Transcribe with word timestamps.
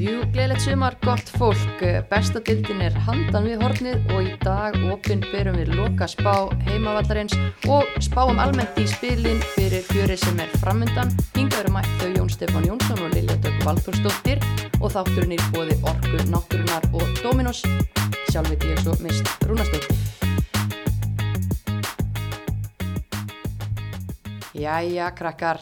Jú, 0.00 0.22
gleðilegt 0.32 0.62
sumar, 0.64 0.94
gott 1.04 1.28
fólk. 1.36 1.82
Besta 2.08 2.40
dildin 2.40 2.78
er 2.80 2.94
handan 3.04 3.44
við 3.44 3.60
hornið 3.60 4.12
og 4.14 4.30
í 4.30 4.30
dag 4.40 4.78
opinn 4.88 5.20
berum 5.26 5.58
við 5.60 5.74
loka 5.76 6.08
spá 6.08 6.48
heimavallarins 6.64 7.34
og 7.68 7.84
spáum 8.00 8.40
almennt 8.40 8.80
í 8.80 8.86
spilin 8.88 9.42
fyrir 9.52 9.84
fjörið 9.90 10.22
sem 10.22 10.40
er 10.40 10.56
framöndan. 10.62 11.12
Hinga 11.34 11.60
eru 11.60 11.74
mætt 11.74 11.92
þau 12.00 12.14
Jón 12.16 12.32
Stefán 12.32 12.64
Jónsson 12.70 13.04
og 13.04 13.12
Lilja 13.12 13.36
Dögg 13.44 13.60
Valþórsdóttir 13.66 14.40
og 14.80 14.88
þátturinn 14.96 15.36
í 15.36 15.40
bóði 15.52 15.76
Orku, 15.84 16.16
Náttúrunar 16.32 16.88
og 16.96 17.04
Dominos. 17.20 17.60
Sjálf 18.32 18.48
veit 18.48 18.64
ég 18.72 18.80
svo 18.80 18.96
mist 19.04 19.28
Rúnastóttir. 19.44 19.92
Jæja, 24.56 25.12
krakkar. 25.12 25.60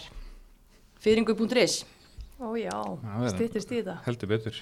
Fyrringu.is 1.02 1.82
Ó 2.38 2.54
já, 2.58 2.70
Það 3.02 3.24
er- 3.26 3.34
stýttist 3.34 3.72
í 3.74 3.80
þetta. 3.80 3.96
heldur 4.06 4.28
betur 4.30 4.58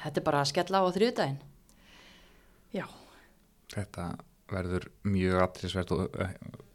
Þetta 0.00 0.16
er 0.20 0.24
bara 0.24 0.40
að 0.40 0.48
skella 0.52 0.80
á 0.80 0.82
á 0.86 0.90
þriðdægin. 0.94 1.38
Já, 2.72 2.86
þetta 3.74 4.04
verður 4.50 4.86
mjög 5.04 5.40
aðtilsvert 5.44 5.90
og 5.92 6.14
eh, 6.20 6.30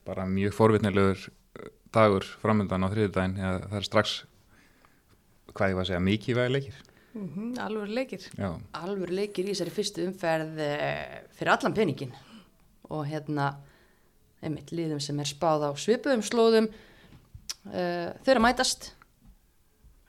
bara 0.05 0.25
mjög 0.29 0.53
forvitnilegur 0.53 1.23
eh, 1.59 1.69
dagur 1.95 2.23
framöndan 2.43 2.83
á 2.85 2.89
eða 2.91 3.69
það 3.69 3.77
er 3.79 3.87
strax 3.87 4.13
hvað 5.55 5.71
ég 5.71 5.75
var 5.79 5.85
að 5.85 5.89
segja, 5.89 6.03
mikið 6.03 6.35
vægi 6.41 6.53
leikir 6.55 6.81
mm 7.15 7.53
alveg 7.63 7.89
leikir. 7.95 8.23
já, 8.35 8.49
alvöru 8.75 9.15
leikir 9.15 9.45
í 9.47 9.53
þessari 9.53 9.71
fyrstu 9.71 10.03
umferð 10.05 10.59
eh, 10.59 11.23
fyrir 11.31 11.53
allan 11.55 11.73
peningin 11.73 12.11
og 12.91 13.05
hérna 13.07 13.53
einmitt 14.43 14.69
liðum 14.75 14.99
sem 14.99 15.17
er 15.23 15.25
spáð 15.25 15.63
á 15.63 15.71
svipuðum 15.79 16.21
slóðum 16.21 16.67
uh, 16.67 18.11
þau 18.21 18.29
eru 18.29 18.39
að 18.41 18.43
mætast 18.45 18.91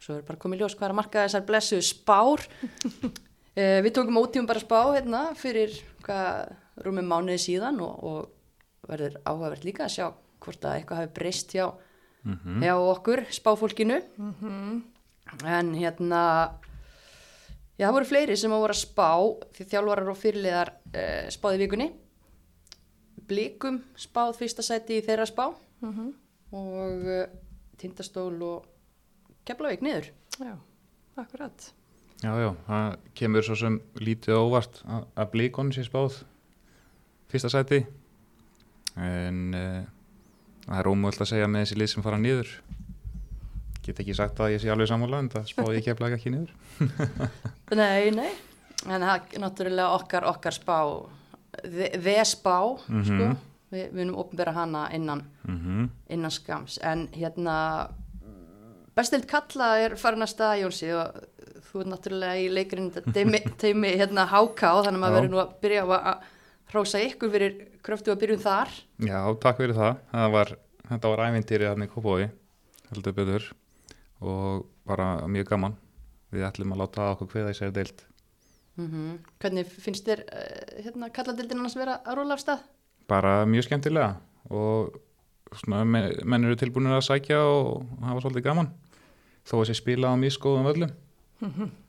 svo 0.07 0.21
er 0.21 0.27
bara 0.27 0.39
komið 0.41 0.63
ljós 0.63 0.77
hvað 0.77 0.89
er 0.89 0.95
að 0.95 0.99
marka 1.01 1.25
þessar 1.27 1.47
blessu 1.49 1.81
spár. 1.83 2.45
Uh, 3.57 3.81
við 3.85 3.93
tókum 3.97 4.21
ótíum 4.21 4.47
bara 4.47 4.63
spá 4.63 4.79
hérna 4.95 5.27
fyrir 5.39 5.75
hvað 6.07 6.55
rúmum 6.87 7.09
mánuði 7.11 7.41
síðan 7.43 7.81
og, 7.83 8.05
og 8.07 8.87
verður 8.87 9.19
áhugavert 9.25 9.67
líka 9.67 9.87
að 9.87 9.97
sjá 9.97 10.07
hvort 10.45 10.69
að 10.69 10.77
eitthvað 10.79 11.01
hafi 11.03 11.15
breyst 11.17 11.57
hjá, 11.57 11.67
mm 12.23 12.63
hjá 12.63 12.75
okkur 12.77 13.25
spáfólkinu. 13.35 13.99
En 15.43 15.75
hérna 15.75 16.23
Já, 17.77 17.91
það 17.91 17.97
voru 17.99 18.07
fleiri 18.09 18.37
sem 18.41 18.53
að 18.57 18.63
voru 18.63 18.73
að 18.73 18.79
spá 18.81 19.09
því 19.53 19.65
þjálfarar 19.69 20.07
og 20.09 20.17
fyrirliðar 20.17 20.71
uh, 20.73 21.27
spáði 21.35 21.59
í 21.59 21.61
vikunni. 21.61 21.89
Blikum 23.29 23.83
spáð 24.01 24.39
fyrsta 24.39 24.65
sæti 24.65 24.97
í 24.97 25.05
þeirra 25.05 25.27
spá. 25.29 25.51
Mm 25.85 26.15
og 26.55 27.09
uh, 27.11 27.25
Tindastól 27.77 28.39
og 28.47 28.76
Keflavík 29.47 29.83
niður. 29.85 30.09
Já, 30.43 30.55
akkurat. 31.23 31.69
já, 32.23 32.33
já, 32.41 32.51
það 32.67 32.97
kemur 33.15 33.45
svo 33.47 33.57
sem 33.61 33.77
lítið 34.01 34.39
óvart 34.41 34.81
að, 34.89 35.05
að 35.21 35.31
blíkon 35.35 35.73
sé 35.77 35.85
spáð 35.87 36.23
fyrsta 37.31 37.51
sæti 37.53 37.83
en 38.97 39.41
uh, 39.55 39.83
það 40.67 40.79
er 40.81 40.89
ómöld 40.91 41.21
að 41.21 41.31
segja 41.33 41.49
með 41.51 41.65
þessi 41.67 41.79
lið 41.81 41.91
sem 41.93 42.05
fara 42.07 42.19
niður 42.21 42.53
get 43.87 44.01
ekki 44.03 44.17
sagt 44.19 44.41
að 44.43 44.55
ég 44.57 44.63
sé 44.65 44.71
alveg 44.73 44.89
sammála 44.91 45.21
en 45.23 45.29
það 45.35 45.51
spáði 45.53 45.77
ég 45.79 45.85
keflaði 45.91 46.17
ekki 46.19 46.33
niður 46.35 46.55
Nei, 47.81 48.11
nei. 48.15 48.31
En 48.87 49.03
það 49.03 49.13
er 49.37 49.43
náttúrulega 49.43 49.93
okkar, 49.99 50.27
okkar 50.31 50.55
spá, 50.55 50.77
við 51.67 52.19
spá, 52.29 52.57
Mhm. 52.89 53.05
sko. 53.09 53.29
Vi, 53.73 53.81
við 53.83 53.95
munum 53.99 54.19
opnbera 54.23 54.53
hana 54.55 54.85
innan, 54.95 55.25
mm 55.43 55.89
innan 56.15 56.31
skams. 56.31 56.77
En 56.87 57.09
hérna, 57.11 57.89
bestild 58.97 59.27
kalla 59.31 59.69
er 59.85 59.97
farin 60.01 60.25
að 60.25 60.63
Jónsi 60.63 60.89
og 60.97 61.21
þú 61.69 61.83
er 61.83 61.91
náttúrulega 61.93 62.41
í 62.41 62.49
leikurinn 62.53 62.91
teimi, 63.17 63.43
hérna 64.01 64.25
háká 64.31 64.73
þannig 64.87 64.97
að 64.97 65.03
maður 65.05 65.19
verður 65.21 65.33
nú 65.35 65.43
að 65.43 65.55
byrja 65.65 65.85
á 65.85 65.89
að 65.97 66.27
hrósa 66.73 67.03
ykkur 67.05 67.31
fyrir 67.31 67.57
kröftu 67.87 68.11
að 68.11 68.21
byrjum 68.25 68.43
þar. 68.43 68.73
Já, 69.07 69.21
takk 69.43 69.61
fyrir 69.61 69.77
það. 69.77 70.01
það 70.11 70.33
var, 70.35 70.53
þetta 70.91 71.13
var 71.13 71.25
ævintýri 71.29 71.69
hann 71.71 71.85
í 71.87 71.91
Kópói, 71.93 72.27
heldur 72.91 73.15
betur 73.17 73.47
og 74.25 74.65
bara 74.89 75.11
mjög 75.31 75.51
gaman. 75.53 75.77
Við 76.35 76.43
ætlum 76.49 76.73
að 76.75 76.81
láta 76.83 77.11
okkur 77.13 77.31
hveða 77.37 77.53
í 77.55 77.59
sér 77.61 77.75
deilt. 77.77 78.03
Mm 78.77 79.19
Hvernig 79.41 79.69
finnst 79.71 80.05
þér 80.09 80.25
uh, 80.27 80.83
hérna 80.85 81.09
kalladildin 81.15 81.61
annars 81.63 81.77
vera 81.79 82.01
að 82.05 82.19
róla 82.19 82.35
af 82.37 82.43
stað? 82.43 82.65
Bara 83.09 83.47
mjög 83.49 83.69
skemmtilega 83.69 84.17
og 84.51 84.99
svona, 85.55 85.85
me- 85.87 86.19
menn 86.25 86.45
eru 86.45 86.57
tilbúinir 86.59 86.97
að 86.99 87.07
sækja 87.07 87.39
og 87.47 87.87
hafa 88.03 88.21
svolítið 88.25 88.45
gaman. 88.49 88.73
Þó 89.47 89.55
að 89.61 89.67
sé 89.71 89.77
spila 89.79 90.11
á 90.11 90.15
mjög 90.19 90.35
skoðum 90.37 90.67
völlum, 90.67 90.93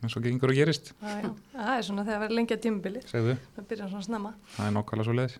eins 0.03 0.15
og 0.19 0.23
gengur 0.27 0.51
og 0.53 0.57
gerist, 0.59 0.91
Það 1.01 1.13
er, 1.23 1.29
það 1.55 1.71
er 1.77 1.85
svona 1.87 2.03
þegar 2.05 2.19
verður 2.25 2.35
lengja 2.37 2.57
tímubili. 2.61 3.01
segðu. 3.09 3.37
Það 3.55 3.67
byrjar 3.71 3.89
svona 3.93 4.05
snemma. 4.07 4.31
Það 4.57 4.67
er 4.67 4.75
nokkala 4.75 5.05
svo 5.07 5.15
leiðis. 5.17 5.37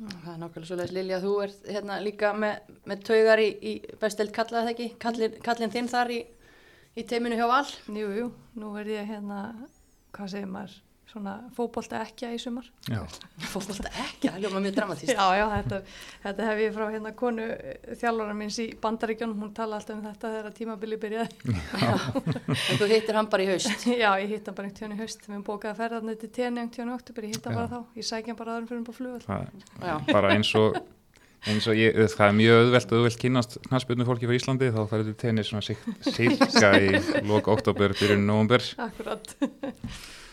Það 0.00 0.28
er 0.32 0.38
nákvæmlega 0.40 0.68
svoleiðis 0.70 0.94
Lilja, 0.96 1.16
þú 1.20 1.32
ert 1.44 1.66
hérna 1.68 1.98
líka 2.00 2.30
með, 2.32 2.70
með 2.88 3.02
taugar 3.04 3.42
í, 3.44 3.48
í 3.60 3.72
bestild 4.00 4.32
kalla 4.32 4.62
það 4.64 4.70
ekki, 4.72 4.86
kallin, 5.04 5.34
kallin 5.44 5.74
þinn 5.74 5.90
þar 5.92 6.12
í, 6.14 6.20
í 6.96 7.04
teiminu 7.10 7.36
hjá 7.36 7.46
Val. 7.50 7.66
Jú, 7.92 8.06
jú, 8.16 8.30
nú 8.56 8.70
verð 8.72 8.94
ég 8.96 9.10
hérna, 9.12 9.42
hvað 10.16 10.32
segir 10.32 10.48
maður, 10.48 10.78
svona 11.10 11.34
fótbolta 11.56 12.00
ekki 12.04 12.28
í 12.34 12.38
sumar. 12.40 12.66
Fólkvölda 13.50 13.90
ekki, 14.04 14.28
það 14.28 14.44
ljóma 14.44 14.62
mjög 14.62 14.76
dramatíst. 14.76 15.10
Já, 15.10 15.24
já, 15.34 15.44
þetta, 15.56 15.80
þetta 16.24 16.48
hef 16.50 16.62
ég 16.62 16.76
frá 16.76 16.84
hérna 16.86 17.12
konu 17.18 17.48
þjálfara 18.00 18.36
minns 18.38 18.58
í 18.62 18.66
bandaríkjónum, 18.84 19.40
hún 19.42 19.52
tala 19.56 19.80
alltaf 19.80 19.96
um 19.96 20.04
þetta 20.06 20.32
þegar 20.36 20.54
tímabili 20.60 21.00
byrjaði. 21.02 21.56
En 22.70 22.80
þú 22.80 22.90
hittir 22.92 23.18
hann 23.18 23.30
bara 23.32 23.46
í 23.46 23.50
haust. 23.50 23.88
Já, 24.04 24.10
ég 24.22 24.36
hitt 24.36 24.46
hann 24.46 24.58
bara 24.58 24.70
einhvern 24.70 24.78
tíðan 24.78 24.96
í 24.96 25.00
haust, 25.02 25.26
við 25.26 25.34
erum 25.34 25.44
bókað 25.50 25.74
að 25.74 25.82
ferða 25.82 26.00
hann 26.00 26.22
til 26.22 26.30
tenni 26.30 26.62
einhvern 26.62 26.74
tíðan 26.76 26.92
í 26.92 26.96
oktober, 27.00 27.26
ég 27.26 27.36
hitt 27.36 27.50
hann 27.50 27.58
bara 27.58 27.70
þá, 27.74 27.98
ég 27.98 28.08
sækja 28.10 28.32
hann 28.32 28.40
bara 28.40 28.56
aðrum 28.56 28.70
fyrir 28.70 28.80
hann 28.80 28.88
på 28.88 28.96
er 29.90 30.12
bara 30.12 30.34
eins 30.36 30.50
og, 30.58 30.78
eins 31.50 31.66
og 31.70 31.78
ég, 31.78 31.96
það 32.14 32.26
er 32.26 32.36
mjög 32.38 32.60
auðvelt, 32.64 32.94
auðvelt 32.96 33.22
kynast 33.24 33.56
knastbyrnu 33.66 34.06
fólki 34.08 34.28
frá 34.30 34.36
Íslandi, 34.36 34.70
þá 34.74 34.80
færðu 34.90 35.10
til 35.10 35.18
tennis 35.24 35.50
svona 35.50 35.64
sirka 35.66 36.72
í 36.78 36.92
loka 37.28 37.54
oktober, 37.54 37.96
byrjun 37.98 38.26
november. 38.28 38.64
Akkurat. 38.86 39.34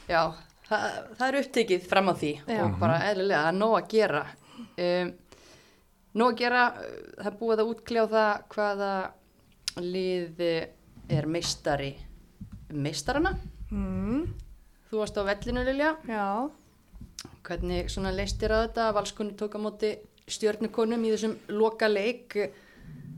Já, 0.07 0.21
það, 0.69 0.97
það 1.17 1.27
er 1.27 1.39
upptekið 1.41 1.87
fram 1.89 2.11
á 2.11 2.13
því 2.21 2.31
Já. 2.47 2.59
og 2.65 2.77
bara 2.81 2.97
eðlilega, 3.11 3.41
það 3.45 3.51
er 3.53 3.57
nóg 3.61 3.75
að 3.79 3.87
gera. 3.93 4.23
Um, 4.77 5.11
nóg 6.17 6.33
að 6.33 6.39
gera, 6.41 6.63
uh, 6.73 6.97
það 7.21 7.31
er 7.31 7.37
búið 7.41 7.63
að 7.63 7.71
útkljá 7.73 8.03
það 8.13 8.43
hvaða 8.55 8.91
lið 9.85 10.43
er 11.17 11.27
meistari 11.29 11.91
meistarana. 12.73 13.35
Mm, 13.71 14.25
Þú 14.87 15.01
varst 15.01 15.17
á 15.19 15.23
vellinu, 15.27 15.63
Lilja. 15.67 15.95
já, 16.07 16.49
Hvernig 17.47 17.89
svona 17.91 18.11
leist 18.15 18.39
þér 18.39 18.53
að 18.55 18.61
þetta? 18.67 18.85
Valskunni 18.95 19.35
tók 19.39 19.55
á 19.55 19.59
móti 19.59 19.89
stjörnukonum 20.27 21.03
í 21.07 21.11
þessum 21.13 21.35
loka 21.55 21.87
leik 21.87 22.35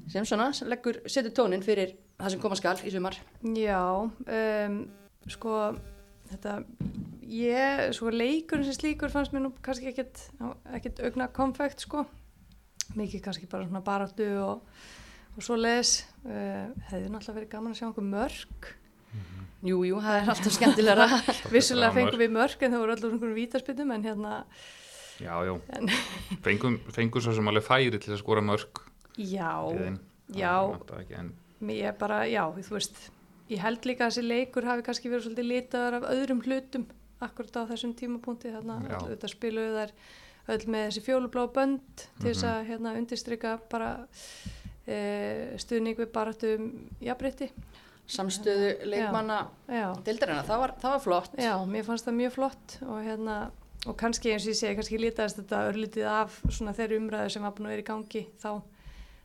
sem 0.10 0.26
svona 0.26 0.52
leggur, 0.70 1.00
setur 1.10 1.34
tónin 1.34 1.64
fyrir 1.66 1.96
það 2.20 2.34
sem 2.34 2.42
koma 2.42 2.58
skal 2.58 2.78
í 2.86 2.92
sumar. 2.94 3.18
já, 3.56 3.81
um, 4.06 4.78
sko, 5.28 5.54
þetta, 6.31 6.56
ég, 7.29 7.84
sko, 7.97 8.12
leikurinn 8.13 8.67
sem 8.67 8.78
slíkur 8.78 9.13
fannst 9.13 9.35
mér 9.35 9.45
nú 9.47 9.53
kannski 9.66 9.91
ekkit, 9.91 10.23
ekkit 10.78 11.03
augna 11.07 11.29
konfekt, 11.34 11.85
sko. 11.85 12.06
Mikið 12.97 13.22
kannski 13.28 13.50
bara 13.51 13.67
svona 13.67 13.84
baráttu 13.85 14.28
og, 14.41 14.63
og 15.35 15.45
svo 15.45 15.57
leis. 15.59 16.00
Uh, 16.25 16.69
hefði 16.89 17.12
náttúrulega 17.13 17.38
verið 17.38 17.51
gaman 17.53 17.75
að 17.75 17.81
sjá 17.81 17.88
einhver 17.89 18.07
mörg. 18.09 18.73
Jú, 19.59 19.81
jú, 19.84 19.97
það 20.00 20.18
er 20.22 20.29
alltaf 20.31 20.53
skemmtilegra. 20.56 21.07
Vissulega 21.53 21.91
fengum 21.97 22.22
við 22.22 22.31
mörg 22.31 22.62
en 22.63 22.73
það 22.73 22.84
voru 22.85 22.94
allur 22.95 23.16
einhverjum 23.16 23.39
vítaspytum 23.41 23.91
en 23.95 24.06
hérna, 24.07 24.35
Já, 25.19 25.35
já, 25.44 25.51
en, 25.75 25.89
fengum, 26.45 26.78
fengum 26.95 27.19
svo 27.23 27.34
sem 27.35 27.50
alveg 27.51 27.66
færi 27.66 28.00
til 28.00 28.13
að 28.16 28.22
skora 28.22 28.44
mörg 28.45 28.79
já, 29.19 29.51
liðin. 29.68 29.97
já, 30.31 30.53
Ég 31.75 31.97
bara, 32.00 32.22
já, 32.31 32.45
þú 32.56 32.78
veist, 32.78 33.01
ég 33.50 33.60
held 33.64 33.86
líka 33.90 34.06
að 34.06 34.12
þessi 34.14 34.28
leikur 34.28 34.68
hafi 34.70 34.86
kannski 34.86 35.10
verið 35.12 35.26
svolítið 35.28 35.48
litaðar 35.50 35.98
af 36.00 36.07
öðrum 36.13 36.42
hlutum 36.46 36.86
akkurat 37.22 37.57
á 37.60 37.69
þessum 37.74 37.94
tímapunkti, 38.00 38.51
þarna, 38.54 38.78
Já. 38.88 39.00
þetta 39.10 39.28
spiluðu 39.34 39.74
þær 39.80 39.92
öll 40.50 40.66
með 40.74 40.86
þessi 40.88 41.04
fjólublá 41.06 41.44
bönd 41.54 42.06
til 42.22 42.30
þess 42.31 42.44
Mhm. 42.44 42.51
að 42.54 42.68
hérna 42.69 42.94
undirstryka 42.98 43.60
bara 43.69 43.90
e, 44.88 45.57
stuðning 45.62 45.98
við 46.00 46.07
baráttu 46.16 46.56
um 46.57 46.69
jafnrétti. 47.04 47.50
Samstöðu 48.10 48.72
leikmanna 48.90 49.44
dildarina, 50.04 50.42
það 50.48 50.60
var, 50.63 50.72
það 50.81 50.92
var 50.95 51.00
flott. 51.04 51.36
já, 51.38 51.54
mér 51.69 51.84
fannst 51.86 52.06
það 52.07 52.16
mjög 52.18 52.31
flott 52.34 52.78
og 52.81 53.04
hérna, 53.06 53.36
og 53.86 53.98
kannski 53.98 54.31
eins 54.34 54.48
og 54.48 54.54
ég 54.54 54.57
segi, 54.57 54.75
kannski 54.80 54.98
litaðist 55.00 55.38
þetta 55.44 55.60
örlítið 55.69 56.07
af 56.10 56.40
svona 56.50 56.74
þeirri 56.74 56.98
umræðu 56.98 57.30
sem 57.36 57.44
var 57.44 57.52
búin 57.52 57.68
að 57.69 57.75
vera 57.75 57.84
í 57.84 57.90
gangi 57.92 58.24
þá. 58.42 58.62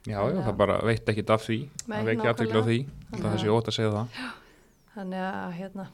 Já, 0.05 0.19
já, 0.21 0.39
það 0.45 0.56
bara 0.61 0.79
veit 0.85 1.09
ekki 1.12 1.25
af 1.35 1.45
því, 1.47 1.59
Nei, 1.89 1.97
það 1.99 2.05
veit 2.09 2.15
ekki 2.19 2.31
aðtökla 2.33 2.61
á 2.61 2.65
því, 2.69 2.79
það 3.15 3.29
þessi 3.35 3.53
ótt 3.55 3.69
að 3.71 3.77
segja 3.79 3.93
það. 3.95 4.23
Þannig 4.95 5.25
að 5.27 5.53
hérna, 5.59 5.87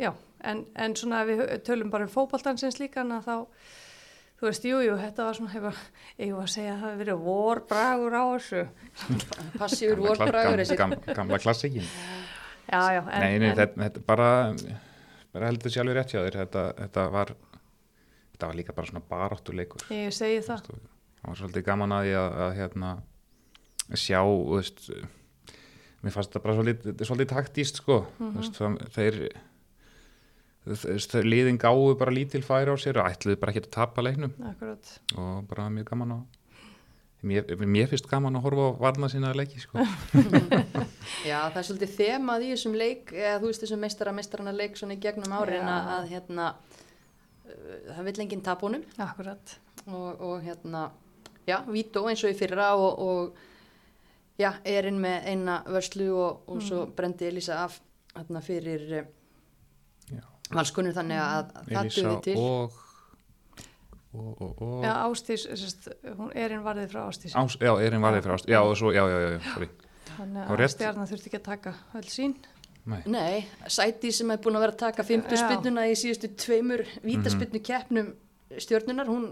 já, 0.00 0.10
en, 0.52 0.64
en 0.86 0.96
svona 0.96 1.22
ef 1.24 1.30
við 1.32 1.54
tölum 1.68 1.90
bara 1.92 2.06
um 2.08 2.12
fótballtansins 2.14 2.78
líka 2.80 3.04
þá, 3.04 3.34
þú 4.40 4.46
veist, 4.48 4.64
jú, 4.70 4.78
jú, 4.86 4.94
þetta 4.96 5.26
var 5.26 5.36
svona, 5.36 5.52
hefur, 5.52 5.80
ég 6.22 6.30
var 6.36 6.46
að 6.46 6.54
segja 6.54 6.72
að 6.76 6.78
það 6.80 6.86
hefur 6.88 7.02
verið 7.02 7.24
vorbragur 7.26 8.16
á 8.16 8.24
þessu. 8.36 8.62
Passífur 9.60 9.98
Gamla 10.00 10.14
vorbragur 10.14 10.62
þessi. 10.62 10.78
gam- 10.80 10.96
Gamla 11.18 11.40
klassikin. 11.42 11.90
Já, 12.70 12.80
já, 12.94 13.02
en, 13.02 13.20
Nei, 13.20 13.38
nei, 13.42 13.50
en 13.50 13.58
þetta, 13.58 13.82
þetta 13.82 14.00
er 14.00 14.06
bara, 14.06 14.30
bara 15.34 15.50
heldur 15.50 15.74
sjálfur 15.74 15.98
rétt 15.98 16.14
hjá 16.14 16.20
þér, 16.22 16.38
þetta, 16.44 16.64
þetta 16.84 17.04
var, 17.18 17.34
þetta 18.30 18.48
var 18.52 18.58
líka 18.62 18.76
bara 18.78 18.88
svona 18.92 19.02
baráttuleikur. 19.10 19.84
ég 19.92 20.14
segi 20.16 20.40
það. 20.46 20.64
Það 21.20 21.28
var 21.34 21.40
svolítið 21.42 21.66
gaman 21.66 21.92
að 21.98 22.06
ég 22.08 22.16
að, 22.22 22.36
að 22.46 22.54
hérna, 22.62 22.92
sjá, 23.98 24.20
veist, 24.22 24.90
mér 26.00 26.14
fannst 26.14 26.30
þetta 26.30 26.42
bara 26.44 26.56
svolítið, 26.58 27.06
svolítið 27.06 27.32
taktíst, 27.34 27.80
sko, 27.82 28.02
þú 28.18 28.32
veist, 28.36 28.58
það, 28.60 28.76
þeir, 28.94 29.16
liðin 31.26 31.58
gáðu 31.60 31.96
bara 31.98 32.14
lítil 32.14 32.42
færi 32.46 32.70
á 32.70 32.76
sér 32.80 33.00
og 33.00 33.08
ætluðu 33.10 33.40
bara 33.40 33.54
ekki 33.54 33.64
að 33.64 33.72
tapa 33.74 34.04
leiknum 34.04 34.34
Akkurat. 34.52 34.92
og 35.16 35.48
bara 35.50 35.70
mjög 35.72 35.88
gaman 35.90 36.14
að, 36.18 36.22
mér, 37.26 37.52
mér 37.64 37.90
finnst 37.90 38.08
gaman 38.10 38.38
að 38.38 38.46
horfa 38.46 38.68
á 38.70 38.72
varna 38.86 39.10
sína 39.12 39.34
leiki, 39.36 39.62
sko. 39.64 39.82
Já, 41.28 41.50
það 41.50 41.60
er 41.60 41.68
svolítið 41.68 41.94
þemað 41.96 42.46
í 42.46 42.54
þessum 42.54 42.78
leik, 42.78 43.14
eða 43.16 43.36
þú 43.40 43.50
veist 43.50 43.66
þessum 43.66 43.84
meistara 43.84 44.16
meistarana 44.16 44.56
leik 44.56 44.78
svona 44.78 44.96
í 44.96 45.02
gegnum 45.02 45.36
árin 45.36 45.66
Já. 45.66 45.76
að, 45.96 46.08
hérna, 46.14 46.50
uh, 46.54 47.76
það 47.96 48.02
vill 48.10 48.18
enginn 48.24 48.46
tapunum 48.46 48.84
og, 49.90 50.10
og 50.20 50.42
hérna, 50.44 50.90
já, 51.48 51.60
Vító 51.68 52.04
eins 52.08 52.22
og 52.24 52.32
í 52.32 52.38
fyrra 52.38 52.74
og, 52.78 53.00
og 53.00 53.48
já, 54.40 54.50
erinn 54.64 55.00
með 55.02 55.26
eina 55.32 55.56
vörslu 55.68 56.10
og, 56.16 56.44
og 56.50 56.62
svo 56.64 56.84
brendi 56.96 57.28
Elisa 57.28 57.62
af 57.64 57.78
hérna 58.16 58.42
fyrir 58.44 58.86
Já. 60.10 60.22
valskunur 60.54 60.96
þannig 60.96 61.20
að, 61.22 61.50
að 61.60 61.74
það 61.74 61.90
duði 61.96 62.14
til. 62.26 62.36
og, 62.38 62.78
og, 64.14 64.30
og, 64.42 64.62
og, 64.66 64.78
Já, 64.84 64.94
Ástís, 65.04 65.46
sérst, 65.46 65.90
hún 66.18 66.32
erinn 66.34 66.64
varðið 66.66 66.94
frá 66.94 67.02
Ástís. 67.06 67.36
Ás, 67.38 67.58
já, 67.60 67.72
Erin 67.84 68.02
varðið 68.02 68.26
fyrir 68.26 68.38
ást, 68.38 68.48
já, 68.50 68.60
og 68.64 68.74
svo, 68.80 68.94
já, 68.96 69.04
já, 69.06 69.18
já, 69.26 69.28
já, 69.36 69.42
sorry. 69.52 69.70
Þannig 70.16 70.48
að 70.48 70.58
rétt. 70.60 70.74
stjarnan 70.74 71.10
þurfti 71.12 71.30
ekki 71.30 71.38
að 71.40 71.46
taka 71.46 71.74
öll 72.00 72.08
sín. 72.10 72.34
Nei. 72.90 73.02
Nei, 73.12 73.44
Sæti 73.68 74.10
sem 74.12 74.30
er 74.32 74.40
búin 74.42 74.56
að 74.56 74.64
vera 74.64 74.74
að 74.74 74.82
taka 74.82 75.04
fymtu 75.06 75.36
Já. 75.36 75.42
spinnuna 75.44 75.84
í 75.86 75.94
síðustu 76.00 76.30
tveimur 76.40 76.82
vítaspinnu 77.04 77.60
keppnum 77.62 78.08
stjörnunar, 78.58 79.06
hún 79.06 79.28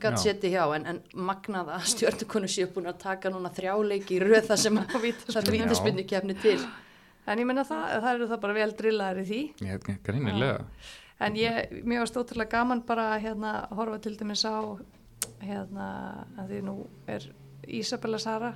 gætt 0.00 0.16
Já. 0.18 0.22
seti 0.22 0.50
hjá 0.52 0.64
en, 0.76 0.86
en 0.86 1.00
magnað 1.14 1.68
að 1.76 1.86
stjörnukonu 1.92 2.48
séu 2.50 2.68
búin 2.74 2.86
að 2.90 2.98
taka 3.02 3.30
núna 3.30 3.50
þrjáleiki 3.54 4.16
í 4.18 4.20
röð 4.22 4.46
það 4.50 4.62
sem 4.64 4.78
að 4.78 4.94
það 4.94 5.40
er 5.42 5.56
vítaspinnu 5.58 6.04
keppni 6.10 6.34
til. 6.42 6.58
En 7.28 7.38
ég 7.42 7.46
menna 7.46 7.64
það, 7.68 7.82
það 8.00 8.14
eru 8.14 8.28
það 8.30 8.40
bara 8.46 8.56
vel 8.56 8.70
drillaðir 8.78 9.18
í 9.20 9.26
því. 9.28 9.40
Ég, 9.68 9.88
greinilega. 10.06 10.62
En 11.20 11.34
ég, 11.36 11.72
mér 11.84 12.00
varst 12.04 12.16
ótrúlega 12.16 12.50
gaman 12.56 12.80
bara 12.86 13.08
að 13.16 13.24
hérna, 13.26 13.52
horfa 13.74 13.98
til 14.04 14.14
dæmis 14.16 14.44
á 14.48 14.56
hérna, 15.42 15.88
að 16.38 16.48
því 16.54 16.60
nú 16.64 16.76
er 17.10 17.26
Ísabella 17.68 18.18
Sara 18.22 18.54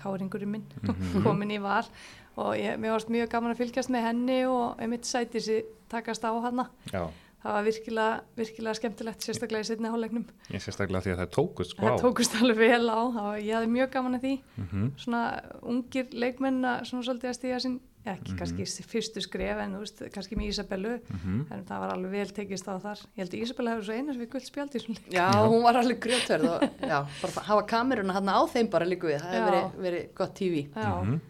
káringurinn 0.00 0.48
minn 0.54 0.64
Mhm. 0.82 1.22
komin 1.24 1.50
í 1.52 1.58
val 1.60 1.84
og 2.36 2.54
ég, 2.56 2.78
mér 2.80 2.94
varst 2.94 3.10
mjög 3.12 3.28
gaman 3.28 3.52
að 3.52 3.58
fylgjast 3.60 3.90
með 3.92 4.06
henni 4.06 4.38
og 4.48 4.78
einmitt 4.80 5.04
sæti 5.04 5.42
sér 5.42 5.64
takast 5.92 6.24
á 6.24 6.32
hana 6.40 6.68
Já, 6.92 7.10
það 7.42 7.52
var 7.56 7.62
virkilega, 7.64 8.20
virkilega 8.36 8.74
skemmtilegt 8.80 9.20
sérstaklega 9.24 9.64
í 9.64 9.68
setni 9.70 9.88
hálfleiknum. 9.92 10.24
Ég 10.52 10.60
sérstaklega 10.64 11.02
því 11.06 11.12
að 11.14 11.20
það 11.22 11.30
tókust, 11.36 11.70
sko. 11.76 11.86
það 11.86 12.00
tókust 12.04 12.34
alveg 12.40 12.58
vel 12.58 12.88
á. 12.92 13.00
Var, 13.16 13.38
ég 13.40 13.54
hafði 13.56 13.70
mjög 13.76 13.90
gaman 13.94 14.18
að 14.18 14.26
því. 14.26 14.34
Mm 14.60 14.90
svona 15.00 15.22
ungir 15.62 16.10
leikmenn 16.12 16.60
að 16.64 16.84
svona 16.90 17.06
svolítið 17.06 17.30
að 17.30 17.38
stíða 17.40 17.60
sín 17.64 17.78
ekki 18.10 18.32
kannski 18.38 18.64
fyrstu 18.88 19.20
skref 19.20 19.58
en 19.60 19.74
þú 19.76 19.80
veist, 19.82 19.98
kannski 20.14 20.36
með 20.36 20.48
Ísabellu 20.54 20.92
Mhm. 21.10 21.40
en 21.52 21.64
það 21.68 21.80
var 21.82 21.90
alveg 21.94 22.10
vel 22.10 22.30
tekist 22.32 22.64
á 22.68 22.74
þar. 22.80 22.96
Ég 23.16 23.20
held 23.20 23.30
að 23.34 23.42
Ísabella 23.44 23.70
hefur 23.74 23.84
svo 23.84 23.92
einu 23.98 24.12
sem 24.12 24.22
við 24.22 24.30
guld 24.30 24.44
spjaldi 24.48 24.78
í 24.78 24.80
svona 24.84 25.00
leik. 25.00 25.12
Já, 25.12 25.26
hún 25.48 25.62
var 25.62 25.74
alveg 25.76 26.00
grjótverð 26.00 26.48
og 26.48 26.62
já, 26.80 26.98
bara 27.20 27.44
hafa 27.44 27.66
kameruna 27.66 28.12
hann 28.16 28.28
á 28.32 28.40
þeim 28.48 28.70
bara 28.70 28.84
líka 28.88 29.04
við, 29.06 29.20
það 29.20 29.32
hefur 29.36 29.50
verið, 29.52 29.76
verið 29.84 30.14
gott 30.14 30.34
tífi. 30.34 30.68
Já, 30.74 31.02
Mhm. 31.04 31.20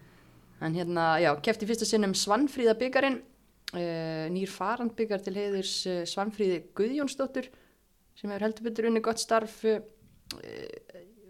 En 0.61 0.73
hérna, 0.75 1.19
já, 1.19 1.35
kefti 1.41 1.65
fyrsta 1.65 1.85
sinnum 1.89 2.13
Svanfríða 2.13 2.75
byggarinn, 2.77 3.15
uh, 3.17 3.30
nýr 3.73 4.49
farand 4.51 4.91
byggar 4.97 5.21
til 5.23 5.33
heiðurs 5.37 5.73
uh, 5.87 6.01
Svanfríði 6.09 6.57
Guðjónsdóttur 6.75 7.47
sem 8.19 8.29
hefur 8.29 8.43
heldur 8.47 8.67
betur 8.67 8.89
unni 8.89 8.99
gott 9.01 9.21
starf, 9.21 9.61
uh, 9.65 9.79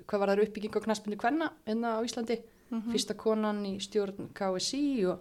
hvað 0.09 0.19
var 0.23 0.31
það 0.33 0.43
uppbygging 0.47 0.73
á 0.75 0.85
knaspinu 0.87 1.17
kvenna 1.21 1.51
hérna 1.67 1.97
á 1.97 2.05
Íslandi, 2.05 2.39
Mhm. 2.71 2.91
fyrsta 2.93 3.13
konan 3.19 3.65
í 3.67 3.73
stjórn 3.83 4.29
KSI 4.33 5.03
og, 5.11 5.19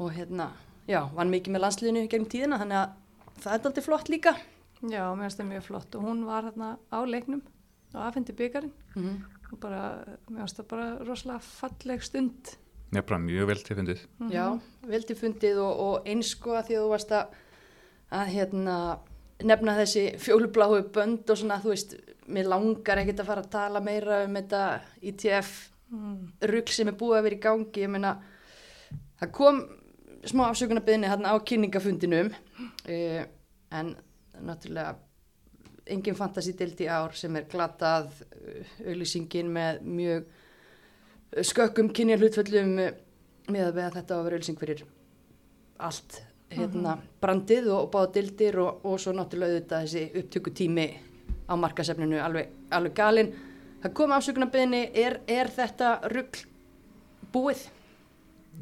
og 0.00 0.10
hérna, 0.16 0.46
já, 0.88 1.02
vann 1.12 1.28
mikið 1.30 1.52
með 1.52 1.60
landsliðinu 1.66 2.08
gegn 2.08 2.24
tíðina, 2.32 2.56
þannig 2.62 2.78
að 2.80 3.42
það 3.42 3.52
er 3.58 3.66
aldrei 3.68 3.84
flott 3.84 4.08
líka. 4.08 4.32
já, 4.80 5.02
mér 5.12 5.26
finnst 5.28 5.38
það 5.42 5.50
mjög 5.50 5.62
flott 5.66 5.94
og 5.94 6.02
hún 6.06 6.24
var 6.24 6.42
hérna 6.48 6.78
á 6.88 6.98
leiknum 7.04 7.42
og 7.94 8.00
afhendi 8.08 8.32
byggarinn 8.32 8.72
Mm 8.96 9.24
og 9.52 9.60
bara, 9.60 10.04
mér 10.30 10.40
finnst 10.46 10.56
það 10.58 10.68
bara 10.68 10.86
rosalega 11.04 11.40
falleg 11.40 12.02
stund 12.02 12.56
Ég 12.96 13.02
er 13.02 13.08
bara 13.10 13.20
mjög 13.20 13.48
vel 13.50 13.58
tilfindið. 13.60 14.02
Já, 14.32 14.44
veldi 14.88 15.14
fundið 15.18 15.58
og, 15.60 15.80
og 15.84 16.06
eins 16.08 16.30
sko 16.32 16.54
að 16.56 16.70
því 16.70 16.76
að 16.78 16.84
þú 16.84 16.92
varst 16.94 17.10
að, 17.12 17.34
að 18.16 18.30
hérna, 18.32 18.76
nefna 19.44 19.74
þessi 19.76 20.04
fjólubláu 20.24 20.78
bönd 20.94 21.28
og 21.28 21.36
svona, 21.36 21.58
þú 21.60 21.74
veist, 21.74 21.92
mér 22.32 22.48
langar 22.48 23.02
ekkert 23.02 23.20
að 23.20 23.28
fara 23.28 23.42
að 23.44 23.50
tala 23.52 23.82
meira 23.84 24.22
um 24.24 24.38
þetta 24.38 24.62
ITF 25.12 25.50
mm. 25.92 26.14
rugl 26.54 26.72
sem 26.72 26.88
er 26.88 26.96
búið 27.02 27.18
að 27.18 27.28
vera 27.28 27.36
í 27.36 27.42
gangi, 27.44 27.84
ég 27.84 27.92
meina, 27.92 28.14
það 29.20 29.34
kom 29.42 29.60
smá 30.32 30.46
afsökunarbyðinni 30.46 31.12
hérna 31.12 31.36
á 31.36 31.44
kynningafundinum, 31.52 32.32
uh, 32.32 33.20
en 33.76 33.92
náttúrulega 34.40 34.96
engin 35.92 36.16
fantasi 36.16 36.56
deild 36.56 36.80
í 36.80 36.88
ár 36.88 37.12
sem 37.12 37.36
er 37.36 37.44
glatað 37.52 38.08
uh, 38.32 38.74
auðlýsingin 38.88 39.52
með 39.52 39.84
mjög 39.84 40.34
skökkum 41.34 41.90
kynja 41.94 42.18
hlutföllum 42.20 42.78
uh, 42.82 42.94
með 43.52 43.68
að 43.70 43.98
þetta 43.98 44.14
var 44.14 44.20
að 44.20 44.24
vera 44.28 44.38
auðlýsing 44.38 44.60
fyrir 44.60 44.86
allt 45.76 46.22
hérna 46.50 46.96
brandið 47.20 47.68
og, 47.72 47.86
og 47.86 47.92
báða 47.94 48.12
deildir 48.16 48.58
og, 48.62 48.84
og 48.86 49.00
svo 49.02 49.14
náttúrulega 49.16 49.56
auðvitað 49.56 49.86
þessi 49.86 50.22
upptökutími 50.22 50.86
á 51.46 51.54
markasefninu 51.58 52.20
alveg, 52.22 52.50
alveg 52.74 52.94
galinn. 52.96 53.32
Það 53.82 53.94
kom 53.98 54.14
afsökunarbyðinni, 54.16 54.82
er, 54.98 55.20
er 55.30 55.50
þetta 55.52 55.90
rugl 56.10 56.44
búið? 57.34 57.66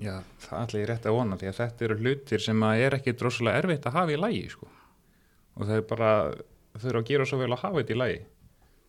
Já, 0.03 0.19
það 0.43 0.63
ætla 0.65 0.81
ég 0.81 0.89
rétt 0.91 1.07
að 1.07 1.17
vona 1.17 1.39
því 1.39 1.49
að 1.51 1.59
þetta 1.61 1.87
eru 1.87 1.99
hlutir 2.01 2.43
sem 2.43 2.65
að 2.67 2.85
er 2.85 2.97
ekki 2.99 3.15
droslega 3.19 3.63
erfitt 3.63 3.87
að 3.89 3.99
hafa 4.01 4.15
í 4.15 4.21
lægi, 4.21 4.47
sko. 4.53 4.71
Og 5.55 5.69
það 5.69 5.77
er 5.77 5.85
bara, 5.93 6.11
þau 6.75 6.89
eru 6.91 7.03
að 7.03 7.11
gera 7.13 7.29
svo 7.31 7.39
vel 7.41 7.53
að 7.53 7.63
hafa 7.63 7.81
þetta 7.81 7.95
í 7.95 8.01
lægi. 8.01 8.23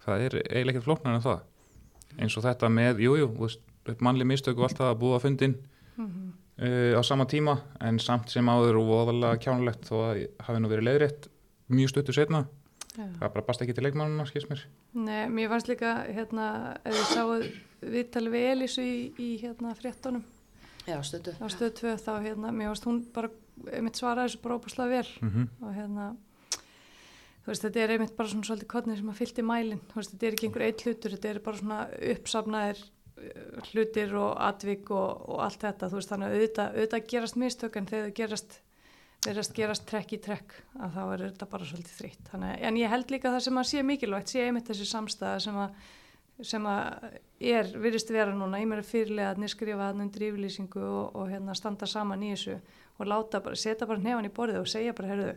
Það 0.05 0.25
er 0.25 0.37
eiginlega 0.41 0.73
ekkert 0.73 0.87
flóknar 0.87 1.17
en 1.17 1.25
það. 1.25 1.43
Eins 2.19 2.37
og 2.37 2.43
þetta 2.43 2.69
með, 2.71 2.99
jújú, 3.05 3.29
jú, 3.35 3.49
mannli 4.01 4.25
mistök 4.25 4.57
og 4.57 4.63
allt 4.69 4.77
það 4.79 4.91
að 4.93 4.99
búa 5.03 5.17
að 5.19 5.25
fundin 5.27 5.55
Mhm. 5.97 6.33
uh, 6.59 6.99
á 6.99 7.01
sama 7.03 7.25
tíma, 7.25 7.57
en 7.81 7.99
samt 7.99 8.29
sem 8.29 8.45
áður 8.45 8.79
og 8.81 8.87
voðalega 8.89 9.39
kjánulegt 9.39 9.87
þó 9.87 9.95
að 10.09 10.27
hafi 10.43 10.59
nú 10.59 10.67
verið 10.69 10.87
leiðrétt 10.89 11.27
mjög 11.69 11.89
stöttu 11.93 12.13
setna. 12.13 12.45
Já. 12.95 13.03
Það 13.19 13.33
bara 13.33 13.45
bast 13.45 13.61
ekki 13.61 13.73
til 13.75 13.83
leikmannuna, 13.83 14.25
skils 14.25 14.45
mér. 14.49 14.61
Nei, 14.93 15.27
mér 15.27 15.49
fannst 15.49 15.67
líka 15.67 16.05
hérna, 16.07 16.77
ef 16.85 16.93
þið 16.95 17.09
sáuð 17.15 17.47
viðtalið 17.81 18.31
við 18.31 18.45
Elísu 18.51 18.81
í, 18.81 19.11
í 19.19 19.29
hérna 19.41 19.73
fréttonum 19.75 20.23
Já, 20.87 21.01
stötu. 21.03 21.33
á 21.35 21.45
stöð 21.51 21.73
2 21.81 21.97
þá 21.99 22.11
hérna, 22.23 22.51
mér 22.55 22.71
fannst 22.71 22.85
hún 22.87 23.01
bara 23.13 23.29
einmitt 23.73 23.95
svaraði 23.99 24.29
þessu 24.29 24.41
bara 24.43 24.55
óbúslega 24.59 24.89
vel 24.89 25.07
Mm 25.21 25.49
og 25.61 25.73
hérna 25.75 26.15
veist, 27.51 27.63
þetta 27.65 27.81
er 27.83 27.95
einmitt 27.95 28.17
bara 28.17 28.31
svona 28.31 28.49
svolítið 28.49 28.71
kodnið 28.73 28.99
sem 28.99 29.13
að 29.13 29.21
fyllt 29.21 29.39
í 29.41 29.45
mælin, 29.45 29.81
þú 29.91 30.01
veist, 30.01 30.13
þetta 30.13 30.27
er 30.27 30.37
ekki 30.37 30.49
einhver 30.49 30.67
eitt 30.67 30.85
hlutur, 30.85 31.15
þetta 31.15 31.31
er 31.31 31.41
bara 31.45 31.61
svona 31.61 31.79
uppsafnaðir 32.13 32.83
uh, 32.83 33.65
hlutir 33.71 34.15
og 34.21 34.31
atvik 34.49 34.93
og, 34.95 35.25
og 35.33 35.43
allt 35.47 35.65
þetta, 35.65 35.91
veist, 35.95 36.13
þannig 36.13 36.29
að 36.29 36.37
auðvitað, 36.37 36.79
auðvitað 36.79 37.09
gerast 37.13 37.41
mistök 37.41 37.81
en 37.81 37.91
þegar 37.91 38.15
gerast 38.21 38.61
gerast 39.25 39.85
trekk 39.89 40.11
í 40.13 40.17
trekk 40.21 40.51
að 40.85 40.97
þá 40.97 41.03
er 41.03 41.21
þetta 41.23 41.45
bara 41.49 41.65
svolítið 41.65 41.93
þrýtt 41.97 42.27
þannig, 42.29 42.57
en 42.67 42.75
ég 42.77 42.91
held 42.91 43.13
líka 43.13 43.31
það 43.33 43.45
sem 43.47 43.57
að 43.57 43.69
sé 43.71 43.81
mikilvægt 43.81 44.29
sé 44.29 44.43
einmitt 44.43 44.67
þessi 44.69 44.85
samstæða 44.85 45.39
sem 45.41 45.57
að 45.63 45.79
sem 46.43 46.65
að 46.67 47.15
er, 47.39 47.69
virðist 47.79 48.11
vera 48.11 48.33
núna. 48.35 48.59
Ég 48.59 48.69
meira 48.69 48.85
fyrirlega 48.85 49.35
að 49.35 49.51
skrifa 49.53 49.89
hann 49.89 50.03
undir 50.03 50.27
yfirlýsingu 50.29 50.81
og, 50.83 51.15
og 51.15 51.29
hérna 51.31 51.55
standa 51.55 51.87
saman 51.87 52.23
í 52.25 52.33
þessu 52.33 52.57
og 52.99 53.09
láta 53.09 53.41
bara, 53.43 53.59
setja 53.59 53.87
bara 53.87 54.03
nefan 54.03 54.27
í 54.27 54.33
borðið 54.35 54.61
og 54.61 54.71
segja 54.71 54.95
bara, 54.95 55.11
herðu, 55.13 55.29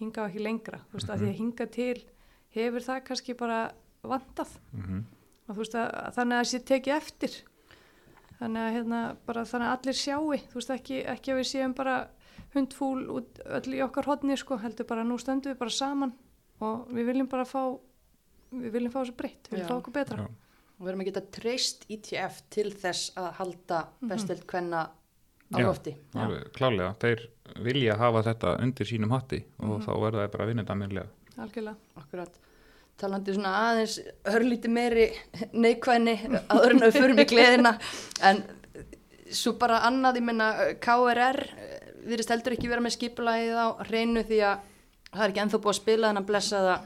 hinga 0.00 0.24
á 0.24 0.28
ekki 0.28 0.42
lengra 0.42 0.80
þú 0.90 0.98
veist, 0.98 1.10
að 1.10 1.22
því 1.22 1.30
að 1.30 1.40
hinga 1.40 1.66
til 1.74 1.98
hefur 2.54 2.86
það 2.86 3.04
kannski 3.08 3.34
bara 3.38 3.60
vantað 4.02 4.58
-hmm. 4.74 5.02
og 5.46 5.54
þú 5.54 5.60
veist 5.62 5.74
að, 5.74 5.90
þannig 6.16 6.36
að 6.36 6.42
það 6.42 6.50
sé 6.50 6.58
tekið 6.70 6.96
eftir 6.96 7.32
þannig 8.38 8.60
að 8.62 8.74
hérna 8.74 9.00
bara 9.26 9.44
þannig 9.44 9.68
að 9.68 9.74
allir 9.78 9.98
sjáu, 9.98 10.36
þú 10.50 10.60
veist 10.60 10.70
ekki, 10.70 11.00
ekki 11.14 11.32
að 11.32 11.38
við 11.38 11.48
séum 11.50 11.74
bara 11.74 11.96
hundfúl 12.54 13.08
út 13.10 13.40
öll 13.44 13.74
í 13.74 13.82
okkar 13.82 14.06
hodni 14.10 14.36
sko, 14.36 14.58
heldur 14.62 14.86
bara 14.86 15.04
nú 15.04 15.18
stöndum 15.18 15.52
við 15.52 15.58
bara 15.58 15.70
saman 15.70 16.14
og 16.60 16.88
við 16.94 17.10
viljum 17.10 17.30
bara 17.30 17.44
fá 17.44 17.78
við 18.54 18.70
viljum 18.76 18.92
fá 18.94 19.00
þessu 19.02 19.16
breytt, 19.18 19.48
við 19.48 19.56
viljum 19.56 19.66
Já. 19.66 19.72
fá 19.72 19.78
okkur 19.80 19.96
betra 19.98 20.18
Já. 20.24 20.26
Og 20.74 20.82
við 20.82 20.90
erum 20.90 21.02
að 21.04 21.08
geta 21.08 21.24
treyst 21.30 21.84
ITF 21.88 22.40
til 22.50 22.70
þess 22.74 23.12
að 23.18 23.28
halda 23.38 23.80
bestöld 24.10 24.42
hvenna 24.50 24.88
á 25.54 25.58
Já. 25.60 25.66
lofti. 25.68 25.94
Klálega, 26.58 26.94
þeir 27.00 27.22
vilja 27.62 27.96
hafa 28.00 28.22
þetta 28.26 28.56
undir 28.62 28.86
sínum 28.88 29.10
hatti 29.14 29.44
og 29.60 29.78
Mhm. 29.78 29.84
þá 29.86 29.92
verða 30.02 30.24
þeir 30.24 30.32
bara 30.32 30.44
að 30.44 30.48
vinna 30.48 30.64
þetta 30.64 30.78
mérlega. 30.82 31.06
algjörlega, 31.38 31.76
Akkurat. 31.96 32.34
Talandi 32.96 33.32
svona 33.34 33.52
aðeins 33.72 33.98
örlíti 34.24 34.68
meiri 34.70 35.08
neikvæðni 35.52 36.14
áður 36.48 36.70
en 36.70 36.80
að 36.80 36.90
við 36.92 37.00
förum 37.00 37.18
í 37.18 37.24
gleðina. 37.26 37.72
En 38.22 38.44
svo 39.34 39.52
bara 39.58 39.80
annað, 39.88 40.16
ég 40.20 40.22
menna 40.22 40.48
KRR 40.78 41.40
virðist 42.06 42.30
heldur 42.30 42.52
ekki 42.54 42.68
vera 42.70 42.80
með 42.84 42.94
skipulagið 42.98 43.56
á 43.58 43.66
hreinu 43.88 44.22
því 44.22 44.38
að 44.46 44.58
það 45.10 45.24
er 45.24 45.30
ekki 45.32 45.42
ennþá 45.42 45.58
búið 45.64 45.72
að 45.74 45.80
spila 45.80 46.08
þennan 46.12 46.26
blessaða 46.28 46.76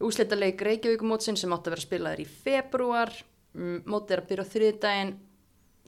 úslitaleik 0.00 0.60
Reykjavíkumótsin 0.62 1.36
sem 1.38 1.52
átti 1.54 1.68
að 1.70 1.74
vera 1.74 1.84
spilaður 1.86 2.20
í 2.22 2.26
februar 2.26 3.12
mm, 3.54 3.78
mótið 3.90 4.14
er 4.16 4.22
að 4.22 4.28
byrja 4.30 4.44
á 4.46 4.52
þriðdægin 4.52 5.14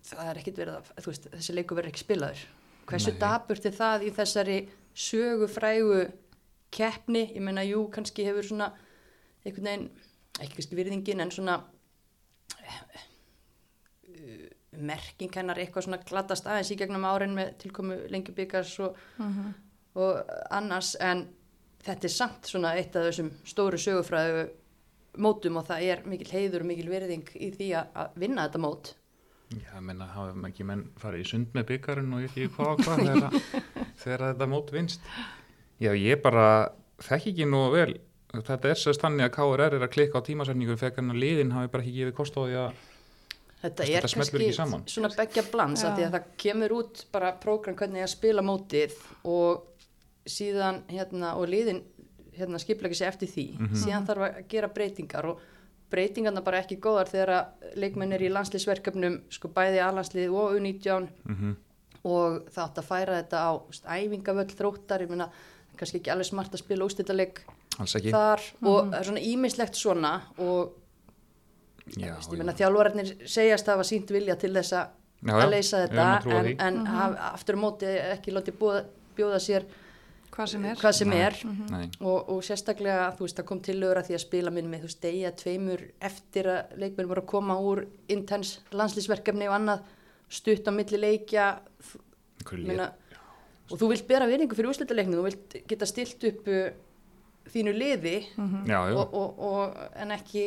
það 0.07 0.31
er 0.31 0.41
ekkit 0.41 0.61
verið 0.61 0.79
að, 0.79 0.91
þú 1.01 1.13
veist, 1.13 1.29
þessi 1.35 1.57
leiku 1.57 1.77
verður 1.79 1.93
ekki 1.93 2.05
spilaður. 2.05 2.45
Hversu 2.91 3.13
Nei. 3.15 3.21
daburt 3.21 3.67
er 3.69 3.77
það 3.77 4.07
í 4.07 4.13
þessari 4.17 4.59
sögufrægu 5.01 6.01
keppni, 6.75 7.25
ég 7.35 7.43
menna, 7.45 7.65
jú, 7.67 7.85
kannski 7.93 8.27
hefur 8.27 8.47
svona 8.47 8.71
einhvern 9.45 9.69
veginn, 9.69 9.87
ekki 10.39 10.57
kannski 10.59 10.79
virðingin 10.79 11.25
en 11.25 11.33
svona 11.35 11.57
uh, 12.61 13.01
merking 14.79 15.35
hennar 15.35 15.59
eitthvað 15.61 15.89
svona 15.89 16.03
glatast 16.07 16.47
aðeins 16.47 16.71
í 16.75 16.79
gegnum 16.79 17.07
árin 17.09 17.35
með 17.37 17.57
tilkomu 17.65 17.99
lengjubikars 18.13 18.77
og, 18.85 18.99
og 19.99 20.33
annars 20.55 20.95
en 21.03 21.27
þetta 21.85 22.07
er 22.07 22.15
samt 22.15 22.51
svona 22.51 22.75
eitt 22.79 22.97
af 22.97 23.09
þessum 23.09 23.33
stóru 23.49 23.81
sögufræðu 23.81 24.47
mótum 25.21 25.59
og 25.59 25.67
það 25.67 25.87
er 25.91 26.05
mikil 26.07 26.31
heiður 26.31 26.65
og 26.65 26.71
mikil 26.71 26.91
virðing 26.93 27.33
í 27.35 27.51
því 27.57 27.71
að, 27.81 27.93
að 28.03 28.19
vinna 28.23 28.47
þetta 28.47 28.63
mót 28.63 28.93
Já, 29.51 29.73
ég 29.75 29.83
menna, 29.83 30.07
hafa 30.15 30.47
ekki 30.47 30.65
menn 30.69 30.85
farið 31.01 31.25
í 31.25 31.29
sund 31.33 31.57
með 31.57 31.67
byggarinn 31.73 32.13
og 32.15 32.23
ekki 32.29 32.47
hvað 32.55 32.69
og 32.77 32.85
hvað 32.87 33.01
þegar, 33.09 33.41
þegar 34.05 34.25
þetta 34.29 34.47
mót 34.53 34.71
vinst. 34.75 35.11
Já, 35.83 35.91
ég 35.97 36.23
bara 36.23 36.45
þekki 37.03 37.33
ekki 37.35 37.49
nú 37.51 37.65
vel. 37.75 37.97
Þetta 38.31 38.71
er 38.71 38.79
sérst 38.79 39.03
þannig 39.03 39.27
að 39.27 39.33
KRR 39.35 39.75
er 39.81 39.83
að 39.89 39.91
klikka 39.97 40.21
á 40.23 40.27
tímasetningu 40.29 40.77
fekar 40.79 41.03
hann 41.03 41.17
að 41.17 41.23
liðin 41.25 41.51
hafi 41.57 41.71
bara 41.73 41.83
ekki 41.83 41.97
gefið 41.97 42.17
kost 42.21 42.39
á 42.39 42.43
því 42.47 42.59
að 42.63 42.87
Þetta 43.61 43.85
Þetta 43.85 43.97
er 43.99 44.07
smellur 44.09 44.31
kannski 44.31 44.47
ekki 44.47 44.57
saman. 44.57 44.85
svona 44.89 45.09
begja 45.13 45.43
blans 45.53 45.83
að 45.85 45.97
því 45.99 46.05
að 46.07 46.15
það 46.15 46.29
kemur 46.41 46.73
út 46.79 47.01
bara 47.13 47.33
prógram 47.43 47.75
hvernig 47.77 48.01
ég 48.01 48.07
að 48.07 48.13
spila 48.15 48.45
mótið 48.47 48.95
og 49.29 49.67
síðan 50.31 50.79
hérna 50.89 51.35
og 51.37 51.51
liðin 51.53 51.83
hérna 52.39 52.61
skiplega 52.63 52.97
sér 52.97 53.11
eftir 53.11 53.29
því 53.29 53.45
síðan 53.83 54.07
þarf 54.09 54.25
að 54.31 54.39
gera 54.55 54.71
breytingar 54.73 55.29
og 55.35 55.43
breytingarna 55.91 56.43
bara 56.47 56.61
ekki 56.63 56.79
góðar 56.83 57.11
þegar 57.11 57.35
að 57.37 57.75
leikmenn 57.83 58.15
er 58.17 58.23
í 58.25 58.31
landsliðsverkefnum 58.33 59.21
sko 59.33 59.51
bæði 59.55 59.83
A-landslið 59.85 60.37
og 60.37 60.57
U19 60.59 61.11
mm 61.27 61.59
og 62.07 62.47
það 62.49 62.63
átt 62.65 62.79
að 62.81 62.87
færa 62.89 63.17
þetta 63.19 63.41
á 63.45 63.51
veist, 63.69 63.85
æfingavöll 63.85 64.53
þróttar, 64.57 65.03
ég 65.05 65.11
meina 65.13 65.27
kannski 65.77 66.01
ekki 66.01 66.13
alveg 66.13 66.29
smart 66.31 66.55
að 66.55 66.63
spila 66.63 66.87
ústættaleg 66.87 67.43
alls 67.81 67.97
ekki. 67.99 68.13
þar. 68.15 68.45
Og 68.65 68.95
er 68.97 69.09
svona 69.09 69.25
ímislegt 69.25 69.77
svona 69.77 70.15
og 70.39 70.77
Já, 71.99 72.13
Veist, 72.15 72.31
ég 72.31 72.39
meina 72.39 72.55
þjálfararnir 72.55 73.09
segjast 73.27 73.67
að 73.67 73.75
hafa 73.75 73.87
sínt 73.89 74.11
vilja 74.15 74.37
til 74.39 74.53
þess 74.55 74.77
að 74.79 75.41
leysa 75.51 75.81
þetta 75.83 76.05
trúa 76.23 76.37
en, 76.39 76.45
því. 76.47 76.53
en 76.69 76.77
haf, 76.87 77.17
aftur 77.33 77.59
á 77.59 77.63
móti 77.65 77.89
ekki 78.13 78.35
látið 78.37 78.59
bjóða, 78.61 78.83
bjóða 79.19 79.41
sér 79.43 79.67
hvað 80.35 80.51
sem 80.53 80.65
er. 80.71 80.77
Hvað 80.81 80.95
sem 81.01 81.13
er. 81.17 81.37
Nei, 81.71 81.85
og, 82.01 82.29
og 82.35 82.43
sérstaklega 82.47 83.09
þú 83.19 83.27
veist 83.27 83.39
það 83.41 83.49
kom 83.51 83.61
til 83.67 83.77
lögur 83.81 84.01
að 84.01 84.09
því 84.11 84.17
að 84.19 84.23
spila 84.25 84.51
minn 84.55 84.71
með 84.71 84.85
þú 84.85 84.91
veist 84.91 85.03
degja 85.05 85.33
tveimur 85.43 85.83
eftir 86.11 86.49
að 86.55 86.77
leikmenn 86.85 87.09
voru 87.11 87.25
að 87.25 87.31
koma 87.33 87.57
úr 87.61 87.85
intens 88.15 88.53
landslýsverkefni 88.73 89.49
og 89.51 89.57
annað 89.59 89.83
stutt 90.31 90.69
á 90.69 90.73
milli 90.73 91.01
leikja 91.03 91.49
lið. 92.53 92.81
og 93.71 93.79
þú 93.79 93.89
vilt 93.93 94.07
bera 94.09 94.27
vinningu 94.31 94.57
fyrir 94.59 94.71
úrslitaleiknum 94.73 95.21
þú 95.21 95.27
vilt 95.29 95.57
geta 95.71 95.87
stilt 95.89 96.25
upp 96.31 96.49
uh, 96.51 96.71
þínu 97.51 97.73
liði 97.75 98.17
Já, 98.67 98.81
já, 98.91 98.97
og, 98.97 99.15
og, 99.15 99.41
og, 99.51 99.79
en 99.99 100.15
ekki 100.15 100.45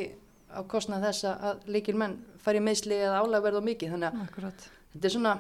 á 0.53 0.61
kostnað 0.69 1.07
þess 1.09 1.25
að- 1.29 1.43
að 1.49 1.67
leikir 1.75 1.97
menn 1.99 2.17
fari 2.43 2.59
í 2.61 2.63
meðsli 2.63 2.97
eða 3.03 3.21
álægverð 3.23 3.59
og 3.61 3.67
mikið 3.67 3.93
þannig 3.95 4.09
að 4.13 4.23
Akkurat. 4.27 4.67
þetta 4.93 5.09
er 5.09 5.13
svona 5.15 5.33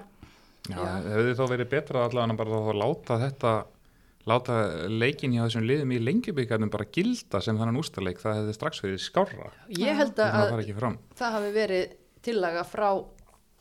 já, 0.69 0.77
já. 0.79 0.93
hefði 1.13 1.35
þá 1.39 1.43
verið 1.53 1.69
betra 1.75 2.05
allavega 2.07 2.37
bara 2.39 2.49
þá 2.59 2.69
að 2.73 2.79
láta 2.83 3.19
þetta 3.23 3.51
láta 4.29 4.59
leikin 4.87 5.33
hjá 5.35 5.43
þessum 5.45 5.65
liðum 5.67 5.93
í 5.95 5.99
lengjubíkarnum 6.03 6.71
bara 6.73 6.87
gilda 6.95 7.41
sem 7.43 7.57
þannig 7.59 7.81
ústaleik 7.81 8.21
það 8.21 8.39
hefði 8.39 8.55
strax 8.57 8.83
verið 8.83 9.01
skárra. 9.03 9.51
Ég 9.75 9.99
held 9.99 10.15
það 10.19 10.39
að, 10.39 10.71
fram. 10.79 10.97
það 11.19 11.37
hafi 11.37 11.51
verið 11.57 11.97
tillaga 12.23 12.63
frá 12.67 12.87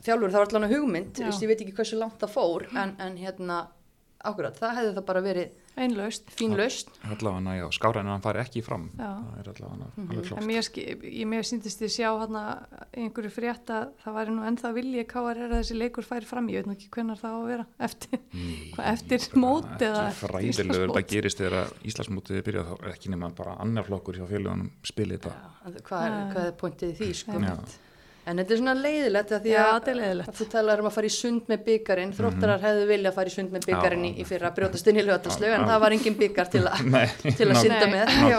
þjálfur, 0.02 0.30
það 0.30 0.38
var 0.38 0.50
allan 0.50 0.68
að 0.68 0.74
hugmynd. 0.76 1.18
Já. 1.18 1.26
veist, 1.28 1.42
ég 1.42 1.50
veit 1.50 1.64
ekki 1.64 1.76
hversu 1.78 1.98
langt 1.98 2.18
það 2.22 2.34
fór 2.36 2.66
en, 2.72 2.94
en 3.02 3.18
hérna, 3.18 3.58
ákveðat, 4.22 4.58
það 4.62 4.76
hefði 4.78 4.94
það 4.96 5.04
bara 5.10 5.20
verið 5.24 5.58
einlaust 5.82 6.28
fín 6.36 6.52
laust 6.58 6.90
allavega, 7.08 7.52
já, 7.56 7.64
skárra 7.72 8.02
en 8.04 8.10
hann 8.12 8.20
fari 8.24 8.42
ekki 8.42 8.60
fram. 8.62 8.82
Já. 8.98 9.08
það 9.16 9.38
er 9.40 9.48
allavega 9.52 9.86
alveg 9.86 10.16
en 10.18 10.26
klart 10.28 10.46
mér, 10.50 10.64
ski- 10.66 10.84
ég, 10.92 11.26
mér 11.32 11.46
síndist 11.48 11.80
ég 11.86 11.92
sjá 11.94 12.08
hérna 12.20 12.42
einhverju 12.92 13.30
frétt 13.32 13.72
að 13.72 13.86
það 14.04 14.16
væri 14.18 14.34
nú 14.36 14.44
ennþá 14.50 14.72
vilji 14.76 15.04
KRR 15.08 15.46
að 15.48 15.54
þessi 15.56 15.78
leikur 15.80 16.04
færi 16.06 16.28
fram 16.28 16.50
ég 16.52 16.60
veit 16.60 16.68
nú 16.68 16.76
ekki 16.76 16.90
hvenar 16.92 17.20
það 17.22 17.32
á 17.32 17.38
að 17.40 17.48
vera. 17.52 17.66
Eftir, 17.88 18.20
hvað, 18.76 18.90
eftir 18.92 19.28
mót 19.40 19.86
eða 19.88 20.04
fræðilegur 20.20 20.92
það 20.98 21.08
gerist 21.14 21.40
þegar 21.40 21.56
að 21.62 21.72
Íslandsmótið 21.92 22.42
byrja 22.50 22.66
þá 22.68 22.74
er 22.82 22.92
ekki 22.92 23.14
nema 23.16 23.32
bara 23.40 23.56
annar 23.64 23.88
flokkur 23.88 24.20
hjá 24.20 24.26
félögunum 24.28 24.68
spili 24.84 25.16
þetta. 25.16 25.32
Já, 25.32 25.80
hvað, 25.88 26.04
er, 26.10 26.20
hvað 26.36 26.50
er 26.52 26.54
pointið 26.60 26.94
því 27.00 27.10
sko? 27.22 27.40
En 28.24 28.38
þetta 28.38 28.54
er 28.54 28.58
svona 28.60 28.74
leiðilegt 28.78 29.32
að 29.34 29.40
því 29.42 29.50
Já, 29.50 29.62
að, 29.74 29.88
að 30.22 30.36
þú 30.38 30.44
talar 30.52 30.78
um 30.82 30.86
að 30.86 30.92
fara 30.94 31.08
í 31.08 31.14
sund 31.14 31.48
með 31.50 31.64
byggarinn 31.66 32.12
þróttarar 32.14 32.60
hefðu 32.62 32.84
vilja 32.86 33.10
að 33.10 33.16
fara 33.16 33.32
í 33.32 33.34
sund 33.34 33.50
með 33.56 33.64
byggarinn 33.66 34.04
í, 34.06 34.10
Mhm. 34.12 34.20
Í 34.22 34.26
fyrra 34.28 34.50
að 34.52 34.54
brjótast 34.60 34.86
inn 34.92 35.00
í 35.00 35.02
lögataslög 35.08 35.54
en 35.56 35.64
það 35.66 35.80
var 35.82 35.96
engin 35.96 36.14
byggar 36.20 36.50
til, 36.52 36.62
til 37.38 37.48
að 37.50 37.58
synda 37.64 37.88
með. 37.90 38.06
Nei, 38.06 38.30
já, 38.30 38.38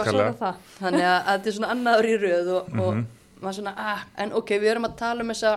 þannig 0.80 1.04
að, 1.04 1.20
að 1.20 1.36
þetta 1.36 1.52
er 1.52 1.56
svona 1.58 1.70
annaður 1.74 2.08
í 2.08 2.16
röð 2.24 2.48
og, 2.56 2.68
Mhm. 2.72 2.80
og 2.80 3.42
maður 3.44 3.58
svona, 3.60 3.74
ah, 3.76 4.04
en 4.24 4.32
ok, 4.32 4.50
við 4.64 4.70
erum 4.72 4.88
að 4.88 4.96
tala 4.96 5.20
um 5.20 5.28
þessa 5.34 5.52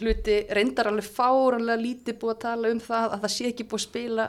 hluti, 0.00 0.38
reyndar 0.56 0.88
alveg 0.88 1.04
fáranlega 1.04 1.80
lítið 1.82 2.18
búið 2.22 2.34
að 2.36 2.40
tala 2.40 2.68
um 2.72 2.80
það 2.80 3.12
að 3.12 3.20
það 3.26 3.34
sé 3.36 3.44
ekki 3.52 3.64
búið 3.68 3.80
að 3.82 3.86
spila 3.88 4.26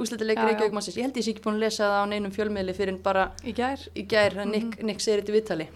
úslitilegur 0.00 0.44
Já, 0.48 0.52
ekki 0.54 0.64
auðvitað 0.68 0.96
ég 0.98 1.02
held 1.04 1.16
ég 1.16 1.24
sé 1.24 1.32
ekki 1.34 1.42
búin 1.44 1.56
að 1.56 1.64
lesa 1.64 1.84
það 1.88 2.04
á 2.04 2.04
neinum 2.12 2.32
fjölmiðli 2.36 2.74
fyrir 2.76 2.92
en 2.94 3.00
bara 3.04 3.24
í 3.44 3.52
gær. 3.56 3.80
í 3.96 4.04
gær 4.08 4.36
að 4.44 4.48
Nick, 4.52 4.78
Nick 4.82 5.00
segir 5.00 5.20
þetta 5.22 5.32
í 5.32 5.36
viðtali. 5.40 5.66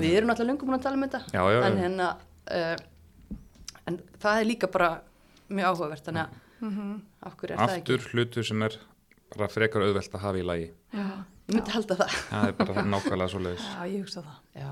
Við 0.00 0.16
erum 0.16 0.28
náttúrulega 0.28 0.50
lungum 0.50 0.68
búin 0.68 0.78
að 0.78 0.82
tala 0.82 0.96
um 0.98 1.04
þetta. 1.06 1.20
Já, 1.32 1.40
já, 1.40 1.56
já. 1.56 1.66
en 1.70 1.78
hérna 1.80 2.08
uh, 2.50 2.76
en 3.86 3.98
það 4.22 4.40
er 4.40 4.48
líka 4.48 4.66
bara 4.70 4.90
mjög 5.50 5.66
áhugavert 5.74 6.04
þannig 6.08 6.26
að 6.28 6.46
Mhm. 6.60 6.88
af 7.24 7.36
hverju 7.40 7.54
er 7.54 7.56
það 7.56 7.70
aftur 7.78 7.96
ekki 8.02 8.10
hlutur 8.12 8.44
sem 8.44 8.62
er 8.62 8.74
bara 9.36 9.46
frekar 9.48 9.80
auðvelt 9.80 10.12
að 10.14 10.20
hafa 10.20 10.38
í 10.38 10.42
lagi 10.44 10.66
Já, 10.92 11.06
ég 11.48 11.54
myndi 11.54 11.70
halda 11.72 11.96
það 11.96 12.10
það 12.28 12.48
er 12.48 12.52
bara 12.58 12.82
nákvæmlega 12.84 13.28
svo 13.32 13.40
leiðis 13.40 13.64
já, 13.64 13.86
ég 13.88 14.02
hugsa 14.04 14.22
það 14.26 14.60
Já, 14.60 14.68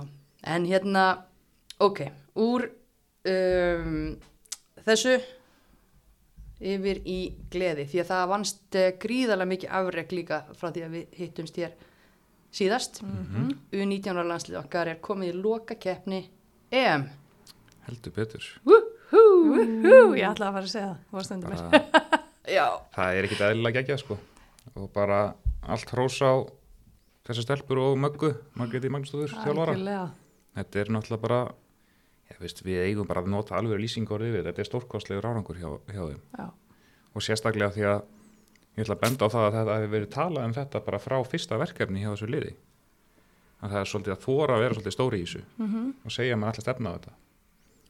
en 0.55 0.67
hérna, 0.69 1.05
ok, 1.81 2.03
úr 2.37 2.67
um, 3.25 4.19
þessu 4.85 5.15
yfir 6.61 7.01
í 7.07 7.17
gleði, 7.53 7.85
því 7.87 8.01
að 8.03 8.09
það 8.11 8.25
vannst 8.33 8.77
uh, 8.81 8.89
gríðarlega 9.03 9.51
mikið 9.53 9.75
afreg 9.81 10.13
líka 10.17 10.41
frá 10.59 10.69
því 10.75 10.83
að 10.85 10.95
við 10.97 11.17
hittumst 11.23 11.57
hér 11.61 11.73
síðast. 12.59 13.01
Mhm. 13.05 13.49
U19 13.77 14.13
ára 14.13 14.25
landslið 14.27 14.59
okkar 14.63 14.89
er 14.93 15.01
komið 15.05 15.33
í 15.35 15.41
loka 15.43 15.75
keppni 15.79 16.25
EM. 16.73 17.05
Heldur 17.89 18.15
betur. 18.17 18.47
Hú, 18.69 18.77
ég 20.17 20.25
ætlaði 20.29 20.49
að 20.49 20.57
fara 20.57 20.65
að 20.65 20.73
segja 20.73 20.89
það, 20.89 20.99
þú 21.09 21.19
var 21.19 21.27
stundum 21.29 21.51
mér. 21.55 21.63
Það 22.97 23.17
er 23.19 23.27
ekkit 23.29 23.41
eðlilega 23.45 23.77
geggjað 23.83 23.99
sko. 24.03 24.17
Og 24.79 24.87
bara 24.95 25.19
allt 25.69 25.91
hrós 25.93 26.17
á 26.25 26.33
þessar 27.29 27.45
stelpur 27.45 27.81
og 27.83 27.99
möggu 28.01 28.31
Margreti 28.57 28.89
Magnúsdóður 28.93 29.35
Algjörlega. 29.43 30.07
þetta 30.57 30.81
er 30.81 30.91
náttúrulega 30.95 31.21
bara 31.27 31.41
ég 32.33 32.39
veist, 32.41 32.63
við 32.65 32.79
eigum 32.87 33.09
bara 33.11 33.21
að 33.25 33.29
nota 33.35 33.57
alveg 33.59 33.81
lýsingur 33.83 34.25
yfir 34.25 34.47
þetta 34.49 34.63
er 34.65 34.69
stórkostlegur 34.71 35.29
árangur 35.29 35.61
hjá, 35.61 35.69
hjá 35.93 36.01
þeim. 36.09 36.23
Já, 36.39 36.47
og 37.13 37.25
sérstaklega 37.27 37.75
því 37.77 37.85
að 37.91 38.01
ég 38.79 38.85
ætla 38.87 38.97
að 38.97 39.03
benda 39.05 39.29
á 39.29 39.33
það 39.35 39.45
að 39.49 39.57
þetta 39.59 39.77
hefur 39.79 39.93
verið 39.99 40.11
talað 40.17 40.49
um 40.49 40.57
þetta 40.57 40.83
bara 40.89 41.03
frá 41.05 41.17
fyrsta 41.29 41.61
verkefni 41.61 42.05
hjá 42.05 42.11
þessu 42.15 42.31
liði. 42.33 42.55
Að 43.61 43.73
það 43.75 43.81
er 43.85 43.91
svolítið 43.93 44.15
að 44.17 44.25
þóra 44.25 44.57
að 44.57 44.65
vera 44.65 44.79
svolítið 44.79 44.97
stóri 44.97 45.21
í 45.21 45.27
þessu 45.29 45.45
Mhm. 45.59 45.87
og 46.05 46.11
segja 46.17 46.37
að 46.37 46.49
ætla 46.49 46.63
að 46.63 46.67
stefna 46.69 46.89
á 46.89 46.97
þetta 46.97 47.13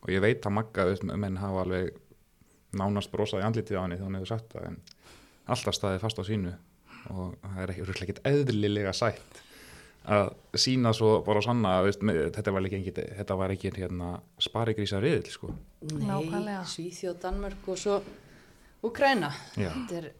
og 0.02 0.12
ég 0.12 0.22
veit 0.24 0.46
að 0.46 0.56
Magga, 0.58 0.86
menn 1.14 1.40
hafa 1.40 1.64
alveg 1.64 1.98
nánast 2.78 3.12
brosað 3.12 3.42
í 3.42 3.48
andlitið 3.48 3.80
á 3.80 3.82
henni 3.84 3.98
þá 3.98 4.06
hann 4.06 4.18
hefur 4.18 4.32
sagt 4.34 4.54
það 4.54 4.70
en 4.70 4.80
alltaf 5.48 5.76
staðið 5.76 6.02
fast 6.04 6.20
á 6.20 6.24
sínu. 6.28 6.54
Og 7.08 7.36
það 7.42 7.60
er 7.62 7.72
ekki 7.72 7.84
örugglega 7.86 8.08
ekkert 8.08 8.26
eðlilega 8.28 8.94
sætt 8.96 9.44
að 10.08 10.30
sína 10.56 10.92
svo 10.96 11.18
bara 11.26 11.42
sanna 11.44 11.74
að 11.78 11.88
veist, 11.88 12.04
með, 12.06 12.20
þetta 12.36 12.54
var 12.54 12.68
ekki 12.68 12.94
þetta 12.96 13.36
var 13.38 13.52
ekki 13.54 13.72
hérna 13.76 14.12
sparigrísa 14.40 15.00
riðil 15.02 15.32
sko. 15.32 15.50
Nei. 15.98 16.54
Svíþjóð, 16.68 17.18
Danmörk 17.24 17.68
og 17.68 17.80
svo 17.80 17.98
já, 19.58 19.68
Þetta 19.68 20.00
er 20.00 20.10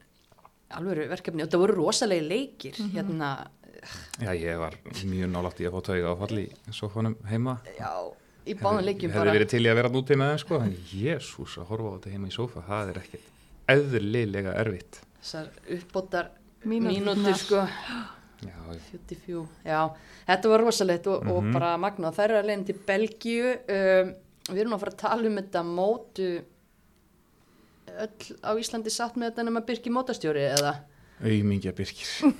alveg 0.76 1.08
verkefni 1.08 1.44
og 1.44 1.48
þetta 1.48 1.62
voru 1.62 1.78
rosalegi 1.78 2.26
leikir 2.28 2.80
hérna, 2.92 3.30
já 4.20 4.32
ég 4.34 4.58
var 4.60 4.76
mjög 4.84 5.30
nálátt 5.32 5.62
í 5.62 5.68
að 5.68 5.76
fá 5.76 5.86
tauga 5.92 6.12
á 6.12 6.20
falli 6.20 6.44
í 6.50 6.74
sofanum 6.74 7.16
heima. 7.30 7.58
Já, 7.78 7.92
í 8.48 8.54
báðum 8.58 8.84
leikjum 8.88 9.12
hefði 9.12 9.24
bara. 9.24 9.34
verið 9.38 9.50
til 9.52 9.62
í 9.64 9.70
að 9.72 9.78
vera 9.80 9.90
núti 9.94 10.16
með 10.18 10.30
þeim 10.32 10.42
sko 10.44 10.60
en 10.64 10.74
jésús 10.92 11.56
að 11.60 11.68
horfa 11.72 11.88
á 11.88 11.94
þetta 11.98 12.12
heima 12.14 12.28
í 12.30 12.34
sofa 12.34 12.62
það 12.68 12.92
er 12.94 13.00
ekkert 13.02 13.34
eðlilega 13.74 14.54
erfitt 14.62 15.00
Þessar 15.18 15.48
uppbótar 15.76 16.30
mínútur 16.64 17.34
sko. 17.38 17.64
já, 18.46 18.54
já. 18.72 18.80
44, 18.92 19.42
já, 19.66 19.80
þetta 20.28 20.52
var 20.52 20.62
rosalegt 20.64 21.06
og, 21.10 21.26
og 21.26 21.42
Mhm. 21.42 21.52
bara 21.56 21.72
magna, 21.76 22.12
þær 22.14 22.24
eru 22.30 22.38
að 22.42 22.46
leiðin 22.50 22.66
til 22.68 22.78
Belgíu 22.86 23.50
um, 23.56 24.12
við 24.48 24.60
erum 24.62 24.76
að 24.76 24.80
fara 24.84 24.92
að 24.94 25.00
tala 25.02 25.28
um 25.28 25.36
þetta 25.42 25.62
mótu 25.66 26.28
öll 27.98 28.36
á 28.44 28.50
Íslandi 28.60 28.92
satt 28.92 29.16
með 29.18 29.32
þetta 29.32 29.44
nema 29.48 29.62
Birki 29.66 29.90
mótastjóri 29.92 30.44
eða? 30.54 30.74
auðmingja 31.18 31.72
Birkir 31.74 32.32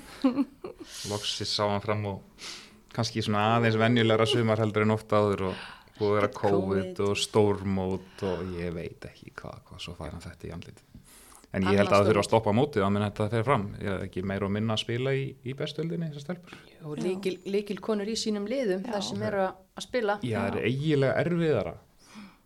loksis 1.11 1.50
sá 1.50 1.65
hann 1.67 1.83
fram 1.83 2.05
og 2.07 2.47
kannski 2.95 3.23
svona 3.25 3.57
aðeins 3.57 3.79
venjulegra 3.81 4.27
sumar 4.29 4.61
heldur 4.62 4.85
en 4.87 4.95
ofta 4.95 5.19
áður 5.19 5.49
og 5.50 5.67
búið 5.99 6.11
að 6.11 6.19
vera 6.19 6.31
COVID, 6.38 7.00
og 7.09 7.19
stórmót 7.23 8.25
og 8.28 8.55
ég 8.59 8.75
veit 8.76 9.09
ekki 9.11 9.33
hvað, 9.38 9.62
hvað 9.69 9.83
svo 9.85 9.97
fær 9.99 10.14
hann 10.14 10.25
þetta 10.25 10.49
í 10.49 10.55
andlit 10.57 10.85
en 11.57 11.64
ég 11.64 11.78
held 11.81 11.88
að 11.88 11.95
það 11.95 12.05
stórmót. 12.05 12.21
að 12.21 12.28
stoppa 12.28 12.52
mótið 12.52 12.85
á 12.85 12.88
minn 12.93 13.05
þetta 13.07 13.28
fer 13.33 13.45
fram 13.47 13.67
ég 13.81 13.90
er 13.95 14.07
ekki 14.07 14.23
meira 14.28 14.49
og 14.49 14.52
minna 14.52 14.76
að 14.76 14.83
spila 14.85 15.14
í, 15.17 15.26
í 15.49 15.55
bestöldinni 15.57 16.11
þessar 16.12 16.26
stelpur 16.26 16.57
Og 16.88 17.00
líkil, 17.02 17.38
líkil 17.49 17.81
konur 17.83 18.07
í 18.07 18.14
sínum 18.21 18.45
liðum 18.47 18.85
Já. 18.85 18.93
þar 18.93 19.05
sem 19.09 19.23
eru 19.26 19.40
að, 19.43 19.55
að 19.75 19.87
spila. 19.88 20.19
ég 20.23 20.38
er 20.38 20.59
eiginlega 20.62 21.23
erfiðara 21.25 21.75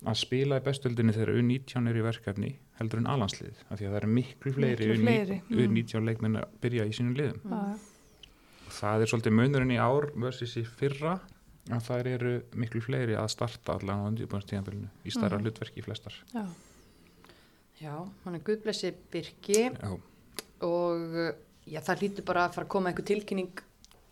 að 0.03 0.19
spila 0.19 0.59
í 0.59 0.65
bestöldinni 0.67 1.15
þegar 1.15 1.35
U19 1.39 1.91
er 1.91 1.99
í 1.99 2.05
verkefni 2.07 2.53
heldur 2.79 3.03
en 3.03 3.11
alanslið 3.13 3.61
af 3.69 3.79
því 3.79 3.87
að 3.87 3.93
það 3.93 3.99
eru 4.01 4.13
miklu 4.17 4.55
fleiri 4.57 4.89
fleiri, 4.99 5.41
mm. 5.43 5.61
U19 5.63 6.09
leikmenn 6.09 6.41
að 6.41 6.57
byrja 6.65 6.87
í 6.89 6.95
sínum 6.97 7.19
liðum 7.19 7.43
Já, 7.53 7.61
já. 7.75 8.31
það 8.79 9.05
er 9.05 9.13
svolítið 9.13 9.37
munurinn 9.39 9.75
í 9.77 9.79
ár 9.83 10.09
versus 10.25 10.57
í 10.59 10.65
fyrra 10.67 11.19
að 11.71 11.83
það 11.87 12.07
eru 12.17 12.33
miklu 12.59 12.81
fleiri 12.83 13.15
að 13.15 13.29
starta 13.31 13.77
allan 13.79 14.03
á 14.03 14.09
undirbúinstíðanbylunu 14.11 14.89
í 15.07 15.11
stærra 15.15 15.39
Mhm. 15.39 15.45
hlutverki 15.47 15.83
flestar. 15.85 16.15
Já. 16.35 16.47
Já, 17.83 17.95
hann 18.25 18.35
er 18.35 18.41
guðblessi 18.47 18.93
Birki. 19.11 19.71
Já, 19.71 19.99
og 20.63 21.35
já, 21.67 21.81
það 21.83 21.99
hlýtur 22.03 22.25
bara 22.25 22.47
að 22.49 22.55
fara 22.55 22.67
að 22.67 22.73
koma 22.75 22.91
einhver 22.93 23.05
tilkynning 23.09 23.63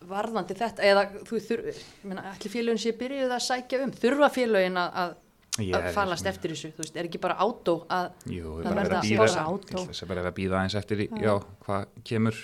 varðandi 0.07 0.55
þetta 0.57 0.83
eða 0.83 1.03
þú 1.27 1.39
þurf, 1.45 1.65
ég 1.71 2.07
meina, 2.09 2.23
allir 2.33 2.51
félögin 2.51 2.81
sé 2.81 2.91
byrjuð 2.97 3.31
að 3.35 3.43
sækja 3.45 3.83
um, 3.85 3.91
þurfa 3.91 4.29
félögin 4.33 4.79
að, 4.81 4.97
að, 5.03 5.91
falast 5.93 6.25
eftir 6.25 6.51
þessu, 6.55 6.71
þú 6.73 6.83
veist, 6.83 6.95
er 6.97 7.05
ekki 7.09 7.21
bara 7.21 7.35
átó 7.37 7.75
að 7.91 8.09
Jú, 8.33 8.55
Það 8.63 8.75
verða 8.79 8.95
að 8.97 8.97
að 8.97 9.09
býða 9.11 9.27
svara 9.27 9.45
átó. 9.51 9.83
þess 9.91 10.03
að 10.03 10.07
bara 10.07 10.21
verið 10.23 10.31
að 10.31 10.37
býða 10.41 10.63
eins 10.63 10.75
eftir 10.81 11.03
já, 11.21 11.33
hvað 11.67 11.85
kemur 12.03 12.41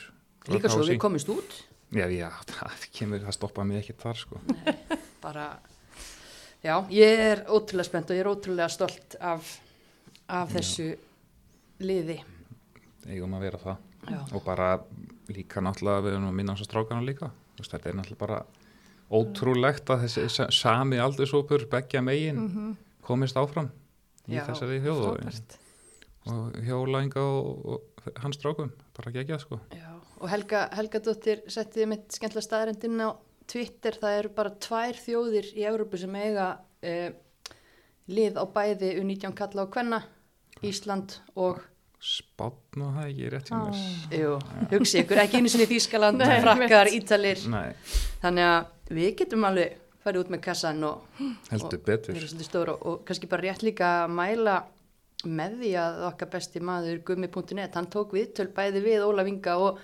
líka 0.54 0.70
svo 0.70 0.84
við 0.88 1.00
komist 1.02 1.30
út 1.34 1.58
Já, 1.96 2.04
já, 2.12 2.30
það 2.52 2.82
kemur, 2.92 3.22
það 3.24 3.36
stoppaði 3.38 3.68
mig 3.70 3.78
ekkert 3.82 4.02
þar 4.04 4.18
sko. 4.20 4.40
Bara, 5.24 5.46
já, 6.64 6.74
ég 6.92 7.22
er 7.30 7.44
ótrúlega 7.48 7.88
spennt 7.88 8.10
og 8.12 8.18
ég 8.18 8.24
er 8.26 8.30
ótrúlega 8.32 8.68
stolt 8.74 9.16
af, 9.24 9.54
af 10.28 10.52
Já. 10.52 10.58
þessu 10.58 10.88
liði. 11.80 12.18
Eigum 13.08 13.34
að 13.38 13.46
vera 13.48 13.58
það. 13.64 13.78
Já, 14.12 14.20
og 14.36 14.44
bara 14.44 14.68
líka 15.32 15.64
náttúrulega 15.64 16.04
við 16.04 16.14
erum 16.18 16.28
að 16.30 16.36
minna 16.42 16.54
á 16.54 16.56
þess 16.58 16.68
að 16.68 16.72
strákana 16.72 17.06
líka. 17.08 17.32
Þetta 17.58 17.90
er 17.90 17.98
náttúrulega 18.02 18.20
bara 18.20 18.42
ótrúlegt 19.12 19.90
að 19.96 20.04
þessi 20.06 20.28
sa- 20.30 20.50
sami 20.52 20.98
aldursópur 21.00 21.66
beggja 21.72 22.02
megin 22.04 22.36
Mhm. 22.44 22.76
komist 23.02 23.36
áfram 23.40 23.70
í 24.28 24.36
Já, 24.36 24.44
þessari 24.46 24.82
þjóð 24.84 25.02
og, 25.08 25.18
Frábært. 25.24 25.58
og 26.28 26.56
og, 27.72 27.82
hans 28.20 28.36
strákum, 28.38 28.72
bara 28.94 29.12
geggjað 29.12 29.40
sko. 29.40 29.60
Já 29.72 29.94
og 30.22 30.28
Helga, 30.32 30.68
Helga 30.78 31.02
Dóttir 31.04 31.44
setti 31.52 31.86
mitt 31.90 32.12
skemmtilega 32.16 32.46
staðarendinn 32.46 33.02
á 33.06 33.10
Twitter, 33.48 33.96
það 33.96 34.20
eru 34.20 34.34
bara 34.36 34.52
tvær 34.64 35.00
þjóðir 35.00 35.50
í 35.56 35.66
Európu 35.70 36.00
sem 36.02 36.16
eiga 36.20 36.50
eh, 36.84 37.16
lið 38.12 38.40
á 38.40 38.46
bæði 38.52 38.94
U19 39.02 39.36
kalla 39.38 39.66
og 39.66 39.74
kvenna 39.74 40.02
Ísland 40.66 41.20
og 41.38 41.62
Spátn 41.98 42.84
og 42.86 42.94
það 42.94 43.08
ekki 43.10 43.30
rétt 43.34 43.48
hjá 43.50 43.58
mér. 43.58 43.78
Jú, 44.14 44.34
hugsi 44.76 45.00
ykkur, 45.02 45.22
ekki 45.24 45.40
einu 45.40 45.50
sinni 45.50 45.66
Þískaland, 45.70 46.22
frakkar, 46.44 46.92
ítalir. 46.94 47.42
Nei, 47.50 47.72
þannig 48.22 48.50
að 48.52 48.94
við 49.00 49.14
getum 49.24 49.48
alveg 49.50 49.80
farið 50.06 50.22
út 50.22 50.34
með 50.36 50.44
kassan 50.46 50.86
og 50.88 51.22
heldur 51.50 51.82
og 51.82 52.70
og, 52.70 52.86
og 52.92 53.00
kannski 53.08 53.30
bara 53.32 53.48
rétt 53.48 53.66
líka 53.66 53.90
að 54.04 54.14
mæla 54.20 54.60
með 55.26 55.58
því 55.64 55.72
að 55.82 56.02
okkar 56.12 56.30
besti 56.36 56.62
maður 56.62 57.02
gummi.net, 57.08 57.74
hann 57.74 57.90
tók 57.90 58.14
viðtöl 58.14 58.52
bæði 58.54 58.84
við 58.86 59.08
Ólaf 59.08 59.32
Inga 59.32 59.58
og 59.58 59.82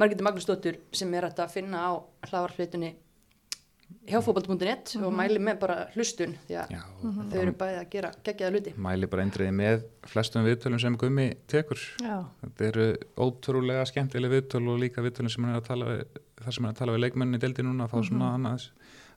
Margreði 0.00 0.24
Magnúsdóttur 0.26 0.76
sem 0.92 1.12
er 1.14 1.28
að 1.28 1.44
finna 1.54 1.78
á 1.86 1.92
hlavarfleitunni 2.30 2.94
hjá 4.08 4.18
fótbolt.net 4.24 4.94
og 5.04 5.12
mæli 5.14 5.38
með 5.40 5.58
bara 5.60 5.76
hlustun 5.94 6.32
því 6.48 6.56
að 6.60 6.72
Já, 6.74 6.80
þau 7.04 7.36
eru 7.40 7.52
bæði 7.60 7.76
að 7.78 7.86
gera 7.92 8.10
geggjaða 8.26 8.52
hluti. 8.56 8.72
mæli 8.80 9.06
bara 9.12 9.22
eindriði 9.24 9.52
með 9.54 9.84
flestum 10.10 10.44
viðtölum 10.48 10.80
sem 10.82 10.96
gummi 11.00 11.26
tekur 11.48 11.78
Já. 12.02 12.16
þetta 12.42 12.66
eru 12.70 12.86
ótrúlega 13.26 13.84
skemmtileg 13.88 14.32
viðtöl 14.34 14.64
og 14.72 14.80
líka 14.82 15.04
viðtölum 15.04 15.30
sem 15.32 15.44
hann 15.46 15.54
er 15.54 15.60
að 15.62 15.68
tala 15.68 15.90
við 15.92 16.02
þar 16.42 16.56
sem 16.56 16.64
hann 16.64 16.72
er 16.72 16.74
að 16.74 16.80
tala 16.82 16.96
við 16.96 17.04
leikmennin 17.04 17.38
í 17.38 17.42
deildi 17.44 17.64
núna 17.68 17.86
að 17.86 17.94
fá 17.94 17.98
svona 18.08 18.32
annars, 18.34 18.66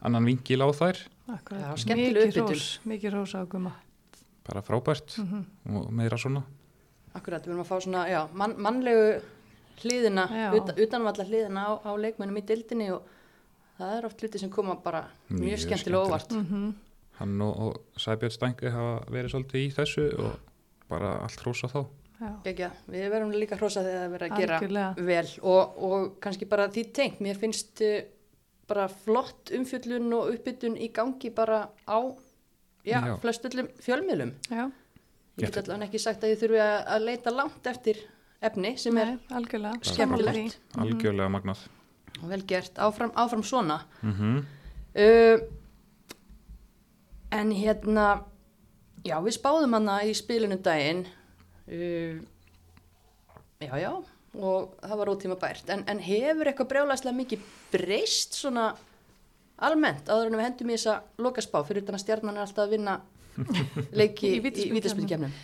annan 0.06 0.28
vingil 0.30 0.62
á 0.64 0.68
þær. 0.78 1.02
Já, 1.28 1.72
skemmtileg 1.82 2.14
Mikið 2.14 2.28
upphitun. 2.28 2.52
hrós, 2.54 2.68
Mikið 2.88 3.16
rós 3.18 3.34
á 3.36 3.42
gumma. 3.50 3.74
bara 4.48 4.62
frábært 4.62 5.18
Mhm. 5.18 5.46
og 5.76 5.92
meira 5.92 6.16
svona 6.18 6.44
Akkurat, 7.16 7.42
við 7.44 7.50
erum 7.56 7.64
að 7.66 7.68
fá 7.72 7.82
svona, 7.82 8.06
já, 8.08 8.28
mann, 8.34 8.54
mannlegu 8.62 9.22
hliðina, 9.84 10.26
utan, 10.58 10.76
utanvalla 10.88 11.28
hliðina 11.28 11.68
á, 11.68 11.72
á 11.86 11.92
leikmennum 11.98 12.42
í 12.42 12.46
dildinni 12.50 12.90
og 12.96 13.08
það 13.78 13.96
er 14.00 14.10
oft 14.10 14.22
hluti 14.24 14.42
sem 14.42 14.52
koma 14.54 14.76
bara 14.84 15.06
mjög, 15.30 15.44
Mjög 15.44 15.64
skemmtilega 15.68 16.04
óvart. 16.08 16.38
Mm 16.38 16.76
hann 17.18 17.42
og, 17.42 17.54
og 17.58 18.02
Sæbjörn 18.02 18.34
Stængi 18.34 18.70
hafa 18.74 18.98
verið 19.14 19.34
svolítið 19.34 19.64
í 19.64 19.70
þessu 19.74 20.04
og 20.22 20.36
bara 20.90 21.16
allt 21.26 21.42
hrósa 21.44 21.70
þá 21.72 21.80
Já. 22.18 22.30
Gekja, 22.48 22.68
við 22.90 23.04
verðum 23.14 23.34
líka 23.38 23.58
hrósa 23.60 23.84
þegar 23.86 24.00
það 24.02 24.14
verður 24.16 24.28
að 24.28 24.40
gera 24.42 24.56
Algjörlega. 24.58 25.06
vel 25.06 25.28
og, 25.52 25.76
og 25.86 26.06
kannski 26.24 26.48
bara 26.50 26.66
því 26.74 26.84
tengt, 26.98 27.20
mér 27.22 27.38
finnst 27.38 27.84
uh, 27.86 28.00
bara 28.70 28.88
flott 28.90 29.52
umfjöllun 29.54 30.16
og 30.18 30.32
uppbytun 30.34 30.80
í 30.82 30.90
gangi 30.96 31.30
bara 31.38 31.60
á 31.86 32.00
já, 32.82 32.98
Já. 32.98 33.14
flestullum 33.22 33.70
fjölmiðlum. 33.86 34.34
Já. 34.50 34.64
Ég 35.38 35.52
get 35.54 35.60
allavega 35.62 35.86
ekki 35.92 36.02
sagt 36.02 36.26
að 36.26 36.34
ég 36.34 36.42
þurfi 36.42 36.62
að, 36.64 36.78
að 36.96 37.06
leita 37.06 37.34
langt 37.36 37.70
eftir 37.70 38.02
efni 38.42 38.76
sem 38.78 38.98
er 39.02 39.16
Nei, 39.16 39.38
algjörlega. 39.40 39.80
skemmtilegt 39.82 40.60
algjörlega 40.78 41.30
magnað 41.34 41.66
vel 42.26 42.42
gert, 42.50 42.78
áfram, 42.82 43.12
áfram 43.16 43.44
svona. 43.46 43.82
mm 44.02 44.46
Uh, 44.98 45.38
en 47.30 47.52
hérna, 47.54 48.24
já, 49.06 49.20
við 49.22 49.36
spáðum 49.36 49.76
hana 49.78 50.00
í 50.08 50.14
spilinu 50.18 50.58
daginn, 50.66 51.04
uh, 51.70 52.18
já, 53.62 53.76
já, 53.78 53.92
og 54.34 54.74
það 54.82 54.96
var 55.04 55.12
ótíma 55.12 55.38
bært. 55.38 55.70
En, 55.70 55.84
en 55.86 56.02
hefur 56.02 56.50
eitthvað 56.50 56.72
brjálæslega 56.72 57.20
mikið 57.20 57.46
breyst 57.76 58.40
svona 58.40 58.72
almennt 59.58 60.10
áður 60.10 60.32
en 60.32 60.40
við 60.40 60.46
hendum 60.48 60.72
í 60.74 60.80
þessa 60.80 60.98
lokaspá 61.22 61.62
fyrir 61.68 61.86
utan 61.86 62.00
að 62.00 62.04
stjarnan 62.08 62.40
er 62.40 62.48
alltaf 62.48 62.66
að 62.66 62.74
vinna 62.74 62.98
leiki 64.00 64.34
Í 64.34 64.40
í 64.40 64.42
vítaspyrnukefnum. 64.48 65.38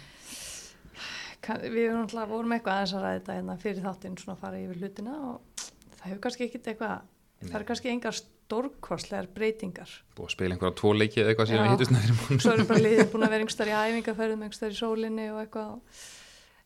Við 1.43 1.91
alltaf 1.91 2.29
vorum 2.31 2.53
eitthvað 2.55 2.77
aðeins 2.79 2.93
að 2.95 3.03
ræða 3.03 3.17
þetta 3.19 3.37
hérna 3.39 3.57
fyrir 3.63 3.83
þáttinn 3.87 4.17
svona 4.21 4.35
að 4.37 4.43
fara 4.45 4.61
yfir 4.63 4.79
hlutina 4.83 5.15
og 5.27 5.65
það 5.97 6.05
hefur 6.07 6.21
kannski 6.27 6.47
ekkit 6.47 6.69
eitthvað, 6.71 6.95
það 7.43 7.59
er 7.59 7.67
kannski 7.71 7.91
engar 7.93 8.17
stórkostlegar 8.19 9.27
breytingar. 9.33 9.91
búið 10.17 10.27
að 10.29 10.33
spila 10.35 10.55
einhverja 10.55 10.77
tvo 10.79 10.91
leiki 10.95 11.21
eða 11.23 11.31
eitthvað 11.33 11.49
síðan 11.51 11.63
við 11.67 11.73
hittust 11.73 11.93
næri 11.95 12.17
múl 12.17 12.41
Svo 12.43 12.55
erum 12.55 12.67
bara 12.69 12.83
liðið 12.87 13.07
búin 13.13 13.25
að 13.27 13.33
vera 13.33 13.45
einhverstaðar 13.45 13.71
í 13.71 13.93
æfingaferðum, 13.93 14.43
einhverstaðar 14.47 14.75
í 14.75 14.79
sólinni 14.79 15.29
og 15.33 15.39
eitthvað. 15.43 16.03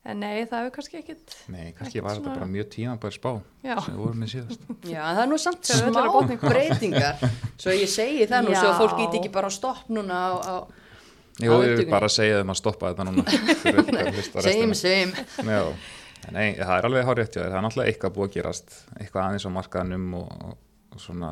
En 0.08 0.22
nei, 0.24 0.46
það 0.48 0.62
hefur 0.62 0.74
kannski 0.78 1.00
ekkit, 1.02 1.34
nei, 1.52 1.66
kannski 1.76 2.00
var 2.04 2.16
þetta 2.16 2.24
svona- 2.24 2.38
bara 2.40 2.50
mjög 2.54 2.68
tímabær 2.78 3.16
spá 3.18 3.32
já, 3.66 3.74
sem 3.84 3.92
við 3.92 4.02
vorum 4.06 4.22
með 4.24 4.30
síðast 4.34 4.68
Já, 4.94 5.02
það 5.04 5.22
er 5.24 5.32
nú 5.34 5.40
samt 5.44 5.72
smá 5.74 6.04
breytingar. 6.46 7.26
Svo 7.60 7.74
ég 7.76 7.92
segi 7.92 8.28
það 8.30 8.46
nú, 8.48 8.54
svo 8.62 8.70
að 8.72 8.80
fólk 8.84 9.02
ít 9.04 9.18
ekki 9.20 9.32
bara 9.36 9.50
á 9.50 9.54
stopp 9.58 9.90
núna 9.92 10.16
á, 10.16 10.32
á 10.38 10.56
Jú, 11.38 11.58
ég 11.62 11.76
vil 11.78 11.86
bara 11.92 12.08
segja 12.10 12.40
þeim 12.42 12.50
að 12.54 12.58
stoppa 12.60 12.90
þetta 12.92 13.06
núna. 13.06 13.24
Já, 15.48 15.62
en 16.28 16.34
nei, 16.34 16.48
það 16.58 16.72
er 16.80 16.88
alveg 16.90 17.06
hárétt 17.12 17.36
hjá 17.36 17.42
þér, 17.44 17.52
það 17.52 17.58
er 17.60 17.66
náttúrulega 17.68 17.92
eitthvað 17.92 18.16
búið 18.16 18.28
að 18.30 18.34
gerast, 18.38 18.78
eitthvað 18.98 19.28
aðeins 19.28 19.46
á 19.46 19.52
markaðnum 19.58 20.08
og, 20.18 20.32
og, 20.50 20.98
svona 21.04 21.30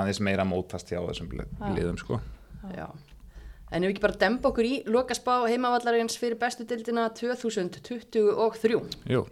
aðeins 0.00 0.20
meira 0.26 0.44
mótast 0.48 0.90
hjá 0.90 0.98
þessum 1.06 1.30
li- 1.38 1.46
Já. 1.46 1.68
liðum, 1.78 2.00
sko. 2.02 2.18
Já. 2.74 2.88
En 3.70 3.84
ef 3.84 3.90
við 3.90 3.94
ekki 3.94 4.02
bara 4.06 4.18
demba 4.24 4.48
okkur 4.50 4.66
í 4.66 4.74
lokaspá 4.88 5.34
heimavallarins 5.46 6.16
fyrir 6.18 6.38
bestu 6.40 6.64
dildina 6.68 7.06
2023. 7.12 8.80
Jú. 9.12 9.22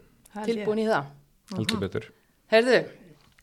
Tilbúin 0.45 0.83
í 0.85 0.87
það. 0.89 1.11
heldur 1.57 1.81
betur. 1.81 2.09
Herðu, 2.53 2.81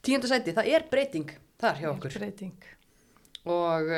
tíundasæti, 0.06 0.54
það 0.56 0.70
er 0.78 0.86
breyting 0.92 1.32
þar 1.60 1.80
hjá 1.82 1.88
okkur. 1.96 2.14
Breyting. 2.20 2.68
Og 3.50 3.90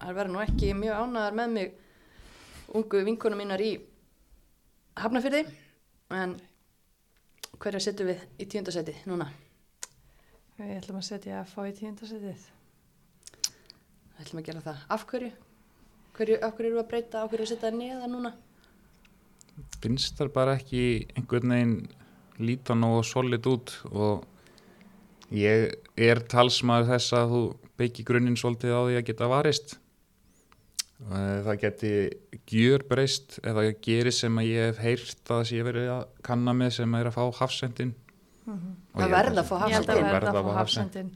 það 0.00 0.18
verður 0.18 0.34
nú 0.34 0.42
ekki 0.44 0.72
mjög 0.76 1.02
ánæðar 1.02 1.38
með 1.40 1.54
mig 1.56 1.72
ungu 2.76 3.02
vinkunum 3.06 3.42
mínar 3.42 3.62
í 3.62 3.72
Hafnafyrði. 4.96 5.42
En 6.16 6.36
hverja 7.60 7.82
setjum 7.84 8.12
við 8.12 8.22
í 8.40 8.46
tíundasæti 8.48 8.94
núna? 9.08 9.26
Við 10.56 10.76
ætlum 10.78 11.00
að 11.00 11.08
setja 11.10 11.40
að 11.42 11.50
fá 11.52 11.58
í 11.68 11.74
tíundasettið. 11.76 12.46
Það 14.14 14.22
ætlum 14.24 14.40
að 14.40 14.48
gera 14.48 14.64
það. 14.64 14.86
Af 14.96 15.04
hverju? 15.10 15.32
hverju 16.16 16.38
af 16.40 16.54
hverju 16.56 16.72
eru 16.72 16.80
að 16.80 16.88
breyta? 16.90 17.22
Af 17.22 17.30
hverju 17.30 17.44
að 17.44 17.50
setja 17.52 17.68
það 17.68 17.78
neða 17.80 18.10
núna? 18.10 18.32
Finnst 19.82 20.16
þar 20.18 20.32
bara 20.32 20.56
ekki 20.56 20.82
einhvern 21.16 21.52
veginn 21.52 21.76
líta 22.40 22.76
nógu 22.76 23.02
solid 23.08 23.46
út 23.48 23.72
og 23.90 24.24
ég 25.32 25.74
er 25.96 26.20
talsmaður 26.30 26.92
þess 26.92 27.16
að 27.16 27.34
þú 27.34 27.42
beiki 27.80 28.04
grunninn 28.08 28.38
svolítið 28.40 28.76
á 28.76 28.80
því 28.80 28.98
að 29.00 29.06
geta 29.10 29.30
varist 29.32 29.76
Það 30.96 31.58
geti 31.60 31.90
gjör 32.48 32.82
breyst 32.88 33.36
eða 33.44 33.66
gerir 33.84 34.14
sem 34.16 34.38
að 34.40 34.46
ég 34.48 34.70
hef 34.70 34.78
heyrt 34.80 35.32
að 35.34 35.42
sé 35.50 35.58
verið 35.66 35.90
að 35.92 36.04
kanna 36.24 36.54
með 36.56 36.70
sem 36.78 36.94
er 36.96 37.10
að 37.10 37.18
fá 37.18 37.24
hafsendin 37.42 37.92
Og 38.46 39.00
Það 39.02 39.02
ég 39.02 39.10
held 39.10 39.16
verða 39.16 39.42
að 39.42 39.48
fá 39.48 39.54
Ég 39.56 39.74
held 39.74 39.88
Hafsendin. 39.90 40.04
að 40.06 40.14
verða 40.14 40.30
að 40.30 40.46
fá 40.46 40.52
hafsendin. 40.56 41.08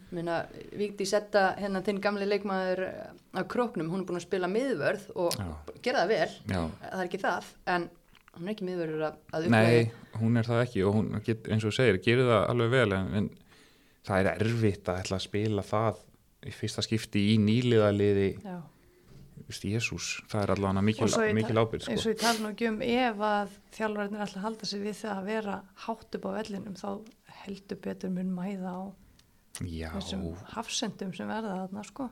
Víkti 0.80 1.06
setta 1.06 1.42
hérna 1.56 1.80
þinn 1.86 2.00
gamli 2.02 2.26
leikmaður 2.26 2.82
eh, 2.88 3.12
á 3.38 3.40
króknum, 3.46 3.88
hún 3.92 4.02
er 4.02 4.08
búin 4.08 4.18
að 4.18 4.24
spila 4.26 4.48
miðvörð 4.50 5.04
og 5.14 5.36
Já. 5.38 5.46
gera 5.84 6.02
það 6.02 6.10
vel, 6.10 6.34
Já, 6.50 6.60
það 6.82 6.96
er 6.98 7.04
ekki 7.06 7.20
það, 7.22 7.48
en 7.76 7.86
hún 8.34 8.48
er 8.50 8.54
ekki 8.56 8.66
miðvörður 8.66 9.04
að, 9.06 9.20
að 9.38 9.46
nei, 9.54 9.92
hún 10.18 10.36
er 10.42 10.50
það 10.50 10.64
ekki 10.66 10.82
og 10.88 10.98
hún, 10.98 11.08
get, 11.30 11.46
eins 11.54 11.68
og 11.70 11.76
segir, 11.78 12.00
gerir 12.04 12.26
það 12.32 12.50
alveg 12.50 12.74
vel 12.74 12.96
en, 12.98 13.08
en 13.20 13.30
það 14.10 14.20
er 14.24 14.30
erfitt 14.34 14.90
að 14.90 15.00
ætla 15.04 15.20
að 15.20 15.26
spila 15.28 15.66
það 15.70 16.02
í 16.50 16.56
fyrsta 16.58 16.84
skipti 16.84 17.24
í 17.30 17.38
nýliðaliði 17.46 18.28
Já. 18.42 18.58
Jésús, 19.50 20.22
það 20.30 20.42
er 20.42 20.52
allavega 20.54 20.84
mikil, 20.86 21.58
ábyrg 21.58 21.88
eins 21.90 22.00
sko. 22.00 22.10
og 22.10 22.14
ég 22.14 22.20
tala 22.20 22.38
nú 22.44 22.52
ekki 22.52 22.68
um 22.70 22.80
ef 22.86 23.22
að 23.26 23.56
þjálfarinnir 23.76 24.24
ætla 24.24 24.40
að 24.40 24.46
halda 24.46 24.70
sig 24.70 24.82
við 24.84 24.96
það 25.00 25.14
að 25.16 25.30
vera 25.30 25.56
hátt 25.86 26.18
upp 26.18 26.26
á 26.26 26.30
vellinum 26.38 26.78
þá 26.78 26.88
heldur 27.42 27.80
betur 27.84 28.14
mun 28.14 28.34
mæða 28.36 28.74
á 28.76 28.82
Já, 29.66 29.90
þessum 29.96 30.26
hafsendum 30.54 31.12
sem 31.16 31.28
verða 31.28 31.58
þarna 31.64 31.84
sko 31.84 32.10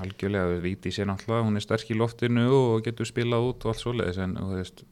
algjörlega, 0.00 0.60
Víti 0.60 0.92
sé 0.92 1.06
náttúrulega, 1.06 1.46
hún 1.46 1.56
er 1.56 1.64
sterk 1.64 1.90
í 1.92 1.96
loftinu 1.96 2.46
og 2.52 2.84
getur 2.84 3.08
spilað 3.08 3.50
út 3.50 3.64
og 3.64 3.72
allt 3.72 3.82
svoleiðis 3.82 4.20
en 4.24 4.36
þú 4.36 4.58
veist, 4.58 4.82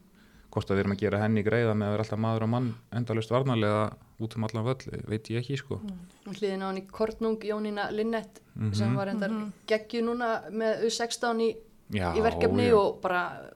hvort 0.53 0.71
að 0.71 0.77
við 0.77 0.85
erum 0.85 0.95
að 0.95 1.01
gera 1.03 1.21
henni 1.21 1.43
greiða 1.45 1.75
með 1.75 1.87
að 1.87 1.95
vera 1.95 2.05
alltaf 2.05 2.21
maður 2.25 2.45
og 2.47 2.51
mann 2.53 2.69
endalust 2.95 3.33
varnarlega 3.33 3.81
út 4.19 4.35
um 4.37 4.43
allan 4.47 4.63
völl, 4.65 5.01
veit 5.07 5.27
ég 5.29 5.41
ekki 5.41 5.57
sko. 5.59 5.79
Hún 6.25 6.35
hliðin 6.39 6.63
á 6.63 6.67
hann 6.71 6.77
í 6.79 6.85
Kortnung, 6.87 7.37
Jónína 7.43 7.89
Linnett 7.91 8.41
Mhm. 8.55 8.73
sem 8.73 8.95
var 8.95 9.07
endar 9.07 9.29
Mhm. 9.29 9.51
geggju 9.67 10.01
núna 10.03 10.49
með 10.51 10.85
U16 10.85 11.41
í, 11.41 11.55
Já, 11.91 12.13
í 12.15 12.21
verkefni 12.21 12.69
já. 12.69 12.73
og 12.77 13.01
bara 13.01 13.51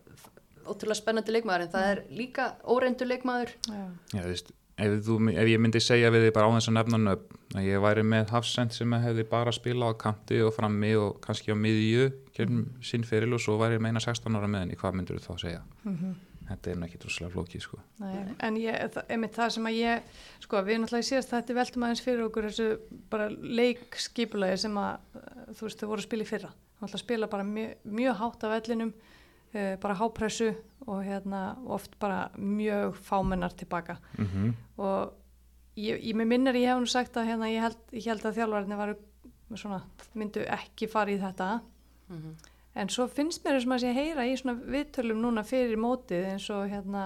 ótrúlega 0.66 0.96
spennandi 1.02 1.32
leikmaður 1.32 1.62
en 1.62 1.70
það 1.70 1.92
er 1.92 2.04
líka 2.12 2.54
óreindur 2.66 3.08
leikmaður 3.08 3.50
Já. 3.68 3.90
Já, 4.14 4.22
þú 4.22 4.28
veist, 4.28 4.52
ef, 4.78 4.92
þú, 5.08 5.16
ef 5.34 5.48
ég 5.48 5.60
myndi 5.60 5.80
segja 5.82 6.12
við 6.12 6.28
þið 6.30 6.34
bara 6.34 6.48
á 6.48 6.52
þess 6.60 6.70
að 6.70 6.78
nefna 6.78 6.98
nöfn 6.98 7.56
að 7.56 7.64
ég 7.66 7.82
væri 7.82 8.04
með 8.04 8.30
Hafsend 8.30 8.72
sem 8.74 8.92
hefði 8.92 9.24
bara 9.30 9.52
spilað 9.52 9.96
á 9.96 9.98
kanti 9.98 10.42
og 10.46 10.54
frammi 10.54 10.94
og 11.00 11.22
kannski 11.22 11.52
á 11.52 11.56
miðju 11.56 12.12
gegnum 12.36 12.66
Mhm. 12.68 12.84
sinn 12.84 13.04
feril 13.04 13.34
og 13.34 13.40
svo 13.40 13.58
væri 13.58 13.78
ég 13.80 13.82
meina 13.82 14.00
16 14.00 14.36
ára 14.36 14.46
með 14.48 14.60
henni, 14.60 14.76
hvað 14.78 14.94
myndur 14.94 15.20
þú 15.20 15.26
þá 15.26 15.40
segja? 15.40 15.62
Mhm. 15.86 16.16
Þetta 16.50 16.72
er 16.72 16.80
nú 16.80 16.88
ekki 16.88 17.00
droslega 17.04 17.32
flókið 17.34 17.62
sko. 17.66 17.80
Nei, 18.02 18.16
en 18.46 18.58
ég, 18.58 18.78
það, 18.96 19.04
einmitt 19.14 19.36
það 19.38 19.52
sem 19.56 19.70
að 19.70 19.78
ég, 19.78 20.08
sko, 20.46 20.62
við 20.66 20.80
náttúrulega 20.82 21.06
í 21.06 21.10
síðast 21.10 21.34
þetta 21.36 21.58
veltum 21.60 21.86
aðeins 21.86 22.02
fyrir 22.06 22.24
okkur 22.26 22.48
þessu 22.50 22.68
bara 23.12 23.28
leikskipulagi 23.60 24.58
sem 24.64 24.80
að, 24.82 25.06
uh, 25.20 25.44
þú 25.54 25.68
veist, 25.68 25.84
þau 25.84 25.92
voru 25.92 26.02
að 26.02 26.08
spila 26.08 26.26
í 26.26 26.30
fyrra. 26.30 26.52
Náttúrulega 26.80 27.04
spila 27.04 27.30
bara 27.30 27.46
mjög, 27.46 27.76
mjög 28.00 28.20
hátt 28.24 28.48
af 28.48 28.56
vellinum, 28.56 28.94
uh, 29.54 29.76
bara 29.84 30.00
hápressu 30.02 30.50
og 30.88 31.04
hérna 31.06 31.44
oft 31.70 32.00
bara 32.02 32.24
mjög 32.38 32.98
fámennar 33.06 33.54
tilbaka. 33.54 34.00
Mm 34.18 34.56
Og 34.80 35.14
ég, 35.76 36.00
ég 36.02 36.16
með 36.16 36.26
minnir 36.26 36.56
ég 36.56 36.72
hef 36.72 36.80
nú 36.80 36.88
sagt 36.88 37.18
að 37.18 37.28
hérna, 37.28 37.52
ég 37.52 37.62
held, 37.62 37.78
ég 37.92 38.08
held 38.08 38.26
að 38.26 38.96
svona, 39.58 39.82
myndu 40.14 40.44
ekki 40.46 40.88
fara 40.90 41.12
í 41.12 41.20
þetta. 41.20 41.60
Mhm. 42.10 42.36
En 42.80 42.92
svo 42.92 43.08
finnst 43.12 43.44
mér 43.44 43.58
þessum 43.58 43.76
að 43.76 43.84
sé 43.84 43.94
heyra 43.96 44.26
í 44.30 44.38
svona 44.40 44.72
viðtölum 44.76 45.20
núna 45.24 45.44
fyrir 45.48 45.80
mótið 45.82 46.30
eins 46.32 46.48
og 46.54 46.70
hérna, 46.72 47.04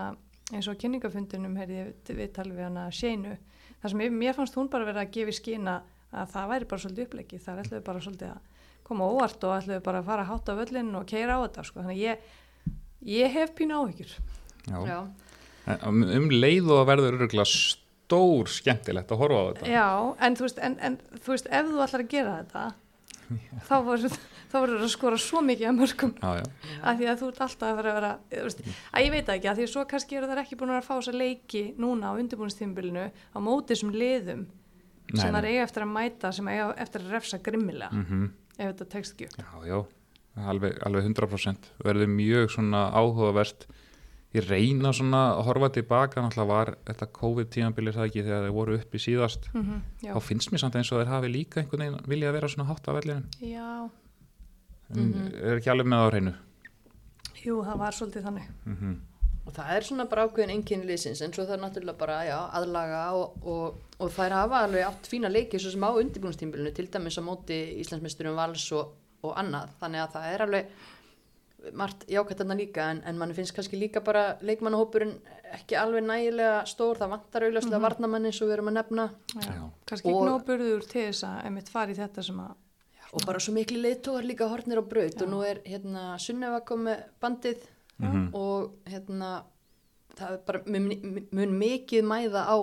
eins 0.52 0.70
og 0.70 0.78
kynningafundunum 0.82 1.58
heyrði 1.58 1.80
ég 1.80 2.14
viðtalið 2.20 2.60
við 2.60 2.68
hana 2.68 2.86
Sheinu. 2.94 3.36
Það 3.82 3.94
sem 3.94 4.06
ég, 4.06 4.16
mér 4.22 4.38
fannst 4.38 4.58
hún 4.60 4.70
bara 4.72 4.88
verið 4.88 5.04
að 5.04 5.14
gefa 5.18 5.34
í 5.34 5.38
skina 5.40 5.80
að 6.14 6.34
það 6.36 6.52
væri 6.54 6.70
bara 6.70 6.84
svolítið 6.86 7.08
uppleggi. 7.08 7.42
Það 7.42 7.64
ætluðu 7.64 7.86
bara 7.90 8.06
svolítið 8.06 8.32
að 8.36 8.70
koma 8.88 9.10
óvart 9.10 9.48
og 9.48 9.58
ætluðu 9.58 9.84
bara 9.88 10.04
að 10.04 10.10
fara 10.12 10.30
hátt 10.30 10.52
á 10.52 10.54
völlin 10.62 10.96
og 11.00 11.10
keira 11.10 11.40
á 11.40 11.44
þetta. 11.48 11.66
Sko. 11.68 11.82
Þannig 11.82 11.98
að 11.98 12.04
ég, 12.04 12.32
ég 13.18 13.38
hef 13.40 13.56
pínu 13.58 13.82
áhyggjur. 13.82 14.16
Já. 14.70 14.80
Já. 14.88 14.98
En 15.02 15.34
Um, 15.64 16.02
um 16.04 16.28
leið 16.28 16.68
og 16.74 16.82
að 16.82 16.90
verður 16.90 17.22
örgulega 17.24 17.48
stór 17.48 18.50
skemmtilegt 18.52 19.12
að 19.16 19.22
horfa 19.22 19.40
á 19.40 19.46
þetta. 19.48 19.68
Já, 19.72 19.88
en 20.28 20.36
þú 20.36 20.46
veist, 20.48 20.58
en, 20.68 20.74
en, 20.84 20.98
þú 21.24 21.32
veist 21.32 21.48
ef 21.48 21.70
þú 21.70 21.84
ætlar 21.86 22.04
að 22.04 22.10
gera 22.12 22.34
þetta, 22.42 22.64
þá 23.70 23.76
voru 23.88 24.12
þá 24.54 24.58
voru 24.60 24.80
að 24.80 24.92
skora 24.94 25.20
svo 25.20 25.42
mikið 25.44 25.70
að 25.72 25.78
mörgum. 25.82 26.13
Já, 26.22 26.32
já. 26.39 26.76
að 26.84 27.02
því 27.02 27.10
að 27.10 27.22
þú 27.24 27.30
ert 27.34 27.44
alltaf 27.48 27.70
að 27.70 27.80
vera 27.82 27.94
að 28.13 28.38
veist, 28.38 28.62
að 28.94 29.08
ég 29.08 29.16
veit 29.16 29.26
það 29.26 29.38
ekki, 29.39 29.50
að 29.52 29.60
því 29.60 29.68
að 29.68 29.74
svo 29.74 29.86
kannski 29.89 30.20
eru 30.20 30.30
þær 30.30 30.44
ekki 30.44 30.60
búin 30.62 30.76
að 30.78 30.86
fá 30.86 30.94
þessa 30.94 31.16
leiki 31.18 31.63
núna 31.82 32.13
á 32.13 32.18
undirbúinstímbilinu 32.22 33.08
á 33.10 33.38
móti 33.42 33.74
þessum 33.74 33.92
liðum 33.98 34.46
Nei, 35.13 35.20
sem 35.20 35.36
það 35.36 35.50
eiga 35.50 35.66
eftir 35.66 35.84
að 35.84 35.92
mæta 35.94 36.32
sem 36.34 36.48
eiga 36.48 36.70
eftir 36.80 37.04
að 37.04 37.18
refsa 37.18 37.42
grimmilega 37.44 37.92
Mm 37.92 38.32
ef 38.58 38.74
þetta 38.74 38.89
tekst 38.92 39.16
ekki 39.16 39.30
upp. 39.30 39.39
Já, 39.39 39.70
já, 39.70 39.80
alveg, 40.50 40.76
alveg 40.86 41.08
100% 41.10 41.72
verður 41.86 42.12
mjög 42.12 42.52
svona 42.54 42.84
áhugavert. 42.94 43.66
Ég 44.34 44.48
reyna 44.50 44.89
svona 44.94 45.24
að 45.36 45.44
horfa 45.48 45.70
tilbaka. 45.76 46.22
Náttúrulega 46.22 46.50
var 46.50 46.72
þetta 46.88 47.10
COVID-tímabilið 47.20 47.98
það 48.00 48.08
ekki 48.10 48.24
þegar 48.26 48.48
þeir 48.48 48.56
voru 48.56 48.78
uppi 48.80 49.02
síðast? 49.02 49.50
Mm 49.54 49.82
já. 50.02 50.13
þá 50.16 50.30
finnst 50.30 50.54
mér 50.54 50.63
samt 50.63 50.78
eins 50.80 50.94
og 50.94 51.02
þeir 51.02 51.12
hafi 51.12 51.34
líka 51.34 51.62
einhvern 51.62 51.86
veginn 51.86 52.10
vilja 52.13 52.32
að 52.32 52.38
vera 52.39 52.50
svona 52.54 52.70
hátt 52.72 52.89
af 52.89 52.98
vellinum. 52.98 53.28
Já, 53.42 53.89
en 54.97 55.10
Mhm. 55.13 55.34
er 55.43 55.58
ekki 55.60 55.71
alveg 55.73 55.88
með 55.88 55.97
það 55.99 56.06
á 56.06 56.12
hreinu 56.12 56.34
jú, 57.43 57.56
það 57.65 57.77
var 57.77 57.91
svolítið 57.91 58.23
þannig. 58.29 58.47
mm 58.65 58.93
Og 59.45 59.51
það 59.51 59.71
er 59.75 59.82
svona 59.84 60.06
bara 60.08 60.23
ákveðin 60.25 60.51
einnkynni 60.53 60.86
liðsins 60.88 61.21
en 61.21 61.34
svo 61.34 61.43
það 61.43 61.58
er 61.58 61.62
náttúrulega 61.65 61.97
bara 61.99 62.21
já, 62.23 62.38
aðlaga 62.56 62.99
og, 63.12 63.34
og, 63.43 63.75
og 63.99 64.10
þær 64.15 64.32
hafa 64.32 64.62
alveg 64.63 64.86
átt 64.88 65.10
fína 65.12 65.27
leiki 65.29 65.60
svo 65.60 65.69
sem 65.73 65.84
á 65.84 65.91
undirbúinnstímbilinu 65.99 66.71
til 66.73 66.88
dæmis 66.88 67.17
á 67.19 67.23
móti 67.27 67.58
Íslandsmeisturum 67.84 68.38
Vals 68.39 68.71
og, 68.71 68.93
og 69.21 69.36
annað 69.36 69.73
þannig 69.82 69.99
að 70.06 70.13
það 70.15 70.29
er 70.34 70.41
alveg 70.45 70.65
margt 71.75 72.06
jákvæmt 72.08 72.39
þarna 72.39 72.56
líka 72.60 72.88
en, 72.91 73.01
en 73.06 73.17
mann 73.19 73.34
finnst 73.36 73.53
kannski 73.56 73.77
líka 73.79 73.99
bara 74.03 74.38
leikmannahópurinn 74.43 75.13
ekki 75.60 75.75
alveg 75.79 76.03
nægilega 76.08 76.63
stór 76.67 76.97
það 76.99 77.10
vantar 77.17 77.43
auðvitað 77.49 77.75
mm 77.77 77.86
varnamanni 77.89 78.32
svo 78.36 78.47
við 78.47 78.53
erum 78.58 78.71
að 78.71 78.77
nefna 78.79 79.10
Já. 79.36 79.41
Já. 79.43 79.69
Kannski 79.91 80.08
Og- 80.08 80.15
ekki 80.23 80.32
nóg 80.32 80.45
burður 80.47 80.88
til 80.88 81.06
þess 81.12 81.23
að 81.27 81.45
einmitt 81.49 81.69
fara 81.69 81.91
í 81.91 81.99
þetta 81.99 82.23
sem 82.23 82.39
að, 82.39 82.56
og 83.13 83.26
bara 83.28 83.39
svo 83.39 83.54
miklu 83.54 83.78
leiðtógar 83.84 84.26
líka 84.26 84.47
hornir 84.49 84.82
á 84.82 84.86
braut 84.89 85.21
og 85.21 85.30
nú 85.30 85.41
er 85.45 85.62
hérna 85.65 86.17
Sunneva 86.19 86.62
komið 86.65 87.04
bandið 87.21 87.58
Mhm. 87.99 88.30
og 88.34 88.71
hérna 88.89 89.43
það 90.17 90.32
er 90.34 90.39
bara 90.47 90.60
mun, 90.65 91.28
mun 91.32 91.60
mikið 91.60 92.04
mæða 92.04 92.41
á 92.49 92.58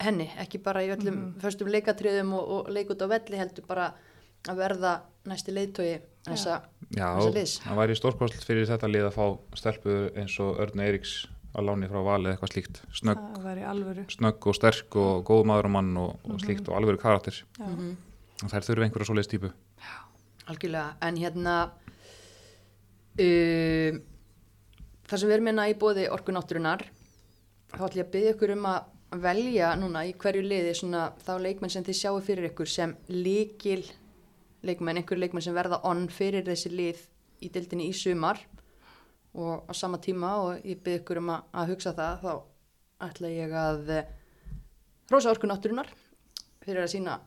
henni, 0.00 0.28
ekki 0.38 0.62
bara 0.62 0.80
í 0.86 0.92
öllum 0.94 1.16
Mhm. 1.34 1.40
föstum 1.42 1.68
leikatriðum 1.68 2.32
og, 2.34 2.48
og 2.48 2.68
leikut 2.70 3.02
á 3.02 3.06
velli 3.10 3.36
heldur 3.36 3.66
bara 3.66 3.92
að 4.48 4.56
verða 4.56 5.00
næsti 5.26 5.52
leiðtói 5.52 6.00
þessa, 6.24 6.62
Já, 6.94 7.18
Þessa 7.18 7.34
liðs. 7.34 7.60
það 7.60 7.76
væri 7.76 7.96
stórkost 7.98 8.44
fyrir 8.46 8.66
þetta 8.66 8.88
lið 8.88 9.08
að 9.10 9.16
fá 9.18 9.38
stelpu 9.58 9.96
eins 10.16 10.38
og 10.40 10.56
Örn 10.62 10.80
Eiríks 10.80 11.26
að 11.54 11.64
láni 11.66 11.88
frá 11.90 12.04
vali 12.04 12.30
eitthvað 12.30 12.52
slíkt 12.54 12.80
snögg, 12.94 13.18
það 13.34 13.44
væri 13.44 13.64
alvöru. 13.66 14.04
snögg 14.08 14.46
og 14.46 14.54
sterk 14.54 14.96
og 14.96 15.24
góð 15.26 15.44
maður 15.50 15.64
og 15.64 15.70
mann 15.70 15.96
og, 15.96 16.16
og 16.24 16.38
slíkt 16.40 16.68
og 16.68 16.76
alveg 16.76 17.00
karakter 17.00 17.42
Já. 17.58 17.66
Þær 18.38 18.66
þurfi 18.66 18.86
einhverja 18.86 19.08
svoleiðis 19.08 19.30
típu. 19.32 19.50
Algjörlega, 20.48 20.92
en 21.04 21.16
hérna 21.18 21.54
um, 23.18 23.98
það 25.08 25.20
sem 25.20 25.28
við 25.28 25.34
erum 25.36 25.50
hérna 25.50 25.66
í 25.68 25.74
bóði 25.78 26.06
orkunátturunar 26.14 26.84
þá 27.72 27.82
ætlum 27.82 27.98
ég 27.98 28.06
að 28.06 28.12
byggja 28.14 28.34
ykkur 28.36 28.52
um 28.54 28.68
að 28.70 29.22
velja 29.24 29.72
núna 29.80 30.04
í 30.06 30.12
hverju 30.20 30.44
liði 30.44 30.74
svona 30.76 31.08
þá 31.24 31.32
leikmenn 31.42 31.72
sem 31.72 31.84
þið 31.84 31.98
sjáu 31.98 32.20
fyrir 32.24 32.50
ykkur 32.50 32.70
sem 32.70 32.94
líkil 33.10 33.82
leikmenn, 34.66 35.00
einhverju 35.00 35.22
leikmenn 35.22 35.44
sem 35.44 35.56
verða 35.56 35.80
onn 35.88 36.06
fyrir 36.12 36.46
þessi 36.46 36.72
lið 36.72 37.02
í 37.44 37.50
dildinni 37.54 37.88
í 37.90 37.96
sumar. 37.96 38.40
Og 39.38 39.66
á 39.70 39.72
sama 39.76 40.00
tíma 40.02 40.30
og 40.42 40.66
ég 40.66 40.80
byrð 40.82 41.02
ykkur 41.02 41.20
um 41.20 41.32
að, 41.34 41.42
að 41.52 41.72
hugsa 41.72 41.94
það 41.96 42.22
þá 42.22 42.32
ætla 43.08 43.30
ég 43.30 43.52
að 43.54 43.90
eh, 43.94 44.08
rosa 45.12 45.30
orkunátturunar 45.30 45.90
fyrir 46.64 46.82
að 46.82 46.92
sína 46.94 47.18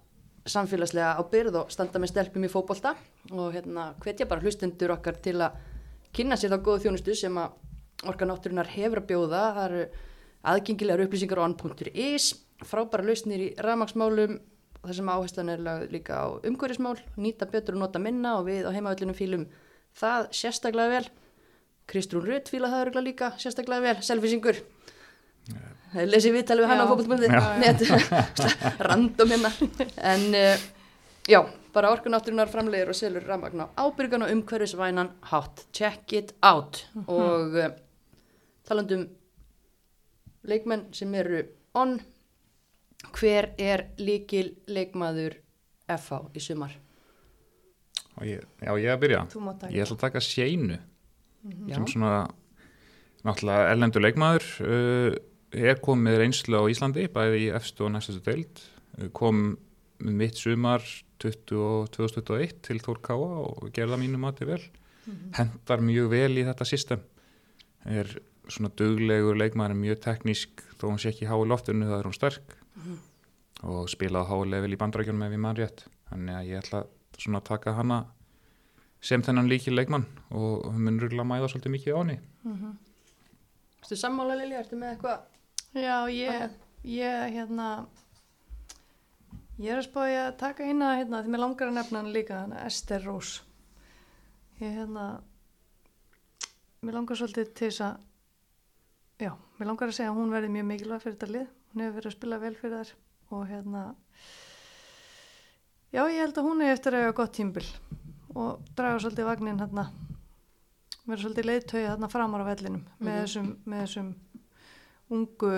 samfélagslega 0.50 1.18
ábyrð 1.22 1.58
og 1.62 1.74
standa 1.74 2.00
með 2.02 2.14
stelpum 2.14 2.46
í 2.46 2.50
fótbolta 2.50 2.96
og 3.30 3.52
hérna 3.54 3.92
hvetja 4.02 4.28
bara 4.30 4.42
hlustendur 4.42 4.96
okkar 4.96 5.20
til 5.22 5.38
að 5.42 5.60
kynna 6.16 6.38
sér 6.40 6.56
þá 6.56 6.64
góðu 6.66 6.86
þjónustu 6.86 7.16
sem 7.18 7.38
að 7.38 7.58
orkanátturunar 8.10 8.72
hefur 8.74 9.04
að 9.04 9.10
bjóða. 9.12 9.42
Það 9.58 9.66
eru 9.68 9.84
aðgengilegar 10.52 11.06
upplýsingar 11.06 11.42
á 11.42 11.46
on.is 11.46 12.32
frábæra 12.66 13.06
lausnir 13.06 13.46
í 13.46 13.50
rafmaksmálum 13.62 14.40
þar 14.82 14.98
sem 14.98 15.12
áherslan 15.14 15.52
er 15.54 15.66
líka 15.94 16.18
á 16.18 16.28
umhverfismál 16.42 16.98
nýta 17.22 17.46
betur 17.50 17.78
og 17.78 17.84
nota 17.86 18.02
minna 18.02 18.40
og 18.40 18.48
við 18.50 18.66
á 18.66 18.74
heimavöllinu 18.74 19.18
fílum 19.18 19.46
það 19.98 20.32
sérstaklega 20.34 20.96
vel. 20.96 21.06
Kristrún 21.90 22.26
Rutt 22.26 22.50
fíla 22.50 22.70
það 22.72 22.88
örgulega 22.88 23.06
líka 23.06 23.32
sérstaklega 23.42 23.86
vel, 23.86 24.02
selfisingur 24.06 24.62
lesið 25.94 26.38
viðtalið 26.38 26.64
við 26.66 26.72
hann 26.72 26.82
á 26.82 26.86
Já. 26.86 26.92
fókbaltbúndi 26.92 27.28
random 28.90 29.34
hérna. 29.34 29.52
En 30.12 30.28
uh, 30.40 30.66
já, 31.28 31.40
bara 31.76 31.92
orkunátturinnar 31.96 32.52
framlegir 32.52 32.92
og 32.94 32.98
selur 32.98 33.26
rafmagn 33.28 33.64
á 33.64 33.68
ábyrgan 33.84 34.26
og 34.26 34.32
umhverfisvænan 34.36 35.12
hátt, 35.32 35.66
check 35.76 36.14
it 36.18 36.34
out. 36.42 36.86
Og 37.08 37.58
uh, 37.60 37.72
talandum 38.68 39.08
leikmenn 40.48 40.88
sem 40.96 41.12
eru 41.20 41.44
on 41.78 42.00
hver 43.18 43.52
er 43.60 43.88
líkil 44.00 44.54
leikmaður 44.70 45.36
FH 45.92 46.22
í 46.38 46.44
sumar? 46.44 46.74
Og 48.20 48.28
ég, 48.28 48.44
já, 48.62 48.72
ég 48.78 48.92
að 48.94 49.02
byrja. 49.02 49.22
Ég 49.72 49.84
ætla 49.86 49.96
að 49.98 50.04
taka 50.06 50.22
Seinu 50.24 50.78
Já. 51.68 51.76
sem 51.76 51.88
svona 51.90 52.28
náttúrulega 53.26 53.70
erlendur 53.72 54.04
leikmaður 54.04 54.46
uh, 54.66 55.16
er 55.52 55.80
komið 55.84 56.08
með 56.08 56.20
reynslu 56.22 56.60
á 56.60 56.64
Íslandi 56.72 57.08
bæði 57.12 57.46
í 57.46 57.52
efstu 57.56 57.88
og 57.88 57.94
næstustu 57.96 58.24
deild. 58.26 58.62
Kom 59.18 59.58
með 60.02 60.18
mitt 60.24 60.40
sumar 60.40 60.86
20 61.22 61.62
og 61.62 61.90
2021 61.94 62.62
til 62.66 62.80
Þór 62.82 63.02
Káa 63.06 63.32
og 63.44 63.70
gerða 63.76 64.00
mínu 64.02 64.20
mati 64.22 64.48
vel. 64.48 64.62
Hendar 65.38 65.84
mjög 65.84 66.12
vel 66.14 66.38
í 66.40 66.46
þetta 66.48 66.68
system. 66.68 67.04
Er 67.86 68.10
svona 68.52 68.72
duglegur 68.78 69.38
leikmaður 69.38 69.76
er 69.76 69.82
mjög 69.82 70.02
teknísk 70.06 70.64
þó 70.80 70.88
hún 70.90 71.02
sé 71.02 71.12
ekki 71.12 71.30
há 71.30 71.36
í 71.38 71.48
loftinu 71.50 71.90
það 71.90 72.00
er 72.00 72.10
hún 72.10 72.18
sterk. 72.18 72.56
Og 73.62 73.90
spilaði 73.92 74.32
há 74.32 74.38
level 74.56 74.74
í 74.74 74.80
bandrækjunum 74.82 75.28
ef 75.28 75.36
ég 75.36 75.44
mann 75.44 75.60
rétt. 75.60 75.86
Þannig 76.10 76.38
að 76.38 76.50
ég 76.50 76.64
ætla 76.64 76.84
svona 77.22 77.42
að 77.42 77.50
taka 77.52 77.76
hana 77.78 78.00
sem 79.02 79.22
þennan 79.26 79.50
líki 79.50 79.74
leikmann 79.74 80.06
og 80.30 80.66
hún 80.70 80.86
mun 80.86 81.00
rúglega 81.02 81.26
mæða 81.26 81.52
svolítið 81.52 81.76
mikið 81.76 81.98
á 81.98 82.00
henni. 82.02 82.18
Ertu 83.82 83.98
sammála 83.98 84.38
Lilja, 84.38 84.62
ertu 84.62 84.78
með 84.78 84.96
eitthvað? 84.96 85.24
Já, 85.72 85.98
ég, 86.12 86.50
ég, 86.84 87.32
hérna, 87.32 87.68
ég 89.62 89.72
er 89.72 89.80
að 89.80 89.86
spáði 89.88 90.18
að 90.20 90.32
taka 90.42 90.66
eina, 90.68 90.90
hérna, 91.00 91.22
því 91.24 91.32
mér 91.32 91.44
langar 91.46 91.70
að 91.72 91.78
nefna 91.78 92.02
hann 92.02 92.12
líka, 92.16 92.40
hann 92.44 92.56
Esther 92.66 93.04
Rós. 93.06 93.38
Ég, 94.60 94.74
hérna, 94.76 95.06
mér 96.84 96.98
langar 97.00 97.20
svolítið 97.22 97.54
til 97.56 97.70
þess 97.70 97.86
að, 97.88 98.04
já, 99.24 99.32
mér 99.62 99.70
langar 99.72 99.92
að 99.94 99.96
segja 100.00 100.12
að 100.12 100.20
hún 100.20 100.34
verði 100.36 100.52
mjög 100.58 100.68
mikilvæg 100.74 101.04
fyrir 101.06 101.16
þetta 101.18 101.32
lið. 101.38 101.48
Hún 101.72 101.84
hefur 101.86 101.96
verið 102.02 102.12
að 102.12 102.18
spila 102.18 102.42
vel 102.44 102.54
fyrir 102.60 102.76
þær 102.82 102.94
og, 103.32 103.44
hérna, 103.48 103.84
já, 105.96 106.02
ég 106.04 106.20
held 106.26 106.42
að 106.42 106.50
hún 106.50 106.66
hefur 106.66 106.76
eftir 106.76 106.98
að 106.98 107.06
eiga 107.06 107.16
gott 107.22 107.36
tímbil 107.38 107.68
og 108.36 108.60
draga 108.76 109.00
svolítið 109.06 109.28
vagnin, 109.32 109.64
hérna, 109.64 109.88
verður 111.08 111.24
svolítið 111.30 111.48
leiðtögi 111.48 111.88
þarna 111.88 112.12
framar 112.12 112.44
á 112.44 112.50
vellinum 112.52 112.84
með, 113.00 113.08
Mhm. 113.08 113.24
þessum, 113.24 113.50
með 113.72 113.82
þessum 113.86 114.12
ungu 115.12 115.54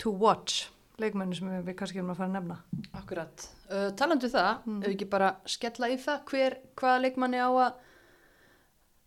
to 0.00 0.10
watch 0.10 0.70
leikmennu 1.02 1.34
sem 1.34 1.48
við, 1.66 1.74
kannski 1.78 1.98
erum 2.00 2.12
að 2.14 2.20
fara 2.20 2.28
að 2.30 2.36
nefna 2.38 2.56
Akkurat. 3.00 3.48
Uh, 3.68 3.88
talandu 3.98 4.28
það, 4.30 4.60
Mm. 4.66 4.82
ekki 4.92 5.08
bara 5.10 5.32
skella 5.50 5.88
í 5.90 5.96
það, 5.98 6.20
hver, 6.30 6.56
hvaða 6.78 7.00
leikmanni 7.02 7.40
á 7.42 7.50
að 7.50 7.72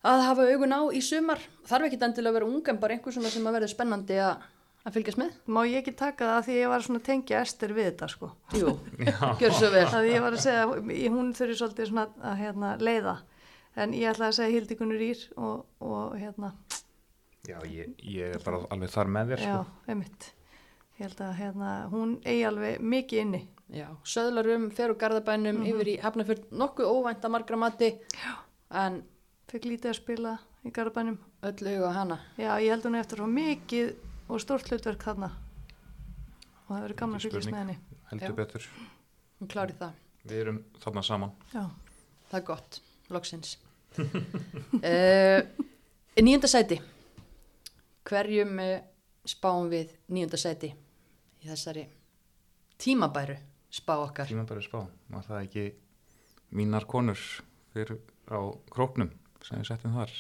að 0.08 0.22
hafa 0.28 0.46
augun 0.54 0.76
á 0.76 0.82
í 0.96 1.02
sumar. 1.04 1.40
Þarf 1.68 1.88
ekki 1.90 1.98
endilega 2.06 2.30
að 2.32 2.38
vera 2.38 2.48
ung 2.52 2.70
en 2.72 2.78
bara 2.80 2.96
einhver 2.96 3.16
svona 3.16 3.32
sem 3.34 3.48
að 3.50 3.56
verður 3.58 3.72
spennandi 3.74 4.20
að, 4.24 4.44
að 4.88 4.94
fylgjast 4.98 5.20
með. 5.20 5.32
má 5.52 5.62
ég 5.68 5.82
ekki 5.82 5.96
taka 6.00 6.28
það 6.30 6.46
því 6.48 6.58
ég 6.62 6.70
var 6.72 6.86
svona 6.86 7.02
tengja 7.08 7.42
Ester 7.44 7.74
við 7.76 7.90
þetta 7.92 8.08
sko 8.14 8.30
Jú, 8.56 8.76
gjör 9.42 9.56
svo 9.58 9.72
vel. 9.74 9.88
að 9.88 10.08
ég 10.12 10.22
var 10.24 10.38
að 10.38 10.44
segja 10.46 10.68
að 10.68 11.10
hún 11.12 11.34
þurfi 11.36 11.58
svolítið 11.60 11.90
svona 11.90 12.06
að 12.24 12.38
hérna, 12.44 12.70
leiða 12.80 13.18
en 13.78 13.94
ég 13.98 14.12
ætla 14.14 14.30
að 14.30 14.38
segja 14.40 14.54
Hildikunur 14.56 15.04
Ír 15.10 15.26
og, 15.36 15.66
og 15.84 16.16
hérna, 16.22 16.54
Já, 17.48 17.58
ég, 17.72 17.94
ég 18.04 18.36
er 18.36 18.42
bara 18.44 18.60
alveg 18.74 18.90
þar 18.92 19.08
með 19.16 19.30
þér 19.32 19.44
já, 19.46 19.54
sko. 19.64 19.92
einmitt 19.94 20.26
ég 20.98 21.06
held 21.06 21.22
að 21.22 21.36
hérna, 21.38 21.70
hún 21.94 22.16
eigi 22.26 22.44
alveg 22.50 22.80
mikið 22.82 23.22
inni 23.26 23.44
Já, 23.68 23.88
söðlarum, 24.08 24.70
fer 24.72 24.90
úr 24.94 24.98
garðabænum, 25.00 25.58
Mhm. 25.60 25.66
yfir 25.68 25.88
í 25.92 25.96
Hafnarfjörð, 26.00 26.46
nokkuð 26.52 26.88
óvænt 26.88 27.26
að 27.28 27.32
margra 27.34 27.58
mati, 27.60 27.90
Já. 28.16 28.34
en 28.72 29.04
fekk 29.52 29.66
lítið 29.68 29.90
að 29.92 29.96
spila 29.96 30.40
í 30.66 30.72
Garabænum 30.72 31.18
öllu 31.44 31.74
huga 31.76 31.92
hana. 31.94 32.20
já, 32.38 32.56
ég 32.64 32.70
held 32.70 32.84
hún 32.84 32.96
eftir 33.00 33.20
að 33.20 33.26
fá 33.28 33.34
mikið 33.36 33.96
og 34.30 34.40
stórt 34.40 34.68
hlutverk 34.72 35.04
þarna 35.04 35.32
og 36.68 36.76
það 36.76 36.82
verður 36.84 36.96
gaman 36.96 37.16
að 37.20 37.22
fylgjast 37.28 37.52
með 37.52 37.58
henni 37.64 37.78
heldur 38.12 38.28
Já. 38.28 38.36
betur 38.36 38.68
Hún 39.40 39.48
klári 39.48 39.74
það. 39.78 39.92
Við 40.28 40.40
erum 40.42 40.64
þarna 40.80 41.04
saman 41.04 41.32
já, 41.54 41.70
Það 42.32 42.40
er 42.40 42.46
gott, 42.48 42.80
loksins. 43.10 43.58
uh, 43.98 45.42
nýjunda 46.18 46.48
sæti. 46.50 46.80
Hverjum 48.08 48.60
uh, 48.64 48.80
spáum 49.28 49.70
við 49.72 49.92
nýjunda 50.14 50.38
sæti 50.40 50.70
í 51.44 51.48
þessari 51.50 51.84
tímabæru 52.80 53.36
spá 53.74 53.98
okkar? 54.00 54.28
Tíma 54.30 54.46
bara 54.48 54.62
spá. 54.64 54.80
Var 55.12 55.26
það 55.28 55.42
ekki 55.48 55.66
mínar 56.56 56.86
konur 56.88 57.20
fyrir 57.74 57.98
á 58.32 58.40
króknum 58.72 59.10
sem 59.44 59.60
við 59.60 59.68
settum 59.72 59.98
þar? 59.98 60.14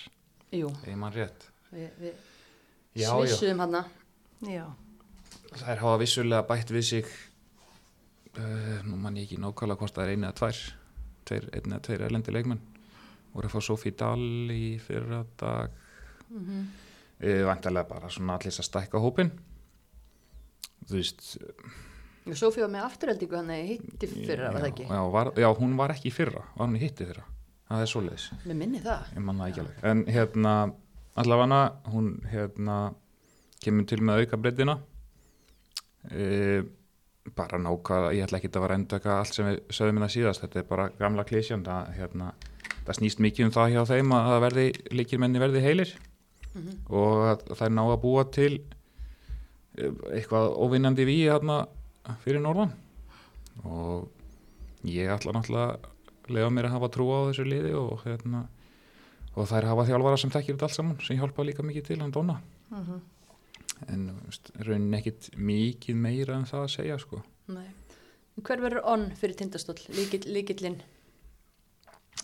Jú, 0.55 0.71
Eða 0.85 0.97
mann 0.99 1.13
rétt. 1.15 1.47
Við, 1.71 1.89
við 1.99 2.13
Já, 2.97 3.07
já. 3.07 3.13
svissuðum 3.13 3.59
hana. 3.65 3.85
já, 4.47 4.65
Þær 5.57 5.81
hafa 5.83 5.97
vissulega 6.01 6.43
bætt 6.47 6.71
við 6.71 6.85
sig 6.87 7.05
uh, 8.37 8.79
nú 8.87 8.97
mann 8.99 9.17
ég 9.19 9.27
ekki 9.27 9.39
nákvæmlega 9.41 9.79
hvort 9.81 9.95
það 9.95 10.03
er 10.07 10.13
einu 10.15 10.27
eða 10.27 10.37
tvær 10.41 10.61
tveir, 11.27 11.47
einn 11.53 11.71
eða 11.75 11.83
tveir 11.87 12.03
erlendi 12.07 12.33
leikmenn. 12.35 12.61
Voru 13.33 13.47
að 13.49 13.53
fá 13.55 13.61
Sofí 13.67 13.91
Dahl 13.95 14.51
í 14.51 14.77
fyrra 14.83 15.23
dag 15.39 15.83
Mm 16.27 16.43
-hmm. 16.43 16.63
Vantarlega 17.19 17.89
bara 17.89 18.09
svona 18.13 18.37
allir 18.37 18.53
að 18.53 18.67
stækka 18.67 19.01
hópin 19.01 19.31
þú 20.87 20.99
veist 20.99 21.37
Sofí 22.35 22.59
var 22.59 22.71
með 22.71 22.83
afturheldingu 22.83 23.37
hann 23.37 23.51
eða 23.55 23.67
hitti 23.69 24.07
fyrra, 24.11 24.49
var 24.51 24.65
það 24.65 24.69
ekki? 24.73 24.85
já, 24.89 25.01
var, 25.13 25.29
já, 25.39 25.47
hún 25.55 25.75
var 25.79 25.93
ekki 25.93 26.11
fyrra, 26.11 26.41
var 26.57 26.67
hún 26.67 26.79
hitti 26.81 27.05
fyrra. 27.07 27.23
Það 27.67 27.83
er 27.83 27.91
svoleiðis, 27.91 28.25
Mér 28.47 28.57
minni 28.59 28.81
það. 28.83 29.13
en 29.91 30.03
hérna, 30.11 30.53
allavega 31.19 31.61
hún 31.93 32.09
hérna 32.31 32.75
kemur 33.63 33.87
til 33.87 34.01
með 34.03 34.23
auka 34.23 34.39
breytina 34.43 34.75
uh, 36.11 36.67
bara 37.35 37.59
nákvæða, 37.59 38.11
ég 38.15 38.27
ætla 38.27 38.39
ekki 38.39 38.51
að 38.53 38.63
vera 38.63 38.75
að 38.75 38.81
endaka 38.81 39.15
allt 39.21 39.35
sem 39.35 39.49
við 39.49 39.57
sögum 39.75 39.97
minna 39.97 40.11
síðast, 40.11 40.43
þetta 40.43 40.61
er 40.61 40.67
bara 40.69 40.89
gamla 40.99 41.25
klísjan, 41.27 41.65
það, 41.67 41.89
hérna, 41.97 42.29
það 42.87 42.99
snýst 43.01 43.23
mikið 43.23 43.47
um 43.49 43.55
það 43.55 43.73
hjá 43.75 43.81
þeim 43.91 44.13
að 44.19 44.37
verði, 44.45 44.67
líkirmenni 44.95 45.43
verði 45.43 45.63
heilir 45.65 45.95
Mm 46.57 46.75
og 46.89 47.23
að 47.31 47.41
það 47.53 47.65
er 47.67 47.73
ná 47.77 47.83
að 47.85 48.01
búa 48.03 48.23
til 48.33 48.53
eh, 49.77 49.91
eitthvað 50.17 50.47
óvinnandi 50.65 51.05
við 51.05 51.23
hérna 51.31 51.57
fyrir 52.23 52.41
norðan 52.41 52.71
og 53.65 54.07
ég 54.87 55.09
ætla 55.11 55.33
náttúrulega 55.35 55.77
að 55.77 56.31
lega 56.33 56.49
mér 56.53 56.67
að 56.69 56.75
hafa 56.77 56.89
trú 56.93 57.05
á 57.13 57.19
þessu 57.29 57.45
liði 57.47 57.73
og 57.77 58.01
hérna 58.05 58.45
og 59.37 59.47
þær 59.51 59.67
hafa 59.69 59.85
þjálfara 59.89 60.17
sem 60.21 60.31
þekkir 60.33 60.55
þetta 60.57 60.65
allt 60.69 60.77
saman 60.79 60.97
sem 61.05 61.19
hjálpa 61.19 61.45
líka 61.45 61.63
mikið 61.67 61.87
til 61.91 62.01
hann 62.01 62.11
dóna 62.15 62.39
mhm 62.73 62.99
en 63.93 64.07
veist, 64.25 64.49
raunin 64.65 64.95
ekkit 64.97 65.27
mikið 65.37 65.95
meira 66.01 66.33
en 66.39 66.47
það 66.49 66.63
að 66.63 66.71
segja 66.73 66.95
sko 66.97 67.19
Nei. 67.53 67.67
Hver 68.41 68.61
verður 68.63 68.87
onn 68.89 69.03
fyrir 69.19 69.35
tindastóll? 69.37 69.77
Líkill, 69.93 70.23
líkillinn 70.33 70.79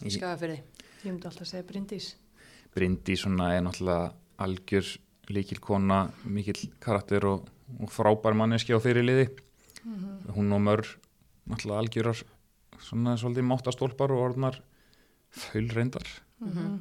í 0.02 0.10
Í- 0.10 0.16
skagafyrði? 0.16 0.58
ég 1.04 1.12
myndi 1.12 1.28
alltaf 1.30 1.46
að 1.46 1.52
segja 1.52 1.68
Bryndís 1.70 2.08
Bryndi 2.74 3.14
svona 3.22 3.52
er 3.54 3.62
náttúrulega 3.68 4.08
algjör 4.42 4.86
líkil 5.30 5.60
kona, 5.64 6.12
mikill 6.26 6.70
karakter 6.84 7.26
og, 7.26 7.48
og 7.80 7.90
frábær 7.92 8.36
manneski 8.36 8.74
á 8.76 8.80
þeirri 8.84 9.04
liði. 9.06 9.30
Hún 10.36 10.52
og 10.56 10.62
mör 10.64 10.84
náttúrulega 11.50 11.80
algjörar 11.84 12.24
svona 12.84 13.16
svolítið 13.20 13.48
máttastólpar 13.48 14.12
og 14.12 14.24
orðnar 14.30 14.60
þaulreyndar 15.34 16.08
Mhm. 16.44 16.80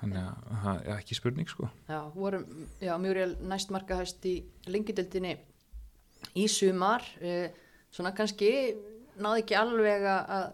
þannig 0.00 0.18
að 0.22 0.62
það 0.62 0.86
er 0.86 0.98
ekki 0.98 1.14
spurning 1.18 1.48
sko. 1.50 1.68
Já, 1.88 2.00
vorum, 2.14 2.44
já, 2.80 2.94
Mjúriel 2.98 3.36
næst 3.42 3.70
markahæst 3.74 4.24
í 4.24 4.42
lengjudeldinni 4.66 5.36
í 6.36 6.46
sumar, 6.48 7.02
uh, 7.20 7.48
svona 7.92 8.12
kannski 8.16 8.76
náði 9.18 9.42
ekki 9.42 9.56
alveg 9.58 10.02
að- 10.02 10.28
að 10.28 10.52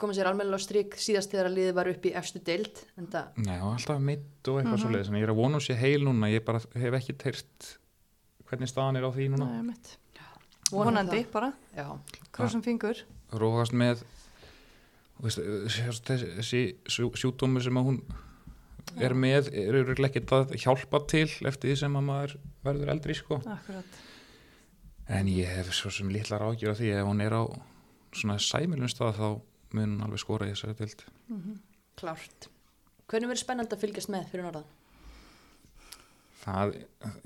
koma 0.00 0.14
sér 0.16 0.28
almennilega 0.30 0.60
á 0.60 0.66
strik 0.66 0.96
síðast 1.00 1.30
þegar 1.32 1.48
að 1.50 1.56
liðið 1.58 1.74
var 1.78 1.90
upp 1.92 2.06
í 2.08 2.12
efstu 2.20 2.40
deild, 2.46 2.80
en 3.00 3.08
það, 3.12 3.40
Nei, 3.46 3.56
og 3.60 3.72
alltaf 3.74 4.00
mitt 4.10 4.50
og 4.50 4.60
eitthvað 4.60 4.82
svoleiðis 4.84 5.10
þannig 5.10 5.20
að 5.20 5.24
ég 5.24 5.28
er 5.28 5.34
að 5.34 5.40
vona 5.42 5.60
hún 5.60 5.66
sé 5.66 5.76
heil 5.80 6.04
núna 6.08 6.30
ég 6.32 6.44
bara 6.46 6.62
hef 6.84 6.96
ekki 7.00 7.16
teirt 7.20 7.68
hvernig 8.50 8.70
staðan 8.72 8.98
er 9.00 9.06
á 9.06 9.10
því 9.14 9.28
núna. 9.34 9.50
Nei, 9.52 9.62
mitt. 9.70 9.92
vonandi 10.70 11.20
það. 11.24 11.30
bara, 11.34 11.52
Já, 11.76 11.86
krossum 12.34 12.62
fingur. 12.66 13.04
Róast 13.30 13.72
með 13.76 14.02
þessi, 15.20 15.84
þessi 16.38 16.60
sjú- 16.88 17.12
sjúkdómur 17.18 17.62
sem 17.62 17.76
að 17.78 17.88
hún 17.90 18.00
er 19.00 19.14
með 19.14 19.50
er 19.54 19.76
örugglega 19.82 20.10
ekkert 20.16 20.32
að 20.34 20.54
hjálpa 20.62 21.00
til 21.10 21.28
eftir 21.46 21.70
því 21.70 21.76
sem 21.82 21.98
að 21.98 22.06
maður 22.08 22.36
verður 22.64 22.92
eldri 22.94 23.14
sko. 23.18 23.40
Akkurat, 23.44 23.98
En 25.10 25.26
ég 25.26 25.48
hef 25.50 25.72
svo 25.74 25.90
sem 25.90 26.08
litlar 26.08 26.42
ágjur 26.46 26.70
af 26.70 26.78
því 26.78 26.90
ef 26.94 27.06
hún 27.08 27.20
er 27.24 27.34
á 27.34 27.42
svona 28.14 28.36
sæmilum 28.38 28.86
stað 28.90 29.16
þá 29.18 29.28
mun 29.76 29.98
alveg 30.04 30.22
skora 30.22 30.48
í 30.48 30.54
þessari 30.54 30.78
dild. 30.80 31.06
klárt. 32.00 32.48
Hvernig 33.10 33.30
verður 33.30 33.42
spennandi 33.42 33.76
að 33.76 33.82
fylgjast 33.84 34.12
með 34.12 34.28
fyrir 34.30 34.46
norðan? 34.46 34.68
Það, 36.40 36.76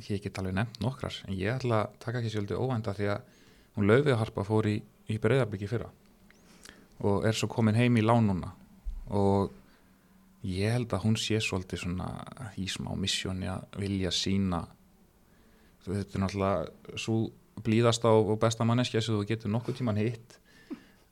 ég 0.09 0.23
get 0.25 0.39
alveg 0.41 0.57
nefnt 0.57 0.81
nokkrar, 0.83 1.19
en 1.29 1.37
ég 1.39 1.55
ætla 1.55 1.85
að 1.85 1.99
taka 2.03 2.21
ekki 2.21 2.33
svolítið 2.35 2.63
óvænta 2.65 2.95
því 2.97 3.11
að 3.13 3.35
hún 3.77 3.91
löfið 3.91 4.15
að 4.15 4.23
harpa 4.23 4.47
fór 4.47 4.69
í, 4.71 4.79
í 5.11 5.19
breyðarbyggi 5.23 5.69
fyrra 5.71 5.91
og 7.05 7.27
er 7.27 7.37
svo 7.37 7.49
komin 7.51 7.79
heim 7.79 7.97
í 7.99 8.05
lán 8.05 8.27
núna 8.29 8.53
og 9.15 9.53
ég 10.47 10.75
held 10.75 10.93
að 10.95 11.07
hún 11.07 11.17
sé 11.21 11.41
svolítið 11.43 11.85
svona 11.85 12.09
í 12.61 12.67
smá 12.71 12.93
missjóni 12.99 13.49
að 13.51 13.79
vilja 13.83 14.13
sína 14.15 14.63
þetta 15.85 16.19
er 16.19 16.23
náttúrulega 16.23 17.01
svo 17.01 17.19
blíðasta 17.65 18.13
og 18.15 18.39
besta 18.41 18.67
manneskja 18.67 19.03
sem 19.05 19.17
þú 19.17 19.27
getur 19.29 19.53
nokkuð 19.53 19.81
tíman 19.81 20.01
hitt 20.01 20.39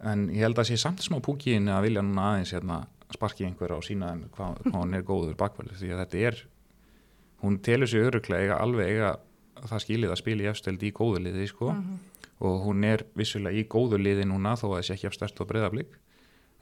en 0.02 0.28
ég 0.34 0.42
held 0.42 0.58
að 0.58 0.68
sé 0.72 0.76
samt 0.80 1.02
smá 1.04 1.18
púkiðin 1.22 1.68
að 1.70 1.84
vilja 1.86 2.02
núna 2.02 2.28
aðeins 2.32 2.52
hérna 2.56 2.80
sparki 3.12 3.44
einhver 3.46 3.74
og 3.76 3.84
sína 3.86 4.12
þeim 4.12 4.22
hvað, 4.34 4.56
hvað 4.64 4.78
hún 4.80 4.94
er 4.98 5.02
góður 5.06 5.36
bakvöldu 5.38 5.76
því 5.78 5.90
að 5.94 6.00
þetta 6.04 6.22
er 6.30 6.40
hún 7.42 7.58
telur 7.62 7.88
sig 7.90 8.00
öruglega 8.06 8.42
eiga, 8.42 8.56
alveg 8.64 8.88
eiga 8.94 9.12
það 9.68 9.82
skilið 9.84 10.10
að 10.14 10.20
spila 10.22 10.42
í 10.42 10.48
efstöld 10.50 10.82
í 10.82 10.92
góðu 10.96 11.20
liði 11.26 11.48
sko 11.50 11.72
Mhm. 11.72 11.98
og 12.42 12.64
hún 12.66 12.84
er 12.84 13.04
vissulega 13.14 13.54
í 13.60 13.66
góðu 13.70 13.98
liði 14.02 14.24
núna 14.26 14.56
þó 14.58 14.66
að 14.72 14.78
þessi 14.80 14.94
ekki 14.96 15.06
efstert 15.12 15.40
og 15.40 15.48
breyðablík 15.52 15.92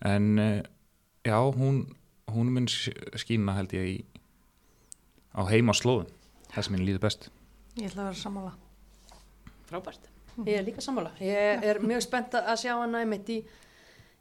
en 0.04 0.38
eh, 0.38 0.62
já, 1.24 1.38
hún 1.56 1.86
hún 2.30 2.50
mun 2.52 2.66
sk- 2.66 3.16
skína 3.18 3.54
held 3.56 3.72
ég 3.72 3.86
í, 3.88 4.04
á 5.34 5.42
heima 5.48 5.72
slóðum 5.72 6.06
það 6.52 6.62
sem 6.66 6.74
minn 6.76 6.86
líður 6.86 7.00
best 7.06 7.30
Ég 7.78 7.86
ætla 7.86 8.02
að 8.02 8.08
vera 8.10 8.18
sammála. 8.18 8.52
Frábært. 9.70 10.08
Ég 10.46 10.56
er 10.58 10.64
líka 10.64 10.80
sammála. 10.80 11.10
Ég 11.20 11.64
er 11.64 11.78
mjög 11.84 12.02
spennt 12.02 12.32
að 12.38 12.56
sjá 12.62 12.72
hana 12.80 12.98
einmitt 13.02 13.28
í, 13.28 13.38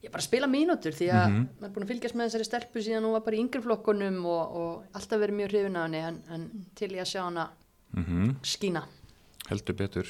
ég 0.04 0.12
bara 0.12 0.22
spila 0.24 0.48
mínútur 0.48 0.92
því 0.96 1.08
að 1.12 1.28
Mhm. 1.30 1.48
maður 1.60 1.70
er 1.70 1.74
búin 1.76 1.84
að 1.86 1.92
fylgjast 1.94 2.16
með 2.16 2.28
þessari 2.30 2.46
stelpu 2.50 2.82
síðan 2.84 3.04
hún 3.08 3.12
var 3.18 3.22
bara 3.22 3.36
í 3.36 3.40
yngri 3.40 3.62
flokkunum 3.62 4.26
og, 4.26 4.56
og 4.56 4.84
alltaf 4.94 5.20
verið 5.20 5.38
mjög 5.40 5.50
hrifin 5.54 5.76
af 5.76 5.84
henni 5.88 5.98
en, 6.08 6.22
en 6.30 6.66
til 6.76 6.90
ég 6.92 7.02
að 7.02 7.12
sjá 7.14 7.22
hana 7.24 7.50
mm 7.94 8.36
skína. 8.44 8.84
heldur 9.50 9.76
betur 9.76 10.08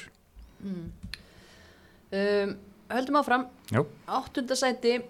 Mm. 0.62 0.90
Um, 2.12 2.56
höldum 2.90 3.16
áfram. 3.16 3.46
já, 3.70 3.80
Áttundasæti, 4.08 5.02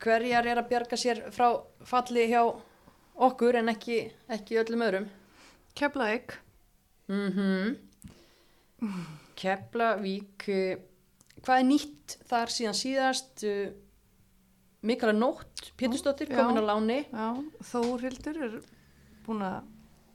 hverjar 0.00 0.46
er 0.46 0.56
að 0.58 0.68
bjarga 0.68 0.96
sér 0.98 1.20
frá 1.30 1.60
falli 1.84 2.26
hjá 2.26 2.42
okkur 3.16 3.54
en 3.60 3.68
ekki, 3.68 4.10
ekki 4.28 4.56
öllum 4.58 4.82
öðrum? 4.82 5.06
Keflavík. 5.76 6.32
Mm 7.08 7.76
Keflavík 9.40 10.48
uh, 10.52 10.82
hvað 11.40 11.62
er 11.62 11.68
nýtt 11.68 12.18
þar 12.28 12.52
síðan 12.52 12.76
síðast? 12.76 13.46
Uh, 13.46 13.70
Mikala 14.80 15.12
Nótt. 15.12 15.72
Pétursdóttir 15.76 16.30
komin 16.32 16.56
á 16.56 16.64
láni. 16.64 17.02
Já, 17.12 17.26
Þórildur 17.68 18.38
er 18.46 18.54
búin 19.26 19.42
að 19.44 19.58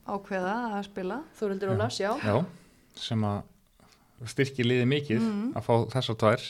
ákveða 0.10 0.54
að 0.74 0.86
spila. 0.88 1.20
Þórildur 1.38 1.74
Ólafs, 1.76 2.00
já, 2.02 2.10
já, 2.18 2.40
sem 2.98 3.26
að 3.30 3.44
styrkir 4.32 4.66
liði 4.66 4.88
mikið 4.90 5.28
að 5.54 5.68
fá 5.68 5.74
þessar 5.94 6.18
tvær. 6.24 6.48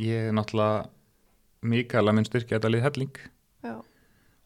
Ég 0.00 0.30
er 0.30 0.36
náttúrulega 0.36 0.88
mikala 1.68 2.14
minn 2.16 2.28
styrkja 2.28 2.56
þetta 2.56 2.72
lið 2.72 2.86
helling. 2.86 3.20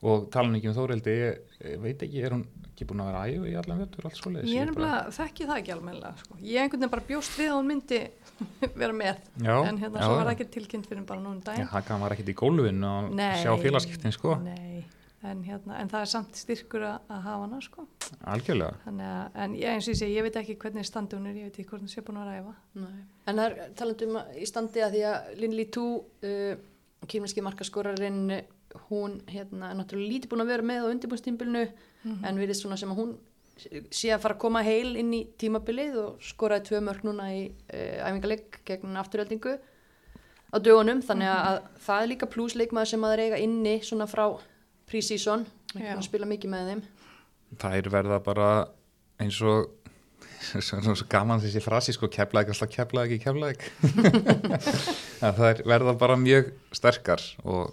Og 0.03 0.25
tala 0.35 0.57
ekki 0.59 0.69
um 0.71 0.75
Þórildi 0.77 1.13
ég, 1.15 1.41
ég 1.63 1.81
veit 1.83 2.01
ekki, 2.03 2.23
er 2.27 2.35
hún 2.35 2.45
ekki 2.73 2.87
búin 2.89 3.03
að 3.05 3.11
vera 3.13 3.21
ægu 3.31 3.47
í 3.47 3.55
allan 3.61 3.83
vettur 3.85 4.09
alls 4.09 4.19
svoleiðis 4.19 4.51
Ég 4.51 4.65
er 4.65 4.73
bara- 4.75 4.89
nefnilega, 4.89 5.13
þekki 5.19 5.47
það 5.51 5.61
ekki 5.63 5.75
almennilega, 5.77 6.15
sko. 6.25 6.39
Ég 6.43 6.63
einhvern 6.65 6.81
veginn 6.83 6.95
bara 6.97 7.07
bjóst 7.13 7.37
við 7.39 7.51
að 7.53 7.59
hún 7.61 7.71
myndi 7.71 8.01
vera 8.83 8.97
með. 8.99 9.21
já, 9.39 9.55
en 9.69 9.79
hérna 9.79 10.01
já, 10.01 10.07
svo 10.09 10.17
var 10.19 10.27
það 10.27 10.33
ekki 10.35 10.49
tilkynnt 10.57 10.89
fyrir 10.91 11.05
bara 11.07 11.21
núna 11.23 11.45
daginn. 11.47 11.69
Hakan 11.71 12.01
var 12.03 12.17
ekkit 12.17 12.33
í 12.33 12.35
gólfinu 12.43 12.89
að 12.91 13.13
Nei. 13.15 13.37
sjá 13.45 13.53
félagskiptin 13.63 14.13
sko, 14.17 14.35
Nei, 14.43 14.83
en, 15.23 15.45
hérna, 15.47 15.77
en 15.79 15.93
það 15.93 16.01
er 16.09 16.11
samt 16.17 16.35
styrkur 16.41 16.83
að, 16.89 16.97
að 17.15 17.21
hafa 17.29 17.45
hana, 17.47 17.61
sko. 17.63 17.87
algjörlega 18.33 18.81
Þannig 18.89 19.07
að, 19.13 19.39
en 19.45 19.55
ég, 19.61 19.69
eins 19.77 19.87
og 19.87 19.95
ég 19.95 20.01
segi, 20.03 20.17
ég 20.19 20.27
veit 20.27 20.41
ekki 20.43 20.57
hvernig 20.65 20.89
standi 20.89 21.15
hún 21.21 21.31
er, 21.31 21.39
ég 21.39 21.47
veit 21.53 21.61
ekki 21.63 21.77
hún 21.79 21.93
sé 21.93 22.03
búin 22.03 22.19
að 22.25 22.33
ræfa. 22.33 22.57
Nei. 22.83 23.05
En 23.31 23.39
það 23.39 23.47
er 23.47 23.71
talandum 23.79 24.19
í 24.43 24.49
standi 24.51 24.83
að 24.83 24.97
því 24.99 25.05
að 25.13 25.31
Linli 25.45 25.69
Tú 25.71 25.87
uh, 26.03 26.57
kýmneski 27.07 27.43
markaskorarinn 27.47 28.25
hún 28.89 29.19
hérna, 29.31 29.73
er 29.73 29.79
náttúrulega 29.79 30.13
lítið 30.15 30.33
búin 30.33 30.45
að 30.45 30.53
vera 30.53 30.67
með 30.69 30.87
á 30.87 30.91
undirbúinstímbilinu 30.93 31.65
en 32.27 32.41
við 32.41 32.49
erum 32.49 32.61
svona 32.61 32.79
sem 32.81 32.93
að 32.93 33.03
hún 33.03 33.13
sé 33.93 34.11
að 34.13 34.23
fara 34.25 34.37
að 34.37 34.43
koma 34.43 34.63
heil 34.65 34.97
inn 34.99 35.13
í 35.15 35.21
tímabilið 35.39 35.99
og 36.03 36.25
skoraði 36.25 36.71
tvö 36.71 36.81
mörg 36.87 37.05
núna 37.07 37.29
í 37.35 37.43
uh, 37.51 38.09
æfingaleg 38.09 38.59
gegn 38.69 38.97
afturöldingu 38.99 39.59
á 40.53 40.57
dögunum. 40.59 41.03
Þannig 41.05 41.31
að, 41.31 41.43
að 41.51 41.85
það 41.87 42.01
er 42.01 42.11
líka 42.15 42.31
plusleikmaður 42.33 42.93
sem 42.93 43.05
að 43.05 43.15
þeir 43.15 43.25
eiga 43.27 43.43
inni 43.45 43.77
svona 43.85 44.09
frá 44.11 44.25
búin 44.89 46.01
að 46.01 46.09
spila 46.09 46.29
mikið 46.29 46.53
með 46.53 46.73
þeim. 46.73 46.83
Þær 47.63 47.93
verða 47.93 48.19
bara 48.25 48.51
eins 49.23 49.39
og 49.45 49.71
svo, 50.67 50.81
svo 50.83 51.07
gaman 51.11 51.43
þessi 51.43 51.63
frasi 51.63 51.95
sko 51.95 52.11
keflaði 52.13 52.49
ekki 52.49 52.57
alltaf 52.57 52.73
keflaði 52.73 53.17
ekki 53.17 53.25
keflaði 53.27 53.53
ekki 53.55 53.69
þær 55.39 55.63
verða 55.69 55.95
bara 56.01 56.19
mjög 56.19 56.53
sterkar 56.75 57.23
og 57.45 57.73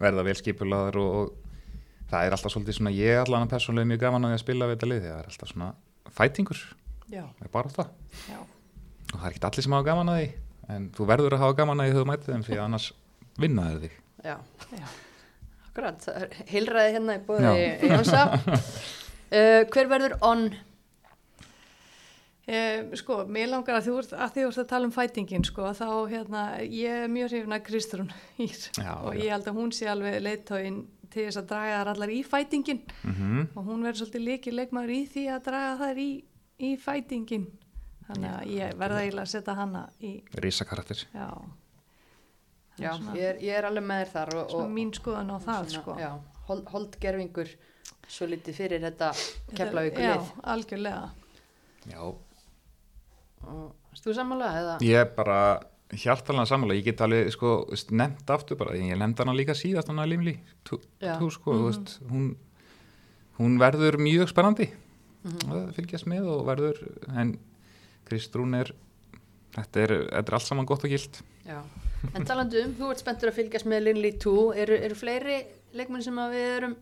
verða 0.00 0.24
vel 0.26 0.36
skipulaðar 0.38 0.98
og, 1.02 1.14
og 1.18 2.08
það 2.10 2.26
er 2.26 2.36
alltaf 2.36 2.54
svolítið 2.54 2.78
svona 2.78 2.94
ég 2.96 3.22
allan 3.22 3.46
að 3.46 3.54
persónlega 3.54 3.90
mjög 3.92 4.02
gaman 4.04 4.26
að 4.26 4.32
því 4.32 4.38
að 4.38 4.44
spila 4.44 4.68
við 4.68 4.76
þetta 4.76 4.90
lið 4.92 5.02
það 5.06 5.18
er 5.18 5.32
alltaf 5.32 5.52
svona 5.52 5.70
fætingur 6.18 6.62
það 7.08 7.46
er 7.46 7.52
bara 7.52 7.88
já. 8.28 8.38
og 8.38 9.16
það 9.16 9.26
er 9.26 9.32
ekki 9.32 9.48
allir 9.50 9.66
sem 9.66 9.76
hafa 9.76 9.88
gaman 9.90 10.12
að 10.12 10.20
því 10.20 10.28
en 10.76 10.88
þú 10.96 11.08
verður 11.08 11.36
að 11.36 11.44
hafa 11.44 11.58
gaman 11.62 11.82
að 11.82 11.88
því 11.88 11.94
þegar 11.94 12.04
þú 12.04 12.10
mætið 12.12 12.32
þeim 12.32 12.46
að 12.48 12.64
annars 12.64 12.88
vinna 13.38 13.68
þeir 13.68 13.84
þig 13.86 13.98
Já, 14.18 14.34
Já. 14.74 14.86
akkurat, 15.68 16.08
heilræði 16.50 16.94
hérna 16.96 17.18
í 17.18 17.26
bóði 17.28 17.52
Jónsa. 17.86 18.24
Uh, 19.28 19.66
hver 19.68 19.90
verður 19.90 20.14
on? 20.24 20.46
Eh, 22.48 22.86
sko, 22.96 23.18
mér 23.28 23.50
langar 23.52 23.76
að 23.76 23.88
þú 23.90 23.94
ert 24.00 24.12
að, 24.16 24.30
því 24.32 24.42
þú 24.44 24.48
ert 24.48 24.60
að 24.62 24.68
tala 24.70 24.86
um 24.88 24.92
fætingin, 24.94 25.42
sko, 25.44 25.66
þá 25.76 25.88
hérna, 26.08 26.42
ég 26.64 27.02
er 27.04 27.10
mjög 27.12 27.32
hrifin 27.34 27.52
að 27.58 27.64
Kristrún 27.66 28.12
Ír 28.40 28.62
Já, 28.78 28.92
og 29.04 29.12
já. 29.12 29.20
ég 29.20 29.32
held 29.34 29.50
að 29.50 29.58
hún 29.58 29.72
sé 29.76 29.88
alveg 29.92 30.16
leiðtóin 30.24 30.78
til 31.12 31.26
þess 31.26 31.40
að 31.42 31.48
draga 31.50 31.74
þar 31.82 31.90
allar 31.92 32.12
í 32.14 32.18
fætingin 32.24 32.80
mm 33.04 33.42
og 33.52 33.66
hún 33.68 33.84
verður 33.84 34.00
svolítið 34.00 34.24
líki 34.24 34.54
leikmaður 34.54 34.92
í 34.94 35.00
því 35.12 35.24
að 35.34 35.42
draga 35.50 35.74
þar 35.82 36.00
í, 36.00 36.08
í 36.64 36.70
fætingin. 36.80 37.44
Þannig 38.08 38.30
að 38.32 38.52
ég 38.54 38.76
verða 38.80 39.00
eiginlega 39.04 39.26
að 39.26 39.32
setja 39.34 39.54
hana 39.58 39.82
í, 40.00 40.12
risakarakter 40.40 41.02
já. 41.12 41.28
Já, 42.78 42.92
svona, 42.94 43.16
ég 43.18 43.24
er, 43.34 43.40
ég 43.42 43.58
er 43.58 43.66
alveg 43.68 43.84
með 43.90 44.00
þér 44.04 44.12
þar 44.14 44.32
og, 44.40 44.54
og 44.62 44.70
mín 44.72 44.92
skoðan 44.96 45.34
á 45.34 45.38
það, 45.42 45.68
svona, 45.74 45.82
sko. 45.82 45.96
Já, 46.00 46.10
hold, 46.48 46.64
holdgerfingur 46.72 47.52
svo 48.08 48.28
litið 48.30 48.56
fyrir 48.62 48.80
þetta 48.86 49.10
keflavíku 49.58 50.04
Já, 50.06 50.14
algjörlega. 50.54 51.10
já, 51.90 52.00
þú 54.04 54.14
sammála 54.16 54.48
eða? 54.60 54.74
Ég 54.86 55.14
bara 55.16 55.38
hjartalega 55.92 56.46
sammála, 56.50 56.76
ég 56.76 56.84
get 56.84 57.00
alveg 57.00 57.30
sko, 57.32 57.52
nefnt 57.96 58.30
aftur 58.34 58.58
bara, 58.60 58.74
ég 58.76 58.98
nefndi 59.00 59.24
hana 59.24 59.34
líka 59.36 59.54
síðast 59.56 59.88
hana 59.88 60.04
Limli, 60.08 60.36
tú, 60.68 60.76
tú 61.00 61.30
sko, 61.32 61.54
mm 61.56 61.64
veist, 61.68 61.94
hún, 62.10 62.26
hún 63.38 63.58
verður 63.62 63.98
mjög 64.02 64.28
spennandi 64.34 64.68
Mhm. 65.18 65.50
að 65.50 65.72
fylgjast 65.74 66.06
með 66.06 66.28
og 66.30 66.44
verður, 66.46 66.76
en 67.18 67.32
Kristrún 68.06 68.54
er, 68.54 68.70
þetta 69.56 69.80
er, 69.82 69.92
er 70.14 70.34
allt 70.36 70.46
saman 70.46 70.64
gott 70.68 70.84
og 70.86 70.92
gilt. 70.92 71.18
Já. 71.44 71.58
En 72.14 72.24
talandu 72.24 72.60
um, 72.62 72.74
þú 72.78 72.90
ert 72.92 73.02
spenntur 73.02 73.32
að 73.32 73.40
fylgjast 73.40 73.66
með 73.68 73.82
Linley 73.88 74.12
2, 74.22 74.34
eru, 74.62 74.76
eru 74.86 74.94
fleiri 74.94 75.40
leikmenn 75.74 76.04
sem 76.06 76.20
að 76.22 76.36
við 76.36 76.46
erum 76.54 76.76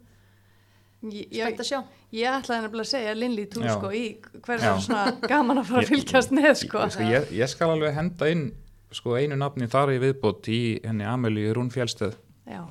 spennt 1.01 1.33
ég, 1.33 1.59
að 1.61 1.69
sjá? 1.69 1.81
ég 2.13 2.37
ætlaði 2.39 2.63
nefnilega 2.65 2.87
að 2.87 2.91
segja 2.93 3.15
Linli 3.15 3.47
tú 3.47 3.63
Já. 3.63 3.75
sko 3.77 3.91
í 3.93 4.05
hversu 4.43 4.65
Já. 4.65 4.79
svona 4.81 5.21
gaman 5.29 5.59
að 5.59 5.65
fara 5.69 5.83
að 5.83 5.85
Ég- 5.85 5.93
fylgjast 5.95 6.31
með 6.33 6.55
sko. 6.63 6.87
Sko, 6.91 7.03
ég, 7.03 7.29
ég 7.37 7.49
skal 7.49 7.71
alveg 7.71 7.95
henda 7.95 8.31
inn 8.31 8.53
sko 8.93 9.17
einu 9.19 9.37
nafni 9.37 9.69
þar 9.69 9.93
í 9.95 9.99
viðbót 10.01 10.49
í 10.49 10.61
henni 10.85 11.05
Amelíu 11.05 11.53
Rún 11.55 11.71
Fjálstöð, 11.71 12.15
Já, 12.47 12.65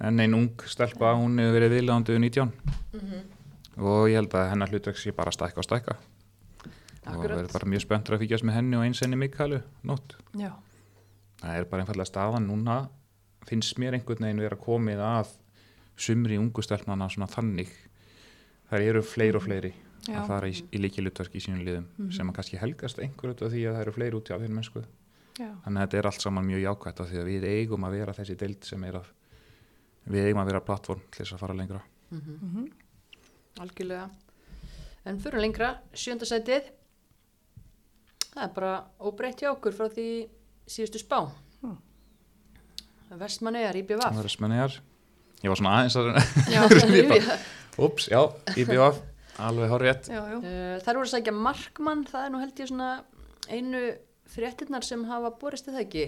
en 0.00 0.20
ein 0.20 0.34
ung 0.34 0.50
stelpa, 0.66 1.14
hún 1.14 1.38
hefur 1.38 1.56
verið 1.60 1.74
viðlandi 1.80 2.18
19 2.18 2.52
Mhm. 2.92 3.22
og 3.78 4.08
ég 4.08 4.14
held 4.16 4.30
að 4.32 4.50
hennar 4.50 4.68
hlutverk 4.68 4.96
sé 4.98 5.12
bara 5.14 5.30
að 5.30 5.38
stækka 5.38 5.58
og 5.58 5.64
stækka. 5.64 5.96
og 7.06 7.12
Akkurat. 7.14 7.36
verður 7.38 7.52
bara 7.52 7.66
mjög 7.70 7.82
spenntur 7.86 8.14
að 8.16 8.18
fylgjast 8.26 8.42
með 8.44 8.54
henni 8.54 8.76
og 8.76 8.82
eins 8.82 9.02
enni 9.02 9.16
Mikaelu 9.16 9.62
nótt. 9.84 10.16
já, 10.34 10.52
Það 11.40 11.56
er 11.60 11.64
bara 11.64 11.82
einfallega 11.84 12.06
staðan 12.10 12.46
núna 12.48 12.88
finnst 13.46 13.76
mér 13.78 13.92
einhvern 13.94 14.18
veginn 14.24 14.40
vera 14.40 14.56
komið 14.56 14.98
að 14.98 15.26
sumri 15.96 16.36
ungu 16.38 16.62
stelpnana 16.62 17.08
svona 17.12 17.26
þannig 17.32 17.70
þar 18.70 18.80
eru 18.90 19.02
fleiri 19.02 19.36
og 19.38 19.42
fleiri 19.46 19.72
Já. 20.06 20.20
að 20.20 20.26
fara 20.28 20.48
í, 20.48 20.54
í 20.72 20.78
líkilutverk 20.82 21.34
í 21.34 21.40
sínum 21.42 21.64
liðum 21.66 22.10
sem 22.14 22.28
að 22.30 22.36
kannski 22.38 22.60
helgast 22.60 22.98
einhver 23.02 23.32
út 23.34 23.42
af 23.42 23.50
því 23.52 23.64
að 23.66 23.74
það 23.74 23.82
eru 23.86 23.94
fleiri 23.96 24.16
út 24.20 24.30
í 24.30 24.34
alveg 24.36 24.52
mennsku 24.54 24.82
já, 25.40 25.48
þannig 25.64 25.80
að 25.80 25.82
þetta 25.86 25.98
er 25.98 26.06
allt 26.10 26.22
saman 26.26 26.46
mjög 26.46 26.62
jákvætt 26.66 27.00
af 27.02 27.08
því 27.10 27.18
að 27.22 27.30
við 27.32 27.46
eigum 27.50 27.86
að 27.88 27.96
vera 27.98 28.14
þessi 28.14 28.36
deild 28.38 28.64
sem 28.68 28.84
er 28.84 28.98
að 29.00 29.08
við 30.06 30.28
eigum 30.28 30.42
að 30.44 30.50
vera 30.52 30.60
plattform 30.68 31.00
til 31.10 31.24
þess 31.24 31.34
að 31.38 31.42
fara 31.46 31.54
lengra 31.58 31.82
Mhm. 32.06 32.34
mhm, 32.40 32.66
Algjörlega. 33.58 34.04
En 35.06 35.16
fyrir 35.18 35.40
lengra, 35.42 35.72
sjöndasætið, 35.96 36.68
það 38.34 38.42
er 38.44 38.52
bara 38.54 38.72
óbreytt 39.00 39.40
hjá 39.42 39.48
okkur 39.50 39.74
frá 39.74 39.88
því 39.90 40.04
síðustu 40.70 41.00
spá. 41.02 41.32
Hmm. 41.62 41.78
Vestmannegar, 43.18 43.74
IBVF. 43.80 44.02
það 44.12 44.24
er 44.24 44.32
smenniðar 44.34 44.76
ég 45.46 45.52
var 45.52 45.60
svona 45.62 45.74
aðeins 45.78 45.96
að 46.02 46.08
ups, 47.86 48.08
já, 48.10 48.20
IBF 48.60 49.00
alveg 49.46 49.68
hár 49.72 49.84
rétt 49.84 50.08
Uh, 50.10 50.78
Það 50.80 50.90
eru 50.94 51.02
að 51.04 51.10
sækja 51.12 51.34
markmann, 51.36 52.04
það 52.08 52.24
er 52.26 52.32
nú 52.32 52.40
held 52.42 52.62
ég 52.62 52.70
svona 52.70 52.90
einu 53.52 53.82
fréttinnar 54.32 54.84
sem 54.86 55.02
hafa 55.06 55.30
borist 55.38 55.68
eða 55.70 55.82
ekki. 55.84 56.06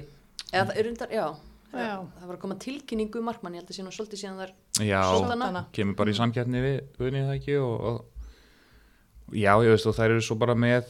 Eða 0.51 0.65
það 0.71 0.79
er 0.81 0.89
undar, 0.91 1.13
já, 1.13 1.27
Já. 1.69 1.99
það 2.19 2.25
var 2.31 2.37
að 2.39 2.41
koma 2.43 2.57
tilkynningu 2.65 3.21
um 3.21 3.27
markmann, 3.29 3.55
ég 3.59 3.61
held 3.63 3.71
að 3.75 3.77
sé 3.79 3.85
nú 3.85 3.93
svolítið 3.93 4.23
síðan 4.23 4.39
þar 4.41 4.53
já, 4.89 5.01
Sóldana. 5.13 5.63
kemur 5.77 5.99
bara 5.99 6.15
í 6.15 6.17
samkjarni 6.17 6.63
við 6.65 6.79
Guðni 6.97 7.21
það 7.29 7.35
ekki 7.37 7.59
og, 7.61 7.75
og 7.91 9.37
já, 9.37 9.53
ég 9.61 9.75
veist 9.75 9.91
og 9.91 9.97
þær 9.99 10.15
eru 10.17 10.25
svo 10.25 10.39
bara 10.41 10.57
með 10.57 10.89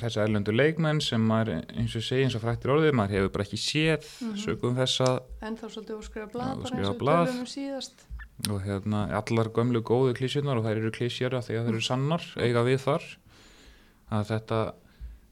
þessi 0.00 0.20
erlendu 0.22 0.52
leikmenn 0.52 1.00
sem 1.02 1.22
maður 1.28 1.62
eins 1.76 1.94
og 1.96 2.02
segi 2.04 2.24
eins 2.26 2.34
og 2.36 2.42
frættir 2.44 2.72
orðið, 2.74 2.92
maður 2.98 3.14
hefur 3.16 3.32
bara 3.36 3.44
ekki 3.46 3.58
séð 3.62 4.04
Mhm. 4.20 4.36
sögum 4.44 4.76
þess 4.76 5.00
að 5.06 5.22
En 5.42 5.56
þá 5.56 5.64
svolítið 5.72 5.98
óskrifa 6.00 6.28
blað, 6.32 6.48
Já, 6.48 6.62
bara 6.62 6.76
eins 6.76 6.88
og 6.88 6.98
tölum 6.98 7.40
um 7.40 7.46
síðast. 7.46 8.04
og 8.50 8.60
hérna 8.66 9.00
allar 9.16 9.48
gömlu 9.48 9.80
góðu 9.82 10.14
klísjunar 10.18 10.58
og 10.58 10.64
þær 10.64 10.76
eru 10.82 10.90
klísjara 10.90 11.40
þegar 11.42 11.64
þær 11.64 11.68
eru 11.72 11.80
sannar 11.80 12.22
eiga 12.36 12.64
við 12.64 12.78
þar 12.84 13.02
að 14.12 14.26
þetta 14.30 14.60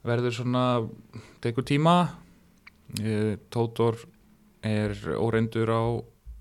verður 0.05 0.33
svona 0.33 0.89
tekur 1.41 1.62
tíma. 1.65 2.11
Eh, 3.01 3.37
Tótor 3.51 3.97
er 4.62 4.91
óreindur 5.19 5.69
á 5.69 5.83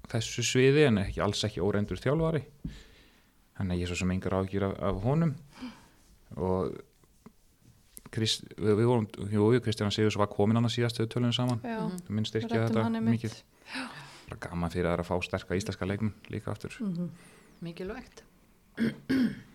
þessu 0.09 0.43
sviði 0.43 0.87
en 0.87 0.97
ekki 0.97 1.19
alls 1.23 1.43
ekki 1.43 1.61
óreindur 1.63 1.97
þjálfari. 1.99 2.43
Þannig 3.57 3.71
að 3.75 3.79
ég 3.79 3.83
er 3.83 3.87
svo 3.87 3.95
sem 3.97 4.11
engar 4.11 4.31
ágjur 4.33 4.63
af, 4.71 4.79
af 4.81 5.01
honum. 5.03 5.35
Og 6.37 6.73
Krist, 8.13 8.45
við, 8.57 8.75
við 8.77 8.89
vorum, 8.89 9.07
jú, 9.33 9.49
Kristján 9.65 9.93
Sigurs 9.93 10.17
var 10.21 10.29
komin 10.31 10.59
annars 10.59 10.77
síðast 10.77 10.99
við 11.01 11.09
tölum 11.15 11.33
saman. 11.33 11.61
Mhm. 11.63 12.01
að 12.09 12.59
rættum 12.59 12.67
þetta 12.67 12.83
hann 12.83 13.05
mikið. 13.07 13.37
Bara 14.29 14.39
gaman 14.47 14.73
fyrir 14.73 14.89
það 14.91 15.03
að 15.03 15.09
fá 15.09 15.15
sterka 15.25 15.57
íslenska 15.57 15.87
leikmenn 15.89 16.13
líka 16.29 16.51
aftur. 16.53 16.77
Mhm. 16.79 17.09
mikilvægt. 17.63 18.23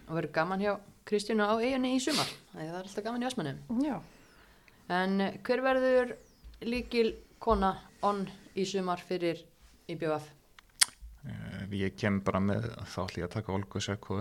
Og 0.08 0.14
verður 0.16 0.32
gaman 0.32 0.60
hjá 0.60 0.78
Kristjánu 1.08 1.44
á 1.44 1.56
eiginni 1.58 1.96
í 1.96 2.00
sumar 2.00 2.28
það 2.52 2.64
er 2.68 2.74
alltaf 2.82 3.04
gaman 3.04 3.22
í 3.22 3.26
Asmannum 3.26 3.82
Já, 3.84 3.96
en 4.88 5.20
eh, 5.20 5.38
hver 5.42 5.62
verður 5.64 6.16
líkil 6.62 7.14
kona 7.40 7.74
onn 8.02 8.26
í 8.56 8.66
sumar 8.68 9.00
fyrir 9.00 9.40
IBF 9.88 10.34
Eh, 11.28 11.64
ég 11.74 11.96
kem 11.98 12.20
bara 12.24 12.40
með 12.40 12.68
þá 12.86 12.98
ætlum 13.02 13.22
ég 13.22 13.26
að 13.26 13.32
taka 13.34 13.52
Olgu 13.52 13.80
Sökku 13.82 14.20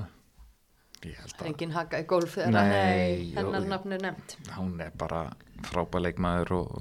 ég 1.05 1.17
held 1.21 1.35
að 1.37 1.47
engin 1.51 1.73
haka 1.75 2.01
í 2.01 2.05
golf 2.09 2.35
þegar 2.37 2.55
Nei, 2.57 3.33
hennar 3.35 3.61
jú. 3.63 3.69
nafn 3.69 3.97
er 3.97 4.03
nefnt 4.07 4.37
hún 4.57 4.75
er 4.81 4.91
bara 4.97 5.27
frábæð 5.69 6.07
leikmaður 6.07 6.53
og 6.57 6.71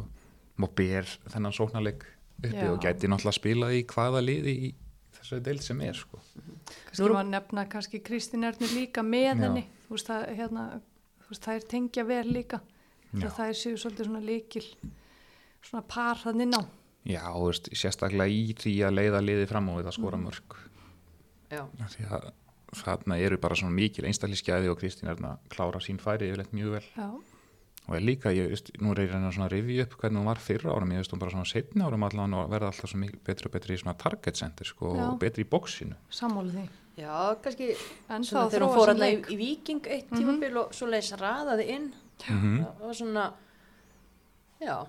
má 0.56 0.68
ber 0.72 1.08
þennan 1.28 1.56
sóknarleik 1.56 2.06
uppi 2.40 2.56
Já. 2.56 2.70
og 2.70 2.80
gæti 2.84 3.08
náttúrulega 3.10 3.36
spila 3.36 3.70
í 3.72 3.84
hvaða 3.88 4.22
liði 4.24 4.54
í 4.68 4.72
þessari 5.16 5.44
deild 5.48 5.64
sem 5.64 5.80
er 5.84 5.96
sko. 5.96 6.20
kannski 6.88 7.08
maður 7.08 7.30
nefna 7.32 7.66
kannski 7.72 8.00
Kristín 8.04 8.46
Ernir 8.46 8.72
líka 8.76 9.04
með 9.04 9.26
Já. 9.26 9.34
henni. 9.44 9.64
Þú 9.86 9.94
veist, 9.94 10.08
það, 10.10 10.24
hérna, 10.40 10.64
þú 11.22 11.32
veist, 11.32 11.44
það 11.44 11.58
er 11.58 11.66
tengja 11.72 12.04
vel 12.04 12.26
líka. 12.32 12.60
Það 13.16 13.44
er 13.46 13.56
séu 13.56 13.76
svolítið 13.80 14.08
svona 14.08 14.22
líkil, 14.26 14.64
svona 15.62 15.84
par 15.88 16.18
þannig 16.20 16.50
ná. 16.50 16.58
Já, 17.06 17.22
þú 17.22 17.44
veist, 17.46 17.70
sérstaklega 17.78 18.34
í 18.34 18.56
því 18.58 18.74
að 18.88 18.96
leiða 18.98 19.22
liði 19.22 19.46
fram 19.50 19.70
og 19.70 19.78
við 19.80 19.90
að 19.92 19.96
skora 19.96 20.18
mörg 20.20 20.56
já, 21.52 21.62
því 21.94 22.08
að 22.10 22.26
þarna 22.82 23.18
eru 23.20 23.38
bara 23.38 23.54
svona 23.58 23.74
mikil 23.74 24.04
einstakliskeiði 24.08 24.68
og 24.72 24.78
Kristín 24.80 25.08
er 25.10 25.16
að 25.16 25.38
klára 25.52 25.80
sín 25.80 25.98
færi 26.02 26.28
yfirleitt 26.30 26.52
mjög 26.52 26.70
vel. 26.76 26.84
Já, 26.96 27.08
og 27.88 27.94
er 27.94 28.00
líka, 28.02 28.32
ég 28.34 28.48
veist, 28.50 28.72
nú 28.82 28.90
er 28.92 29.04
ég 29.04 29.12
reyna 29.12 29.30
svona 29.30 29.46
að 29.46 29.52
rifja 29.56 29.84
upp 29.86 29.92
hvernig 30.00 30.18
hún 30.18 30.26
var 30.26 30.40
fyrra 30.42 30.72
árum, 30.74 30.90
ég 30.90 30.98
veist 31.04 31.12
hún 31.14 31.20
bara 31.22 31.30
svona 31.30 31.46
setna 31.46 31.86
árum 31.86 32.02
allan 32.08 32.34
og 32.34 32.50
verða 32.50 32.72
alltaf 32.72 32.90
svo 32.90 32.98
mikið 32.98 33.20
betri 33.28 33.46
og 33.46 33.52
betri 33.54 33.74
í 33.76 33.78
svona 33.82 33.94
target 33.96 34.36
center 34.36 34.66
sko 34.66 34.90
Já. 34.96 35.04
og 35.12 35.18
betri 35.22 35.44
í 35.44 35.48
bóksinu 35.48 35.94
sammála 36.10 36.50
því. 36.50 36.64
já, 36.98 37.36
kannski 37.44 37.68
En 38.10 38.24
svona 38.24 38.48
þá 38.48 38.50
þegar 38.50 38.66
hún 38.66 38.74
fór 38.74 38.88
alltaf 38.90 39.30
í, 39.30 39.36
Viking 39.38 39.86
eitt 39.86 40.10
Mhm. 40.10 40.18
tímabil 40.18 40.56
og 40.64 40.72
svo 40.74 40.86
leiðis 40.90 41.12
raðaði 41.20 41.68
inn. 41.76 41.92
Mm 42.28 42.58
það 42.64 42.80
var 42.86 42.94
svona 42.94 43.32
já 44.60 44.86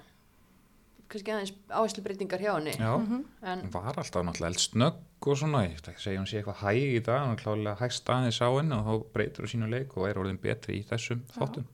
kannski 1.10 1.32
aðeins 1.34 1.54
áherslu 1.70 2.04
breytingar 2.04 2.40
hjá 2.44 2.54
henni. 2.58 2.74
Já, 2.78 2.92
Mhm. 3.00 3.26
en 3.44 3.62
hún 3.62 3.72
var 3.74 3.96
alltaf 3.98 4.24
náttúrulega 4.24 4.52
eldsnögg 4.52 5.28
og 5.28 5.38
svona, 5.38 5.64
ég 5.68 5.76
ætla 5.80 5.94
ekki 5.94 6.02
að 6.02 6.08
segja 6.08 6.20
hún 6.20 6.28
sé 6.30 6.38
eitthvað 6.42 6.62
hæg 6.64 6.96
í 6.98 7.04
dag, 7.04 7.22
hún 7.28 7.32
er 7.38 7.44
klálega 7.44 7.78
hægst 7.80 8.06
aðeins 8.10 8.42
á 8.42 8.50
henni 8.58 8.76
og 8.76 8.86
þá 8.86 9.14
breytur 9.14 9.46
hún 9.46 9.52
sínu 9.54 9.70
leik 9.70 9.98
og 9.98 10.08
er 10.10 10.16
orðin 10.20 10.38
betri 10.42 10.80
í 10.82 10.86
þessum 10.86 11.22
þáttum. 11.38 11.66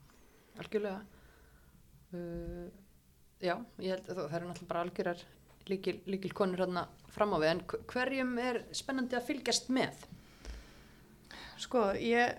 algjörlega. 0.60 1.02
Uh, 2.14 2.70
já, 3.42 3.56
ég 3.80 3.90
held 3.96 4.08
að 4.08 4.16
það, 4.18 4.34
eru 4.38 4.48
náttúrulega 4.48 4.68
bara 4.68 4.84
algjörar 4.86 5.24
líkil, 5.68 6.00
líkil 6.06 6.34
konur 6.34 6.58
hérna 6.62 6.88
fram 7.10 7.32
á 7.34 7.38
við. 7.42 7.50
En 7.50 7.62
hv- 7.62 7.86
hverjum 7.88 8.38
er 8.40 8.64
spennandi 8.72 9.16
að 9.18 9.26
fylgjast 9.26 9.70
með? 9.70 9.94
Sko, 11.58 11.94
ég, 11.98 12.36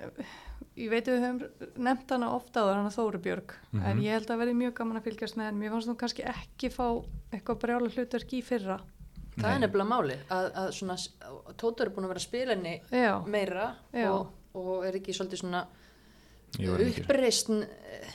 ég 0.77 0.91
veit 0.91 1.07
að 1.07 1.14
við 1.14 1.25
höfum 1.25 1.83
nefnt 1.87 2.11
hana 2.11 2.31
ofta 2.35 2.61
áður 2.64 2.79
hana 2.81 2.91
Þóru 2.91 3.18
Björg, 3.22 3.53
en 3.75 3.81
Mhm. 3.81 4.01
ég 4.03 4.11
held 4.16 4.27
að 4.31 4.39
verði 4.43 4.55
mjög 4.59 4.75
gaman 4.75 4.97
að 5.01 5.05
fylgjast 5.09 5.37
með 5.37 5.45
henn. 5.51 5.59
Mér 5.61 5.70
fannst 5.70 5.89
hún 5.89 5.97
kannski 5.97 6.25
ekki 6.27 6.70
fá 6.75 6.87
eitthvað 7.33 7.61
brjála 7.62 7.89
hlutverk 7.95 8.33
í 8.33 8.43
fyrra. 8.43 8.81
það 9.37 9.51
er 9.51 9.59
Nei. 9.59 9.66
nefnilega 9.66 9.89
máli 9.91 10.16
að, 10.31 10.45
að 10.55 10.68
svona, 10.72 10.95
Tóta 11.59 11.81
er 11.83 11.89
búin 11.91 12.05
að 12.05 12.12
vera 12.12 12.20
að 12.20 12.29
spila 12.29 12.55
henni 12.55 12.81
Já, 12.93 13.25
meira 13.27 13.75
Já. 13.93 14.11
og, 14.12 14.29
og 14.55 14.85
er 14.87 14.93
ekki 14.95 15.11
svolítið 15.11 15.41
svona 15.43 15.66
Jú, 16.57 16.75
er 16.77 16.85
ekki- 16.85 17.03
uppreisn 17.03 17.66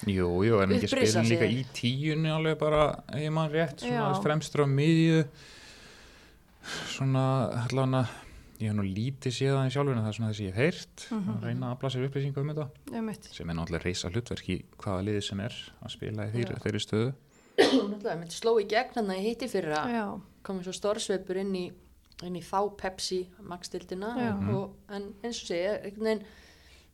Jú, 0.07 0.30
jú, 0.47 0.62
en 0.64 0.70
ekki 0.72 0.88
Upprisa 0.88 1.20
spilin 1.20 1.34
líka 1.34 1.49
í 1.51 1.66
tíunni 1.76 2.30
alveg 2.32 2.57
bara, 2.57 3.03
ef 3.12 3.32
mann 3.34 3.51
rétt, 3.51 3.80
svona 3.84 4.14
Já. 4.16 4.22
fremstur 4.24 4.64
á 4.64 4.68
miðju, 4.72 5.26
svona, 6.88 7.26
allavega, 7.68 8.07
ég 8.60 8.68
hef 8.68 8.76
nú 8.76 8.84
lítið 8.84 9.32
séð 9.36 9.53
það 9.55 9.68
í 9.70 9.74
sjálfur 9.76 9.95
en 9.95 10.03
það 10.03 10.10
er 10.12 10.18
svona 10.18 10.30
þess 10.32 10.39
að 10.39 10.45
ég 10.45 10.53
hef 10.53 10.64
heyrt, 10.64 11.05
Mhm. 11.12 11.30
að 11.36 11.43
reyna 11.47 11.66
að 11.70 11.76
afla 11.78 11.89
sér 11.93 12.05
upplýsingu 12.10 12.38
um 12.43 12.49
þetta, 12.53 12.68
einmitt. 12.93 13.24
sem 13.34 13.49
er 13.49 13.55
náttúrulega 13.55 13.84
reysa 13.86 14.10
hlutverk 14.12 14.49
í 14.49 14.57
hvaða 14.78 15.03
liði 15.07 15.24
sem 15.24 15.39
er 15.39 15.53
að 15.84 15.89
spila 15.95 16.26
í 16.28 16.32
þeirri, 16.34 16.60
þeirri 16.66 16.82
stöðu. 16.84 17.14
náttúrulega 17.60 18.18
myndi 18.20 18.36
sló 18.39 18.53
í 18.60 18.68
gegn 18.68 18.93
hann 18.95 19.07
að 19.16 19.24
hitti 19.24 19.47
fyrra. 19.51 19.82
Já, 19.91 20.22
komið 20.43 20.64
svo 20.70 20.74
stórsveipur 20.80 21.38
inn 21.38 21.53
í, 21.55 21.72
inn 22.24 22.36
í 22.36 22.41
þá 22.43 22.76
Pepsi 22.78 23.28
magstildina 23.41 24.12
og, 24.55 24.76
en 24.89 25.14
eins 25.24 25.41
og 25.43 25.47
segja 25.47 25.80
einhvern 25.84 26.03
veginn 26.03 26.24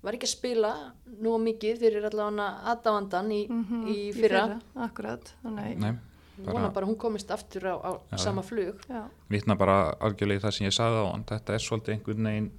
var 0.06 0.14
ekki 0.14 0.28
að 0.30 0.36
spila 0.38 0.72
nú 1.20 1.32
mikið 1.42 1.80
fyrir 1.82 2.04
allavega 2.06 2.62
aðdáandan 2.76 3.32
í, 3.34 3.48
mhm, 3.50 3.88
í 3.90 4.14
fyrra, 4.14 4.62
Akkurat, 4.76 5.34
þannig, 5.44 5.78
Nei, 5.80 5.94
vona 6.38 6.70
bara- 6.74 6.86
hún 6.88 6.98
komist 6.98 7.32
aftur 7.32 7.64
á, 7.64 7.76
á 7.80 7.92
Já, 8.12 8.18
sama 8.18 8.42
flug. 8.44 8.80
Já, 8.90 9.08
vitna 9.30 9.56
bara 9.56 9.94
algjörlega 10.00 10.40
í 10.40 10.44
það 10.44 10.52
sem 10.58 10.68
ég 10.68 10.76
sagði 10.76 11.02
á 11.04 11.12
hann, 11.12 11.24
þetta 11.24 11.54
er 11.54 11.60
svolítið 11.64 11.94
einhvern 11.96 12.24
veginn 12.30 12.52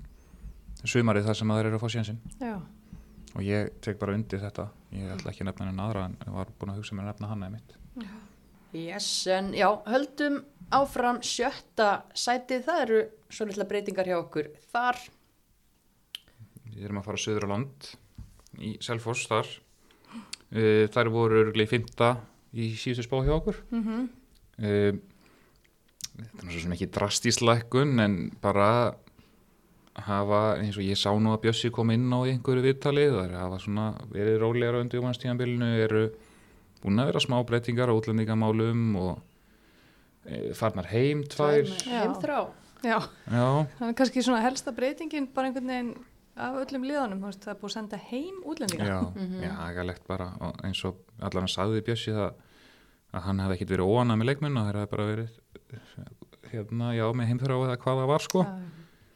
sumarið 0.85 1.27
þar 1.27 1.37
sem 1.37 1.49
að 1.51 1.59
þeir 1.59 1.67
eru 1.67 1.77
að 1.77 1.85
fá 1.85 1.91
já, 2.41 2.61
og 3.37 3.43
ég 3.43 3.71
tek 3.81 3.99
bara 3.99 4.15
undir 4.15 4.41
þetta. 4.41 4.69
Ég 4.93 5.11
ætla 5.13 5.31
ekki 5.33 5.43
að 5.45 5.51
nefna 5.51 5.67
henni 5.67 5.83
aðra 5.83 6.05
en 6.07 6.33
var 6.33 6.47
búin 6.59 6.73
að 6.73 6.77
hugsa 6.81 6.95
mér 6.95 7.05
að 7.05 7.13
nefna 7.13 7.29
hana 7.29 7.47
einmitt. 7.47 7.77
Yes, 8.73 9.27
en 9.27 9.53
já, 9.53 9.69
höldum 9.87 10.45
áfram 10.73 11.21
sjötta 11.23 12.03
sætið, 12.15 12.65
það 12.67 12.81
eru 12.87 13.03
svo 13.31 13.47
litla 13.47 13.65
breytingar 13.65 14.09
hjá 14.09 14.17
okkur 14.19 14.49
þar, 14.73 14.97
við 16.73 16.85
erum 16.85 16.99
að 17.01 17.05
fara 17.05 17.23
söður 17.23 17.47
á 17.47 17.53
land 17.55 17.91
í 18.59 18.77
Selfoss 18.81 19.27
þar. 19.31 19.47
Uh, 20.47 20.87
þær 20.95 21.09
voru 21.11 21.41
örglega 21.43 21.67
í 21.67 21.71
fymta 21.73 22.11
í 22.57 22.69
síðustu 22.79 23.05
spá 23.07 23.19
hjá 23.27 23.35
okkur 23.37 23.59
mhm, 23.71 24.07
uh, 24.59 24.93
þetta 26.17 26.47
er 26.47 26.53
svo 26.55 26.63
sem 26.65 26.73
ekki 26.77 26.89
drastísk 26.97 27.43
lækkun 27.45 28.01
en 28.01 28.15
bara 28.41 28.71
hafa 30.07 30.41
eins 30.61 30.77
og 30.77 30.85
ég 30.85 30.99
sá 31.01 31.09
nú 31.17 31.33
að 31.33 31.43
Bjössi 31.47 31.71
kom 31.73 31.91
inn 31.95 32.09
á 32.13 32.21
í 32.29 32.35
einhverju 32.35 32.65
viðtali 32.67 33.07
það 33.13 33.23
er 33.25 33.35
að 33.37 33.45
hafa 33.47 33.61
svona 33.65 33.87
verið 34.13 34.39
rólegar 34.43 34.77
á 34.77 34.83
undir 34.85 35.01
jómanstíðanbylnu 35.01 35.71
eru 35.87 36.03
búin 36.83 37.01
að 37.01 37.09
vera 37.13 37.23
smá 37.25 37.39
breytingar 37.49 37.89
á 37.89 37.97
útlendingamálum 37.97 38.83
og 39.01 39.15
uh, 39.17 40.51
farnar 40.59 40.89
heim 40.93 41.25
tvær 41.33 41.65
heimþrá 41.89 42.43
já. 42.85 42.99
já, 43.33 43.47
Þannig 43.81 43.97
kannski 43.99 44.23
svona 44.23 44.43
helsta 44.45 44.73
breytingin 44.77 45.31
bara 45.33 45.49
einhvern 45.49 45.73
veginn 45.73 45.95
af 46.37 46.59
öllum 46.61 46.83
liðanum, 46.85 47.23
það 47.33 47.47
er 47.49 47.57
búið 47.63 47.71
að 47.71 47.73
senda 47.79 47.99
heim 48.11 48.43
útlendinga. 48.45 48.85
Já, 48.85 48.99
Mhm. 49.17 49.39
já, 49.41 49.53
agalegt 49.65 50.03
bara 50.07 50.27
og 50.45 50.59
eins 50.69 50.83
og 50.85 50.99
allan 51.25 51.49
sagði 51.49 51.81
Bjössi 51.87 52.13
það 52.13 52.35
að 53.15 53.23
hann 53.29 53.39
hefði 53.45 53.55
ekkit 53.59 53.71
verið 53.77 53.91
óanað 53.93 54.19
með 54.21 54.27
leikmenn 54.31 54.57
og 54.57 54.67
það 54.67 54.79
hefði 54.81 54.91
bara 54.95 55.07
verið 55.11 55.31
hérna, 56.53 56.91
já, 56.97 57.07
með 57.17 57.31
heimþrá 57.31 57.57
eða 57.67 57.77
hvað 57.83 58.01
það 58.03 58.11
var 58.13 58.27
sko 58.27 58.45
Já, 58.47 58.57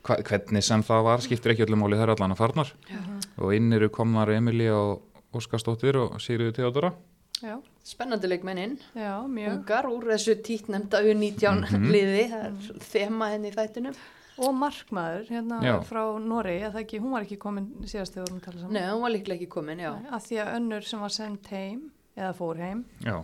Hva, 0.00 0.16
hvernig 0.24 0.64
sem 0.64 0.80
það 0.88 1.02
var, 1.04 1.20
skiptir 1.20 1.52
ekki 1.52 1.66
öllum 1.66 1.82
máli 1.84 1.98
það 1.98 2.06
er 2.06 2.12
allan 2.14 2.32
að 2.32 2.38
farnar 2.40 2.70
mhm, 2.88 3.16
og 3.44 3.50
inn 3.52 3.72
eru 3.76 3.90
komnar 3.92 4.30
Emilía 4.32 4.72
og 4.72 5.02
Óskarsdóttir 5.36 5.98
og 6.00 6.14
Sigriður 6.24 6.54
Theodora 6.56 6.90
já, 7.44 7.58
spennandi 7.84 8.30
leikmennin 8.30 8.78
já, 8.96 9.12
mjög. 9.28 9.58
ungar 9.58 9.86
úr 9.92 10.08
þessu 10.14 10.38
títnemnda 10.46 11.02
U19 11.04 11.66
Mhm. 11.68 11.84
liði, 11.92 12.24
það 12.32 12.46
er 12.48 12.80
þema 12.94 13.28
henni 13.34 13.52
í 13.52 13.54
þættinum 13.58 14.00
Og 14.40 14.54
markmaður, 14.56 15.26
hérna 15.28 15.56
Já. 15.60 15.74
frá 15.84 16.00
Noregi, 16.16 16.62
að 16.64 16.72
það 16.72 16.80
ekki, 16.80 16.98
hún 17.02 17.10
var 17.12 17.24
ekki 17.26 17.36
komin 17.36 17.66
síðast 17.84 18.14
þegar 18.14 18.22
við 18.24 18.30
vorum 18.30 18.38
að 18.38 18.44
tala 18.46 18.60
saman. 18.62 18.72
Nei, 18.72 18.84
hún 18.88 19.02
var 19.02 19.10
líklega 19.12 19.36
ekki 19.36 19.48
komin, 19.52 19.78
já. 19.84 19.90
Nei, 20.00 20.06
Að 20.16 20.22
því 20.24 20.38
að 20.40 20.52
önnur 20.56 20.86
sem 20.88 21.00
var 21.04 21.12
sendt 21.12 21.46
heim, 21.52 21.82
eða 22.16 22.30
fór 22.38 22.56
heim, 22.62 22.80
Já, 23.04 23.18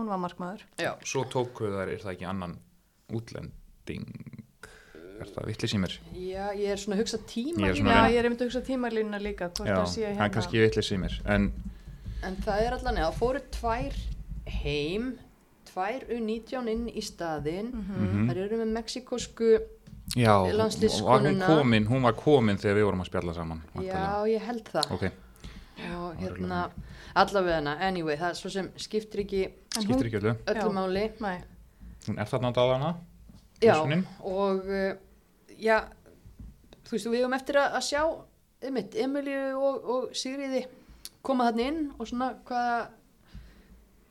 hún 0.00 0.08
var 0.12 0.18
markmaður. 0.22 0.62
Já, 0.78 0.92
svo 1.04 1.24
tóku 1.32 1.68
þær, 1.72 1.88
er 1.94 2.02
það 2.04 2.12
ekki 2.16 2.28
annan 2.30 2.56
útlending 3.12 4.06
er 5.16 5.30
það 5.32 5.46
vittlis 5.48 5.72
í 5.76 5.78
mér? 5.80 5.94
já 6.12 6.46
ég 6.58 6.72
er 6.74 6.80
svona 6.80 6.96
að 6.98 7.02
hugsa 7.04 7.18
tíma 7.30 7.70
Ég 7.70 7.78
er 7.80 7.86
Já, 7.86 8.00
ég 8.12 8.18
er 8.20 8.26
einmitt 8.28 8.42
að 8.44 8.50
hugsa 8.50 8.60
tímalínuna 8.66 9.20
líka, 9.22 9.48
hvort 9.48 9.68
Já, 9.70 9.76
það 9.78 9.86
sé 9.94 10.02
hérna. 10.10 10.24
er 10.26 10.32
kannski 10.34 10.60
vittlis 10.60 10.90
í 10.92 10.98
mér 11.00 11.14
en 11.36 11.46
En 12.26 12.36
það 12.42 12.60
er 12.66 12.72
allan, 12.76 12.96
eða 12.96 13.12
fóru 13.14 13.40
tvær 13.54 13.94
heim, 14.64 15.10
tvær 15.68 16.04
U19 16.10 16.68
inn 16.72 16.86
í 16.88 17.02
staðinn. 17.04 17.68
Mhm. 17.76 18.22
Það 18.30 18.38
eru 18.44 18.56
með 18.62 18.70
mexikosku, 18.72 19.50
já, 20.16 20.32
var 20.32 20.48
hún 20.48 20.56
Landsliðskonuna. 20.62 21.46
komin 21.46 21.86
hún 21.86 22.02
var 22.02 22.14
komin 22.18 22.56
þegar 22.58 22.76
við 22.80 22.86
vorum 22.88 23.00
að 23.04 23.10
spjalla 23.10 23.34
saman 23.36 23.60
já 23.62 23.80
væntanlega. 23.80 24.26
ég 24.32 24.40
held 24.48 24.64
það. 24.72 24.90
ok, 24.96 25.04
Og 26.00 26.16
hérna, 26.16 26.60
allavega 27.22 27.58
hana, 27.60 27.74
anyway, 27.86 28.16
það 28.20 28.32
er 28.32 28.38
svo 28.38 28.50
sem 28.52 28.70
skiptir 28.80 29.22
ekki 29.24 29.42
skiptir 29.76 30.08
ekki 30.10 30.20
öllu. 30.20 30.34
öllu 30.52 30.72
máli. 30.76 31.04
Nei, 31.24 31.36
hún 32.06 32.18
er 32.20 32.30
þarna 32.30 32.52
á 32.52 32.58
dagana 32.58 32.90
Já, 33.62 33.72
Húsunin. 33.78 34.02
og 34.20 34.66
uh, 34.68 34.90
já, 35.56 35.78
þú 36.84 36.96
veist, 36.96 37.08
við 37.08 37.22
höfum 37.22 37.36
eftir 37.38 37.60
að, 37.60 37.78
að 37.78 37.86
sjá 37.88 38.02
einmitt, 38.66 38.96
Emilíu 39.00 39.54
og, 39.56 39.88
og 39.94 40.16
Sigriði 40.16 40.66
koma 41.24 41.48
þarna 41.48 41.68
inn 41.70 41.80
og 41.96 42.10
svona 42.10 42.32
hvaða 42.46 42.82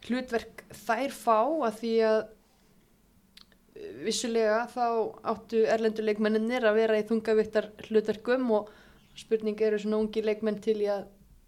hlutverk 0.05 0.65
þær 0.85 1.13
fá 1.13 1.37
að 1.67 1.77
því 1.81 1.93
að 2.09 2.17
uh, 2.23 3.93
vissulega 4.05 4.63
þá 4.73 4.87
áttu 5.35 5.61
erlendur 5.69 6.09
leikmenninir 6.09 6.65
að 6.65 6.81
vera 6.81 6.99
í 6.99 7.05
þungavittar 7.09 7.69
hlutverkum 7.87 8.49
og 8.57 8.73
spurning 9.15 9.61
eru 9.63 9.77
svona 9.79 10.01
ungi 10.01 10.25
leikmenn 10.25 10.57
til 10.63 10.79
í 10.81 10.89
að 10.91 11.05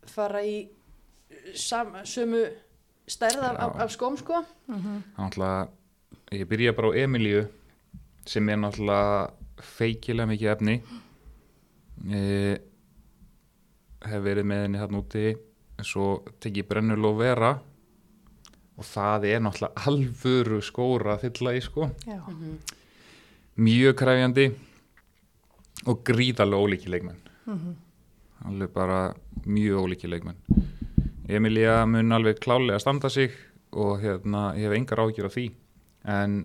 fara 0.08 0.45
í 0.45 0.58
sam, 1.56 1.96
sömu 2.04 2.44
stærð 3.08 3.44
af, 3.44 3.56
af, 3.60 3.76
af 3.84 3.92
skóm 3.92 4.18
sko. 4.18 4.44
Náttúrulega 4.68 5.68
ég 6.32 6.48
byrja 6.48 6.74
bara 6.76 6.92
á 6.92 7.00
Emilíu 7.04 7.46
sem 8.26 8.50
er 8.50 8.60
náttúrulega 8.60 9.32
feikilega 9.64 10.28
mikið 10.28 10.52
efni. 10.54 10.76
Ég 12.12 12.62
hef 14.08 14.24
verið 14.24 14.46
með 14.46 14.64
henni 14.66 14.82
þarna 14.82 15.02
úti 15.02 15.26
svo 15.84 16.08
tekið 16.44 16.68
brennul 16.70 17.10
og 17.10 17.20
vera. 17.22 17.52
Og 18.78 18.86
það 18.86 19.26
er 19.32 19.42
náttúrulega 19.42 19.88
alvöru 19.90 20.62
skóra 20.62 21.16
að 21.16 21.28
fylla 21.28 21.56
í 21.58 21.64
sko. 21.66 21.90
Já, 22.06 22.20
mjög 23.58 23.96
kræfjandi 23.98 24.48
og 25.88 26.04
gríðarlega 26.06 26.64
ólíki 26.66 26.92
leikmenn. 26.92 27.22
Mhm. 27.48 27.76
alveg 28.46 28.70
bara 28.74 29.14
mjög 29.46 29.80
ólíki 29.82 30.08
leikmenn 30.08 30.38
Emilía 31.28 31.82
mun 31.90 32.12
alveg 32.16 32.40
klálega 32.44 32.80
standa 32.80 33.10
sig 33.10 33.32
og 33.76 34.00
hérna, 34.02 34.54
ég 34.56 34.70
hef 34.70 34.78
engar 34.78 35.02
ágjur 35.04 35.28
á 35.28 35.32
því 35.34 35.48
en 36.08 36.38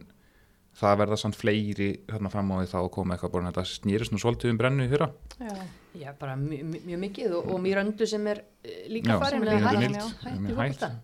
það 0.74 0.96
verða 1.02 1.16
samt 1.20 1.36
fleiri 1.38 1.90
þarna 2.08 2.30
fram 2.32 2.50
á 2.50 2.56
því 2.62 2.68
þá 2.72 2.78
að 2.80 2.90
koma 2.96 3.14
eitthvað 3.14 3.32
bara 3.36 3.50
þetta 3.52 3.64
snýrist 3.68 4.12
nú 4.14 4.18
svolítið 4.22 4.50
um 4.54 4.58
brennu 4.58 4.86
í 4.86 4.90
fyrra 4.90 5.10
já, 5.38 5.54
Já, 6.00 6.08
bara 6.18 6.34
mjög, 6.40 6.62
mjög- 6.72 6.84
mjög 6.88 7.00
mikið 7.02 7.32
og, 7.36 7.48
og 7.52 7.58
Mýrandu 7.60 8.06
sem 8.08 8.26
er 8.32 8.38
eh, 8.64 8.86
líka 8.88 9.12
Já, 9.12 9.18
farin 9.20 9.42
sem 9.42 9.42
er 9.42 9.52
að 9.52 9.54
líka 9.54 9.68
hætt, 9.68 9.76
farin, 9.76 9.94
já. 9.94 10.02
hætt 10.02 10.22
Sem 10.22 10.32
í 10.32 10.50
er 10.50 10.56
hætt. 10.56 10.80
fólkvöldan. 10.80 11.00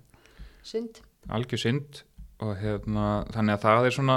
Synd. 0.64 1.00
algjör 1.28 1.60
synd 1.62 2.02
og 2.40 2.54
hérna, 2.62 3.04
þannig 3.34 3.54
að 3.58 3.62
það 3.66 3.86
er 3.90 3.94
svona 3.98 4.16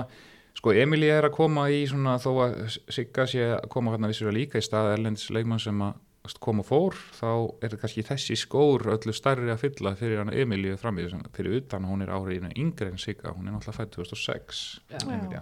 sko 0.56 0.74
Emilía 0.74 1.18
er 1.20 1.28
að 1.28 1.36
koma 1.36 1.68
í 1.74 1.84
svona 1.90 2.16
þó 2.24 2.30
að 2.46 2.56
Sigga 2.92 3.26
sé 3.28 3.44
að 3.58 3.68
koma 3.72 3.92
hérna 3.94 4.08
vissulega 4.12 4.38
líka 4.40 4.58
í 4.62 4.66
stað 4.66 4.94
erlendis 4.96 5.30
leikmann 5.36 5.60
sem 5.60 5.82
að 5.84 5.94
kom 6.40 6.60
og 6.62 6.68
fór, 6.68 6.94
þá 7.18 7.30
er 7.66 7.74
kannski 7.82 8.04
þessi 8.06 8.36
skór 8.38 8.84
öllu 8.94 9.14
stærri 9.16 9.50
að 9.50 9.64
fylla 9.64 9.96
fyrir 9.98 10.20
hann 10.22 10.30
Emilíu 10.34 10.76
framvið, 10.78 11.10
sem- 11.16 11.24
fyrir 11.34 11.58
utan 11.64 11.88
hún 11.90 12.04
er 12.06 12.12
áriðinu 12.14 12.52
yngri 12.62 12.92
en 12.92 12.98
Sigga, 13.02 13.34
hún 13.34 13.48
er 13.50 13.56
náttúrulega 13.56 13.80
fætt 13.80 13.96
2006 13.98 14.82
Já. 14.92 15.00
Emilía 15.08 15.42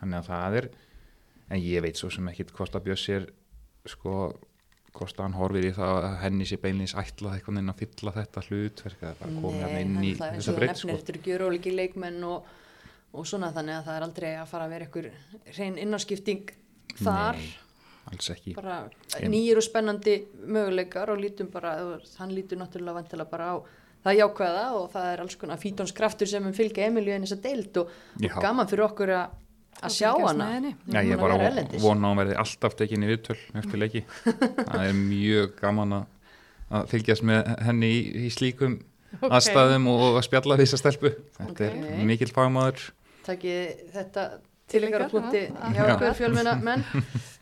þannig 0.00 0.18
að 0.20 0.28
það 0.28 0.58
er 0.60 0.68
en 1.50 1.60
ég 1.64 1.82
veit 1.82 1.96
svo 1.98 2.10
sem 2.10 2.28
ekkit 2.30 2.52
hvort 2.54 2.74
að 2.78 2.84
Bjössi 2.86 3.16
er 3.18 3.26
sko, 3.90 4.14
hvort 4.94 5.18
að 5.18 5.24
hann 5.26 5.36
horfir 5.40 5.66
í 5.68 5.72
það 5.74 5.96
að 6.04 6.16
henni 6.22 6.46
sé 6.48 6.56
beinlýns 6.62 6.94
ætlað 6.94 7.34
eitthvað 7.40 7.58
inn 7.64 7.72
að 7.74 7.80
fylla 7.82 8.14
þetta 8.20 8.44
hlutverk 8.48 9.02
eða 9.02 9.16
bara 9.20 9.40
komið 9.42 9.64
hann 9.66 9.80
inn 9.82 10.04
í 10.04 10.12
er 10.20 10.40
svo 10.46 10.54
breytt 10.56 10.78
sko. 10.80 10.94
eftir 10.94 11.18
gjöróliki 11.26 11.74
leikmenn 11.74 12.22
og, 12.30 12.46
og 13.12 13.26
svona 13.26 13.50
þannig 13.52 13.80
að 13.80 13.84
það 13.90 13.98
er 13.98 14.06
aldrei 14.08 14.30
að 14.38 14.48
fara 14.54 14.68
að 14.68 14.76
vera 14.76 14.88
ykkur 14.88 15.10
hrein 15.56 15.78
innáskipting 15.82 16.54
þar. 17.02 17.34
Nei, 17.42 17.50
alls 18.10 18.30
ekki 18.34 18.56
nýjir 19.30 19.60
og 19.60 19.66
spennandi 19.66 20.18
möguleikar 20.44 21.12
og 21.14 21.22
lítum 21.22 21.48
bara, 21.52 21.76
hann 22.18 22.34
lítur 22.34 22.60
náttúrulega 22.60 22.98
vantilega 23.00 23.30
bara 23.30 23.52
á 23.54 23.56
það 24.04 24.18
jákvæða 24.20 24.64
og 24.76 24.90
það 24.92 25.06
er 25.12 25.22
alls 25.24 25.36
konar 25.40 25.60
fítónskraftur 25.62 26.28
sem 26.28 26.50
fylgja 26.52 26.90
Emilíu 26.90 27.14
en 27.16 27.24
þess 27.24 27.38
að 27.38 27.46
deild 27.48 27.80
og, 27.80 27.94
og 28.20 28.38
gaman 28.44 28.68
fyrir 28.68 28.84
okkur 28.90 29.14
að 29.16 29.40
að 29.84 29.90
sjá 29.90 30.10
hana. 30.14 30.46
Já, 30.86 31.00
ég 31.02 31.16
að 31.16 31.20
bara 31.20 31.36
vona 31.82 32.06
að 32.06 32.12
hún 32.12 32.18
verði 32.20 32.36
alltaf 32.40 32.76
tekin 32.78 33.04
í 33.04 33.08
viðtöl 33.10 33.36
eftir 33.58 33.80
leiki. 33.82 34.02
Það 34.70 34.82
er 34.86 34.94
mjög 34.98 35.54
gaman 35.58 35.96
að, 35.98 36.04
að 36.78 36.86
fylgjast 36.94 37.26
með 37.26 37.50
henni 37.66 37.90
í, 37.90 38.02
í 38.26 38.32
slíkum 38.32 38.78
Ok. 39.20 39.28
aðstæðum 39.28 39.84
og, 39.92 40.00
að 40.18 40.24
spjalla 40.26 40.56
því 40.58 40.64
þessa 40.66 40.80
stelpu. 40.80 41.12
Þetta 41.36 41.52
Ok. 41.52 41.60
er 41.66 42.06
mikill 42.08 42.30
fagmaður. 42.34 42.88
Takið 43.26 43.84
þetta 43.94 44.24
Til 44.72 44.80
ykkar 44.88 45.04
ykkar, 45.04 45.12
punkti 45.12 45.42
já. 45.44 45.52
hjá 45.74 45.82
Já. 45.84 45.92
okkur 45.94 46.16
fjölmenna 46.18 46.54
menn. 46.64 46.84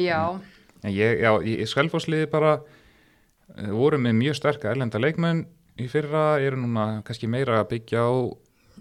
Já, 0.00 0.40
En 0.82 0.90
ég, 0.90 1.20
já, 1.22 1.30
í 1.46 1.62
Svelfosliði 1.70 2.28
bara 2.30 2.56
uh, 2.58 3.70
voru 3.70 4.00
með 4.02 4.16
mjög 4.18 4.38
sterka 4.40 4.72
erlenda 4.72 4.98
leikmenn 4.98 5.44
í 5.80 5.86
fyrra, 5.90 6.40
eru 6.42 6.58
núna 6.64 6.86
kannski 7.06 7.30
meira 7.30 7.60
að 7.60 7.70
byggja 7.76 8.02
á 8.02 8.12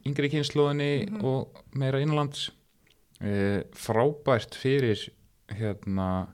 yngri 0.09 0.31
kynnslóðinni 0.33 1.21
og 1.21 1.61
meira 1.77 2.01
innlands. 2.01 2.49
Uh, 3.21 3.61
frábært 3.77 4.57
fyrir 4.57 5.03
hérna 5.53 6.31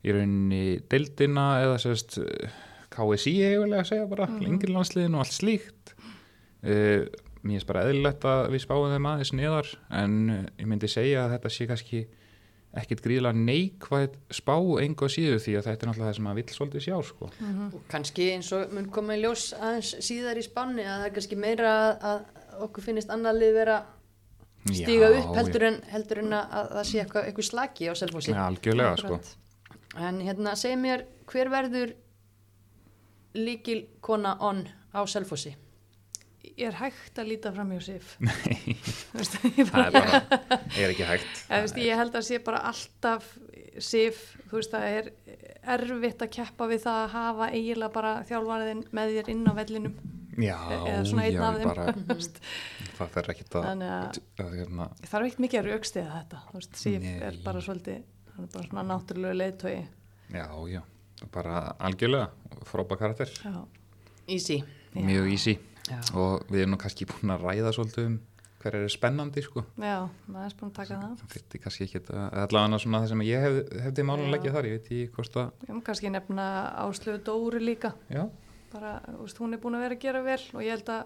í 0.00 0.14
rauninni 0.14 0.78
deildina 0.88 1.58
eða 1.66 1.76
sérst 1.82 2.16
uh, 2.22 2.56
KSI 2.94 3.34
eiginlega 3.50 3.84
að 3.84 3.90
segja 3.90 4.08
bara, 4.08 4.30
mm 4.30 4.48
yngri 4.48 4.72
landsliðin 4.72 5.18
og 5.18 5.26
allt 5.26 5.36
slíkt. 5.36 5.92
Uh, 6.64 7.04
mér 7.44 7.58
finnst 7.58 7.68
bara 7.68 7.84
eðlilegt 7.84 8.24
að 8.24 8.46
við 8.54 8.64
spáum 8.64 8.88
þeim 8.94 9.10
aðeins 9.12 9.36
neðar 9.36 9.74
en 9.92 10.16
ég 10.56 10.70
myndi 10.70 10.88
segja 10.88 11.26
að 11.26 11.36
þetta 11.36 11.52
sé 11.52 11.68
kannski 11.68 12.06
ekkit 12.76 13.02
gríðlega 13.04 13.40
neikvæð 13.40 14.16
spá 14.36 14.54
engu 14.82 15.06
að 15.06 15.12
síðu 15.14 15.40
því 15.42 15.56
að 15.58 15.68
þetta 15.68 15.86
er 15.86 15.90
náttúrulega 15.90 16.08
það 16.10 16.16
sem 16.18 16.26
maður 16.26 16.40
vill 16.40 16.56
svolítið 16.56 16.84
sjá 16.86 16.96
sko. 17.08 17.30
og 17.66 17.76
kannski 17.92 18.30
eins 18.34 18.52
og 18.56 18.74
mun 18.76 18.88
koma 18.92 19.16
í 19.16 19.22
ljós 19.22 19.48
aðeins 19.56 19.92
síðar 20.04 20.40
í 20.40 20.44
spanni 20.46 20.84
að 20.84 21.00
það 21.00 21.08
er 21.08 21.14
kannski 21.16 21.38
meira 21.40 21.74
að, 21.76 21.92
að 22.10 22.64
okkur 22.66 22.86
finnist 22.88 23.12
annar 23.12 23.36
lið 23.36 23.54
vera 23.56 23.78
stiga 24.66 25.10
Já, 25.10 25.18
upp 25.20 25.36
heldur 25.38 25.66
en, 25.68 25.76
heldur 25.92 26.22
en 26.22 26.32
að, 26.36 26.56
að 26.58 26.72
það 26.76 26.88
sé 26.88 27.02
eitthvað, 27.02 27.28
eitthvað 27.28 27.48
slaki 27.50 27.90
á 27.90 27.94
selfhósi. 28.00 28.32
Já, 28.32 28.42
algjörlega 28.46 28.96
sko. 29.02 29.20
En 30.06 30.18
hérna, 30.24 30.56
segi 30.58 30.78
mér, 30.80 31.06
hver 31.30 31.50
verður 31.52 31.94
líkil 33.36 33.84
kona 34.04 34.34
on 34.44 34.64
á 34.92 35.00
selfhósi? 35.08 35.54
Er 36.56 36.76
hægt 36.78 37.18
að 37.20 37.28
líta 37.32 37.50
fram 37.52 37.70
hjá 37.74 37.80
Sif. 37.84 38.14
Nei, 38.24 38.76
Veist, 39.16 39.34
ég, 39.44 39.66
það 39.68 39.72
bara, 39.72 40.02
er 40.20 40.26
bara, 40.30 40.58
er 40.76 40.92
ekki 40.92 41.06
hægt. 41.08 41.40
ég, 41.50 41.64
veist, 41.66 41.80
ég 41.82 42.00
held 42.00 42.18
að 42.20 42.26
sé 42.28 42.38
bara 42.46 42.60
alltaf 42.70 43.26
Sif, 43.84 44.20
þú 44.48 44.60
veist, 44.60 44.72
það 44.72 44.86
er 45.00 45.10
erfitt 45.76 46.22
að 46.24 46.30
keppa 46.38 46.68
við 46.70 46.84
það 46.86 47.00
að 47.02 47.10
hafa 47.16 47.48
eiginlega 47.52 47.92
bara 47.96 48.12
þjálfariðin 48.28 48.84
með 48.96 49.12
þér 49.18 49.30
inn 49.34 49.42
á 49.44 49.52
vellinum 49.58 49.96
Já, 50.36 50.56
eða 50.68 51.04
svona 51.08 51.26
einn 51.26 51.36
já, 51.36 51.42
af 51.46 51.58
þeim. 51.58 51.68
bara, 51.70 52.24
það 52.98 53.12
fer 53.14 53.30
ekki 53.32 53.46
að, 53.48 53.54
Þannig 53.68 53.92
að 53.96 54.18
að 54.46 54.56
hérna, 54.60 54.88
þarf 55.12 55.28
ekkert 55.30 55.44
mikið 55.46 55.60
að 55.62 55.68
raukstiða 55.72 56.10
þetta. 56.18 56.40
Þú 56.50 56.58
veist, 56.60 56.74
Sif 56.80 56.98
Nei. 57.06 57.14
er 57.28 57.38
bara 57.44 57.62
svolítið, 57.64 58.02
hann 58.34 58.48
er 58.48 58.52
bara 58.56 58.68
svona 58.70 58.84
náttúrulega 58.90 59.38
leiðtói. 59.42 59.76
já, 60.36 60.46
já, 60.72 60.82
bara 61.36 61.62
algjörlega, 61.88 62.28
frábæð 62.68 63.02
karakter, 63.04 63.32
Já. 63.44 63.56
Easy. 64.26 64.58
Mjög 64.96 65.32
easy 65.36 65.58
Já. 65.90 66.00
og 66.14 66.46
við 66.50 66.60
erum 66.64 66.74
nú 66.74 66.78
kannski 66.82 67.06
búin 67.06 67.30
að 67.34 67.44
ræða 67.46 67.72
svolítið 67.76 68.06
um 68.10 68.16
hver 68.62 68.74
er 68.74 68.88
spennandi 68.90 69.42
sko. 69.44 69.62
Já, 69.78 70.08
maður 70.26 70.44
er 70.48 70.54
spún 70.54 70.70
að 70.72 70.78
taka 70.80 70.96
það. 70.98 71.10
Það 71.20 71.34
fyrir 71.36 71.60
kannski 71.62 71.84
ekki 71.86 72.00
að, 72.02 72.22
allavega 72.42 72.78
svona 72.82 73.00
það 73.04 73.08
sem 73.12 73.20
ég 73.26 73.44
hef, 73.44 73.58
hefði 73.84 74.02
Já. 74.02 74.06
málulegja 74.08 74.52
þar, 74.56 74.66
ég 74.66 74.72
veit 74.78 74.86
ekki 74.86 75.10
hvort 75.14 75.36
að, 75.42 75.50
má 75.76 75.82
kannski 75.86 76.10
nefna 76.10 76.46
Áslöfu 76.82 77.20
Dóru 77.28 77.60
líka. 77.62 77.92
já, 78.10 78.24
bara, 78.72 78.94
veist, 79.20 79.38
hún 79.38 79.54
er 79.54 79.60
búin 79.62 79.76
að 79.78 79.84
vera 79.86 79.94
að 79.94 80.02
gera 80.02 80.22
vel 80.26 80.40
og 80.54 80.64
ég 80.64 80.70
held 80.74 80.88
að 80.88 81.04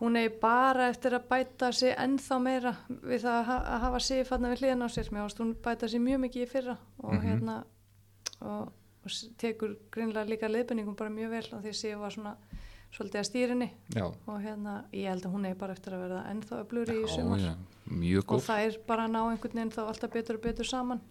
hún 0.00 0.16
er 0.20 0.30
bara 0.40 0.88
eftir 0.92 1.14
að 1.16 1.28
bæta 1.28 1.72
sig 1.72 1.94
ennþá 1.96 2.38
meira 2.42 2.72
við 2.88 3.20
það 3.26 3.36
að, 3.36 3.44
ha 3.50 3.58
að 3.76 3.80
hafa 3.84 4.00
sig 4.00 4.26
fann 4.28 4.42
við 4.48 4.58
hliðan 4.62 4.84
á 4.84 4.88
sér 4.92 5.12
mér 5.12 5.24
ást 5.26 5.38
hún 5.40 5.54
bæta 5.64 5.88
sig 5.88 6.00
mjög 6.04 6.20
mikið 6.24 6.42
í 6.46 6.48
fyrra 6.50 6.76
og 7.02 7.12
Mhm. 7.14 7.22
hérna 7.26 7.64
og, 8.40 8.72
og 9.04 9.10
tekur 9.38 9.76
greinlega 9.90 10.28
líka 10.28 10.48
leiðbenningum 10.48 10.96
bara 10.96 11.10
mjög 11.10 11.30
vel 11.30 11.48
og 11.52 11.62
því 11.64 11.68
að 11.72 11.74
sig 11.80 11.96
var 11.98 12.10
svona 12.10 12.36
svolítið 12.96 13.20
að 13.20 13.26
stýrinni 13.28 13.68
já, 13.94 14.06
og 14.08 14.38
hérna 14.42 14.76
ég 14.96 15.10
held 15.12 15.26
að 15.28 15.34
hún 15.36 15.46
er 15.50 15.58
bara 15.60 15.76
eftir 15.76 15.96
að 15.96 16.04
verða 16.06 16.22
ennþá 16.32 16.60
öflur 16.62 16.92
í 16.94 17.02
sumar 17.12 17.42
já, 17.44 17.52
mjög 17.92 18.24
og 18.24 18.32
góð. 18.32 18.46
það 18.48 18.64
er 18.70 18.78
bara 18.88 19.04
að 19.06 19.12
ná 19.14 19.20
einhvern 19.26 19.60
veginn 19.60 19.74
þá 19.76 19.82
alltaf 19.86 20.14
betur 20.16 20.38
og 20.40 20.44
betur 20.48 20.70
saman 20.70 21.02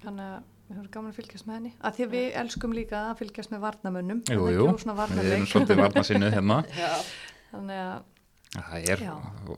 þannig 0.00 0.24
að 0.32 0.50
við 0.64 0.78
höfum 0.78 0.88
gaman 0.96 1.12
að 1.12 1.18
fylgjast 1.20 1.46
með 1.48 1.58
henni 1.58 1.74
að 1.84 1.98
því 1.98 2.06
að 2.06 2.14
við 2.16 2.26
elskum 2.40 2.74
líka 2.78 3.02
að 3.10 3.18
fylgjast 3.20 3.52
með 3.52 3.62
varnamönnum 3.66 4.24
Jú, 4.24 4.40
það 4.40 4.48
er 4.48 4.56
jú, 4.56 4.66
við 5.20 5.30
erum 5.34 5.46
svolítið 5.52 5.80
varnarsinnuð 5.82 6.36
hérna. 6.38 6.58
Já. 6.82 6.92
þannig 7.52 7.84
að 7.84 8.10
Það 8.54 8.84
er, 8.86 9.00
Já. 9.02 9.14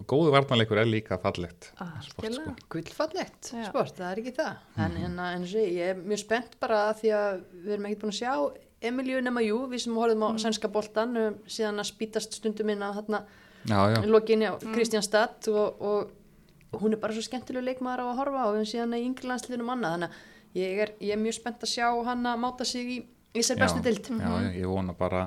góðu 0.09 0.31
varnarleikur 0.33 0.79
er 0.81 0.89
líka 0.89 1.19
fallegt. 1.21 1.67
sko. 2.07 2.31
Gullfallegt 2.73 3.51
sport, 3.51 3.93
það 3.99 4.07
er 4.09 4.21
ekki 4.23 4.33
það. 4.39 4.63
En 4.87 4.95
hérna, 4.97 5.27
eins 5.37 5.53
og 5.53 5.61
ég, 5.61 5.75
ég 5.77 5.91
er 5.93 5.99
mjög 6.01 6.23
spennt 6.23 6.55
bara 6.63 6.79
að 6.87 7.03
því 7.03 7.11
að 7.19 7.43
við 7.67 7.75
erum 7.77 7.89
ekkert 7.91 8.05
búin 8.07 8.15
að 8.15 8.21
sjá 8.23 8.33
Emilíu 8.91 9.23
nema 9.25 9.43
jú, 9.45 9.63
við 9.71 9.87
sem 9.87 9.97
horfum 9.97 10.27
á 10.27 10.31
sænska 10.43 10.71
boltan 10.73 11.17
um, 11.21 11.41
síðan 11.51 11.83
að 11.83 11.91
spýtast 11.91 12.39
stundum 12.39 12.73
inn 12.75 12.85
á 12.85 12.91
þarna 12.97 13.25
Já, 13.67 13.79
já, 13.91 13.99
lokinni 14.07 14.47
á 14.47 14.55
Kristjánstad 14.63 15.49
og, 15.51 15.81
og 15.83 16.79
hún 16.81 16.95
er 16.95 17.01
bara 17.03 17.17
svo 17.17 17.25
skemmtileg 17.27 17.65
leikmaður 17.67 18.05
á 18.05 18.07
að 18.13 18.21
horfa 18.21 18.45
og 18.53 18.69
síðan 18.69 18.95
í 18.95 19.03
yngirlandsliðnum 19.09 19.73
annað 19.75 19.97
þannig 19.97 20.13
að 20.13 20.61
ég 20.61 20.85
er, 20.85 20.93
ég 21.03 21.17
er 21.17 21.23
mjög 21.23 21.39
spennt 21.41 21.67
að 21.67 21.73
sjá 21.73 21.89
hann 22.07 22.29
að 22.31 22.39
máta 22.45 22.69
sig 22.69 22.93
í, 22.93 23.01
í 23.35 23.43
sér 23.43 23.59
bestu 23.61 23.83
dild 23.83 24.07
já, 24.07 24.23
já, 24.23 24.53
ég 24.61 24.71
vona 24.71 24.95
bara 24.97 25.27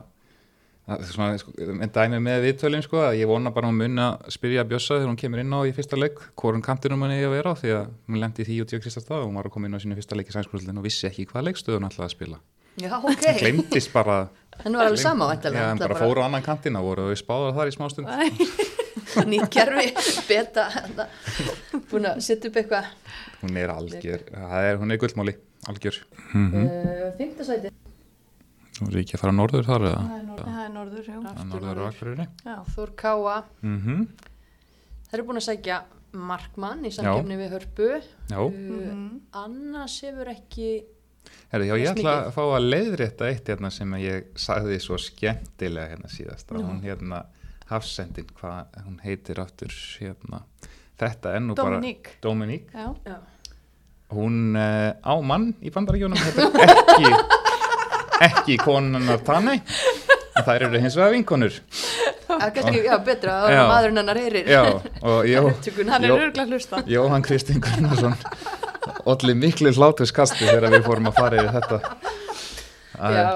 Það 0.90 1.02
er 1.04 1.10
svona, 1.14 1.38
sko, 1.38 1.52
en 1.70 1.92
dæmi 1.94 2.18
með 2.26 2.40
viðtölinn 2.48 2.82
sko, 2.82 2.98
að 3.06 3.20
ég 3.20 3.30
vona 3.30 3.52
bara 3.54 3.68
að 3.68 3.76
hún 3.76 3.82
mun 3.84 4.02
að 4.02 4.32
spyrja 4.34 4.64
Bjössa 4.66 4.96
þegar 4.96 5.12
hún 5.12 5.20
kemur 5.22 5.42
inn 5.44 5.54
á 5.54 5.62
í 5.70 5.74
fyrsta 5.78 6.00
leik 6.00 6.18
hvorum 6.34 6.64
kantinum 6.66 7.04
hann 7.06 7.14
eigi 7.14 7.28
að 7.28 7.36
vera 7.36 7.52
á 7.54 7.60
því 7.60 7.74
að 7.76 7.92
hún 8.08 8.22
lendi 8.24 8.46
því 8.48 8.58
út 8.64 8.74
í 8.74 8.80
okkur 8.80 8.96
stað 8.96 9.20
og 9.20 9.28
hún 9.28 9.38
var 9.38 9.50
að 9.52 9.54
koma 9.54 9.70
inn 9.70 9.78
á 9.78 9.84
sínu 9.84 9.98
fyrsta 10.00 10.18
leik 10.18 10.32
í 10.32 10.34
sænskúrlinn 10.34 10.82
og 10.82 10.88
vissi 10.88 11.06
ekki 11.06 11.28
hvað 11.30 11.46
leikstöðun 11.46 11.86
ætlaði 11.92 12.08
að 12.08 12.16
spila 12.16 12.42
Já, 12.80 12.94
ok. 13.00 13.26
glemdist 13.40 13.92
bara 13.94 14.20
Henni 14.60 14.76
var 14.76 14.90
alveg 14.90 15.00
sama, 15.00 15.28
Já, 15.36 15.72
en 15.72 15.78
bara 15.80 15.96
fóru 15.96 16.20
á 16.20 16.26
annan 16.28 16.44
kantina 16.44 16.82
voru 16.84 17.10
við 17.12 17.20
spáðum 17.22 17.56
þar 17.56 17.72
í 17.72 17.76
smástund 17.76 18.08
Nýtt 19.32 19.50
kerfi, 19.54 19.88
beta, 20.28 20.66
hérna, 20.74 21.06
búin 21.90 22.06
að 22.12 22.20
setja 22.22 22.50
upp 22.52 22.58
eitthvað. 22.62 22.90
hún 23.42 23.56
er 23.58 23.72
algjör, 23.74 24.26
það 24.36 24.66
er, 24.70 24.78
hún 24.82 24.92
er 24.94 25.00
gullmáli 25.02 25.34
algjör 25.72 25.98
mm 26.34 26.50
Mm. 26.50 26.66
Uh, 26.66 27.06
Fymtasæti. 27.18 27.72
Þú 28.80 28.90
er 28.94 28.98
ekki 29.02 29.16
að 29.18 29.22
fara 29.24 29.34
norður 29.36 29.66
þar 29.68 29.86
eða? 29.90 30.02
Það 30.04 30.18
er 30.20 30.26
norður, 30.26 30.52
það 30.52 30.60
er 30.64 30.70
norður, 30.76 31.08
já. 31.10 31.16
Og 31.80 31.88
akkurýri 31.90 32.28
Já, 32.46 32.58
Þór 32.76 32.92
Káa. 33.02 33.38
mm 33.66 34.04
Þeir 35.10 35.18
eru 35.18 35.26
búin 35.32 35.40
að 35.42 35.48
sækja 35.50 35.80
markmann 36.30 36.86
í 36.86 36.92
samkefni 36.94 37.40
við 37.42 37.56
hörpu. 37.58 37.90
Já, 38.30 38.38
Uh, 38.38 38.52
Mhm. 38.52 39.20
annars 39.34 39.98
hefur 40.06 40.30
ekki, 40.36 40.70
Herri, 41.50 41.66
já, 41.70 41.76
ég 41.82 41.90
ætla 41.96 42.12
að 42.28 42.32
fá 42.36 42.42
að 42.46 42.68
leiðrétta 42.70 43.30
eitt 43.32 43.48
hérna 43.50 43.72
sem 43.74 43.94
að 43.98 44.04
ég 44.06 44.28
sagði 44.38 44.78
svo 44.84 45.00
skemmtilega 45.02 45.96
hérna 45.96 46.12
síðast 46.14 46.52
að 46.54 46.62
hún 46.68 46.84
hérna 46.84 47.24
hafsendin, 47.72 48.30
hvað 48.38 48.80
hún 48.86 49.00
heitir 49.02 49.42
aftur 49.42 49.74
hérna, 50.00 50.44
þetta 51.02 51.34
er 51.38 51.44
nú 51.46 51.58
Dominique. 51.58 52.16
bara 52.22 52.94
já, 53.06 53.18
hún 54.14 54.56
uh, 54.58 54.94
á 55.02 55.14
mann 55.22 55.52
í 55.62 55.74
bandaríkjónum, 55.74 56.18
þetta 56.18 56.50
er 56.66 56.74
ekki 56.76 57.14
ekki 58.30 58.58
konunnar 58.62 59.22
tanni 59.26 59.58
en 59.60 60.46
þær 60.46 60.68
eru 60.70 60.82
hins 60.82 60.98
vegar 60.98 61.14
vinkonur. 61.16 61.60
Það 62.30 62.46
er 62.46 62.52
kannski, 62.56 62.82
já, 62.86 62.96
betra 63.04 63.36
að 63.42 63.60
maðurinn 63.72 64.02
hennar 64.04 64.20
heyrir. 64.22 64.50
já, 64.54 64.62
og 65.02 65.28
jó, 65.28 65.42
hann 65.94 66.06
er 66.06 66.10
Jó. 66.14 66.46
hlusta. 66.46 66.84
Jóhann 66.88 67.26
Kristinn 67.26 67.62
Gunnarsson 67.64 68.18
allir 69.14 69.40
miklu 69.40 69.74
hlátuskasti 69.76 70.48
þegar 70.48 70.76
við 70.76 70.86
fórum 70.88 71.10
að 71.12 71.20
fara 71.22 71.42
yfir 71.44 71.56
þetta 71.60 71.82
að 73.00 73.16
Já. 73.16 73.28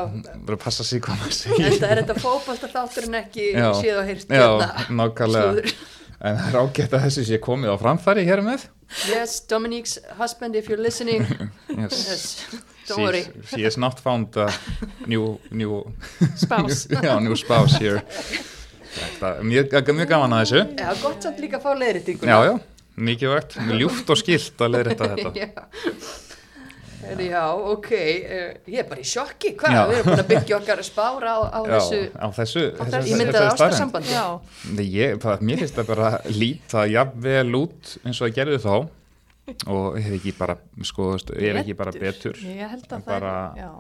bara 0.44 0.60
passa 0.60 0.84
sig 0.84 1.02
hvað 1.04 1.22
maður 1.22 1.36
segir 1.38 1.74
Þetta 1.74 1.90
er 1.90 2.02
þetta 2.04 2.20
fókbalta 2.20 2.70
þáttur 2.74 3.08
en 3.10 3.20
ekki 3.22 3.50
Já. 3.54 3.68
síð 3.80 4.00
og 4.02 4.08
heyrt 4.10 4.34
Já, 4.34 4.48
hérna. 4.90 5.66
En 6.24 6.38
það 6.40 6.54
er 6.54 6.56
ágætt 6.56 6.94
að 6.96 7.06
þessu 7.08 7.26
sé 7.28 7.40
komið 7.44 7.76
á 7.76 7.78
framfæri 7.82 8.24
hér 8.28 8.44
með 8.46 8.68
Yes, 9.10 9.40
Dominique's 9.50 9.98
husband, 10.20 10.56
if 10.56 10.70
you're 10.70 10.82
listening. 10.82 11.26
yes. 11.70 12.06
Yes, 12.08 12.46
don't 12.88 13.02
worry. 13.02 13.24
She, 13.24 13.56
she 13.58 13.64
has 13.64 13.78
not 13.78 14.00
found 14.00 14.38
a 14.38 14.54
new, 15.08 15.40
new, 15.50 15.84
Spás. 16.36 16.88
já, 17.04 17.20
new 17.20 17.36
spouse 17.36 17.80
here 17.80 18.04
Þetta, 18.94 19.30
er 19.40 19.48
mjög, 19.50 19.74
mjög 19.98 20.10
gaman 20.12 20.36
að 20.38 20.44
þessu 20.44 20.60
Já, 20.78 20.90
gott 21.02 21.26
samt 21.26 21.40
líka 21.42 21.58
að 21.58 21.64
fá 21.66 21.72
leiðréttinguna. 21.82 22.30
Já, 22.30 22.52
já, 22.52 22.54
mikið 22.96 23.34
vægt, 23.34 23.58
ljúft 23.80 24.14
og 24.14 24.20
skilt 24.20 24.62
að 24.62 24.76
leiðrætta 24.76 25.10
þetta 25.14 25.34
já. 25.44 25.50
Já, 27.04 27.52
ok, 27.52 27.90
uh, 27.92 28.52
ég 28.72 28.80
er 28.80 28.86
bara 28.88 29.02
í 29.04 29.08
sjokki, 29.08 29.54
hvað, 29.60 29.74
Já. 29.76 29.82
við 29.90 29.98
erum 29.98 30.08
búin 30.08 30.22
að 30.22 30.30
byggja 30.30 30.56
okkar 30.56 30.82
spára 30.88 31.34
á, 31.36 31.40
á 31.52 31.60
Já, 31.60 31.74
þessu 31.74 32.00
á 32.16 32.28
þessu, 32.38 32.64
þessu, 32.80 33.18
að 33.28 33.48
ástarsambandi. 33.50 34.14
Já, 34.14 34.26
Nei, 34.72 34.86
Ég, 34.88 35.18
það, 35.24 35.44
mér 35.50 35.64
finnst 35.64 35.80
það 35.80 35.90
bara 35.92 36.12
líta 36.32 36.86
jafnvel 36.88 37.60
út 37.60 37.96
eins 38.06 38.22
og 38.22 38.30
það 38.30 38.38
gerði 38.38 38.62
þá 38.64 38.76
og 39.68 39.98
er 40.00 40.16
ekki 40.16 40.34
bara, 40.38 40.56
sko, 40.88 41.10
er 41.36 41.60
ekki 41.60 41.76
bara 41.76 41.92
betur 41.92 42.40
Ég 42.40 42.64
held 42.72 42.88
að 42.88 43.04
það 43.10 43.18
er, 43.18 43.28
já. 43.60 43.72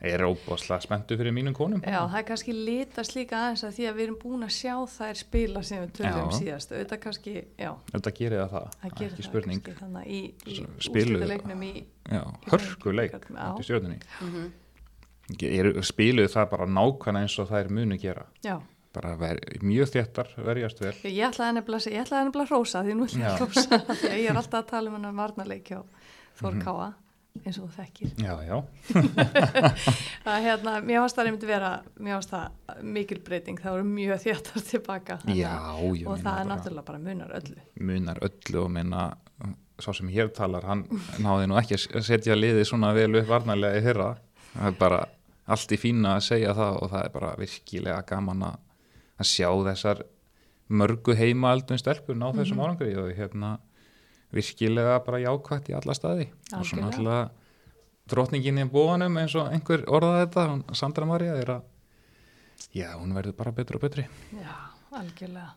Er 0.00 0.20
óbáslega 0.28 0.80
spenntu 0.84 1.16
fyrir 1.16 1.32
mínum 1.32 1.54
konum 1.56 1.80
Já, 1.80 2.02
það 2.04 2.18
er 2.20 2.26
kannski 2.28 2.52
litast 2.52 3.14
líka 3.16 3.38
aðeins 3.40 3.62
að 3.64 3.72
því 3.78 3.86
að 3.88 3.94
við 3.96 4.04
erum 4.06 4.18
búin 4.20 4.44
að 4.44 4.52
sjá 4.52 4.74
þær 4.92 5.14
spila 5.22 5.62
sem 5.64 5.80
við 5.86 5.92
tölum 5.96 6.28
Já. 6.30 6.36
síðast. 6.36 6.72
Auðvitað 6.76 7.00
kannski, 7.06 7.34
já, 7.58 7.70
Þetta 7.94 8.12
gerir 8.18 8.42
það 8.42 8.50
það, 8.56 8.68
það 8.82 8.94
gerir 9.00 9.10
ekki 9.12 9.22
það 9.22 9.28
spurning 9.30 9.62
kannski 9.64 9.80
þannig 9.80 10.02
að 10.02 10.12
í, 10.12 10.20
í 10.46 10.60
úrslitaleiknum 10.76 11.62
í, 11.66 11.72
Já, 12.12 12.22
hörkuleik 12.52 13.16
átti 13.16 13.66
stjórnunni 13.70 13.98
Mhm. 14.20 14.46
er, 15.42 15.68
spiluðu 15.82 16.30
það 16.36 16.50
bara 16.52 16.66
nákvæmlega 16.70 17.22
eins 17.26 17.38
og 17.42 17.48
þær 17.50 17.70
munu 17.74 17.96
gera 17.98 18.26
já. 18.44 18.60
bara 18.92 19.16
ver, 19.16 19.40
mjög 19.62 19.90
þéttar, 19.96 20.28
verjast 20.44 20.78
vel 20.80 20.92
Ég 21.04 21.24
ætlaði 21.32 21.56
nefnilega, 21.58 21.82
að 21.88 21.96
að 22.44 22.52
hrósa 22.52 22.84
því 22.84 22.94
nú 23.00 23.08
ætlaði 23.08 23.24
að 23.26 23.40
hrósa 23.40 23.80
því 24.00 24.12
að 24.12 24.20
ég 24.22 24.30
er 24.30 24.36
alltaf 24.40 24.60
að 24.62 24.70
tala 24.70 24.88
um 24.92 24.94
hennar 25.00 25.16
varnarleik 25.18 25.64
hjá 25.72 25.80
Þór 26.36 26.52
Mhm. 26.54 26.62
Káa 26.68 26.86
eins 27.44 27.58
og 27.60 27.66
þú 27.68 27.76
þekkir. 27.80 28.12
Já, 28.22 28.34
já, 28.46 28.56
Það 30.26 30.40
hérna, 30.46 30.74
mér 30.86 31.00
varst 31.04 31.18
það 31.18 31.28
einmitt 31.30 31.46
vera, 31.48 31.70
mér 32.02 32.16
varst 32.18 32.32
það 32.32 32.80
mikil 32.96 33.18
breyting, 33.26 33.60
það 33.62 33.76
voru 33.76 33.86
mjög 33.90 34.22
þéttar 34.24 34.64
tilbaka. 34.70 35.18
já 35.30 35.52
að- 35.52 36.06
Og 36.06 36.18
það 36.24 36.40
er 36.40 36.48
náttúrulega 36.50 36.86
bara 36.90 36.98
munar 36.98 37.34
öllu. 37.40 37.60
munar 37.80 38.18
öllu 38.26 38.62
og 38.64 38.70
minna 38.70 39.04
sá 39.78 39.92
sem 39.92 40.08
hér 40.08 40.30
talar, 40.32 40.64
hann 40.64 40.86
náði 41.20 41.46
nú 41.50 41.58
ekki 41.60 41.76
að 41.76 42.02
setja 42.02 42.34
liðið 42.34 42.64
svona 42.70 42.94
vel 42.96 43.14
upp 43.20 43.26
varnarlega 43.28 43.76
í 43.76 43.84
fyrra, 43.84 44.16
það 44.56 44.66
er 44.70 44.76
bara 44.80 45.00
allt 45.46 45.72
í 45.72 45.76
fína 45.78 46.14
að 46.16 46.22
segja 46.30 46.54
það 46.56 46.78
og 46.82 46.90
það 46.90 47.04
er 47.04 47.10
bara 47.12 47.34
virkilega 47.36 48.02
gaman 48.08 48.42
að, 48.42 48.56
að 49.20 49.26
sjá 49.30 49.50
þessar 49.68 50.00
mörgu 50.68 51.14
heimaaldum 51.14 51.78
stelpur 51.78 52.16
ná 52.18 52.32
þessum 52.34 52.58
árangri 52.64 52.96
og 52.98 53.12
hérna 53.14 53.58
virkilega 54.34 54.98
bara 55.06 55.20
jákvætt 55.22 55.70
í 55.70 55.76
alla 55.78 55.94
staði 55.94 56.26
og 56.30 56.64
svo 56.66 56.78
Algjörlega. 56.78 56.86
náttúrulega 56.86 57.30
drottningin 58.10 58.58
í 58.62 58.66
búanum 58.70 59.16
eins 59.20 59.34
og 59.38 59.50
einhver 59.52 59.84
orðaði 59.90 60.24
þetta, 60.26 60.46
hún, 60.52 60.64
Sandra 60.78 61.06
Maria 61.06 61.36
er 61.40 61.52
að 61.56 61.62
já, 62.76 62.90
hún 62.98 63.14
verður 63.16 63.36
bara 63.38 63.52
betri 63.56 63.78
og 63.78 63.82
betri 63.86 64.06
Já, 64.36 64.54
algjörlega. 64.96 65.52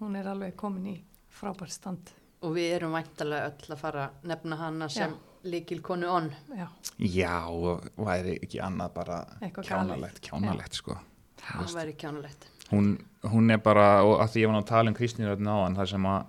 Hún 0.00 0.16
er 0.18 0.26
alveg 0.28 0.56
komin 0.58 0.86
í 0.90 0.94
frábært 1.32 1.72
stand. 1.72 2.10
Og 2.44 2.56
við 2.56 2.74
erum 2.76 2.92
væntalega 2.96 3.52
öll 3.52 3.72
að 3.72 3.80
fara 3.80 4.08
nefna 4.26 4.56
hana 4.60 4.88
sem 4.92 5.14
líkil 5.48 5.80
konu 5.84 6.08
on. 6.10 6.26
Já, 6.56 6.66
Já, 6.98 7.46
og 7.48 7.84
væri 7.96 8.38
ekki 8.42 8.60
annað 8.64 8.92
bara 8.98 9.18
Eitthvað 9.40 9.68
kjánalegt, 9.70 10.20
kjánalegt 10.24 10.80
sko. 10.80 10.98
Hún, 12.70 12.94
hún 13.28 13.50
er 13.52 13.60
bara, 13.62 14.02
og 14.04 14.20
að 14.24 14.34
því 14.34 14.42
ég 14.44 14.50
var 14.50 14.60
að 14.60 14.68
tala 14.70 14.90
um 14.92 14.96
Kristínu 14.96 15.28
hérna 15.28 15.56
áðan, 15.58 15.76
það 15.78 15.90
sem 15.94 16.06
að 16.08 16.26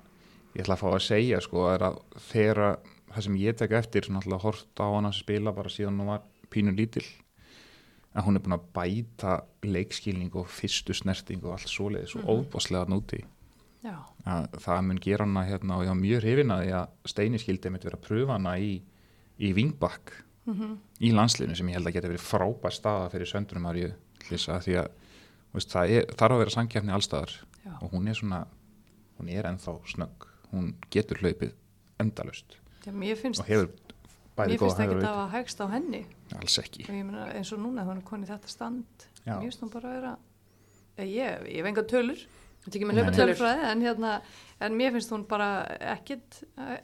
ég 0.56 0.64
ætla 0.64 0.78
að 0.78 0.82
fá 0.82 0.88
að 0.94 1.04
segja 1.04 1.42
sko, 1.44 1.68
er 1.74 1.84
að 1.90 2.00
þegar 2.30 2.64
það 3.12 3.28
sem 3.28 3.38
ég 3.42 3.60
tek 3.60 3.76
eftir, 3.76 4.08
svona 4.08 4.22
alltaf 4.24 4.44
hort 4.44 4.82
á 4.82 4.88
hana 4.88 5.12
sem 5.14 5.26
spila 5.26 5.54
bara 5.56 5.72
síðan 5.72 6.02
hún 6.02 6.12
var 6.14 6.26
pínu 6.52 6.74
lítil, 6.76 7.06
að 8.16 8.28
hún 8.28 8.40
er 8.40 8.44
búin 8.46 8.56
að 8.56 8.68
bæta 8.76 9.38
leikskilning 9.68 10.36
og 10.40 10.52
fyrstu 10.52 10.96
snerting 10.96 11.44
og 11.44 11.58
allt 11.58 11.72
svoleiðis 11.72 12.16
og 12.20 12.30
óbáslega 12.32 12.88
núti. 12.92 13.24
já, 13.84 13.96
Að 14.26 14.56
það 14.64 14.84
mun 14.88 15.02
gera 15.04 15.26
hana 15.28 15.44
hérna 15.46 15.78
og 15.78 15.84
ég 15.84 15.92
var 15.92 16.00
mjög 16.00 16.22
hrifin 16.24 16.54
að 16.56 16.62
því 16.64 16.72
að 16.80 17.12
Steini 17.12 17.42
skildi 17.42 17.70
mitt 17.70 17.86
vera 17.86 18.00
að 18.00 18.08
pröfa 18.08 18.38
hana 18.40 18.56
í, 18.58 18.72
í 19.38 19.52
Vingbakk 19.54 20.14
mhm, 20.48 20.78
í 21.04 21.12
landslinu 21.12 21.56
sem 21.56 21.70
ég 21.70 21.78
held 21.78 21.92
að 21.92 21.98
geta 21.98 22.10
verið 22.10 22.26
frábær 22.26 22.74
staða 22.74 23.12
fyrir 23.14 23.30
söndunum 23.30 23.68
Marju 23.68 23.92
Lisa 24.32 24.58
því 24.64 24.80
að 24.82 24.90
veist, 25.54 25.70
það 25.72 25.94
er, 25.98 26.08
þarf 26.16 26.38
að 26.38 26.42
vera 26.42 26.56
samkjafni 26.56 26.96
allstaðar 26.96 27.36
já. 27.36 27.76
og 27.82 27.92
hún 27.92 28.08
er 28.08 28.18
svona 28.18 28.46
hún 29.20 29.30
er 29.30 29.52
ennþá 29.52 29.76
snögg 29.92 30.28
hún 30.56 30.72
getur 30.94 31.20
hlaupið 31.24 31.54
endalust 32.00 32.58
Já, 32.86 32.92
mér 32.94 33.18
finnst, 33.18 33.42
og 33.42 33.48
hefur 33.50 33.70
bæði 34.38 34.56
mér 34.56 34.60
finnst 34.62 34.78
góða 34.78 34.86
ekki 34.86 35.02
það 35.02 35.20
að 35.24 35.30
hægst 35.36 35.62
á 35.62 35.66
henni. 35.72 36.02
alls 36.40 36.58
ekki 36.62 36.86
Og 36.90 36.96
ég 36.96 37.06
meina 37.08 37.28
eins 37.34 37.52
og 37.56 37.60
núna, 37.64 37.86
hún 37.88 37.98
er 38.02 38.08
konið 38.10 38.32
þetta 38.34 38.52
stand. 38.52 39.06
Já. 39.26 39.36
Mér 39.40 39.46
finnst 39.50 39.62
hún 39.64 39.72
bara 39.74 39.90
að 39.92 39.96
vera, 40.00 40.16
Eh, 40.98 41.04
ég, 41.12 41.42
ég 41.52 41.58
hef 41.60 41.66
enga 41.68 41.84
tölur, 41.84 42.20
Þetta 42.66 42.78
ekki 42.80 42.86
með 42.88 42.96
Nei. 42.96 43.04
hlaupatölur. 43.04 43.36
tölfræði, 43.36 43.64
en 43.72 43.82
hérna, 43.84 44.12
en 44.62 44.78
mér 44.80 44.92
finnst 44.96 45.12
hún 45.12 45.26
bara 45.28 45.48
ekkit, 45.94 46.38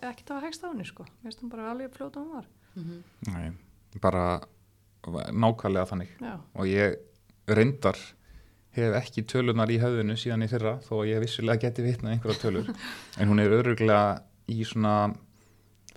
ekkit 0.03 0.27
að 0.35 0.41
hægst 0.43 0.63
á 0.63 0.67
henni, 0.69 0.85
sko. 0.85 1.03
Mér 1.23 1.29
finnst 1.31 1.41
hún 1.41 1.49
bara 1.49 1.71
alveg 1.71 1.93
fljóta 1.95 2.19
hún 2.19 2.33
var. 2.35 2.45
Mhm. 2.75 3.03
Nei, 3.31 3.51
bara 4.01 4.41
nákvæmlega 5.31 5.87
þannig 5.89 6.09
Já, 6.21 6.35
og 6.55 6.65
ég 6.69 6.97
reyndar 7.47 7.97
hef 8.77 8.93
ekki 9.01 9.25
tölunar 9.27 9.69
í 9.73 9.79
höfðinu 9.81 10.15
síðan 10.19 10.45
í 10.45 10.47
fyrra 10.51 10.77
þó 10.85 10.93
að 11.01 11.09
ég 11.11 11.19
vissulega 11.25 11.59
geti 11.65 11.83
vitnað 11.83 12.13
einhverja 12.15 12.39
tölur 12.45 12.71
en 13.19 13.27
hún 13.31 13.43
er 13.43 13.51
öruglega 13.57 14.21
í 14.51 14.63
svona 14.67 14.95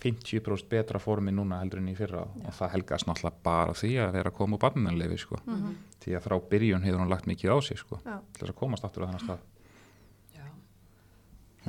50% 0.05 0.67
betra 0.69 0.99
formi 1.01 1.33
núna 1.33 1.61
heldur 1.63 1.81
en 1.81 1.89
í 1.89 1.95
fyrra 1.97 2.25
og 2.27 2.53
það 2.59 2.73
helgast 2.75 3.07
náttúrulega 3.09 3.41
bara 3.47 3.77
því 3.79 3.93
að 4.05 4.13
vera 4.19 4.33
að 4.33 4.37
koma 4.37 4.57
úr 4.59 4.63
barnanlefi 4.67 5.19
sko. 5.23 5.39
Mhm. 5.47 5.77
því 6.05 6.17
að 6.19 6.25
frá 6.27 6.35
byrjun 6.51 6.83
hefur 6.85 7.01
hún 7.01 7.09
lagt 7.15 7.27
mikið 7.31 7.55
á 7.55 7.57
sig 7.65 7.79
sko, 7.81 8.01
já. 8.05 8.19
til 8.35 8.43
þess 8.43 8.53
að 8.53 8.59
komast 8.59 8.85
aftur 8.85 9.07
á 9.07 9.09
þennan 9.09 9.23
stað 9.25 9.39
Já. 10.35 10.43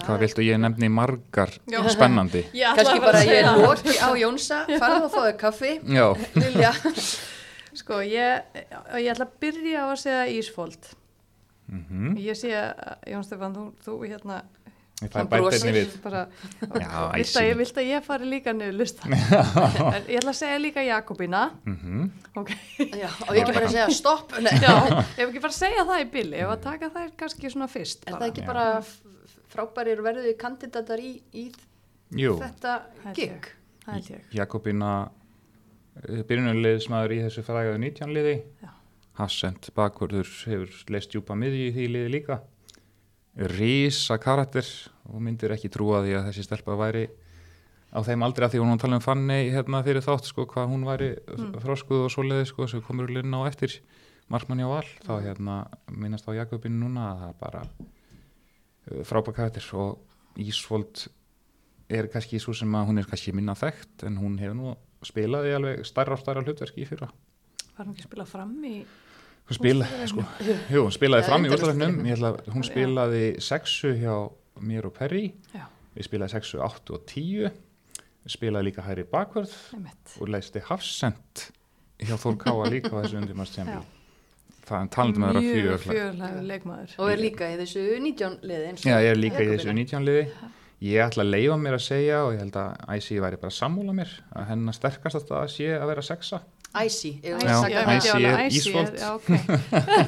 hvað 0.04 0.20
viltu 0.26 0.44
ég 0.44 0.60
nefni 0.60 0.90
margar 0.92 1.54
Já. 1.72 1.80
spennandi 1.88 2.42
að 2.52 3.00
bara 3.06 3.22
ég 3.24 3.46
það. 3.46 3.62
loki 3.64 3.96
á 3.96 4.10
Jónsa, 4.20 4.58
farðu 4.82 5.06
og 5.06 5.14
fáðu 5.14 5.38
kaffi. 5.40 5.72
já, 5.88 6.08
Lilja. 6.36 6.74
Sko, 7.76 8.00
ég, 8.06 8.60
ég 9.02 9.10
ætla 9.12 9.26
að 9.28 9.34
byrja 9.44 9.84
á 9.84 9.88
að 9.92 9.98
segja 10.04 10.26
Ísfold. 10.36 10.92
mm 11.68 12.18
Ég 12.22 12.38
sé 12.38 12.52
að, 12.54 12.94
Jón 13.12 13.24
Stefán, 13.26 13.56
þú, 13.58 13.64
þú 13.84 13.96
hérna 14.06 14.44
Ég 15.04 15.10
fæ 15.12 15.18
æsi. 15.52 15.66
að, 16.16 17.50
ég, 17.50 17.58
vilt 17.60 17.80
að 17.82 17.88
ég 17.90 18.06
fari 18.06 18.30
líka 18.32 18.54
niður 18.56 18.78
lista 18.80 19.10
en 19.96 20.06
ég 20.08 20.22
ætla 20.22 20.32
að 20.32 20.38
segja 20.40 20.62
líka 20.64 20.86
Jakobína. 20.88 21.42
Mhm. 21.68 22.06
ok, 22.40 22.54
Já, 22.96 23.10
og 23.28 23.34
ég 23.36 23.42
ekki 23.44 23.58
bara 23.58 23.66
að 23.68 23.76
segja 23.76 23.90
stopp. 23.98 24.32
Nei, 24.40 24.54
já, 24.64 24.76
ef 25.18 25.26
ekki 25.28 25.44
bara 25.44 25.58
segja 25.58 25.84
það 25.90 26.06
í 26.06 26.08
bili 26.16 26.40
ef 26.46 26.54
að 26.56 26.64
taka 26.70 26.90
þær 26.96 27.12
kannski 27.20 27.52
svona 27.52 27.68
fyrst 27.68 28.08
Er 28.08 28.16
það 28.16 28.28
ekki 28.30 28.46
bara 28.48 28.66
frábærir 29.52 30.02
verðið 30.06 30.38
kandidatar 30.40 31.04
í, 31.04 31.12
í 31.36 31.50
Jú, 32.16 32.38
þetta 32.40 32.78
Held 33.04 33.16
gig? 33.20 33.52
ég. 34.10 34.24
Jakobína 36.04 36.24
byrjunarliðsmaður 36.28 37.14
í 37.16 37.22
þessu 37.24 37.44
frægaðu 37.48 37.80
19 37.86 38.14
liði. 38.16 38.36
Hassend 39.16 39.70
bakvörður 39.78 40.28
hefur 40.50 40.74
leist 40.92 41.14
djúpa 41.14 41.38
miði 41.40 41.70
í 41.70 41.72
því 41.76 41.86
liði 41.94 42.10
líka 42.18 42.42
Rísa 43.36 44.16
karakter 44.20 44.68
og 45.12 45.20
myndir 45.24 45.52
ekki 45.56 45.70
trúa 45.72 46.02
því 46.06 46.14
að 46.20 46.28
þessi 46.30 46.44
stelpa 46.48 46.76
væri 46.80 47.06
á 47.96 48.00
þeim 48.04 48.24
aldrei 48.28 48.46
að 48.48 48.54
því 48.54 48.62
hún 48.62 48.70
var 48.72 48.78
að 48.78 48.84
tala 48.86 49.00
um 49.00 49.04
fanni 49.04 49.38
hérna 49.52 49.82
fyrir 49.84 50.04
þátt 50.06 50.28
sko 50.30 50.46
hvað 50.52 50.70
hún 50.72 50.86
væri 50.88 51.10
Mm. 51.36 51.52
þróskuð 51.64 52.06
og 52.06 52.12
svoleiði 52.14 52.46
sko 52.48 52.68
sem 52.68 52.82
komur 52.82 53.08
liðin 53.12 53.36
á 53.36 53.44
eftir 53.48 53.80
markmanni 54.32 54.64
á 54.64 54.72
val 54.72 54.88
þá 55.04 55.14
hérna 55.24 55.56
minnast 55.92 56.28
á 56.28 56.36
Jakobínu 56.36 56.80
núna 56.80 57.10
að 57.12 57.20
það 57.20 57.30
er 57.30 57.40
bara 57.40 57.62
frábæð 59.04 59.36
karakter 59.36 59.68
og 59.76 60.00
Ísvold 60.40 61.08
er 61.90 62.08
kannski 62.12 62.40
svo 62.40 62.54
sem 62.56 62.72
að 62.76 62.88
hún 62.88 63.00
er 63.00 63.08
kannski 63.08 63.32
minna 63.36 63.56
þekkt 63.56 64.04
en 64.08 64.18
hún 64.20 64.40
hefur 64.40 64.56
nú 64.56 64.76
spilaði 65.04 65.56
alveg 65.58 65.84
stærra 65.86 66.16
og 66.16 66.22
stærra 66.22 66.44
hlutverki 66.46 66.84
í 66.84 66.88
fyrra. 66.90 67.10
Var 67.76 67.86
hún 67.86 67.94
ekki 67.96 68.06
að 68.06 68.10
spila 68.10 68.26
fram 68.30 68.54
í 68.64 68.76
hún 69.46 69.58
spilaði, 69.60 70.08
sko, 70.10 70.24
jú, 70.72 70.82
hún 70.88 70.96
spilaði 70.96 71.28
fram 71.28 71.46
í 71.46 71.52
úrslagafnum 71.54 72.00
hún 72.02 72.64
Já. 72.64 72.70
spilaði 72.70 73.24
sexu 73.44 73.92
hjá 74.00 74.16
mér 74.66 74.88
og 74.90 74.96
Perry. 74.96 75.26
Já, 75.54 75.66
við 75.98 76.08
spilaði 76.08 76.38
sexu, 76.38 76.62
áttu 76.66 76.96
og 76.98 77.04
tíu. 77.12 77.52
Við 78.26 78.34
spilaði 78.34 78.72
líka 78.72 78.82
hæri 78.88 79.04
bakvörð 79.06 79.54
og 80.18 80.32
leisti 80.34 80.64
hafsend 80.66 81.44
hjá 82.02 82.16
Þór 82.18 82.40
Káa 82.42 82.72
líka 82.74 82.90
á 82.96 83.04
þessu 83.04 83.18
undirmast 83.22 83.60
Já. 83.60 83.84
það 84.66 84.80
er 84.80 84.90
talandi 84.96 85.22
með 85.22 85.36
það 85.38 85.50
fjögur 85.52 85.84
fjörlega 85.84 86.42
leikmaður. 86.50 86.96
Og 86.98 87.12
er 87.14 87.22
líka 87.22 87.52
í 87.54 87.60
þessu 87.62 87.84
19 88.02 88.40
liði 88.42 88.70
eins 88.72 88.82
og 88.82 88.90
Já, 88.90 88.98
ég 89.06 89.12
er 89.14 89.20
líka 89.22 89.44
í 89.46 89.52
þessu 89.52 89.76
19 89.78 90.08
liði 90.10 90.26
ég 90.84 91.00
ætla 91.06 91.24
að 91.24 91.32
leifa 91.32 91.58
mér 91.62 91.78
að 91.78 91.86
segja 91.86 92.24
og 92.26 92.34
ég 92.36 92.42
held 92.44 92.58
að 92.60 92.96
Æsi 92.96 93.20
væri 93.24 93.40
bara 93.42 93.54
að 93.54 93.58
sammúla 93.60 93.96
mér 93.96 94.12
að 94.36 94.50
hennar 94.52 94.76
sterkast 94.76 95.22
að 95.22 95.30
það 95.32 95.48
sé 95.56 95.70
að 95.78 95.88
vera 95.92 96.04
sexa 96.06 96.42
ég 97.24 98.28
er 98.28 98.42
ok. 99.14 99.30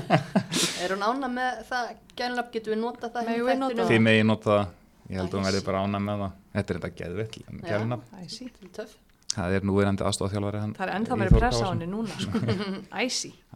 Er 0.84 0.93
hún 0.93 1.05
ána 1.07 1.30
með 1.32 1.61
það, 1.70 1.93
gænlap 2.20 2.51
getum 2.51 2.74
við 2.76 2.82
notað 2.82 3.15
það 3.15 3.30
nota 3.61 3.72
þættinum? 3.72 3.89
Þið 3.91 4.03
megi 4.07 4.26
nota 4.28 4.49
það, 4.51 4.76
ég 5.07 5.22
held 5.22 5.30
að 5.32 5.38
hún 5.39 5.47
verði 5.47 5.63
bara 5.70 5.84
ána 5.86 6.03
með 6.03 6.24
það 6.26 6.36
Þetta 6.57 6.74
er 6.74 6.80
þetta. 6.82 7.99
Æsi. 8.24 8.49
Töff. 8.74 8.95
Það 9.38 9.55
er 9.57 9.65
núverandi 9.70 10.05
aðstofþjálfari 10.07 10.61
hann 10.63 10.72
það 10.78 10.88
er 10.88 10.93
ennþá 10.97 11.18
Þór 11.22 11.34
pressa 11.38 11.68
á 11.68 11.70
henni 11.70 11.88
núna 11.91 12.22
sko. 12.24 12.39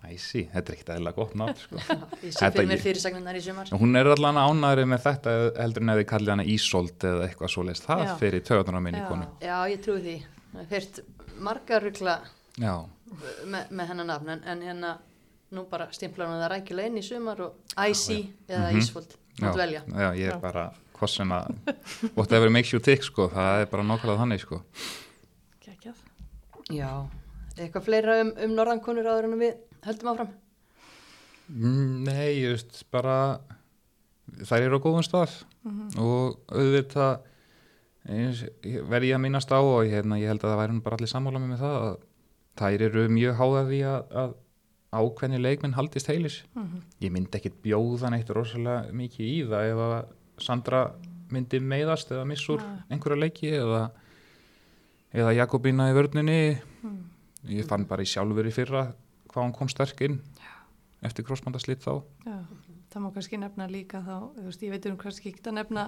Æsi 0.01 0.47
þetta 0.49 0.71
er 0.71 0.75
ekkert 0.75 0.89
eðla 0.95 1.11
gott 1.15 1.35
nátt 1.37 1.59
sko. 1.61 1.77
Ég 2.25 2.31
sé 2.33 2.39
Þetta 2.41 2.51
fyrir 2.57 2.69
mér 2.71 2.81
fyrirsagnar 2.81 3.37
í 3.37 3.41
sumar. 3.45 3.69
Hún 3.77 3.95
er 3.99 4.09
allan 4.15 4.39
ánæri 4.41 4.85
með 4.89 5.03
þetta 5.05 5.33
heldur 5.61 5.85
en 5.85 5.93
ef 5.93 5.99
þið 6.01 6.07
kallið 6.09 6.31
hana 6.33 6.45
Ísold 6.55 7.05
eða 7.11 7.27
eitthvað 7.27 7.53
svoleiðist 7.53 7.85
það 7.85 8.03
Já. 8.07 8.13
fyrir 8.23 8.43
töðunar 8.49 8.79
á 8.81 8.85
minni 8.87 9.03
konu 9.07 9.27
Já, 9.45 9.57
ég 9.71 9.83
trúi 9.85 10.01
því. 10.07 10.15
Það 10.51 10.61
er 10.65 10.69
fyrt 10.73 10.99
margar 11.47 11.85
rugla 11.85 12.15
Já, 12.59 12.73
með, 13.45 13.71
með 13.71 13.91
hennar 13.93 14.09
nafn 14.09 14.33
en, 14.35 14.43
en 14.55 14.65
hérna 14.65 14.91
nú 15.51 15.65
bara 15.69 15.87
stimplar 15.93 16.27
hún 16.31 16.41
það 16.41 16.51
rækilega 16.55 16.91
inn 16.91 16.99
í 16.99 17.05
sumar 17.05 17.39
og 17.45 17.77
Æsi 17.77 18.19
eða 18.49 18.71
Mhm. 18.71 18.81
Ísfold. 18.81 19.15
já, 19.37 19.45
Mátt 19.45 19.57
velja. 19.61 19.81
já, 19.87 20.09
ég 20.17 20.27
er 20.27 20.35
Já. 20.35 20.41
bara 20.41 20.65
hvað 20.97 21.09
sem 21.13 21.29
að 21.29 21.55
whatever 22.17 22.49
makes 22.49 22.73
you 22.73 22.79
tick 22.79 23.03
sko, 23.03 23.29
það 23.29 23.61
er 23.61 23.69
bara 23.71 23.83
nákvæmlega 23.83 24.19
þannig 24.25 24.41
sko. 24.43 24.61
Kekjað. 25.61 26.01
Já. 26.71 26.91
Eitthvað 27.57 27.83
fleira 27.87 28.21
um, 28.23 28.31
um 28.45 28.53
norðankonur 28.57 29.07
áður 29.11 29.27
en 29.29 29.39
við 29.41 29.55
höldum 29.85 30.11
áfram? 30.13 30.31
Mm, 31.51 32.03
Nei, 32.07 32.29
ég 32.41 32.53
veist 32.55 32.83
bara 32.93 33.15
þær 34.47 34.61
eru 34.67 34.79
á 34.79 34.83
góðum 34.85 35.03
stað 35.05 35.33
Mhm. 35.65 35.97
og 35.99 36.39
auðvitað 36.47 37.19
eins, 38.09 38.45
ég- 38.63 38.85
að 39.15 39.21
minnast 39.21 39.51
á 39.51 39.59
og 39.59 39.83
ég, 39.85 39.91
hérna, 39.91 40.17
ég 40.19 40.27
held 40.31 40.41
að 40.41 40.51
það 40.55 40.61
væri 40.61 40.81
bara 40.83 40.95
allir 40.97 41.11
sammála 41.11 41.39
með 41.39 41.59
það 41.59 41.75
að 41.81 41.97
þær 42.57 42.81
eru 42.87 43.07
mjög 43.09 43.35
háða 43.37 43.61
því 43.67 43.81
að, 43.91 44.01
að 44.21 44.33
ákveðni 44.93 45.41
leikminn 45.41 45.73
haldist 45.73 46.07
heilis 46.07 46.43
Mhm. 46.55 46.81
ég 47.01 47.11
myndi 47.11 47.37
ekkit 47.37 47.61
bjóða 47.63 48.09
neitt 48.11 48.29
rosalega 48.29 48.91
mikið 48.91 49.25
í 49.27 49.47
það 49.47 49.71
ef 49.71 49.77
að 49.77 50.05
Sandra 50.41 50.91
myndi 51.29 51.59
meiðast 51.59 52.09
eða 52.11 52.25
missur 52.25 52.57
Nei. 52.57 52.79
einhverja 52.97 53.19
leiki 53.19 53.51
eða, 53.51 53.91
eða 55.13 55.35
Jakobína 55.35 55.91
í 55.91 55.93
vörninni 55.93 56.61
Mm. 56.83 57.03
ég 57.47 57.65
fann 57.65 57.85
bara 57.85 58.01
í 58.01 58.05
sjálfur 58.05 58.45
í 58.47 58.51
fyrra 58.51 58.93
hvað 59.31 59.43
hún 59.47 59.55
kom 59.57 59.69
sterk 59.71 60.01
inn 60.07 60.19
eftir 61.03 61.25
krossbandaslitt 61.25 61.81
þá. 61.85 62.03
Já, 62.27 62.37
það 62.93 63.01
má 63.05 63.09
kannski 63.15 63.39
nefna 63.41 63.67
líka 63.71 64.01
þá, 64.05 64.17
veist, 64.45 64.61
ég 64.61 64.69
veit 64.75 64.85
um 64.91 64.97
kannski 65.01 65.31
ekki 65.31 65.41
að 65.49 65.57
nefna 65.61 65.87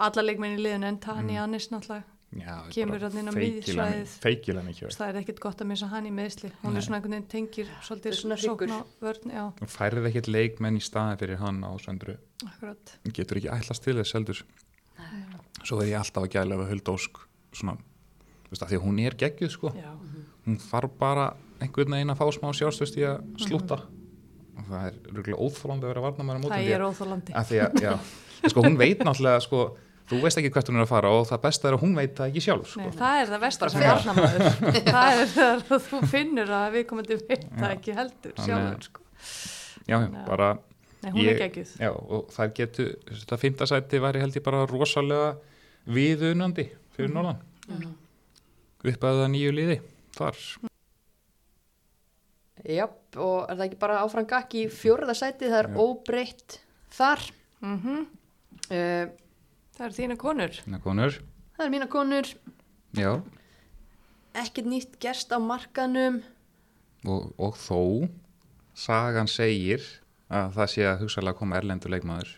alla 0.00 0.22
leikmenn 0.24 0.56
í 0.56 0.62
liðinu 0.62 0.88
en 0.88 0.98
Tani 1.02 1.34
Mm. 1.36 1.42
Annis 1.44 1.68
náttúrulega, 1.70 2.04
Já, 2.30 2.62
Kemur 2.70 3.00
þarna 3.02 3.20
inn 3.20 3.28
á 3.28 3.34
miðsvæðið. 3.34 4.10
það 4.94 5.08
er 5.08 5.16
ekkit 5.18 5.40
gott 5.42 5.58
að 5.60 5.66
missa 5.66 5.86
hann 5.90 6.06
í 6.06 6.12
meðsli, 6.14 6.52
hún 6.62 6.70
Nei. 6.72 6.78
er 6.78 6.84
svona 6.86 6.96
einhvern 7.00 7.14
veginn 7.16 7.26
tengir 7.32 7.66
svolítið 7.82 8.14
svona 8.14 8.36
sókn 8.38 8.70
á 8.70 8.80
vörn, 9.02 9.32
já, 9.34 9.44
Þú 9.58 9.66
færið 9.66 10.06
ekkit 10.12 10.28
leikmenn 10.30 10.76
í 10.78 10.80
staðin 10.80 11.18
fyrir 11.18 11.40
hann 11.42 11.58
á 11.66 11.74
söndru 11.82 12.14
akkurat. 12.46 12.94
getur 13.12 13.36
ekki 13.40 13.50
ætlast 13.50 13.82
til 13.82 13.96
þess 13.98 14.14
heldur. 14.14 14.44
Svo 15.64 15.80
er 15.82 15.88
ég 15.90 15.98
alltaf 15.98 16.22
að 16.22 16.30
gæla 16.36 16.54
ef 16.54 16.60
að 16.64 16.70
Huldósk 16.70 17.18
svona, 17.52 17.74
þú 18.46 18.50
veist 18.54 18.62
að 18.62 18.68
því 18.70 18.78
að 18.78 18.84
hún 18.86 19.00
er 19.04 19.16
geggjuð 19.24 19.50
sko. 19.50 19.72
Já, 19.74 19.90
hún 20.46 20.56
þarf 20.70 20.94
bara 21.02 21.26
einhvern 21.60 21.92
veginn 21.96 22.10
að 22.14 22.20
fá 22.20 22.26
smá 22.36 22.50
sjálfstöðst 22.56 22.96
í 23.00 23.04
að 23.08 23.20
slúta 23.44 23.80
og 24.60 24.64
það 24.70 24.86
er 24.88 24.96
rúglega 25.14 25.38
óþólandi 25.40 25.84
að 25.86 25.92
vera 25.94 26.04
varnamæra 26.06 26.40
mótum 26.42 26.56
það 26.56 26.72
er 26.74 26.84
óþólandi. 26.86 27.32
að 27.36 27.46
að, 27.90 27.98
sko 28.50 28.62
hún 28.64 28.76
veit 28.80 28.98
náttúrulega 29.04 29.40
sko, 29.44 29.60
þú 30.10 30.20
veist 30.24 30.38
ekki 30.40 30.50
hvert 30.54 30.68
hún 30.70 30.76
er 30.80 30.84
að 30.86 30.90
fara 30.92 31.10
og 31.16 31.26
það 31.28 31.42
besta 31.44 31.68
er 31.68 31.76
að 31.76 31.82
hún 31.84 31.94
veit 31.96 32.14
það 32.18 32.30
ekki 32.30 32.42
sjálf 32.46 32.66
sko. 32.72 32.80
Nei, 32.80 32.96
það 32.98 33.20
er 33.20 33.30
það 33.34 33.44
Bara 33.64 33.70
sem 33.70 33.80
fer. 33.80 33.90
varnamaður. 33.90 34.42
það 34.96 35.20
er 35.20 35.30
þegar 35.34 35.62
þú 35.90 36.00
finnur 36.14 36.50
að 36.60 36.72
við 36.76 36.86
komandi 36.90 37.18
veit 37.20 37.46
það 37.60 37.70
ekki 37.76 37.94
heldur 38.00 38.34
að- 38.36 38.88
sko. 38.88 39.00
já, 39.86 39.96
já, 40.00 40.08
Já. 40.10 40.24
bara 40.26 40.50
Nei, 41.00 41.12
hún 41.12 41.20
Ég- 41.24 41.30
er 41.32 41.38
geggjuð. 41.48 41.70
já, 41.80 41.90
og 41.96 42.26
það 42.34 42.50
getur, 42.58 42.88
þetta 43.08 43.36
fymtasæti 43.40 44.00
væri 44.04 44.20
held 44.20 44.34
ég 44.36 44.42
bara 44.44 44.66
rosalega 44.68 45.30
viðunandi 45.88 46.66
fyrir 46.92 47.08
Mhm. 47.08 47.14
norðan 47.16 47.38
Mhm. 47.70 47.94
upp 48.84 49.00
að 49.08 49.16
það 49.22 49.30
nýju 49.32 49.52
liði 49.56 49.80
þar 50.16 50.36
Jáp, 52.68 52.96
og 53.16 53.48
er 53.50 53.56
það 53.56 53.64
ekki 53.68 53.78
bara 53.80 54.00
áfram 54.04 54.26
gakk 54.28 54.54
í 54.60 54.64
fjórða 54.68 55.14
sæti, 55.16 55.48
það 55.48 55.58
er 55.62 55.68
Já. 55.70 55.76
óbreytt 55.86 56.58
þar. 56.96 57.26
Mm 57.64 58.06
Uh, 58.70 59.08
Það 59.74 59.86
er 59.86 59.94
þína 59.96 60.14
konur. 60.20 60.52
Að 60.68 60.82
konur, 60.84 61.14
það 61.56 61.64
er 61.64 61.70
mína 61.72 61.86
konur, 61.90 62.28
já, 62.94 63.10
ekkert 64.36 64.68
nýtt 64.70 64.98
gerst 65.02 65.32
á 65.34 65.38
markanum. 65.42 66.20
og, 67.08 67.32
og 67.40 67.56
þó 67.58 67.78
sagan 68.76 69.26
segir 69.26 69.82
að 70.30 70.52
það 70.58 70.70
sé 70.74 70.84
að 70.86 71.00
hugsalega 71.02 71.38
koma 71.40 71.56
erlendur 71.58 71.90
leikmaður 71.90 72.30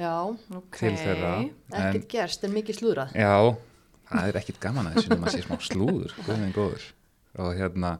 Já, 0.00 0.14
Ok. 0.56 0.78
til 0.80 0.94
þeirra 0.96 1.32
ekkert 1.70 2.08
gerst 2.08 2.44
en 2.48 2.54
mikið 2.56 2.80
slúrað. 2.80 3.12
já, 3.14 3.54
það 4.10 4.28
er 4.32 4.40
ekkit 4.40 4.60
gaman 4.64 4.86
að 4.90 4.96
þessu 4.98 5.08
nema 5.14 5.26
að 5.28 5.36
sé 5.36 5.42
smá 5.44 5.56
slúður, 5.68 6.14
góðin 6.26 6.54
góður 6.56 6.88
og 7.38 7.54
hérna, 7.54 7.98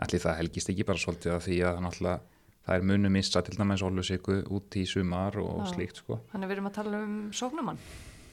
allir 0.00 0.22
það 0.24 0.38
helgist 0.40 0.70
ekki 0.72 0.86
bara 0.88 0.98
svolítið 1.02 1.34
að 1.36 1.42
því 1.46 1.58
að 1.70 1.80
náttúrulega 1.86 2.20
það 2.66 2.76
er 2.76 2.86
munum 2.90 3.12
missa 3.16 3.42
til 3.42 3.56
dæmis 3.58 3.82
Ólusiku 3.86 4.38
út 4.56 4.76
í 4.80 4.84
sumar 4.88 5.36
og 5.40 5.62
Já. 5.64 5.70
slíkt 5.74 6.02
sko 6.02 6.20
Þannig 6.32 6.44
að 6.46 6.50
við 6.50 6.56
erum 6.58 6.68
að 6.70 6.76
tala 6.80 7.00
um 7.04 7.14
sóknumann. 7.34 7.78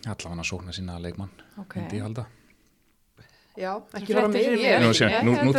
allavega 0.07 0.29
hann 0.33 0.43
að 0.43 0.49
sókna 0.51 0.75
sína 0.75 0.99
leikmann 1.03 1.31
Ok. 1.59 1.75
myndi 1.79 1.97
ég 1.99 2.05
halda 2.07 2.25
Já, 3.57 3.71
ekki 3.97 4.13
fréttir 4.13 4.33
fyrir 4.37 4.59
Ég, 4.61 4.75
mér. 4.77 4.83
nú, 4.83 4.89
Ég- 4.91 4.97
sé, 4.99 5.07
nú, 5.25 5.31
nú, 5.47 5.53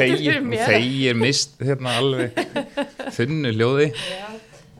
þegir 0.00 1.18
mist 1.20 1.58
hérna 1.60 1.98
alveg 2.00 2.32
þunnu 3.12 3.52
hljóði 3.52 3.90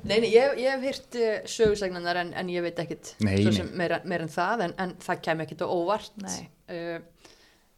Nei, 0.06 0.20
nei, 0.22 0.28
ég, 0.30 0.52
ég 0.62 0.70
hef 0.70 0.84
hýrt 0.86 1.16
uh, 1.18 1.46
sögursagnanar 1.50 2.16
en, 2.20 2.28
en 2.38 2.48
ég 2.48 2.62
veit 2.62 2.78
ekkit 2.78 3.08
meira, 3.26 3.98
meira 4.06 4.22
en 4.22 4.30
það 4.30 4.62
en, 4.68 4.74
en 4.78 4.92
það 5.02 5.20
kem 5.26 5.40
ekkit 5.42 5.64
á 5.64 5.68
óvart 5.68 6.12
Nei. 6.22 6.46
uh, 6.70 7.00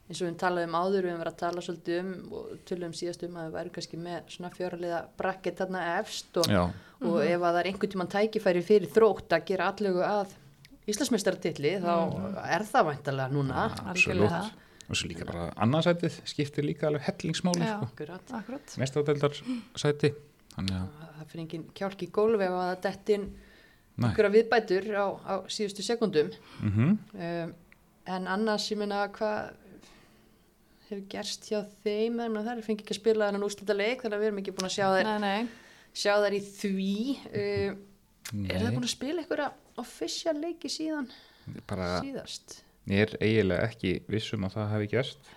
eins 0.08 0.20
og 0.22 0.28
við 0.30 0.36
talaðum 0.40 0.76
áður 0.78 1.04
við 1.04 1.10
höfum 1.10 1.22
verið 1.22 1.34
að 1.34 1.40
tala 1.42 1.62
svolítið 1.64 1.98
um 2.00 2.36
og 2.38 2.52
tölum 2.68 2.92
síðast 2.96 3.24
um 3.26 3.34
að 3.36 3.48
við 3.48 3.56
værum 3.58 3.74
kannski 3.74 3.98
með 4.00 4.30
svona 4.32 4.50
fjáraliða 4.54 5.00
bracket 5.20 5.58
þarna 5.60 5.82
efst 5.98 6.38
og, 6.40 6.52
og 7.04 7.18
ef 7.24 7.34
að 7.36 7.42
það 7.48 7.58
er 7.60 7.68
einhvern 7.70 7.92
tímann 7.94 8.12
tækifæri 8.14 8.62
fyrir 8.64 8.94
þrótt 8.94 9.36
að 9.36 9.44
gera 9.50 9.72
allögu 9.72 10.06
að 10.06 10.32
Íslandsmeistaratilli 10.88 11.74
þá 11.82 11.92
er 12.48 12.64
það 12.64 12.88
væntalega 12.88 13.34
núna 13.34 13.66
Algjörlega. 13.92 14.40
og 14.88 14.96
svo 14.96 15.10
líka 15.10 15.28
bara 15.28 15.50
annarsætið 15.60 16.16
skiptir 16.32 16.64
líka 16.64 16.88
alveg 16.88 17.04
hellingsmáli 17.10 17.60
Já. 17.66 17.74
sko. 17.74 17.90
Akkurat. 17.92 18.32
Akkurat. 18.40 18.76
mestadeldar 18.80 19.36
sæti 19.76 20.14
þannig 20.54 20.78
að 20.78 21.04
það 21.18 21.28
fyrir 21.34 21.44
engin 21.44 21.68
kjálk 21.76 22.06
í 22.06 22.10
gólfi 22.16 22.48
ef 22.48 22.56
að 22.56 22.68
það 22.70 22.82
dettin 22.88 23.28
Nei. 23.28 24.08
einhverja 24.08 24.32
viðbætur 24.38 24.88
á, 24.96 25.06
á 25.28 25.34
síðustu 25.52 25.84
sekundum 25.84 26.32
mm 26.64 26.98
um, 27.12 27.56
en 28.08 28.24
annars 28.32 28.70
ég 28.72 28.78
meina 28.80 29.02
hvað 29.12 29.50
hefur 30.90 31.04
gerst 31.12 31.48
hjá 31.50 31.60
þeim 31.84 32.20
en 32.24 32.38
það 32.38 32.50
er 32.56 32.62
fengið 32.66 32.84
ekki 32.84 32.94
að 32.96 33.00
spila 33.00 33.28
þennan 33.28 33.46
úrslita 33.48 33.76
leik 33.76 34.02
þannig 34.04 34.16
að 34.18 34.22
við 34.24 34.30
erum 34.30 34.40
ekki 34.42 34.54
búin 34.58 34.68
að 34.70 34.74
sjá 34.76 34.86
þær, 34.94 35.08
Nei, 35.08 35.18
nei. 35.24 35.48
sjá 36.02 36.12
þær 36.24 36.36
í 36.38 36.40
því. 36.48 36.88
Um, 37.42 37.82
er 38.48 38.62
það 38.64 38.72
búin 38.78 38.88
að 38.88 38.94
spila 38.94 39.22
einhverja 39.24 39.50
official 39.82 40.36
leiki 40.42 40.70
síðan? 40.72 41.10
Bara, 41.68 41.90
síðast? 42.04 42.58
Ég 42.88 43.04
er 43.04 43.14
eiginlega 43.20 43.68
ekki 43.68 43.94
vissum 44.08 44.44
að 44.48 44.56
það 44.58 44.72
hefði 44.74 44.90
gerst. 44.96 45.30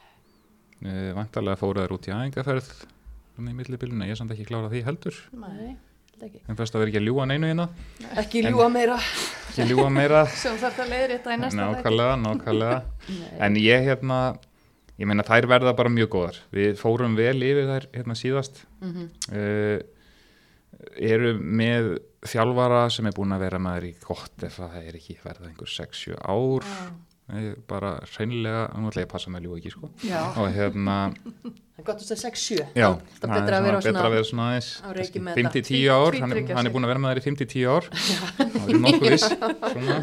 Uh, 0.82 1.12
vantarlega 1.20 1.60
fóru 1.62 1.84
þær 1.84 1.93
út 1.97 2.08
í 2.10 2.14
aðingaferð 2.16 2.72
í 3.41 3.54
millibiluna, 3.58 4.06
ég 4.06 4.14
er 4.14 4.20
samt 4.20 4.32
ekki 4.36 4.43
klárað 4.49 4.74
því 4.76 4.80
heldur. 4.86 5.16
Nei, 5.41 5.72
held 6.14 6.26
ekki. 6.28 6.41
en 6.52 6.58
fyrst 6.60 6.76
að 6.78 6.84
vera 6.84 6.91
ekki 6.91 6.99
að 7.02 7.06
ljúa 7.08 7.24
neinu 7.30 7.47
hérna. 7.49 7.66
Ekki 8.22 8.41
ljúa 8.45 8.68
meira. 8.70 8.97
ekki 9.49 9.66
ljúa 9.72 9.88
meira. 9.93 10.20
Sem 10.43 10.60
þarf 10.62 10.78
það 10.78 10.91
leiðir 10.93 11.14
þetta 11.16 11.34
í 11.34 11.39
næsta 11.41 11.58
þætti. 11.58 11.80
nákvæmlega, 11.80 12.20
nákvæmlega 12.26 12.78
en 13.47 13.58
ég 13.62 13.88
hérna 13.88 14.20
ég 15.02 15.10
meina 15.10 15.26
þær 15.26 15.49
verða 15.49 15.74
bara 15.78 15.91
mjög 15.93 16.12
góðar. 16.14 16.39
Við 16.54 16.78
fórum 16.82 17.18
vel 17.18 17.38
yfir 17.41 17.70
þær 17.70 17.89
hérna 17.97 18.18
síðast. 18.20 18.64
Mhm. 18.84 19.10
uh, 19.34 19.80
eru 20.97 21.36
með 21.38 21.93
þjálfara 22.26 22.84
sem 22.93 23.08
er 23.10 23.16
búin 23.18 23.34
að 23.36 23.43
vera 23.45 23.60
með 23.62 23.78
þær 23.78 23.88
í 23.88 23.93
gott 24.06 24.43
ef 24.45 24.60
það 24.62 24.76
er 24.82 24.97
ekki 24.99 25.18
verða 25.24 25.49
einhver 25.49 25.72
6-7 25.72 26.18
ár. 26.22 26.68
Eh, 27.32 27.54
bara 27.70 27.93
hreinlega, 28.12 28.64
nú 28.76 28.89
ætla 28.89 29.06
ég 29.06 29.08
að 29.08 29.14
passa 29.14 29.32
með 29.32 29.45
ljú 29.45 29.58
ekki 29.60 29.72
sko. 29.72 29.89
Og 30.41 30.47
hérna, 30.52 30.95
það 31.45 31.80
er 31.80 31.86
gott 31.88 32.02
að 32.02 32.10
segja 32.10 32.32
6-7 32.34 32.66
já. 32.76 32.88
Það 33.22 33.28
er 33.28 33.36
betra 33.38 33.60
að 33.60 33.68
vera 33.68 33.84
svona 33.86 34.24
svona 34.28 34.47
aðeins 34.49 34.72
á 34.84 34.89
reiki 34.97 35.22
með 35.24 35.39
5-10 35.39 35.86
ár, 35.88 36.18
hann, 36.20 36.34
Tvítryggja 36.34 36.58
hann 36.58 36.66
er 36.66 36.70
sig. 36.70 36.76
búin 36.76 36.88
að 36.88 36.91
vera 36.91 37.04
með 37.06 37.14
þær 37.14 37.22
í 37.22 37.26
5-10 37.30 37.70
ár. 37.72 37.88
Það 38.41 38.74
er 38.74 38.82
nokkuð 38.86 39.16
viss. 39.16 39.30
Svona. 39.72 39.99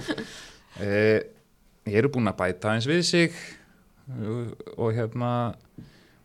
Uh, 0.79 1.19
ég 1.91 2.01
eru 2.01 2.13
búin 2.15 2.31
að 2.33 2.39
bæta 2.39 2.75
eins 2.77 2.89
við 2.89 3.05
sig 3.09 3.37
og 4.09 4.93
hérna 4.97 5.31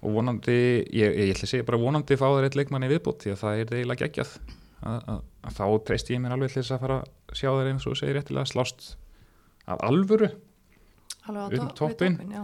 og 0.03 0.11
vonandi, 0.17 0.55
ég, 0.91 1.13
ég 1.15 1.31
ætla 1.31 1.45
að 1.47 1.51
segja 1.53 1.65
bara 1.67 1.79
vonandi 1.79 2.17
fá 2.19 2.25
þær 2.27 2.47
eitt 2.49 2.57
leikmann 2.59 2.83
í 2.83 2.89
viðbútt 2.91 3.23
því 3.23 3.31
að 3.33 3.41
það 3.43 3.59
er 3.61 3.73
eiginlega 3.77 4.03
geggjað 4.07 4.33
að, 4.83 5.21
þá 5.55 5.63
treysti 5.87 6.15
ég 6.17 6.23
mér 6.23 6.33
alveg 6.35 6.51
til 6.51 6.59
þess 6.61 6.73
að 6.75 6.81
fara 6.83 6.97
að 7.03 7.37
sjá 7.39 7.49
þær 7.55 7.69
eins 7.71 7.85
og 7.87 7.95
segir 7.99 8.17
réttilega 8.19 8.49
slást 8.51 8.89
af 9.71 9.79
alvöru 9.87 10.27
Alveg 11.23 11.55
um 11.61 11.69
to- 11.69 11.69
við 11.69 11.77
toppinn. 11.79 12.17
já. 12.35 12.43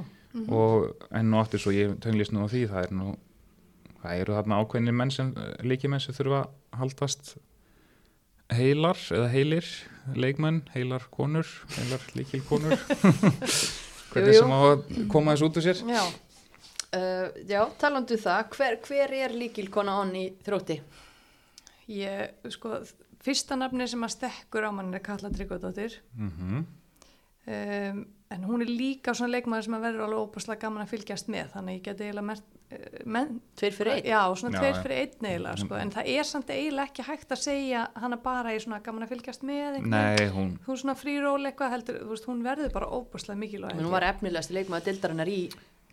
og 0.55 1.05
enn 1.19 1.33
og 1.35 1.41
aftur 1.43 1.59
svo 1.59 1.73
ég 1.75 1.97
tönglist 1.99 2.31
nú 2.31 2.45
á 2.45 2.47
því 2.47 2.61
það 2.71 2.85
er 2.85 2.93
nú 2.95 3.09
það 4.03 4.21
eru 4.23 4.37
þarna 4.37 4.59
ákveðni 4.63 4.93
menn 4.95 5.11
sem 5.11 5.33
líkimenn 5.67 5.99
sem 6.03 6.15
þurfa 6.15 6.45
að 6.45 6.79
haldast 6.79 7.33
heilar 8.55 8.95
eða 9.11 9.27
heilir 9.33 9.67
leikmenn, 10.15 10.61
heilar 10.73 11.03
konur 11.11 11.45
heilar 11.75 12.07
líkil 12.15 12.39
konur 12.47 12.79
hvernig 14.13 14.33
Jú, 14.33 14.39
jú. 14.39 14.41
sem 14.41 14.55
að 14.57 15.07
koma 15.13 15.35
þess 15.35 15.45
út 15.47 15.59
úr 15.61 15.65
sér 15.67 15.83
Já. 15.89 16.03
uh, 16.99 17.27
Já, 17.49 17.61
talandu 17.81 18.17
það, 18.19 18.49
hver, 18.57 18.79
hver 18.87 19.13
er 19.23 19.35
líkilkona 19.37 19.99
on 20.01 20.15
í 20.17 20.25
þrótti? 20.45 20.79
Ég, 21.89 22.35
sko, 22.53 22.79
fyrsta 23.25 23.57
nafni 23.57 23.87
sem 23.89 24.03
að 24.05 24.13
stekkur 24.17 24.67
á 24.69 24.71
mann 24.71 24.93
er 24.93 25.01
Katla 25.05 25.31
Tryggvadóttir. 25.33 25.99
mm 26.17 26.65
Um, 27.49 28.03
en 28.29 28.43
hún 28.45 28.61
er 28.61 28.69
líka 28.69 29.13
svona 29.17 29.31
leikmaður 29.39 29.63
sem 29.65 29.73
að 29.73 29.85
verður 29.87 30.03
alveg 30.05 30.19
óbúslega 30.21 30.61
gaman 30.61 30.83
að 30.83 30.91
fylgjast 30.91 31.29
með. 31.33 31.47
Þannig 31.55 31.77
ég 31.79 31.85
geti 31.87 32.03
eiginlega 32.05 32.27
menn, 33.09 33.39
Tveir 33.57 33.73
fyrir 33.73 33.91
einn? 33.95 34.05
Já, 34.11 34.19
svona 34.37 34.59
tveir 34.61 34.75
fyrir 34.83 34.99
einn 35.03 35.25
eiginlega, 35.31 35.55
sko. 35.63 35.77
En 35.79 35.91
það 35.95 36.09
er 36.13 36.27
samt 36.29 36.51
eiginlega 36.53 36.91
ekki 36.91 37.05
hægt 37.07 37.31
að 37.33 37.41
segja 37.41 37.85
hana 37.97 38.19
bara 38.21 38.53
í 38.53 38.59
svona 38.61 38.77
gaman 38.85 39.07
að 39.07 39.13
fylgjast 39.15 39.45
með. 39.47 39.79
Nei, 39.89 40.27
hún 40.35 40.51
Hún 40.67 40.77
svona 40.77 40.95
fríról 40.99 41.41
eitthvað 41.49 41.73
heldur, 41.75 41.97
þú 42.03 42.13
veist, 42.13 42.27
hún 42.29 42.43
verður 42.45 42.71
bara 42.75 42.91
óbúslega 42.93 43.39
mikilvæg. 43.41 43.75
Men 43.75 43.87
hún 43.87 43.95
var 43.95 44.05
efnilegast 44.11 44.53
leikmaður 44.53 44.85
dildarinnar 44.91 45.31
í, 45.33 45.39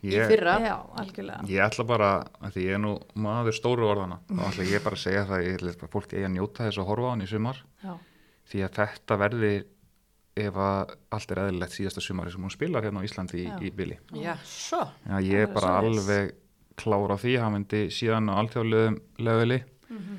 í 0.05 0.11
fyrra. 0.29 0.57
Já, 0.61 0.75
algjörlega. 1.01 1.47
ég 1.49 1.63
ætla 1.65 1.87
bara 1.89 2.11
því 2.53 2.67
ég 2.67 2.77
er 2.77 2.83
nú 2.83 2.91
maður 3.17 3.57
stóru 3.57 3.87
orðana 3.89 4.19
þá 4.29 4.43
ætla 4.51 4.67
ég 4.69 4.83
bara 4.85 4.99
að 4.99 5.01
segja 5.07 5.23
það 5.31 5.45
ég 5.47 5.57
ætla 5.57 5.73
bara 5.81 5.93
fólk 5.97 6.13
eigi 6.13 6.27
að 6.27 6.35
njóta 6.35 6.67
þess 6.67 6.81
að 6.83 6.87
horfa 6.91 7.09
á 7.09 7.11
hann 7.15 7.25
í 7.25 7.29
sumar 7.31 7.63
Já, 7.81 7.93
því 8.51 8.61
að 8.67 8.77
þetta 8.77 9.17
verði 9.23 9.51
ef 10.37 10.59
að 10.61 10.91
allt 11.17 11.31
er 11.33 11.41
eðlilegt 11.47 11.73
síðasta 11.73 12.03
sumari 12.05 12.29
sem 12.35 12.45
hún 12.45 12.53
spilar 12.53 12.85
hérna 12.85 13.01
á 13.01 13.07
Íslandi 13.09 13.41
í, 13.41 13.47
í 13.65 13.71
Billy 13.73 13.97
Já, 14.21 14.35
svo. 14.45 14.83
Já, 15.09 15.17
ég 15.25 15.47
er 15.47 15.55
bara 15.55 15.79
alveg 15.81 16.35
klára 16.77 17.17
því, 17.17 17.35
hann 17.41 17.53
myndi 17.57 17.85
síðan 17.93 18.29
á 18.29 18.33
alltjóðlegum 18.41 18.99
leveli 19.25 19.63
Mhm. 19.89 20.17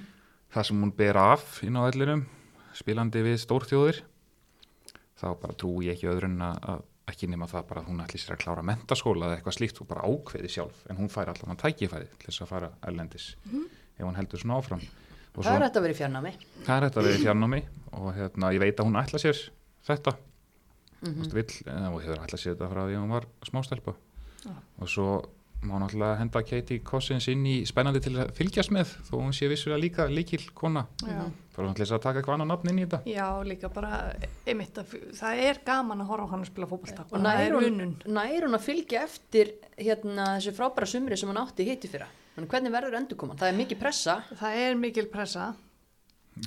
það 0.55 0.65
sem 0.65 0.81
hún 0.83 0.93
ber 0.97 1.17
af 1.21 1.63
inn 1.63 1.77
á 1.77 1.85
vellinum 1.87 2.23
spilandi 2.75 3.21
við 3.23 3.37
stórþjóðir 3.43 3.99
þá 5.21 5.27
bara 5.43 5.55
trúi 5.59 5.89
ég 5.89 5.97
ekki 5.99 6.09
öðru 6.09 6.25
en 6.31 6.39
að, 6.47 6.83
ekki 7.09 7.29
nema 7.29 7.47
það 7.51 7.67
bara 7.69 7.83
að 7.83 7.89
hún 7.91 8.01
ætli 8.05 8.21
sér 8.21 8.37
að 8.37 8.43
klára 8.45 8.63
mentaskóla 8.65 9.27
eða 9.29 9.37
eitthvað 9.39 9.57
slíkt 9.59 9.81
og 9.83 9.89
bara 9.91 10.07
ákveði 10.09 10.49
sjálf 10.53 10.83
en 10.89 10.97
hún 11.01 11.11
fær 11.13 11.29
allan 11.33 11.55
að 11.57 11.63
tækifæði 11.65 12.09
til 12.19 12.27
þess 12.31 12.43
að 12.45 12.51
fara 12.53 12.71
erlendis 12.87 13.29
ef 13.53 14.05
hún 14.07 14.17
heldur 14.17 14.41
svona 14.41 14.59
áfram 14.61 14.81
og 15.39 15.45
Það 15.45 15.45
svo, 15.45 15.55
er 15.55 15.65
þetta 15.69 15.79
að 15.79 15.85
vera 15.87 15.95
í 15.95 15.99
fjarnámi. 16.01 16.33
það 16.67 16.77
er 16.77 16.85
þetta 16.89 17.01
að 17.01 17.05
vera 17.09 17.19
í 17.19 17.25
fjarnámi 17.25 17.61
og 17.93 18.09
hérna, 18.17 18.53
ég 18.57 18.61
veit 18.65 18.81
að 18.81 18.87
hún 18.89 19.01
ætla 19.05 19.19
sér 19.23 19.43
þetta 19.87 20.17
Mm 20.99 21.15
mm. 21.15 21.29
vill, 21.31 21.53
eða 21.71 21.91
hún 21.95 22.03
hefur 22.03 22.19
ætla 22.25 22.39
sér 22.43 22.55
þetta 22.57 22.69
frá 22.73 22.81
því 22.89 22.95
að 22.97 23.03
hún 23.05 23.13
var 23.15 23.27
smástelpa 23.47 23.93
Já. 24.43 24.55
og 24.83 24.89
svo 24.91 25.11
má 25.67 25.75
náttúrulega 25.81 26.19
henda 26.21 26.43
Katie 26.47 26.83
Cossins 26.87 27.27
inn 27.33 27.43
í 27.49 27.57
spennandi 27.67 28.01
til 28.03 28.15
að 28.15 28.31
fylgjast 28.37 28.71
með 28.75 28.93
þó 29.09 29.15
hún 29.19 29.35
sé 29.35 29.49
vissulega 29.51 29.83
líka 29.83 30.07
líkil 30.07 30.45
kona 30.55 30.85
já. 31.03 31.25
bara 31.57 31.67
hún 31.67 31.75
til 31.75 31.83
þess 31.83 31.97
að 31.97 32.03
taka 32.05 32.21
eitthvað 32.21 32.37
annan 32.37 32.53
nafn 32.53 32.71
inn 32.71 32.79
í 32.79 32.85
þetta 32.87 33.01
Já, 33.11 33.27
líka 33.49 33.71
bara, 33.75 33.99
einmitt, 34.47 34.79
að, 34.79 34.95
það 35.19 35.43
er 35.49 35.61
gaman 35.67 36.05
að 36.05 36.13
horfa 36.13 36.29
á 36.29 36.33
hann 36.33 36.45
að 36.45 36.51
spila 36.53 36.71
fótballta. 36.71 37.07
Og 37.11 37.27
það 37.27 37.43
er 37.43 37.57
nær 37.57 37.59
hún, 37.59 37.97
nær 38.07 38.47
hún 38.47 38.59
að 38.61 38.67
fylgja 38.69 39.03
eftir 39.09 39.53
hérna, 39.75 40.31
þessu 40.37 40.55
frábæra 40.61 40.91
sumri 40.95 41.19
sem 41.19 41.33
hún 41.33 41.43
átti 41.43 41.67
hitti 41.67 41.91
fyrra. 41.91 42.09
Þannig 42.37 42.55
hvernig 42.55 42.77
verður 42.79 43.01
endurkoman? 43.01 43.41
Það 43.41 43.51
er 43.51 43.59
mikið 43.59 43.83
pressa. 43.83 44.19
Það 44.39 44.63
er 44.63 44.79
mikil 44.79 45.09
pressa, 45.11 45.51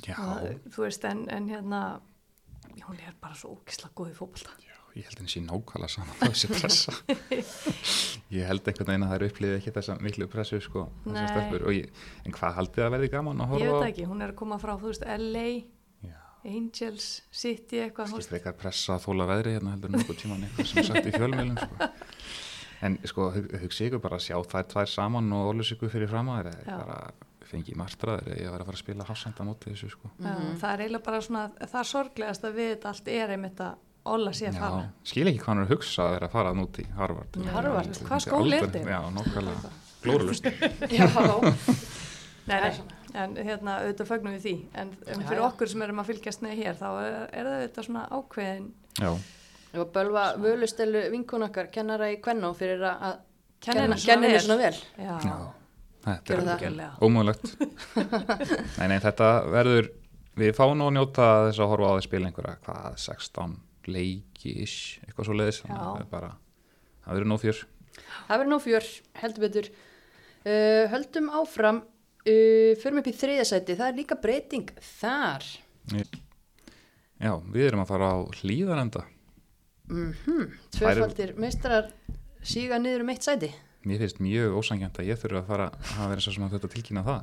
já, 0.00 0.16
og, 0.24 0.68
þú 0.72 0.86
veist, 0.86 1.04
en, 1.04 1.26
en 1.36 1.52
hérna, 1.52 1.82
hún 2.86 2.96
er 2.96 3.16
bara 3.20 3.36
svo 3.36 3.58
ógislega 3.58 3.92
góð 3.92 4.14
í 4.14 4.20
fótballta. 4.22 4.71
Ég 4.96 5.06
held 5.08 5.14
að 5.16 5.20
henni 5.22 5.32
sé 5.32 5.40
nákvæmlega 5.46 5.92
saman 5.94 6.18
á 6.20 6.24
þessi 6.28 6.48
pressa 6.52 6.92
ég 8.36 8.48
held 8.48 8.66
einhvern 8.68 8.90
veginn 8.90 9.04
að 9.06 9.12
það 9.12 9.16
er 9.18 9.24
upplýðið 9.28 9.56
ekki 9.58 9.72
þessa 9.76 9.96
miklu 10.04 10.28
pressu 10.32 10.60
sko, 10.64 10.82
ég, 11.72 12.02
en 12.26 12.36
hvað 12.36 12.58
haldið 12.58 12.84
að 12.86 12.92
verði 12.96 13.10
gaman 13.14 13.40
að 13.44 13.46
Ég 13.46 13.52
horfa 13.52 13.64
veit 13.64 13.72
á 13.72 13.82
það 13.82 13.88
ekki, 13.92 14.06
hún 14.12 14.24
er 14.26 14.34
að 14.34 14.38
koma 14.42 14.58
frá, 14.62 14.74
þú 14.82 14.90
veist, 14.92 15.06
LA, 15.16 15.46
Já. 16.04 16.16
Angels, 16.52 17.08
City, 17.42 17.80
eitthvað, 17.86 18.14
veist. 18.18 18.32
frekar 18.32 18.56
pressa 18.60 18.96
að 18.98 19.04
þóla 19.08 19.28
veðri 19.32 19.56
hérna 19.56 19.74
heldur 19.76 19.94
nokkuð 19.96 20.20
tíman 20.24 20.46
eitthvað 20.48 20.70
sem 20.72 20.88
sagt 20.90 21.08
í 21.08 21.14
fjölmjölum 21.16 21.60
sko. 21.62 21.90
en 22.88 22.96
sko 23.06 23.28
hug- 23.36 23.52
hugsi 23.62 23.86
ykkur 23.88 24.02
bara 24.02 24.18
að 24.18 24.24
sjá 24.28 24.38
þær 24.52 24.70
tvær 24.72 24.90
saman 24.90 25.28
og 25.36 25.52
ólus 25.52 25.70
ykkur 25.76 25.92
fyrir 25.92 26.10
fram 26.10 26.32
að 26.34 26.50
bara 26.66 26.96
fengi 27.52 27.74
martraður 27.76 28.32
ég 28.40 28.48
var 28.50 28.62
að 28.64 28.68
fara 28.70 28.78
að 28.78 28.80
spila 28.82 29.04
hafsenda 29.06 29.44
móti 29.44 29.70
þessu 29.74 29.90
sko. 29.92 30.08
Já, 30.24 30.32
það 30.58 30.68
er 30.72 30.82
eiginlega 30.86 31.04
bara 31.06 31.18
svona, 31.22 31.42
það 31.68 31.88
sorglegast 31.90 32.46
að 32.48 32.54
við 32.58 32.70
þetta 32.72 32.92
allt 32.94 33.10
er 33.12 33.32
einmitt 33.36 33.60
að 33.60 33.80
Olla 34.04 34.32
sé 34.34 34.48
að 34.50 34.56
fara. 34.58 34.86
Skil 35.06 35.28
ekki 35.30 35.38
hvað 35.38 35.48
hann 35.52 35.60
er 35.62 35.66
að 35.68 35.72
hugsa 35.76 36.02
að 36.08 36.14
vera 36.16 36.26
að 36.26 36.32
fara 36.32 36.52
út 36.64 36.78
í 36.82 36.86
Harvard 36.96 37.36
Harvard? 37.54 38.00
Hvað 38.08 38.22
skóli 38.24 38.56
er 38.56 38.64
þetta? 38.66 38.80
Já, 38.90 39.00
nákvæmlega, 39.14 39.70
glórulust 40.02 40.48
Já. 40.98 41.06
Nei, 42.50 42.56
nei, 42.58 42.72
en 43.22 43.36
hérna 43.38 43.76
auðvitað 43.84 44.08
fögnum 44.08 44.32
við 44.34 44.40
því, 44.48 44.52
en, 44.82 44.88
en 45.06 45.20
Já, 45.22 45.26
fyrir 45.28 45.38
já. 45.38 45.44
okkur 45.46 45.70
sem 45.70 45.82
erum 45.86 46.00
að 46.02 46.08
fylgjast 46.10 46.40
með 46.42 46.56
hér, 46.58 46.74
þá 46.80 46.86
er, 46.98 47.12
er 47.30 47.46
það 47.46 47.58
auðvitað 47.60 47.86
svona 47.86 48.02
ákveðin 48.18 48.64
Já, 48.98 49.10
Og 49.78 49.92
bölva 49.94 50.24
völustelu 50.42 51.04
vinkun 51.14 51.46
okkar, 51.46 51.68
kennara 51.72 52.10
í 52.12 52.18
Kvennó 52.20 52.50
fyrir 52.58 52.82
að- 52.84 53.04
að 53.12 53.20
henni 53.70 53.96
svona 54.02 54.40
svona 54.42 54.56
vel. 54.58 54.74
Já, 54.98 55.14
já, 55.22 55.36
þetta 56.08 56.26
Gerðu 56.32 56.42
er 56.42 56.48
það. 56.48 56.54
algjörlega. 56.56 56.92
ómögulegt 57.06 57.46
Nei, 58.80 58.86
nei, 58.90 58.98
þetta 59.06 59.30
verður 59.54 59.92
við 60.42 60.54
fáum 60.58 60.74
nú 60.82 60.90
að 60.90 60.96
njóta 60.98 61.28
þess 61.46 61.62
að 61.62 61.70
horfa 61.76 61.92
á 61.92 61.94
því 61.94 62.04
spila 62.08 62.32
einhverja, 62.32 62.56
hvað, 62.66 62.98
16 63.06 63.54
leiki-ish, 63.90 65.00
eitthvað 65.06 65.28
svo 65.28 65.36
leiðis 65.38 65.62
það 65.64 66.02
er 66.02 66.10
bara, 66.10 66.32
það 67.04 67.16
verður 67.18 67.32
nóg 67.32 67.42
fjör 67.42 67.62
Það 67.92 68.38
verður 68.38 68.50
nú 68.52 68.58
fjör, 68.62 68.86
heldur 69.20 69.44
betur. 69.46 69.70
Uh, 70.42 70.84
höldum 70.92 71.30
áfram, 71.38 71.80
uh, 72.24 72.70
förum 72.82 73.00
upp 73.02 73.10
í 73.10 73.14
þriðasæti, 73.16 73.76
það 73.78 73.88
er 73.90 73.98
líka 73.98 74.18
breyting 74.22 74.72
þar. 74.98 75.46
Já, 75.92 77.34
við 77.52 77.66
erum 77.68 77.82
að 77.84 77.90
fara 77.92 78.12
á 78.14 78.18
hlýðarenda 78.40 79.02
Mm 79.90 80.46
Tvöfaldir 80.72 81.32
meistrar 81.42 81.88
síga 82.46 82.78
niður 82.80 83.02
um 83.02 83.10
eitt 83.12 83.26
sæti. 83.26 83.50
Mér 83.84 83.98
finnst 84.00 84.22
mjög 84.22 84.54
ósangjant 84.60 85.00
að 85.02 85.10
ég 85.10 85.18
þurfa 85.18 85.42
að 85.42 85.48
fara 85.50 85.66
að 85.98 86.12
vera 86.12 86.22
svo 86.22 86.32
sem 86.36 86.46
að 86.46 86.54
þetta 86.54 86.70
tilkynna 86.76 87.02
það 87.06 87.20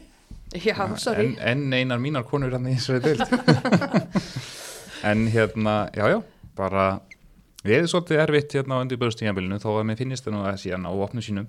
Já, 0.66 0.74
sorry. 0.98 1.30
en, 1.38 1.62
en 1.70 1.78
einar 1.78 2.02
mínar 2.02 2.26
konur 2.26 2.52
hann 2.54 2.66
í 2.70 2.74
þessari 2.76 3.00
deild 3.06 3.22
en 5.10 5.26
hérna, 5.32 5.74
já 5.96 6.06
já 6.14 6.18
bara, 6.56 6.86
við 7.64 7.76
erum 7.80 7.90
svolítið 7.92 8.22
erfitt 8.24 8.54
hérna 8.56 8.78
á 8.78 8.82
undirbjörnstíðanbylunu 8.84 9.58
þó 9.62 9.70
að 9.78 9.86
mér 9.90 9.98
finnist 10.00 10.26
það 10.26 10.36
nú 10.36 10.42
að 10.48 10.60
síðan 10.64 10.88
á 10.88 10.92
opnu 10.94 11.24
sínum 11.24 11.48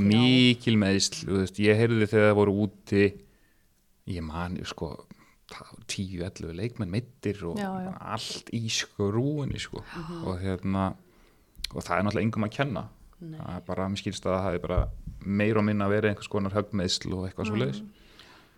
mikil 0.00 0.76
meðisl, 0.80 1.26
veist, 1.28 1.58
ég 1.62 1.76
heyrði 1.78 2.06
þegar 2.08 2.30
það 2.30 2.38
voru 2.38 2.54
úti 2.64 3.02
ég 4.10 4.24
man, 4.24 4.56
sko 4.66 4.94
10-11 5.90 6.54
leikmenn 6.56 6.90
meittir 6.90 7.42
og 7.46 7.58
Já, 7.60 7.68
já. 7.84 7.90
allt 8.14 8.48
í 8.56 8.62
skrúinni 8.72 9.60
sko. 9.60 9.82
Mhm. 9.84 10.22
og 10.26 10.40
hérna 10.40 10.86
og 11.74 11.82
það 11.84 11.98
er 11.98 12.02
náttúrulega 12.06 12.26
yngum 12.28 12.46
að 12.48 12.54
kenna 12.56 12.82
Nei. 13.20 13.38
það 13.38 13.56
er 13.56 13.62
bara, 13.68 13.88
mér 13.88 14.00
skilst 14.02 14.26
að 14.26 14.34
það 14.34 14.44
hefði 14.48 14.62
bara 14.64 14.80
meir 15.24 15.56
og 15.60 15.64
minna 15.64 15.88
verið 15.88 16.10
einhvers 16.12 16.28
konar 16.32 16.52
högmeðsl 16.56 17.12
og 17.14 17.28
eitthvað 17.28 17.46
svo 17.48 17.56
leiðis 17.60 17.82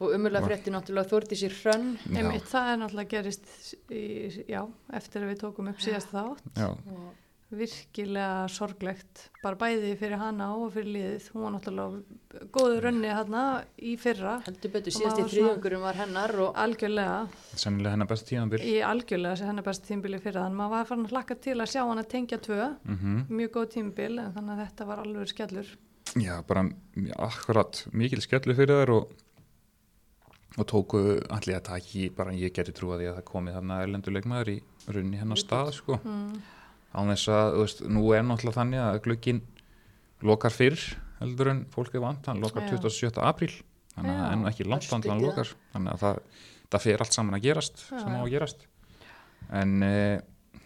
og 0.01 0.17
umurlega 0.17 0.47
frétti 0.47 0.73
náttúrulega 0.75 1.11
Þórdísir 1.13 1.55
Hrönn. 1.61 1.95
Einmitt, 2.13 2.49
það 2.51 2.73
er 2.73 2.83
náttúrulega 2.83 3.13
gerist 3.15 3.47
í, 3.91 4.03
já, 4.51 4.63
eftir 4.99 5.25
að 5.25 5.31
við 5.33 5.39
tókum 5.45 5.71
upp 5.73 5.81
síðast 5.85 6.13
þátt. 6.13 6.51
Já, 6.57 6.69
og 6.73 7.15
virkilega 7.57 8.49
sorglegt 8.51 9.29
bara 9.39 9.59
bæði 9.61 9.93
fyrir 10.01 10.19
hana 10.19 10.49
og 10.59 10.73
fyrir 10.75 10.91
liðið. 10.97 11.29
Hún 11.33 11.45
var 11.45 11.53
náttúrulega 11.55 12.47
góðu 12.57 12.81
rönni 12.83 13.13
hana 13.15 13.43
í 13.79 13.95
fyrra, 14.01 14.37
heldur 14.47 14.73
betur 14.75 14.95
síðast 14.97 15.21
í 15.23 15.27
þriðjungurum 15.31 15.85
var 15.87 16.01
hennar 16.01 16.35
og 16.43 16.59
algjörlega. 16.59 17.21
Sennilega 17.55 17.95
hennar 17.95 18.11
besta 18.11 18.31
tíðanbíl 18.33 18.63
í 18.67 18.77
algjörlega 18.85 19.39
sem 19.41 19.51
hennar 19.53 19.67
best 19.67 19.87
tímbili 19.87 20.21
fyrir 20.23 20.43
þann 20.43 20.59
maður 20.59 20.75
var 20.75 20.89
farin 20.91 21.07
að 21.07 21.15
hlakka 21.15 21.39
til 21.47 21.57
að 21.61 21.73
sjá 21.73 21.83
hana 21.85 22.07
tengja 22.17 22.41
tvö. 22.43 22.73
Mm 22.85 23.23
mjög 23.37 23.53
góð 23.55 23.69
tímbil 23.77 24.19
en 24.19 24.33
þannig 24.35 24.53
að 24.57 24.65
þetta 24.65 24.87
var 24.89 25.01
alveg 25.05 25.31
skellur. 25.31 25.71
Já, 26.17 26.35
bara 26.47 26.67
akkurat 27.21 27.81
mikil 27.93 28.23
skellu 28.25 28.55
fyrir 28.57 28.83
þær 28.83 28.93
og 28.97 29.15
og 30.57 30.69
tóku 30.71 31.01
allir 31.33 31.59
að 31.59 31.67
taki 31.71 32.09
bara 32.17 32.35
ég 32.37 32.55
geti 32.57 32.75
trúa 32.77 32.99
því 33.01 33.11
að 33.11 33.19
það 33.19 33.27
komi 33.29 33.55
þarna 33.55 33.81
erlenduleikmaður 33.85 34.53
í 34.55 34.59
runni 34.95 35.21
hennar 35.21 35.41
stað 35.41 35.75
sko. 35.77 35.99
Mm. 36.03 36.39
án 36.97 37.13
þess 37.13 37.33
að, 37.33 37.49
þú 37.53 37.65
veist, 37.67 37.83
nú 37.93 38.05
er 38.17 38.23
náttúrulega 38.25 38.61
þannig 38.61 38.85
að 38.87 39.01
glukkin 39.05 39.43
lokar 40.25 40.55
fyrr 40.55 40.81
heldur 41.21 41.53
en 41.53 41.65
fólk 41.73 41.97
er 41.97 42.05
vant, 42.05 42.29
hann 42.31 42.41
lokar 42.45 42.67
Já. 42.67 42.77
27. 42.77 43.21
apríl. 43.25 43.53
Þannig 43.97 44.17
að 44.21 44.33
enn 44.35 44.49
ekki 44.51 44.69
langt 44.69 44.89
að 44.93 45.09
hann 45.09 45.25
lokar. 45.25 45.53
þannig 45.73 45.95
að 45.95 46.03
það, 46.03 46.23
það 46.73 46.83
fer 46.85 47.05
allt 47.05 47.17
saman 47.17 47.37
að 47.39 47.45
gerast 47.47 47.85
Já, 47.87 48.01
sem 48.03 48.17
á 48.17 48.21
að 48.21 48.33
gerast. 48.35 48.67
En 49.57 49.77
e, 49.87 49.93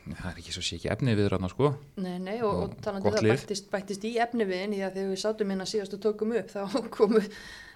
það 0.08 0.28
er 0.32 0.40
ekki 0.42 0.54
svo 0.56 0.64
sé 0.66 0.78
ekki 0.78 0.90
efni 0.90 1.14
við 1.14 1.28
þarna 1.28 1.50
sko. 1.52 1.72
Nei, 2.02 2.16
nei, 2.18 2.36
og, 2.42 2.50
og 2.50 2.64
Og 2.64 2.76
talandi 2.82 3.06
gott 3.06 3.20
það 3.20 3.30
bættist, 3.30 3.70
bættist 3.70 4.06
í 4.08 4.14
efniviðin 4.24 4.74
því 4.74 4.82
að 4.86 4.98
þegar 4.98 5.12
við 5.12 5.22
sátum 5.22 5.54
hérna 5.54 5.68
síðast 5.70 5.94
og 5.94 6.02
tókum 6.06 6.34
upp 6.40 6.50
þá 6.50 6.60
komu, 6.96 7.22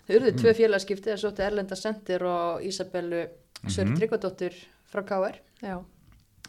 þau 0.07 0.15
eruðu 0.19 0.35
tvö 0.41 0.53
félagskipti 0.59 1.11
það 1.13 1.23
sótti 1.25 1.43
Erlenda 1.47 1.77
Sendir 1.77 2.23
og 2.29 2.63
Ísabellu 2.63 3.25
Sörg 3.69 3.89
Mhm. 3.91 3.97
Tryggvadóttir 3.99 4.55
frá 4.93 5.03
KR 5.09 5.39
já, 5.63 5.79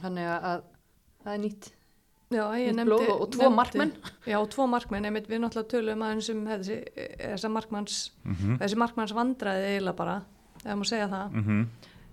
þannig 0.02 0.26
að, 0.28 0.44
að 0.44 0.62
það 1.24 1.34
er 1.34 1.40
nýtt, 1.46 1.70
já 2.36 2.44
ég 2.60 2.68
nýtt 2.68 2.76
nefndi 2.76 2.90
blóð 2.92 3.10
og, 3.10 3.22
og 3.22 3.30
tvo 3.32 3.44
nefndi- 3.46 3.56
markmenn. 3.56 3.92
Já, 4.28 4.38
tvo 4.52 4.68
markmenn, 4.68 5.06
einmitt 5.06 5.28
við 5.32 5.40
náttúrulega 5.46 5.72
tölum 5.72 6.04
aðeins 6.04 6.30
um 6.34 6.46
þessi, 6.46 6.78
þessi 7.22 7.52
markmanns 7.52 8.12
mm 8.26 8.58
þessi 8.60 8.76
markmanns 8.84 9.14
vandræði 9.16 9.70
eiginlega 9.72 9.96
bara 9.96 10.18
ef 10.66 10.76
maður 10.76 10.90
segja 10.92 11.08
það. 11.08 11.32
-hmm. 11.32 11.66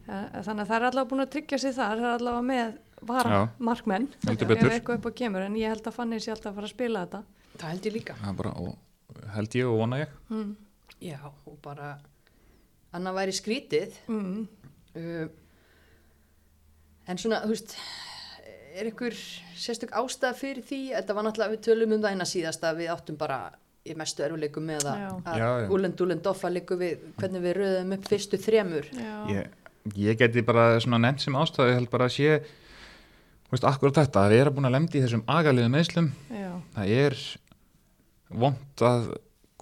Þannig 0.06 0.62
að 0.62 0.68
það 0.68 0.76
er 0.76 0.86
allavega 0.88 1.08
búin 1.10 1.22
að 1.26 1.30
tryggja 1.30 1.58
sig 1.58 1.74
þar 1.74 1.98
það 1.98 2.08
er 2.12 2.18
allavega 2.18 2.42
með 2.42 2.78
vara 3.02 3.30
Já. 3.30 3.48
markmenn. 3.58 4.08
Heldur 4.26 4.42
ef 4.42 4.48
betur. 4.58 4.70
eitthvað 4.70 4.96
upp 4.98 5.06
á 5.06 5.12
kemur 5.14 5.42
en 5.42 5.54
ég 5.56 5.68
held 5.68 5.82
að 5.86 5.92
Fanny 5.94 6.16
sé 6.20 6.30
alltaf 6.32 6.52
að 6.52 6.54
fara 6.54 6.66
að 6.66 6.70
spila 6.74 7.06
þetta. 7.06 7.22
Það 7.58 7.68
held 7.70 7.82
ég 7.86 7.92
líka. 7.92 8.14
Það 8.14 8.28
er 8.28 8.34
bara, 8.34 8.50
og, 8.50 8.76
held 9.34 9.48
ég 9.54 9.64
og 9.66 9.78
vona 9.78 9.96
ég. 10.02 10.08
Mm. 10.30 10.56
Já, 11.02 11.18
og 11.26 11.58
bara 11.64 11.96
annað 12.94 13.18
væri 13.18 13.36
skrítið. 13.36 13.98
Mm. 14.12 14.46
uh, 14.96 15.26
en 17.10 17.18
svona, 17.18 17.42
þú 17.44 17.56
veist 17.56 17.76
er 18.72 18.88
einhver 18.88 19.16
sérstök 19.58 19.92
ástæða 19.98 20.36
fyrir 20.38 20.64
því? 20.64 20.82
Þetta 20.96 21.16
var 21.16 21.26
náttúrulega, 21.26 21.54
við 21.56 21.64
tölum 21.66 21.96
um 21.96 22.04
það 22.04 22.14
hérna 22.14 22.28
síðast 22.28 22.64
að 22.64 22.80
við 22.82 22.92
áttum 22.94 23.18
bara 23.20 23.40
í 23.82 23.96
mestu 23.98 24.22
erfuleikum 24.22 24.64
með 24.64 24.86
að, 24.92 25.66
úlend, 25.74 25.98
úlend, 26.04 26.26
offa 26.30 26.50
líku 26.52 26.78
við 26.78 27.02
hvernig 27.18 27.42
við 27.42 27.56
röðum 27.58 27.94
upp 27.96 28.08
fyrstu 28.08 28.38
þremur. 28.40 28.88
Ég, 29.32 29.50
ég 29.98 30.20
geti 30.20 30.44
bara 30.46 30.76
svona 30.82 31.00
nefnt 31.02 31.24
sem 31.24 31.38
ástæðu, 31.38 31.72
ég 31.72 31.80
held 31.80 31.90
bara 31.92 32.06
að 32.06 32.14
sé 32.16 32.36
þú 33.52 33.56
veist, 33.56 33.66
akkurat 33.68 33.98
þetta, 34.00 34.22
að 34.22 34.32
við 34.32 34.44
erum 34.44 34.56
búin 34.56 34.70
að 34.70 34.74
lemdi 34.76 35.00
í 35.00 35.02
þessum 35.04 35.24
agaliðu 35.28 35.72
meðslum 35.74 36.12
það 36.76 36.94
er 37.02 37.18
vond 38.32 38.84
að 38.88 39.10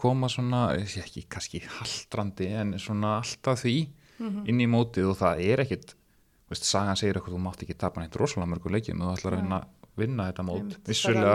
koma 0.00 0.28
svona, 0.32 0.62
ekki 0.80 1.26
kannski 1.30 1.60
haldrandi 1.78 2.48
en 2.62 2.74
svona 2.80 3.18
alltaf 3.20 3.64
því 3.66 3.76
Mhm. 4.20 4.42
inn 4.52 4.60
í 4.60 4.66
mótið 4.68 5.06
og 5.10 5.16
það 5.16 5.38
er 5.48 5.62
ekkit 5.64 5.94
veist, 6.50 6.64
sagan 6.68 6.96
segir 6.98 7.16
eitthvað, 7.16 7.36
þú 7.38 7.42
mátt 7.44 7.62
ekki 7.64 7.76
tapa 7.78 8.02
neitt 8.02 8.16
rosalega 8.20 8.50
mörgu 8.52 8.72
leikjum 8.74 9.00
og 9.00 9.06
þú 9.08 9.16
ætlar 9.16 9.36
að 9.38 9.54
að 9.60 9.68
vinna 10.00 10.26
þetta 10.30 10.44
mót. 10.46 10.74
Vissulega, 10.86 11.32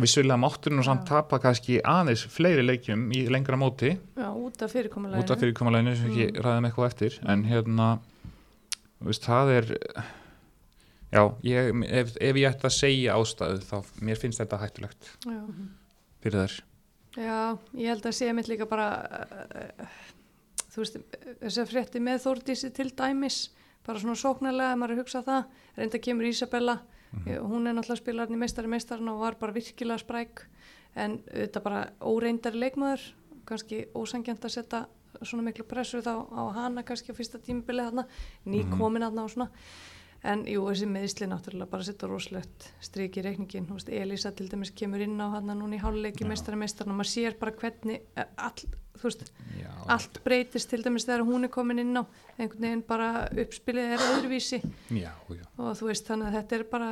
vissulega 0.00 0.36
máttur 0.40 0.72
nú 0.74 0.82
samt 0.84 1.04
tapa 1.08 1.38
kannski 1.38 1.78
aðeins 1.82 2.24
fleiri 2.28 2.64
leikjum 2.66 3.04
í 3.12 3.22
lengra 3.32 3.56
móti. 3.56 3.94
Já, 4.16 4.28
út 4.32 4.62
af 4.62 4.72
fyrirkomuleginu 4.72 5.22
út 5.22 5.30
af 5.30 5.40
fyrirkomuleginu 5.40 5.94
sem 5.96 6.10
ekki 6.10 6.26
ræðum 6.44 6.68
eitthvað 6.70 6.90
eftir 6.90 7.18
en 7.28 7.44
hérna 7.44 7.88
veist, 9.04 9.24
það 9.28 9.52
er 9.56 9.70
já, 11.12 11.22
ég, 11.46 11.84
ef, 12.00 12.16
ef 12.20 12.36
ég 12.40 12.48
ætti 12.50 12.68
að 12.68 12.74
segja 12.76 13.16
ástæðu 13.16 13.60
þá 13.64 13.76
mér 14.02 14.20
finnst 14.20 14.40
þetta 14.42 14.60
hættulegt. 14.64 15.10
Já. 15.26 15.40
fyrir 16.24 16.42
þær 16.46 16.56
Já, 17.16 17.56
ég 17.72 17.88
held 17.88 18.06
að 18.06 18.16
sé 18.18 18.32
mitt 18.36 18.48
líka 18.50 18.66
bara 18.68 18.88
uh, 19.00 20.00
þú 20.72 20.82
veist, 20.82 20.98
þess 21.40 21.60
að 21.62 21.70
frétti 21.70 22.02
með 22.04 22.24
Þórdísi 22.26 22.72
til 22.76 22.90
dæmis 22.92 23.46
bara 23.86 24.02
svona 24.02 24.18
sóknarlega, 24.18 24.74
ef 24.74 24.80
maður 24.80 24.92
er 24.92 24.96
að 24.96 25.02
hugsa 25.04 25.22
það. 25.24 25.56
Reynda 25.78 26.02
kemur 26.02 26.28
Ísabella 26.28 26.76
mm 26.80 26.92
hún 27.16 27.66
er 27.66 27.72
náttúrulega 27.72 28.02
spilarinn 28.02 28.36
í 28.36 28.40
meistari 28.40 28.68
meistarinn 28.68 29.08
og 29.08 29.20
var 29.22 29.36
bara 29.40 29.54
virkilega 29.54 30.02
spræk. 30.02 30.42
En 30.96 31.20
þetta 31.30 31.62
bara 31.64 31.84
óreindari 32.00 32.58
leikmaður 32.60 33.04
kannski 33.46 33.86
ósangjant 33.94 34.44
að 34.44 34.52
setja 34.52 34.80
svona 35.22 35.46
miklu 35.46 35.64
pressu 35.64 36.02
þá 36.04 36.26
á 36.28 36.42
hana 36.58 36.84
kannski 36.84 37.14
á 37.14 37.16
fyrsta 37.16 37.40
tímabilið 37.40 37.88
þarna, 37.88 38.04
ný 38.44 38.64
komin 38.74 39.06
þarna 39.06 39.24
og 39.24 39.32
svona 39.32 39.48
en 40.26 40.42
jú, 40.50 40.64
þessi 40.68 40.88
meðisli 40.90 41.28
náttúrulega 41.30 41.70
bara 41.70 41.86
setja 41.86 42.08
rosalegt 42.10 42.66
strik 42.84 43.16
í 43.20 43.24
reikningin 43.24 43.68
Þú 43.68 43.78
veist, 43.78 43.92
Elisa 43.94 44.32
til 44.34 44.48
dæmis 44.50 44.72
kemur 44.76 45.02
inn 45.04 45.16
á 45.22 45.26
hann 45.36 45.52
núna 45.52 45.78
í 45.78 45.82
háluleiki 45.82 46.24
Já. 46.24 46.28
meistari 46.30 46.58
meistarinn 46.60 46.94
og 46.94 47.00
maður 47.00 47.12
sér 47.12 47.36
bara 47.40 47.54
hvernig 47.60 48.02
eh, 48.16 48.28
all, 48.36 48.66
þú 48.96 49.08
veist, 49.08 49.24
já, 49.60 49.70
allt 49.94 50.20
breytist 50.26 50.70
til 50.72 50.82
dæmis 50.84 51.06
þegar 51.08 51.26
hún 51.28 51.46
er 51.48 51.52
komin 51.54 51.82
inn 51.82 52.00
á 52.00 52.02
einhvern 52.36 52.66
veginn 52.66 52.84
bara 52.88 53.10
uppspilið 53.30 53.96
er 53.96 54.06
öðruvísi. 54.10 54.60
Já, 54.90 55.12
já. 55.30 55.44
og 55.56 55.72
þú 55.78 55.90
veist 55.92 56.10
þannig 56.10 56.30
að 56.30 56.38
þetta 56.40 56.58
er 56.58 56.66
bara 56.74 56.90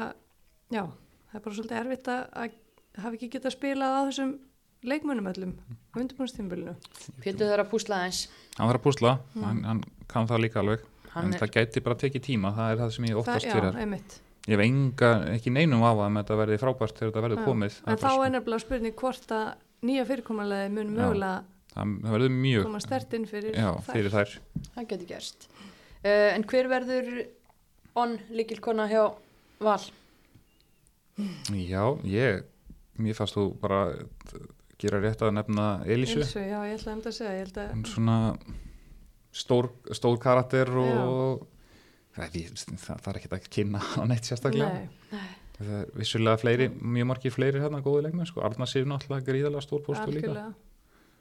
já, 0.70 0.84
það 0.84 1.38
er 1.40 1.44
bara 1.48 1.58
svolítið 1.58 1.80
erfitt 1.82 2.10
að, 2.14 2.24
að 2.44 2.58
hafa 3.04 3.18
ekki 3.18 3.32
getað 3.36 3.56
spilað 3.58 3.98
á 3.98 4.00
þessum 4.08 4.34
leikmönnum 4.84 5.30
öllum 5.32 5.54
á 5.64 5.94
undirbúinnstímbilinu 5.96 6.74
Pétur 7.24 7.48
þarf 7.48 7.64
að 7.64 7.70
púsla 7.72 8.00
aðeins. 8.02 8.26
Hann 8.58 8.68
var 8.68 8.78
að 8.78 8.84
púsla, 8.84 9.14
hann, 9.40 9.62
hann 9.64 9.80
kann 10.10 10.28
það 10.28 10.44
líka 10.44 10.60
alveg 10.60 10.84
en 11.22 11.32
er- 11.32 11.40
það 11.42 11.54
gæti 11.58 11.82
bara 11.84 12.00
tekið 12.04 12.22
tíma, 12.28 12.54
það 12.56 12.70
er 12.72 12.82
það 12.82 12.94
sem 12.96 13.08
ég 13.10 13.20
oftast 13.22 13.46
já, 13.46 13.54
fyrir 13.54 14.20
ég 14.44 14.58
hef 14.58 14.60
enga, 14.60 15.10
ekki 15.32 15.52
neinum 15.52 15.84
afa 15.86 16.06
um 16.08 16.18
að 16.18 16.24
þetta 16.24 16.38
verði 16.42 16.60
frábært 16.60 16.98
þegar 16.98 17.10
þetta 17.12 17.24
verður 17.24 17.40
Já. 17.40 17.44
komið. 17.48 17.76
Það, 17.78 17.92
en 17.94 18.00
þá 18.02 18.10
er 18.12 18.32
nefnilega 18.34 18.64
spurning 18.64 18.96
hvort 19.00 19.34
að 19.34 19.46
nýja 19.88 20.06
fyrirkomulega 20.10 20.72
mun 20.74 20.90
mögulega 20.98 21.34
það 21.74 21.94
það 22.04 22.14
verður 22.14 22.34
mjög 22.44 22.66
koma 22.68 22.82
stert 22.84 23.16
inn 23.18 23.26
fyrir 23.30 23.58
fyrir 23.88 24.12
þær. 24.12 24.34
Það 24.74 24.88
geti 24.92 25.08
gerst. 25.08 25.48
Uh, 26.04 26.30
en 26.34 26.44
hver 26.50 26.68
verður 26.70 27.08
onn 28.04 28.18
líkilkona 28.36 28.88
hjá 28.90 29.04
Val? 29.64 29.80
já, 31.54 31.82
ég 32.04 32.44
mér 32.98 33.16
fannst 33.16 33.38
þú 33.38 33.46
bara 33.62 33.80
gera 34.82 35.00
rétt 35.00 35.22
að 35.24 35.36
nefna 35.38 35.66
Elísu. 35.86 36.20
Ilsu, 36.20 36.42
já, 36.42 36.58
ég 36.68 36.76
ætla 36.76 36.98
að 36.98 37.16
segja 37.16 37.32
ég 37.32 37.44
held 37.46 37.60
að, 37.62 37.74
svona 37.94 38.18
stór, 39.34 39.70
stór 39.94 40.18
karakter 40.22 40.70
og 40.78 41.46
það, 42.14 42.36
það, 42.54 42.76
það 42.90 43.08
er 43.10 43.18
ekkert 43.20 43.38
að 43.38 43.48
kynna 43.56 43.80
á 43.82 44.02
neitt 44.10 44.28
sérstaklega. 44.28 44.84
Nei, 45.14 45.24
það 45.58 45.72
er 45.80 45.88
vissulega 45.98 46.42
fleiri, 46.42 46.68
mjög 46.98 47.10
margir 47.10 47.34
fleiri 47.34 47.62
hérna 47.62 47.82
góði 47.84 48.06
leikmenn, 48.08 48.30
sko, 48.30 48.44
Arna 48.46 48.68
Sif 48.70 48.86
náttúrulega 48.88 49.26
gríðalega 49.30 49.66
stór 49.66 49.82
postu 49.86 50.14
líka. 50.14 50.46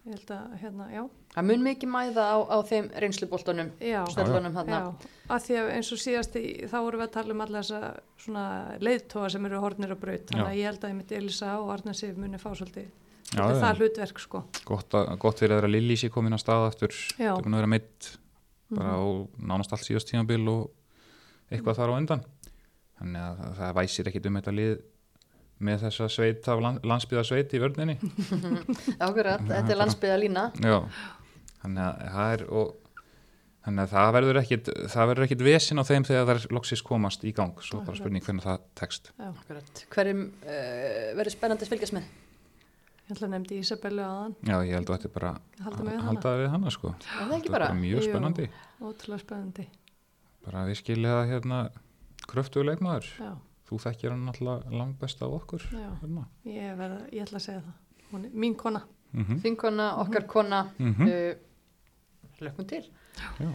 Ég 0.04 0.18
held 0.18 0.32
að, 0.36 0.56
hérna, 0.60 0.86
já. 0.92 1.04
Það 1.32 1.46
mun 1.48 1.62
mikið 1.64 1.90
mæða 1.94 2.24
á, 2.28 2.38
á 2.52 2.58
þeim 2.68 2.90
reynsluboltunum 3.00 3.70
já, 3.80 4.02
stöllunum 4.12 4.58
hann 4.60 4.72
að 4.76 5.46
því 5.46 5.56
að 5.62 5.70
eins 5.78 5.92
og 5.96 6.02
síðast 6.04 6.36
í, 6.36 6.42
þá 6.68 6.76
vorum 6.76 7.00
við 7.00 7.06
að 7.06 7.14
tala 7.14 7.32
um 7.32 7.44
alla 7.46 7.62
þessa 7.62 7.94
svona 8.26 8.44
leiðtóa 8.84 9.30
sem 9.32 9.48
eru 9.48 9.62
hornir 9.64 9.96
á 9.96 9.98
braut. 10.02 10.26
Þannig 10.28 10.50
að 10.50 10.60
ég 10.60 10.68
held 10.68 10.84
að 10.90 11.16
Elisa 11.22 11.54
og 11.62 11.72
Arna 11.78 11.96
Sif 11.96 12.20
muni 12.20 12.42
fá 12.42 12.50
svolítið 12.52 12.92
Já, 13.34 13.42
svolítið 13.42 13.58
já. 13.58 13.64
það 13.64 13.82
hlutverk 13.82 14.22
sko. 14.22 14.44
Gott, 14.68 14.96
að, 15.00 15.12
gott 15.24 15.42
fyrir 15.42 15.58
þeirra 15.58 15.72
Lilli 15.74 15.98
sé 15.98 16.10
komin 16.14 16.38
að 16.38 16.44
stað 16.44 16.68
aftur. 16.70 16.96
Já. 17.18 17.32
það 17.32 17.40
er 17.40 17.46
búin 17.48 17.58
að 17.58 17.64
vera 17.64 17.74
meitt 17.74 18.10
bara 18.74 18.96
á 18.98 19.04
nánast 19.52 19.74
allt 19.74 19.88
síðast 19.88 20.10
tímabil 20.10 20.42
og 20.52 21.54
eitthvað 21.54 21.80
þar 21.82 21.94
á 21.94 21.98
undan. 21.98 22.26
Þannig 23.00 23.26
að 23.26 23.40
það, 23.42 23.56
það 23.60 23.78
væsir 23.80 24.10
ekkit 24.12 24.30
um 24.30 24.40
þetta 24.40 24.56
lið 24.60 24.76
með 25.64 25.84
þessa 25.88 26.08
sveit 26.12 26.48
af 26.52 26.62
land, 26.64 26.86
landsbyðasveit 26.88 27.54
í 27.56 27.62
vörninni. 27.64 27.98
Akkurat, 29.08 29.44
þetta 29.48 29.76
er 29.76 29.80
landsbyða 29.80 30.16
lína 30.22 30.48
já, 30.60 30.80
þannig 31.62 31.84
að 31.86 32.02
það 32.16 32.34
er 32.36 32.44
og 32.50 32.74
þannig 33.64 33.84
að 33.84 33.94
það 33.94 34.10
verður 34.18 34.40
ekkit 34.42 34.72
það 34.92 35.10
verður 35.12 35.28
ekkit 35.28 35.46
vesin 35.48 35.80
á 35.80 35.84
þeim 35.88 36.08
þegar 36.10 36.26
það 36.28 36.34
er 36.36 36.58
loksis 36.58 36.84
komast 36.84 37.24
í 37.24 37.32
gang, 37.36 37.64
svo 37.64 37.80
bara 37.86 38.00
spurning 38.00 38.26
hvernig 38.26 38.44
það 38.44 38.68
tekst. 38.80 39.14
Akkurat. 39.24 39.86
Hverjum 39.94 40.26
uh, 40.44 41.10
verður 41.20 41.36
spennandi 41.38 41.68
að 41.68 41.76
fylgjast 41.76 41.96
með? 41.96 42.12
Ég 43.04 43.12
ætla 43.18 43.28
að 43.28 43.32
nefndi 43.34 43.58
Ísabellu 43.60 44.02
aðan, 44.06 44.36
Já, 44.48 44.56
ég 44.64 44.74
held 44.78 44.90
að 44.90 44.98
þetta 44.98 45.10
bara 45.14 45.32
halda 45.66 45.84
með 45.84 45.96
hana. 45.98 46.04
halda 46.08 46.30
við 46.40 46.50
hana 46.54 46.70
sko 46.72 46.88
Er 46.94 47.28
það 47.28 47.34
er 47.46 47.52
bara? 47.52 47.68
mjög 47.74 47.98
Jú. 48.00 48.04
spennandi 48.10 48.46
Ótrúlega 48.82 49.20
spennandi, 49.26 49.66
bara 50.46 50.66
við 50.70 50.76
skilja 50.80 51.18
hérna 51.28 51.60
kröftuðu 52.28 52.66
leikmaður 52.70 53.10
já, 53.20 53.32
þú 53.68 53.80
þekkir 53.86 54.10
hann 54.16 54.28
alltaf 54.32 54.72
langt 54.72 55.00
best 55.00 55.22
af 55.22 55.36
okkur 55.40 55.62
já, 55.72 55.90
hérna. 56.02 56.26
ég, 56.46 56.78
verða, 56.80 57.02
ég 57.12 57.22
ætla 57.28 57.38
að 57.40 57.46
segja 57.48 57.62
það. 57.62 57.74
Hún 58.14 58.26
er 58.26 58.30
mín 58.32 58.56
kona. 58.56 58.82
mm 59.14 59.24
-hmm. 59.26 59.42
Þinkona, 59.42 59.98
okkar 60.00 60.28
kona 60.28 60.64
Mhm. 60.80 61.02
uh, 61.08 61.34
lökum 62.42 62.66
til 62.68 62.84
Já. 63.40 63.54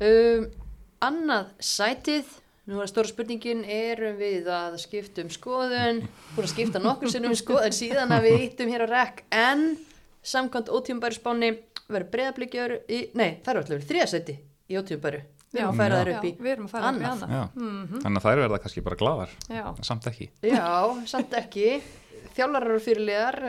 um, 0.00 0.46
Annað 1.02 1.46
sætið 1.58 2.24
Nú 2.70 2.78
er 2.78 2.86
stóra 2.86 3.10
spurningin, 3.10 3.64
erum 3.66 4.14
við 4.20 4.46
að 4.54 4.76
skipta 4.78 5.24
um 5.24 5.30
skoðun, 5.34 5.96
búin 6.36 6.46
að 6.46 6.52
skipta 6.52 6.78
nokkur 6.78 7.10
sinnum 7.10 7.32
um 7.34 7.38
skoðun 7.40 7.74
síðan 7.74 8.12
að 8.14 8.28
við 8.28 8.36
hittum 8.44 8.70
hér 8.70 8.84
á 8.86 8.88
rekk, 8.92 9.24
en 9.34 9.64
samkvæmt 10.22 10.70
ótíumbæri 10.70 11.16
spáni 11.18 11.48
verður 11.90 12.10
breyðablikkjör 12.12 12.74
í, 12.86 13.00
nei, 13.18 13.40
það 13.42 13.50
eru 13.56 13.62
alltaf 13.64 13.88
þriðasæti 13.90 14.36
í 14.70 14.78
ótíumbæri, 14.78 15.24
við 15.50 15.58
erum 15.64 15.72
að 15.74 15.80
færa 15.82 15.98
þær 15.98 16.12
upp 16.14 16.28
í 16.28 16.30
Já, 16.30 16.38
við 16.46 16.52
erum 16.54 16.68
að 16.68 16.74
færa 16.76 16.92
upp 16.94 17.02
í 17.02 17.08
annað. 17.10 17.34
Já. 17.34 17.42
Mhm. 17.58 17.98
þannig 18.06 18.22
að 18.22 18.28
þær 18.28 18.42
verða 18.44 18.60
kannski 18.62 18.84
bara 18.86 19.00
gladar 19.02 19.34
Já, 19.50 19.64
samt 19.90 20.06
ekki 20.12 20.30
Já, 20.46 20.70
samt 21.16 21.36
ekki. 21.42 21.66
Þjálfarar 22.38 22.76
og 22.78 22.84
fyrirliðar, 22.86 23.40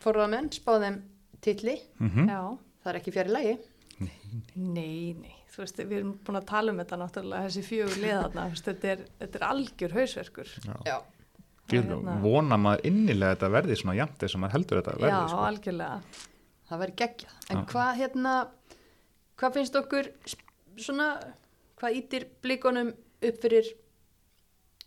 forðamenn, 0.00 0.48
spáðum 0.56 0.96
titli. 1.44 1.76
mm 2.00 2.24
já, 2.32 2.40
Það 2.86 2.92
er 2.94 2.98
ekki 3.02 3.12
fjari 3.12 3.32
lagi. 3.36 3.54
Nei, 4.00 5.14
nei, 5.16 5.34
þú 5.52 5.62
veist, 5.62 5.78
við 5.80 5.98
erum 6.00 6.14
búin 6.26 6.38
að 6.40 6.48
tala 6.50 6.72
um 6.72 6.80
þetta 6.82 6.98
náttúrulega, 7.00 7.46
þessi 7.48 7.62
fjögur 7.66 8.00
liðarna, 8.02 8.46
þetta 8.60 8.90
er, 8.92 9.04
þetta 9.22 9.38
er 9.40 9.46
algjör 9.50 9.94
hausverkur. 9.96 10.50
Já. 10.86 10.96
Ég 11.72 11.82
Hérna. 11.82 12.18
vona 12.22 12.56
maður 12.62 12.84
innilega 12.86 13.32
að 13.32 13.38
þetta 13.40 13.48
verði 13.56 13.76
svona 13.80 13.96
jæmt 13.98 14.20
þess 14.20 14.36
að 14.36 14.42
maður 14.44 14.54
heldur 14.56 14.78
þetta 14.78 14.92
verði 15.00 15.16
Já, 15.16 15.30
sko. 15.32 15.40
algjörlega. 15.48 15.96
Það 16.68 16.82
væri 16.82 16.94
geggjað. 17.00 17.32
En 17.50 17.56
Já. 17.56 17.64
hvað 17.72 17.90
hérna, 18.02 18.34
hvað 19.40 19.56
finnst 19.56 19.80
okkur 19.80 20.10
svona, 20.76 21.08
hvað 21.80 21.98
ítir 22.02 22.28
blikunum 22.44 22.92
upp 23.26 23.40
fyrir, 23.42 23.72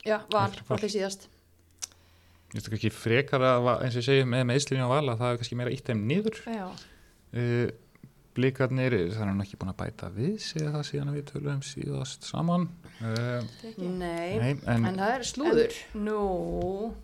já, 0.06 0.18
Val. 0.32 0.48
allir 0.70 0.94
síðast. 0.94 1.28
Ég 2.50 2.56
veist 2.64 2.72
ekki 2.74 2.90
frekar 2.90 3.44
að 3.46 3.68
eins 3.84 3.94
og 3.94 4.00
ég 4.02 4.08
segi 4.08 4.24
með 4.26 4.48
meðslunni 4.50 4.82
á 4.82 4.90
vala 4.90 5.14
það 5.20 5.34
er 5.34 5.38
kannski 5.42 5.58
meira 5.60 5.74
ítt 5.76 5.86
þeim 5.92 6.00
niður 6.10 6.40
Já, 6.48 6.64
uh, 7.36 7.68
blikarnir 8.38 8.94
það 9.12 9.22
er 9.24 9.30
hann 9.32 9.44
ekki 9.44 9.58
búin 9.60 9.72
að 9.74 9.78
bæta 9.82 10.10
við 10.14 10.36
segja 10.44 10.72
það 10.74 10.84
síðan 10.90 11.12
að 11.12 11.18
við 11.18 11.26
tölum 11.32 11.62
síðast 11.66 12.28
saman 12.28 12.68
uh, 13.02 13.48
Nei, 13.80 14.36
nei, 14.40 14.52
en, 14.70 14.86
en 14.90 15.00
það 15.00 15.14
er 15.16 15.26
slúður. 15.28 15.78
nú, 15.98 16.20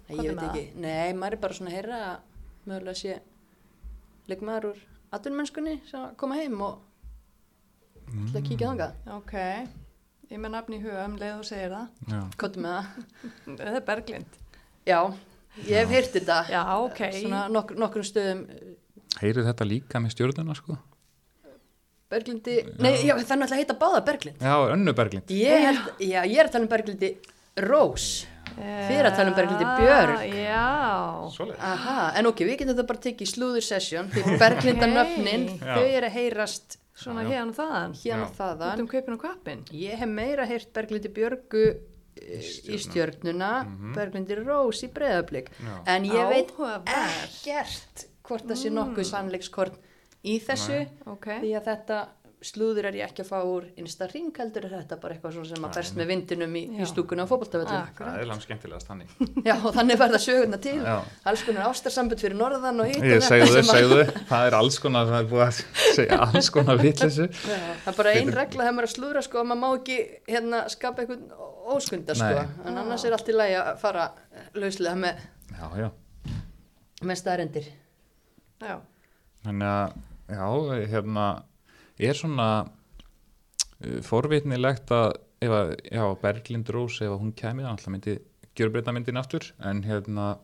Nei, 0.09 0.11
hvað 0.15 0.26
ég 0.28 0.32
er 0.36 0.43
ekki. 0.49 0.63
Nei, 0.86 1.13
maður 1.17 1.38
er 1.38 1.41
bara 1.45 1.57
svona 1.57 1.71
að 1.73 1.78
heyra 1.80 2.01
að 2.09 2.15
mögulega 2.69 2.99
sé 3.01 3.17
leikmaður 4.32 4.69
úr 4.71 4.84
atvinnmennskunni 5.15 5.76
sem 5.89 6.07
koma 6.21 6.39
heim 6.39 6.61
og 6.65 6.80
ætla 8.05 8.39
að 8.41 8.47
kíkja 8.49 8.71
þangað. 8.71 8.95
það? 9.05 9.19
Ok, 9.19 9.36
ég 10.32 10.41
með 10.41 10.55
nafni 10.55 10.80
í 10.80 10.84
huga 10.86 11.05
um 11.09 11.19
leið 11.19 11.36
og 11.41 11.45
segir 11.49 11.76
það. 11.76 12.01
já, 12.13 12.19
Kottum 12.41 12.65
með 12.65 12.76
það. 12.80 13.05
Það 13.59 13.69
er 13.80 13.86
Berglind. 13.89 14.41
Já, 14.86 14.99
ég 15.65 15.78
hef 15.82 15.93
heyrt 15.93 16.17
þetta. 16.17 16.39
Já, 16.53 16.61
ok. 16.86 17.01
Svona 17.19 17.45
nokkur, 17.53 17.80
nokkur 17.82 18.05
stöðum 18.05 18.43
heyrið 19.21 19.47
þetta 19.49 19.67
líka 19.69 20.01
með 20.03 20.15
stjórnuna 20.15 20.55
sko 20.57 20.76
Berglindi, 22.16 22.55
nei, 22.80 22.93
já, 23.05 23.13
það 23.20 23.36
er 23.36 23.41
náttúrulega 23.43 23.55
að 23.55 23.61
heita 23.63 23.78
báða 23.84 24.03
Berglind. 24.09 24.39
já, 24.41 24.55
önnu 24.76 24.93
Berglind 24.97 25.36
Ég, 25.36 25.66
held, 25.70 25.91
já, 25.99 26.22
ég 26.24 26.39
er 26.39 26.47
að 26.49 26.55
tala 26.55 26.66
um 26.68 26.72
Berglindi 26.76 27.11
Rós. 27.68 28.07
Þið 28.55 28.91
eru 28.95 29.09
að 29.09 29.16
tala 29.18 29.32
um 29.32 29.36
Berglindi 29.36 29.66
Björg. 29.82 30.22
Já. 30.32 30.66
Aha, 31.59 31.95
en 32.16 32.30
ok, 32.30 32.43
við 32.47 32.57
getum 32.61 32.72
þetta 32.76 32.86
bara 32.88 33.01
tekið 33.03 33.26
í 33.28 33.32
slúður 33.34 33.66
sesjón, 33.68 34.07
því 34.13 34.36
Berglinda 34.43 34.88
nöfnin, 34.88 35.43
Já. 35.59 35.74
þau 35.76 35.88
eru 35.89 36.07
að 36.07 36.16
heyrast 36.16 36.78
svona 36.95 37.26
Já, 37.26 37.28
já. 37.28 37.34
hérna 37.36 37.51
og 37.51 37.57
þaðan. 37.57 37.95
hérna 37.99 38.07
Já. 38.07 38.22
og 38.24 38.30
Út 38.32 38.38
þaðan. 38.39 38.84
um 38.86 38.88
kaupin 38.93 39.18
og 39.18 39.22
kappin. 39.26 39.66
Ég 39.76 39.99
hef 39.99 40.07
meira 40.13 40.45
heyrt 40.47 40.70
Berglindi 40.78 41.11
Björgu 41.18 41.66
eh, 41.68 42.47
í 42.72 42.80
stjörnuna, 42.86 43.49
Berglindi 43.97 44.38
Rós 44.39 44.86
í 44.88 44.91
breðablík. 44.95 45.51
Já. 45.59 45.76
En 45.97 46.07
ég 46.07 46.32
veit 46.32 46.55
ekkert 46.95 48.05
hvort 48.26 48.47
það 48.47 48.61
sé 48.63 48.72
nokkuð 48.74 49.09
sannleikskorn 49.11 49.76
í 50.26 50.39
þessu, 50.41 50.84
Ok. 51.05 51.28
því 51.41 51.55
að 51.59 51.67
þetta 51.71 52.05
slúður 52.45 52.86
er 52.86 52.93
ég 52.99 53.07
ekki 53.07 53.23
að 53.23 53.30
fá 53.32 53.38
úr 53.47 53.63
innsta 53.80 54.05
ring 54.11 54.28
heldur 54.38 54.65
er 54.67 54.73
þetta 54.76 54.97
bara 55.01 55.15
eitthvað 55.15 55.47
sem 55.49 55.63
að 55.65 55.71
berst 55.80 55.95
með 55.97 56.09
vindinum 56.11 56.51
í, 56.59 56.61
í 56.76 56.82
Já. 56.84 56.86
stúkunni 56.91 57.23
á. 57.23 57.26
Akkurat. 57.26 58.11
það 58.11 58.19
er 58.21 58.28
langt 58.30 58.43
skemmtilegast 58.45 58.88
þannig 58.91 59.09
Já, 59.47 59.55
og 59.65 59.73
þannig 59.73 59.97
verða 59.97 60.19
sögurna 60.21 60.59
til. 60.61 60.76
Já. 60.84 60.97
Alls 61.26 61.43
konar 61.47 61.65
ástarsambund 61.71 62.21
fyrir 62.21 62.38
norðan 62.38 62.84
og 62.84 62.86
hitt 62.91 62.99
og 63.01 63.07
ég 63.15 63.26
segðu, 63.26 63.57
að- 63.63 63.71
segðu, 63.71 64.05
það 64.30 64.45
er 64.51 64.57
alls 64.59 64.78
konar 64.84 65.09
það 65.09 65.19
er 65.23 65.30
búið 65.32 65.45
að 65.47 65.59
segja 65.95 66.19
alls 66.28 66.49
konar 66.53 66.78
vitleysu 66.84 67.26
Já, 67.26 67.59
það 67.82 67.91
er 67.93 67.97
bara 68.03 68.13
ein 68.19 68.34
regla 68.38 68.63
þegar 68.67 68.76
maður 68.78 68.86
er 68.86 68.91
að 68.91 68.95
slúðra 68.99 69.23
sko 69.26 69.41
að 69.41 69.49
maður 69.49 69.61
má 69.65 69.69
ekki 69.80 69.99
hérna 70.36 70.63
skapa 70.69 71.01
einhvern 71.01 71.26
óskunda 71.73 72.13
sko 72.15 72.34
Nei. 72.36 72.47
en 72.69 72.78
annars 72.84 73.05
er 73.09 73.17
allt 73.17 73.30
í 73.34 73.38
lagi 73.41 73.57
að 73.57 73.78
fara 73.82 74.09
lauslega 74.53 74.95
með, 75.01 75.23
já, 75.49 75.65
já 75.82 75.89
með 77.01 77.17
staðrendir. 77.23 77.71
Já. 80.30 80.47
Hérna, 80.89 81.26
er 81.99 82.17
svona 82.17 82.47
uh, 82.65 83.99
forvitnilegt 84.05 84.91
að 84.95 85.11
ef 85.45 85.53
að, 85.53 85.73
já, 85.91 86.03
Berglind 86.21 86.71
Rós, 86.73 87.01
ef 87.03 87.11
að 87.11 87.21
hún 87.21 87.36
kæmi, 87.38 87.65
alltaf 87.67 87.91
myndi 87.93 88.17
gjörbreyta 88.55 88.93
myndin 88.95 89.19
aftur, 89.19 89.51
en 89.67 89.84
hérna, 89.86 90.36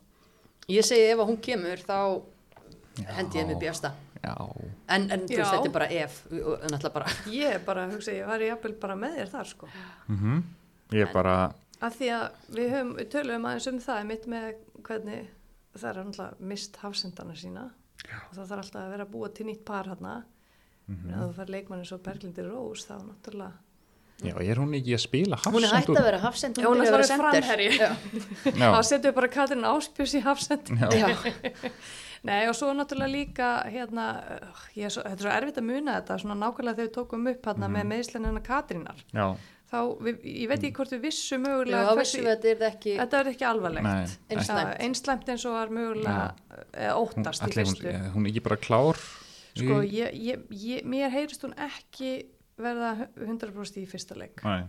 Ég 0.69 0.85
segi 0.85 1.09
ef 1.09 1.19
að 1.19 1.31
hún 1.31 1.39
kemur 1.41 1.81
þá 1.81 1.95
já, 3.01 3.07
hendi 3.17 3.39
ég 3.39 3.47
með 3.49 3.61
bjasta. 3.63 3.93
Já, 4.21 4.35
En, 4.93 5.07
en 5.09 5.23
þú 5.25 5.39
veist, 5.39 5.49
þetta 5.55 5.69
er 5.71 5.73
bara 5.73 5.87
ef, 5.97 6.17
en 6.29 6.75
alltaf 6.77 6.93
bara, 6.93 7.13
Ég 7.41 7.55
er 7.57 7.63
bara, 7.65 7.87
hugsa, 7.89 8.13
ég 8.13 8.27
væri 8.29 8.51
jafnvel 8.51 8.75
bara 8.83 8.97
með 8.99 9.15
þér 9.17 9.31
þar, 9.33 9.49
sko. 9.49 9.69
mhm, 10.11 10.43
ég 10.93 11.07
er 11.07 11.13
bara, 11.15 11.35
Af 11.81 11.95
því 11.97 12.11
að 12.13 12.25
við, 12.53 12.67
höfum, 12.75 12.91
við 12.99 13.07
töluðum 13.15 13.45
aðeins 13.49 13.67
um 13.71 13.79
það 13.81 14.03
mitt 14.11 14.27
með 14.29 14.43
hvernig 14.85 15.31
það 15.73 15.87
er 15.89 15.97
náttúrulega 16.03 16.49
mist 16.51 16.75
hafsendana 16.83 17.33
sína. 17.39 17.63
Og 18.09 18.35
það 18.35 18.45
þarf 18.45 18.61
alltaf 18.63 18.81
að 18.83 18.93
vera 18.95 19.07
að 19.07 19.11
búa 19.15 19.29
til 19.35 19.45
nýtt 19.49 19.65
par 19.65 19.89
hérna 19.91 20.15
mhm. 20.87 21.09
en 21.09 21.17
að 21.17 21.27
þú 21.27 21.35
fær 21.39 21.53
leikmanni 21.57 21.89
svo 21.89 21.99
Berglindi 22.05 22.47
Rós 22.47 22.87
þá 22.87 22.95
náttúrulega 22.99 23.51
já, 24.21 24.35
er 24.37 24.61
hún 24.61 24.75
ekki 24.77 24.93
að 24.97 25.03
spila 25.05 25.41
hún 25.45 25.63
er 25.65 25.73
hægt 25.75 25.89
hafsend 25.89 25.97
að 25.97 26.07
vera 26.09 26.21
hafsend, 26.25 26.61
hún 26.61 26.83
er 26.83 26.93
byrjar 26.93 27.25
að 27.25 27.49
vera. 27.49 27.89
Já, 28.45 28.69
þá 28.75 28.81
setjum 28.85 29.07
við 29.09 29.17
bara 29.17 29.31
Katrin 29.33 29.65
Áspjós 29.65 30.13
í 30.13 30.23
hafsend. 30.25 30.71
Já, 30.77 30.89
Já. 30.93 31.71
Nei 32.27 32.43
og 32.45 32.53
svo 32.53 32.69
náttúrulega 32.77 33.09
líka 33.09 33.47
hérna, 33.65 34.03
ég 34.77 34.85
er 34.85 34.93
svo, 34.93 35.01
þetta 35.01 35.15
er 35.15 35.25
svo 35.25 35.31
erfitt 35.33 35.57
að 35.57 35.65
muna 35.71 35.95
þetta 35.97 36.17
svona 36.21 36.35
nákvæmlega 36.37 36.77
þegar 36.77 36.89
við 36.89 36.93
tókum 36.99 37.29
upp 37.31 37.47
hérna 37.49 37.65
Mhm. 37.67 37.73
með 37.77 37.87
meðslenina 37.91 38.43
Katrínar. 38.45 38.99
Já, 39.09 39.25
þá, 39.71 39.77
við, 40.03 40.23
ég 40.27 40.49
veit 40.51 40.59
ekki 40.65 40.73
hvort 40.75 40.91
við 40.91 41.01
vissum 41.05 41.45
Já, 41.45 41.47
mögulega 41.47 41.81
þá 41.87 41.91
hversu- 41.91 42.01
vissum 42.01 42.25
við 42.25 42.31
þetta 42.35 42.49
er 42.51 42.65
ekki, 42.67 42.95
þetta 42.99 43.19
er 43.21 43.29
ekki 43.31 43.45
alvarlegt. 43.47 44.15
Já, 44.31 44.65
einslæmt 44.85 45.29
eins 45.31 45.45
og 45.47 45.53
var 45.55 45.69
mögulega 45.77 46.25
eða 46.73 46.95
Hún, 46.97 47.07
óttast 47.07 47.41
í 47.41 47.47
ætli 47.47 47.63
hún, 47.63 47.71
fyrstu. 47.71 47.93
hún 48.15 48.25
er 48.27 48.31
ekki 48.33 48.43
bara 48.49 48.57
klár 48.57 48.99
sko, 49.55 49.79
ég, 49.87 50.13
ég, 50.15 50.43
ég, 50.51 50.83
mér 50.87 51.09
heyrist 51.15 51.41
hún 51.47 51.55
ekki 51.55 52.11
verða 52.61 53.07
100% 53.17 53.79
í 53.81 53.85
fyrsta 53.89 54.15
leik. 54.19 54.43
Nei, 54.43 54.63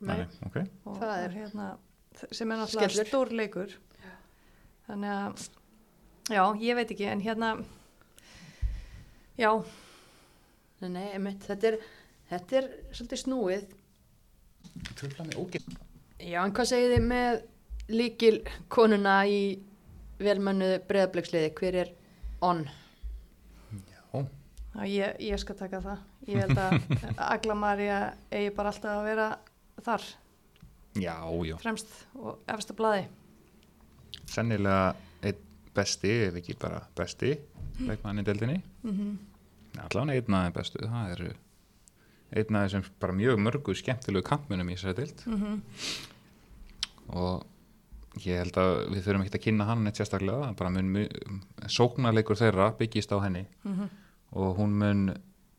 Nei. 0.00 0.16
nei, 0.22 0.26
ok. 0.46 0.56
Og, 0.86 0.96
Það 1.00 1.24
er- 1.24 1.34
hérna, 1.40 1.66
sem 2.30 2.50
er 2.52 2.56
náttúrulega 2.62 2.88
Skellur. 2.90 3.10
stór 3.10 3.32
leikur. 3.36 3.74
Þannig 4.86 5.10
að 5.10 5.48
já, 6.30 6.42
ég 6.62 6.74
veit 6.78 6.90
ekki, 6.94 7.06
en 7.10 7.20
hérna 7.20 7.50
já, 9.38 9.50
nei, 10.80 10.88
nei, 10.90 11.06
einmitt, 11.16 11.42
þetta 11.48 11.72
er, 11.72 11.78
þetta 12.30 12.58
er 12.60 12.68
svolítið 12.92 13.22
snúið. 13.24 13.66
Trufla 14.96 15.26
mig 15.28 15.36
ógeð. 15.38 15.66
Já, 16.16 16.40
en 16.42 16.54
hvað 16.56 16.70
segið 16.70 16.94
þið 16.94 17.06
með 17.10 17.40
líkil 17.92 18.36
konuna 18.72 19.16
í 19.28 19.40
velmennu 20.22 20.70
breðablegsliði, 20.88 21.52
hver 21.58 21.78
er 21.82 21.92
on? 22.44 22.64
Ó, 24.16 24.22
já 24.78 24.86
ég, 24.88 25.18
ég 25.28 25.42
skal 25.42 25.58
taka 25.58 25.82
það. 25.84 26.06
Ég 26.30 26.42
held 26.44 26.62
að 26.62 26.78
Agla 27.34 27.58
Maria 27.58 27.98
eigi 28.30 28.54
bara 28.56 28.72
alltaf 28.72 28.96
að 28.96 29.08
vera 29.10 29.28
þar. 29.84 30.08
Já, 30.96 31.16
já, 31.44 31.56
fremst 31.60 31.92
og 32.16 32.40
efsta 32.48 32.76
blaði. 32.76 33.04
Sennilega 34.32 34.94
einn 35.20 35.42
besti, 35.76 36.12
ef 36.30 36.40
ekki 36.40 36.56
bara 36.60 36.80
besti 36.96 37.34
leikmann 37.84 38.22
í 38.22 38.24
deildinni. 38.24 38.62
Mm 38.82 38.94
-hmm. 38.96 39.16
allan 39.84 40.10
einn 40.14 40.24
þeim 40.24 40.54
bestu 40.56 40.80
það 40.80 41.10
eru 41.16 41.34
einn 42.32 42.56
af 42.56 42.66
þessum 42.70 42.84
bara 43.00 43.12
mjög 43.12 43.38
mörgu 43.38 43.74
skemmtilegu 43.78 44.22
kampmunum 44.26 44.68
í 44.70 44.74
þessari 44.76 44.96
deild 44.96 45.22
Mhm. 45.26 45.62
og 47.14 47.44
ég 48.24 48.38
held 48.40 48.56
að 48.58 48.72
við 48.94 49.02
þurfum 49.04 49.24
ekki 49.26 49.38
að 49.38 49.44
kynna 49.46 49.66
hann 49.68 49.86
eitt 49.86 50.00
sérstaklega, 50.00 50.56
bara 50.56 50.70
mun 50.70 50.88
mu- 50.92 51.40
sóknarleikur 51.68 52.38
þeirra 52.40 52.70
byggist 52.78 53.12
á 53.12 53.18
henni 53.22 53.46
Mhm. 53.64 53.88
og 54.32 54.56
hún 54.58 54.70
mun 54.78 55.08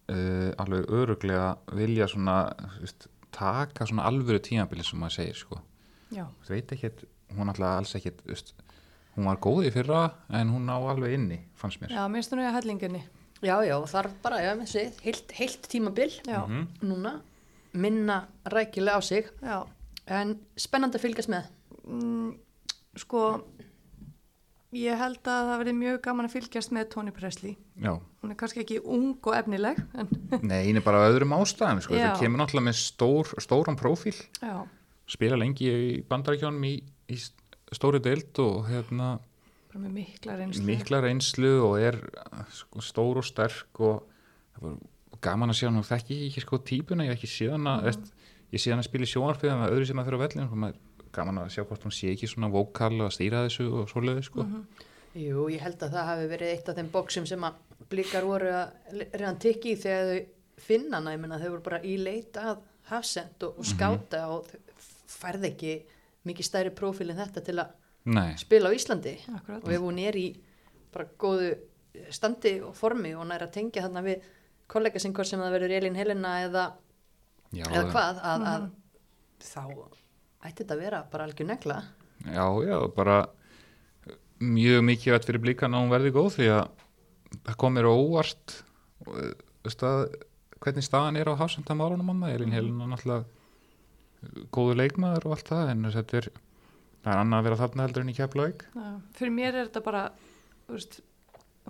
uh, 0.10 0.52
alveg 0.58 0.86
öruglega 0.88 1.58
vilja 1.76 2.08
svona 2.08 2.54
veist, 2.80 3.08
taka 3.32 3.86
svona 3.86 4.04
alvöru 4.08 4.40
tímabili 4.40 4.84
sem 4.84 5.00
maður 5.00 5.18
segir 5.20 5.36
sko 5.36 5.60
þú 6.12 6.50
veit 6.50 6.68
ekki, 6.72 6.92
hún 7.36 7.50
alltaf 7.50 7.78
alls 7.78 7.94
ekki 7.96 8.12
veist, 8.26 8.54
hún 9.18 9.26
var 9.26 9.36
góð 9.38 9.68
í 9.68 9.72
fyrra 9.74 10.14
en 10.30 10.48
hún 10.50 10.70
á 10.72 10.80
alveg 10.80 11.14
inni, 11.14 11.40
fannst 11.56 11.82
mér 11.82 11.90
Já, 11.92 12.08
minnst 12.10 12.32
hún 12.32 12.40
er 12.40 12.52
að 12.52 12.62
hellinginni. 12.62 13.04
Já, 13.46 13.56
já, 13.68 13.76
þarf 13.86 14.14
bara, 14.24 14.40
já, 14.42 14.54
með 14.58 14.68
sig, 14.72 14.94
heilt, 15.06 15.32
heilt 15.38 15.68
tímabil 15.70 16.10
Já, 16.26 16.40
Mhm. 16.48 16.68
núna, 16.82 17.22
minna 17.74 18.28
rækilega 18.46 18.98
á 18.98 19.02
sig, 19.04 19.28
já. 19.44 19.68
en 20.08 20.40
spennandi 20.58 20.98
að 20.98 21.04
fylgjast 21.06 21.30
með. 21.30 21.46
Mm, 21.88 22.32
sko, 22.98 23.44
ég 24.74 24.98
held 25.00 25.20
að 25.24 25.48
það 25.48 25.60
verði 25.62 25.74
mjög 25.78 26.02
gaman 26.06 26.26
að 26.28 26.34
fylgjast 26.36 26.72
með 26.76 26.90
Tony 26.90 27.12
Presley. 27.16 27.56
Já, 27.82 28.00
Hún 28.24 28.32
er 28.34 28.36
kannski 28.36 28.64
ekki 28.64 28.80
ung 28.84 29.14
og 29.24 29.36
efnileg, 29.38 29.78
en 29.96 30.08
nei, 30.50 30.66
hún 30.68 30.78
er 30.82 30.82
bara 30.84 31.06
öðrum 31.12 31.32
ástæðum 31.38 31.82
sko. 31.86 31.94
Það 31.94 32.20
kemur 32.20 32.42
náttúrulega 32.42 32.68
með 32.72 32.80
stór, 32.82 33.30
stóran 33.40 33.78
prófíl 33.80 34.16
já, 34.42 34.68
spila 35.08 35.38
lengi 35.40 35.70
í 35.70 36.02
bandarækjónum 36.10 36.66
í, 36.68 36.74
í 37.14 37.18
stóri 37.72 38.02
deild 38.04 38.38
og 38.44 38.66
hérna 38.68 39.20
bara 39.78 39.86
með 39.86 39.96
mikla 40.02 40.38
reynslu. 40.40 40.66
mikla 40.66 41.00
reynslu 41.04 41.54
og 41.64 41.78
er 41.82 41.98
sko, 42.54 42.84
stór 42.84 43.22
og 43.22 43.26
sterk 43.28 43.82
og 43.86 44.08
gaman 45.22 45.54
að 45.54 45.60
sjá 45.60 45.70
hann. 45.70 45.80
Og 45.82 45.88
þekki 45.88 46.18
ég 46.18 46.28
ekki 46.32 46.46
sko 46.46 46.60
típuna, 46.66 47.06
ég 47.06 47.14
hef 47.14 47.22
ekki 47.22 47.32
síðan 47.32 47.70
að 47.72 47.90
mm. 47.92 48.12
ég 48.56 48.64
sé 48.64 48.74
hann 48.74 48.82
að 48.82 48.90
spila 48.90 49.08
í 49.08 49.12
sjónarfið 49.14 49.54
en 49.54 49.66
öðru 49.70 49.90
sem 49.90 50.02
að 50.02 50.10
fyrir 50.10 50.22
á 50.22 50.24
vellin 50.26 50.46
og 50.48 50.62
maður 50.64 50.84
gaman 51.18 51.42
að 51.44 51.54
sjá 51.56 51.64
hvort 51.64 51.88
hún 51.88 51.96
sé 51.96 52.12
ekki 52.14 52.30
svona 52.30 52.52
vókal 52.54 52.94
að 53.00 53.14
stýra 53.16 53.46
þessu 53.48 53.68
og 53.72 53.92
svoleiði 53.92 54.26
sko. 54.28 54.46
Jú, 55.18 55.48
ég 55.50 55.64
held 55.64 55.82
að 55.82 55.96
það 55.96 56.10
hafi 56.12 56.26
verið 56.30 56.54
eitt 56.54 56.70
af 56.70 56.78
þeim 56.78 56.90
bóksum 56.94 57.26
sem 57.30 57.46
að 57.48 57.62
blikar 57.90 58.28
voru 58.28 58.52
að 58.54 59.06
reyna 59.16 59.34
tikki 59.42 59.78
þegar 59.80 60.12
þau 60.12 60.66
finna 60.68 61.00
hana, 61.00 61.14
ég 61.14 61.22
menna 61.22 61.40
þau 61.42 61.50
voru 61.54 61.66
bara 61.66 61.80
í 61.86 61.96
leit 62.02 62.38
að 62.38 62.60
hafsend 62.92 63.46
og, 63.46 63.58
og 63.62 63.68
skáta 63.68 64.24
og 64.34 64.50
þau 64.52 64.60
færði 65.08 65.52
ekki 65.54 65.74
mikið 66.28 66.48
stærri 66.50 66.74
prófíl 66.76 67.10
en 67.12 67.20
þetta 67.22 67.44
til 67.48 67.58
að 67.64 67.74
Nei, 68.08 68.32
spila 68.40 68.72
á 68.72 68.76
Íslandi. 68.76 69.18
Akkurat. 69.36 69.64
og 69.64 69.74
ef 69.74 69.84
hún 69.84 70.00
er 70.00 70.18
í 70.20 70.28
bara 70.94 71.10
góðu 71.20 71.54
standi 72.14 72.58
og 72.64 72.76
formi 72.78 73.14
og 73.18 73.26
næra 73.28 73.48
að 73.50 73.56
tengja 73.58 73.84
þarna 73.86 74.04
við 74.06 74.28
kollega 74.72 75.02
sem 75.02 75.14
hvort 75.16 75.30
sem 75.30 75.42
það 75.42 75.56
verður 75.58 75.76
Elín 75.80 75.98
Helena 75.98 76.34
eða, 76.46 76.66
já, 77.56 77.66
eða 77.68 77.86
hvað 77.92 78.22
að, 78.32 78.46
að 78.52 78.68
þá 79.44 79.64
ætti 80.48 80.64
þetta 80.64 80.76
að 80.76 80.84
vera 80.84 81.02
bara 81.12 81.28
algjör 81.28 81.50
negla. 81.50 81.82
Já, 82.28 82.46
já, 82.68 82.78
bara 82.96 83.18
mjög 84.44 84.84
mikið 84.86 85.16
vett 85.16 85.28
fyrir 85.28 85.44
blíkan 85.44 85.76
að 85.76 85.84
hún 85.84 85.94
verði 85.94 86.14
góð 86.16 86.30
því 86.38 86.50
að 86.54 86.66
það 87.48 87.60
kom 87.64 87.76
mér 87.76 87.90
á 87.90 87.94
óvart 87.94 88.58
eh, 89.08 89.32
stað, 89.74 90.04
hvernig 90.64 90.86
staðan 90.86 91.20
er 91.20 91.32
á 91.32 91.40
hafsendamálunum 91.40 92.12
manna, 92.12 92.32
Elín 92.34 92.54
Helena 92.56 92.90
náttúrulega 92.92 93.26
góðu 94.54 94.78
leikmaður 94.78 95.30
og 95.30 95.38
allt 95.38 95.52
það 95.52 95.72
en 95.74 95.90
þetta 95.94 96.22
er, 96.22 96.30
það 97.04 97.14
er 97.14 97.22
annað 97.22 97.40
að 97.40 97.44
vera 97.48 97.60
þarna 97.62 97.86
heldur 97.88 98.02
en 98.06 98.10
í 98.10 98.18
keflaug 98.18 98.66
fyrir 99.18 99.32
mér 99.38 99.56
er 99.56 99.70
þetta 99.70 99.84
bara, 99.86 100.04
veist, 100.68 101.00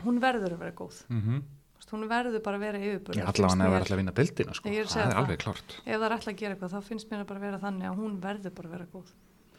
hún 0.05 0.19
verður 0.23 0.55
að 0.55 0.59
vera 0.65 0.71
góð. 0.77 1.03
mm 1.09 1.21
-hmm. 1.21 1.41
Veist, 1.77 1.91
hún 1.93 2.07
verður 2.09 2.41
bara 2.43 2.57
að 2.57 2.65
vera 2.65 2.77
yfirbúr. 2.79 3.15
Já, 3.15 3.23
allavega 3.27 3.57
það 3.57 3.67
er 3.67 3.79
alltaf 3.79 3.91
að 3.91 4.01
vinna 4.01 4.11
deildina 4.17 4.53
sko. 4.53 4.69
Það 4.69 4.77
er 4.79 4.85
það. 4.85 5.13
alveg 5.21 5.37
klart 5.39 5.75
Ef 5.85 5.95
það 5.99 6.05
er 6.07 6.11
alltaf 6.11 6.33
að 6.33 6.37
gera 6.41 6.53
eitthvað, 6.55 6.71
þá 6.73 6.81
finnst 6.83 7.11
mér 7.11 7.19
að 7.21 7.27
bara 7.27 7.39
vera 7.39 7.59
þannig 7.59 7.87
að 7.91 7.95
hún 7.97 8.19
verður 8.21 8.51
bara 8.57 8.67
að 8.67 8.71
vera 8.71 8.85
góð. 8.93 9.09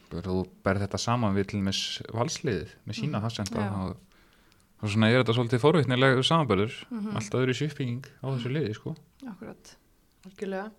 Þú 0.09 0.47
berð 0.65 0.81
þetta 0.81 0.99
saman 0.99 1.35
við 1.37 1.47
til 1.47 1.61
með 1.61 2.03
valsliðið 2.17 2.69
með 2.87 2.95
sína 2.97 3.21
hafsenda 3.21 3.61
Já. 3.61 3.73
og, 3.85 3.97
og 4.83 4.89
svona 4.89 5.09
er 5.11 5.23
þetta 5.23 5.35
svolítið 5.37 5.61
forvitnilega 5.61 6.23
samanbörður 6.25 6.75
Mhm. 6.91 7.17
alltaf 7.17 7.41
öðru 7.41 7.55
sýppinging 7.55 8.05
á 8.25 8.27
þessu 8.33 8.49
liði 8.49 8.75
sko. 8.75 8.97
Akkurat. 9.29 9.77
algjörlega 10.27 10.71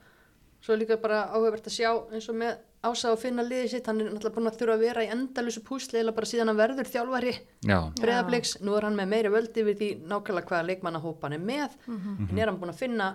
svo 0.62 0.74
er 0.74 0.78
líka 0.80 0.98
bara 1.02 1.30
áhugavert 1.32 1.66
að 1.68 1.78
sjá 1.78 1.90
eins 2.14 2.30
og 2.30 2.36
með 2.36 2.58
ása 2.84 3.10
að 3.12 3.18
finna 3.20 3.44
liðið 3.44 3.70
sitt. 3.74 3.86
Hann 3.90 4.00
er 4.02 4.10
náttúrulega 4.14 4.36
búin 4.38 4.48
að 4.48 4.58
þurfa 4.60 4.76
að 4.78 4.84
vera 4.86 5.04
í 5.04 5.10
endalusu 5.12 5.62
púsli 5.68 6.00
eða 6.00 6.14
bara 6.16 6.26
síðan 6.30 6.48
hann 6.48 6.58
verður 6.62 6.88
þjálfari 6.88 7.34
Já, 7.68 7.80
breyðabliks, 8.00 8.54
nú 8.64 8.76
er 8.78 8.88
hann 8.88 8.96
með 8.96 9.08
meiri 9.14 9.30
völdi 9.34 9.66
við 9.68 9.78
því 9.82 9.90
nákvæmlega 10.08 10.48
hvaða 10.48 10.68
leikmannahóp 10.70 11.22
hann 11.28 11.34
er 11.34 11.40
með 11.44 11.70
Mhm. 11.88 12.30
en 12.32 12.38
er 12.40 12.46
hann 12.48 12.60
búin 12.62 12.72
að 12.72 12.80
finna 12.80 13.10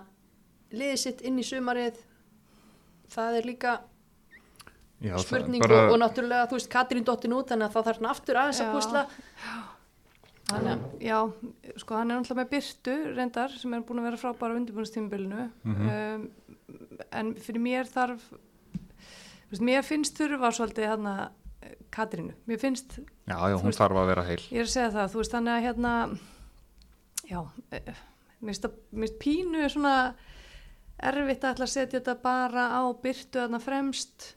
liðið 0.73 0.99
sitt 0.99 1.21
inn 1.23 1.39
í 1.39 1.43
sumarið? 1.43 1.97
Það 3.15 3.39
er 3.39 3.43
líka 3.49 3.81
já 5.01 5.15
það- 5.17 5.25
spurning 5.27 5.63
bara, 5.63 5.93
og, 5.93 5.99
náttúrulega 6.01 6.49
þú 6.49 6.59
veist 6.59 6.71
Katrín 6.71 7.05
dottin 7.05 7.33
út 7.33 7.49
þannig 7.49 7.69
að 7.71 7.73
þá 7.73 7.85
þarf 7.85 7.99
hann 8.01 8.11
aftur 8.11 8.35
aðeins 8.37 8.61
að 8.61 8.69
Já. 8.69 8.73
púsla. 8.75 9.07
Þannig, 10.45 10.73
að- 10.77 11.01
já, 11.01 11.33
sko 11.81 11.95
hann 11.97 12.11
er 12.11 12.21
náttúrulega 12.21 12.45
með 12.45 12.51
Byrtu 12.51 13.17
reyndar 13.17 13.49
sem 13.59 13.73
er 13.75 13.81
búin 13.81 13.99
að 14.01 14.11
vera 14.11 14.17
frábæra 14.21 14.53
á 14.53 14.59
undirbúinustímbilinu 14.61 15.51
Mhm. 15.65 15.89
um, 15.89 16.31
en 17.13 17.35
fyrir 17.35 17.61
mér 17.65 17.89
þarf 17.89 18.21
veist, 19.51 19.63
mér 19.63 19.83
finnst 19.83 20.17
þurfa 20.19 20.51
svolítið 20.53 20.89
hérna 20.91 21.31
Katrínu, 21.91 22.35
mér 22.47 22.59
finnst, 22.61 22.99
já, 23.27 23.37
já, 23.39 23.57
hún 23.57 23.71
veist- 23.71 23.79
þarf 23.81 23.97
að 23.97 24.07
vera 24.07 24.23
heil. 24.29 24.39
ég 24.51 24.61
er 24.61 24.65
að 24.69 24.75
segja 24.75 24.91
það 24.93 25.13
þú 25.15 25.21
veist 25.23 25.33
þannig 25.33 25.55
að 25.55 25.65
hérna 25.67 26.19
já, 27.31 27.41
eh, 27.73 27.95
mér 28.43 28.53
finnst 28.53 28.63
það- 28.65 29.19
pínu 29.19 29.69
svona 29.71 30.15
erfitt 31.01 31.41
að 31.45 31.55
ætla 31.55 31.65
að 31.67 31.73
setja 31.75 32.01
þetta 32.01 32.15
bara 32.23 32.69
á 32.79 32.83
Byrtu 33.03 33.39
þarna 33.41 33.61
fremst. 33.61 34.35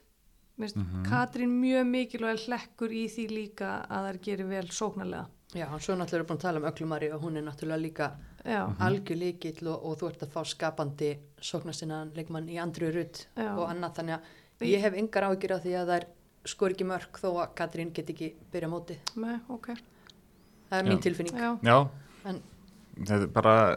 Mér 0.58 0.72
finnst 0.72 0.76
Mhm. 0.76 1.04
Katrín 1.06 1.52
mjög 1.60 1.86
mikilvæg 1.86 2.38
hlekkur 2.48 2.90
í 2.90 3.04
því 3.08 3.28
líka 3.30 3.86
að 3.88 4.08
þær 4.12 4.18
gerir 4.22 4.48
vel 4.48 4.66
sóknarlega. 4.66 5.26
Já, 5.54 5.66
svo 5.78 5.94
náttúrulega 5.96 6.20
er 6.20 6.24
búin 6.24 6.36
að 6.36 6.40
tala 6.40 6.58
um 6.58 6.64
öglumari 6.72 7.12
og 7.14 7.22
hún 7.22 7.36
er 7.36 7.42
náttúrulega 7.42 7.80
líka 7.80 8.12
já, 8.44 8.66
Mhm. 8.66 8.76
algjör 8.80 9.18
líkill 9.18 9.66
og, 9.68 9.84
og 9.84 9.98
þú 9.98 10.08
ert 10.10 10.20
að 10.20 10.32
fá 10.32 10.44
skapandi 10.44 11.18
sóknastinnan 11.40 12.12
leikmann 12.14 12.48
í 12.48 12.56
Andriu 12.60 12.92
Rutt 12.92 13.26
og 13.36 13.68
annað 13.70 13.94
þannig 13.94 14.14
að 14.18 14.20
ég 14.66 14.80
hef 14.80 14.94
engar 14.94 15.22
ágjur 15.28 15.52
af 15.52 15.62
því 15.62 15.74
að 15.78 15.86
það 15.92 15.96
er 16.00 16.06
skor 16.48 16.70
ekki 16.74 16.84
mörg 16.88 17.18
þó 17.20 17.28
að 17.42 17.54
Katrín 17.54 17.92
get 17.94 18.10
ekki 18.10 18.32
byrja 18.52 18.68
móti. 18.72 18.96
Með, 19.16 19.40
ok. 19.48 19.66
Það 20.68 20.78
er 20.78 20.84
Já. 20.84 20.90
mín 20.90 21.00
tilfinning. 21.02 21.36
Já, 21.38 21.58
Já, 21.62 21.88
En- 22.24 22.42
þetta 22.98 23.22
er 23.22 23.26
bara 23.28 23.76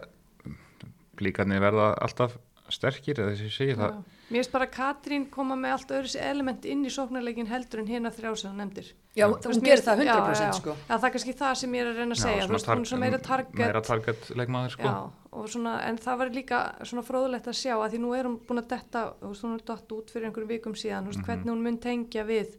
blíkarnir 1.19 1.61
verða 1.61 1.93
alltaf 2.01 2.37
sterkir 2.75 3.19
eða 3.21 3.35
þessi 3.35 3.51
segir 3.55 3.77
það 3.79 3.91
Já. 3.91 4.17
Mér 4.31 4.39
finnst 4.39 4.51
bara 4.53 4.67
Katrín 4.71 5.25
koma 5.31 5.57
með 5.59 5.73
allt 5.75 5.89
öðru 5.97 6.19
element 6.23 6.65
inn 6.71 6.85
í 6.87 6.91
sóknarleikin 6.93 7.49
heldur 7.51 7.81
en 7.81 7.89
hérna 7.91 8.11
þrjá 8.15 8.31
sem 8.39 8.51
hann 8.53 8.61
nefndir. 8.63 8.91
já, 9.17 9.25
veist, 9.27 9.47
hún 9.49 9.63
gerir 9.65 9.83
það 9.83 10.03
100% 10.05 10.07
já, 10.07 10.45
já. 10.45 10.51
sko 10.55 10.75
Já, 10.77 10.93
það 10.93 11.07
er 11.09 11.13
kannski 11.17 11.33
það 11.41 11.55
sem 11.61 11.75
ég 11.75 11.81
er 11.83 11.89
að 11.91 11.99
reyna 11.99 12.15
að 12.15 12.21
segja. 12.21 12.45
Þú 12.47 12.55
veist, 12.55 12.69
hún 12.71 12.85
er 12.85 12.91
svo 12.91 12.99
meira 13.01 13.19
target. 13.25 13.59
meira 13.59 13.81
target 13.83 14.29
leikmaður 14.39 14.75
sko. 14.77 14.87
Já, 14.87 15.27
og 15.41 15.49
svona, 15.51 15.73
en 15.89 15.97
það 15.99 16.21
var 16.21 16.31
líka 16.37 16.61
svona 16.87 17.03
fróðulegt 17.09 17.49
að 17.51 17.59
sjá 17.59 17.73
að 17.75 17.89
því 17.91 17.99
nú 18.05 18.13
er 18.15 18.29
hún 18.29 18.37
búin 18.47 18.63
að 18.63 18.69
detta, 18.71 19.03
þú 19.19 19.33
veist, 19.33 19.43
hún 19.43 19.57
er 19.57 19.65
dott 19.67 19.91
út 19.97 20.13
fyrir 20.15 20.29
einhverjum 20.29 20.53
vikum 20.55 20.77
síðan, 20.79 21.03
þú 21.09 21.11
veist, 21.11 21.25
hvernig 21.27 21.51
hún 21.51 21.65
mun 21.67 21.81
tengja 21.83 22.23
við 22.23 22.55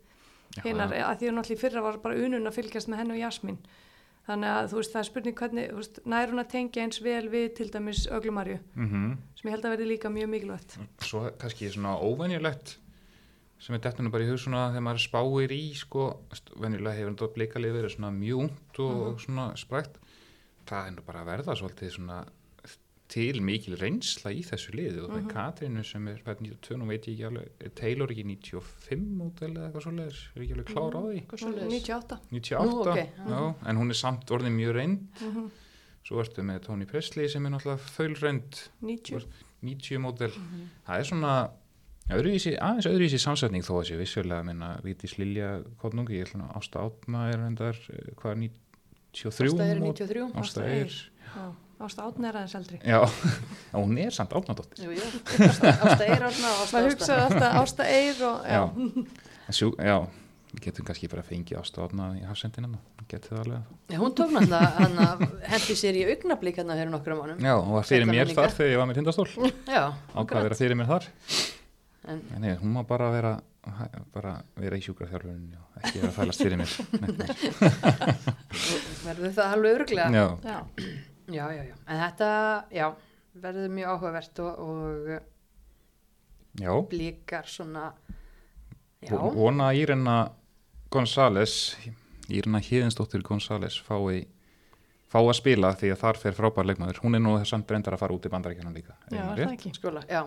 hinnar, 0.63 0.93
að 0.93 1.23
því 1.23 1.31
hún 1.33 1.41
allir 1.41 1.61
fyrra 1.65 1.81
var 1.89 1.97
bara 2.05 2.21
unun 2.21 2.47
að 2.53 2.59
fylgjast 2.61 2.93
með 2.93 3.01
henni 3.01 3.17
og 3.17 3.23
Jasmín. 3.25 3.59
Þannig 4.29 4.51
að 4.55 4.69
þú 4.71 4.77
veist, 4.79 4.93
það 4.95 5.01
er 5.03 5.07
spurning 5.09 5.35
hvernig, 5.41 5.73
veist, 5.75 5.99
nær 6.07 6.31
hún 6.31 6.39
að 6.45 6.51
tengja 6.53 6.83
eins 6.85 7.01
vel 7.03 7.29
við 7.29 7.49
til 7.59 7.71
dæmis 7.75 8.05
Öglumarju, 8.07 8.59
Mhm. 8.77 9.17
sem 9.35 9.49
ég 9.51 9.55
held 9.57 9.65
að 9.65 9.73
verði 9.77 9.89
líka 9.91 10.09
mjög 10.15 10.29
mikilvægt. 10.31 10.79
svo 11.01 11.31
kannski 11.39 11.71
svona 11.73 11.97
óvenjulegt 11.99 12.77
sem 13.59 13.75
er 13.75 13.79
dettunum 13.81 14.11
bara 14.13 14.23
í 14.25 14.29
hug 14.31 14.39
svona 14.39 14.71
þegar 14.73 14.83
maður 14.87 15.03
spáir 15.11 15.51
í 15.51 15.75
sko, 15.75 16.21
venjulega 16.57 16.97
hefur 16.99 17.15
þetta 17.15 17.35
blikalið 17.35 17.73
verið 17.79 17.97
svona 17.97 18.11
mjög 18.13 18.39
ungt 18.45 18.79
og 18.79 19.19
svona 19.21 19.53
sprækt 19.57 19.99
það 20.67 20.87
er 20.87 20.91
nú 20.93 21.03
bara 21.07 21.25
að 21.25 21.27
verða 21.27 21.57
svolítið 21.59 21.91
svona 21.97 22.25
til 23.13 23.43
mikil 23.45 23.75
reynsla 23.77 24.31
í 24.33 24.41
þessu 24.47 24.73
liðu 24.73 25.03
og 25.05 25.11
með 25.13 25.27
Katrínu 25.35 25.83
sem 25.85 26.07
er 26.09 26.21
fætt 26.25 26.41
92 26.41 26.79
og 26.81 26.89
veit 26.89 27.09
ég 27.11 27.13
ekki 27.19 27.27
alveg, 27.29 27.51
er 27.67 27.73
Taylor 27.77 28.13
ekki 28.15 28.25
95 28.25 29.03
mótel 29.19 29.51
eða 29.53 29.67
eitthvað 29.69 29.85
svoleiðis, 29.87 30.21
er 30.37 30.45
ekki 30.47 30.55
alveg 30.57 30.71
klár 30.73 30.97
á 30.97 31.01
því? 31.03 31.17
Eitthvað 31.21 31.43
svoleiðis. 31.43 31.75
98. 31.77 32.19
98, 32.33 32.71
Nú, 32.71 32.79
ok, 32.81 33.03
já, 33.29 33.43
en 33.73 33.77
hún 33.83 33.93
er 33.93 33.99
samt 34.01 34.33
orðin 34.33 34.57
mjög 34.57 34.73
reynd. 34.79 35.03
Mhm. 35.21 35.51
svo 36.03 36.19
ertu 36.19 36.43
með 36.43 36.65
Tony 36.65 36.85
Presley 36.91 37.29
sem 37.31 37.45
er 37.47 37.53
náttúrulega 37.55 37.91
þaul 37.95 38.17
reynd 38.25 38.57
90. 38.83 39.27
90 39.63 40.01
mótel 40.03 40.33
það 40.35 40.97
er 40.99 41.05
svona 41.07 41.35
öðruvísi, 42.11 42.57
aðeins 42.59 42.89
öðruvísi 42.91 43.21
samsetning 43.23 43.63
þó 43.63 43.77
að 43.79 43.85
sé 43.93 43.99
vissulega 44.01 44.43
minna 44.49 44.73
Vítis 44.83 45.15
Lilja 45.21 45.53
Kotnungi, 45.79 46.17
ég 46.19 46.27
ætla 46.27 46.41
nú 46.43 46.49
Ásta 46.59 46.83
Átna 46.83 47.29
er 47.31 47.39
hendar, 47.45 47.79
hvað 48.19 48.33
er 48.35 48.41
93 49.13 49.53
Ásta 49.53 49.69
er 49.71 49.79
mót- 49.85 50.03
93 50.03 50.25
Ásta 50.33 50.43
Ásta 50.43 50.65
er 50.65 50.75
Eir. 50.81 50.99
Já, 51.37 51.47
Ásta 51.87 52.07
Átn 52.09 52.25
er 52.29 52.39
aðeins 52.41 52.55
eldri. 52.59 52.79
já, 52.87 52.99
hún 53.77 53.99
er 53.99 54.15
samt 54.17 54.33
Átnadóttir 54.39 54.85
Jú, 54.87 54.91
jú. 54.97 55.07
Ásta, 55.43 55.73
átna 55.75 56.09
og 56.23 56.65
Ásta 56.65 56.65
Ásta 56.65 56.83
hugsaði 56.89 57.23
alltaf 57.29 57.61
Ásta 57.63 57.87
Eir 57.91 58.25
og, 58.29 58.43
já. 58.47 58.63
já, 59.47 59.53
sjú, 59.61 59.71
já 59.79 59.97
við 60.53 60.61
getum 60.67 60.85
kannski 60.89 61.09
bara 61.09 61.23
fengið 61.25 61.59
Ásta 61.63 61.85
Átna 61.87 62.11
í 62.19 62.23
hafsendina, 62.29 62.69
getur 63.09 63.33
það 63.39 63.43
alveg 63.47 63.61
Já, 63.95 63.99
hún 64.03 64.13
tók 64.19 64.35
náttúrulega 64.35 64.69
hann 64.77 64.99
að 65.07 65.23
hendi 65.55 65.77
sér 65.81 65.97
í 65.97 66.03
augnablík 66.13 66.59
hann 66.61 66.73
að 66.75 66.83
fyrir 66.83 66.93
nokkrum 66.93 67.23
mánum 67.23 67.41
já, 67.47 67.55
og 67.57 67.71
var 67.79 67.89
fyrir 67.89 68.05
mér 68.11 68.21
minningar. 68.27 68.37
þar 68.51 68.57
þegar 68.59 68.73
ég 68.75 68.83
var 68.83 68.91
með 68.91 69.01
tindastól 69.01 69.29
Já, 69.73 69.85
ákvað 70.13 70.37
að 70.43 70.47
vera 70.51 70.61
fyrir 70.61 70.77
mér 70.83 70.91
þar 70.93 71.09
En 72.13 72.19
en 72.35 72.43
nei, 72.43 72.53
hún 72.59 72.73
má 72.75 72.83
bara 72.85 73.09
vera 73.15 73.33
bara 74.13 74.33
vera 74.59 74.75
í 74.75 74.83
sjúkraþjálfurinn 74.83 75.53
og 75.55 75.77
ekki 75.87 76.01
vera 76.03 76.09
að 76.11 76.17
fælast 76.19 76.43
fyrir 76.43 76.59
mér 76.59 76.73
verður 79.07 79.35
það 79.37 79.53
alveg 79.57 79.77
örglega 79.79 80.09
já, 80.11 80.25
Já. 80.43 80.59
Já, 81.29 81.45
já, 81.55 81.63
já. 81.71 81.75
En 81.87 82.01
þetta, 82.03 82.31
já, 82.75 82.87
verður 83.43 83.69
mjög 83.77 83.89
áhugavert 83.95 84.39
og, 84.45 84.59
og 86.69 86.89
blíkar 86.91 87.47
svona 87.49 87.93
Já, 89.03 89.17
Vo- 89.19 89.33
vona 89.35 89.71
að 89.73 89.79
Írena 89.83 90.17
González 90.93 91.75
Írna 92.31 92.61
Híðinsdóttir 92.63 93.23
González 93.27 93.81
fái 93.83 94.27
fá 95.13 95.19
að 95.21 95.33
spila 95.37 95.73
því 95.77 95.91
að 95.93 95.99
þar 96.01 96.17
fer 96.23 96.33
frábær 96.37 96.65
leikmaður. 96.71 97.01
Hún 97.03 97.15
er 97.19 97.21
nú 97.21 97.33
samt 97.45 97.69
reyndar 97.69 97.97
að 97.97 98.01
fara 98.05 98.15
út 98.17 98.25
í 98.25 98.31
bandaríkjana 98.33 98.71
líka 98.73 98.95
Já, 99.11 99.25
Er 99.35 99.43
það 99.43 99.53
ekki? 99.57 99.73
skóla, 99.77 100.03
já. 100.09 100.23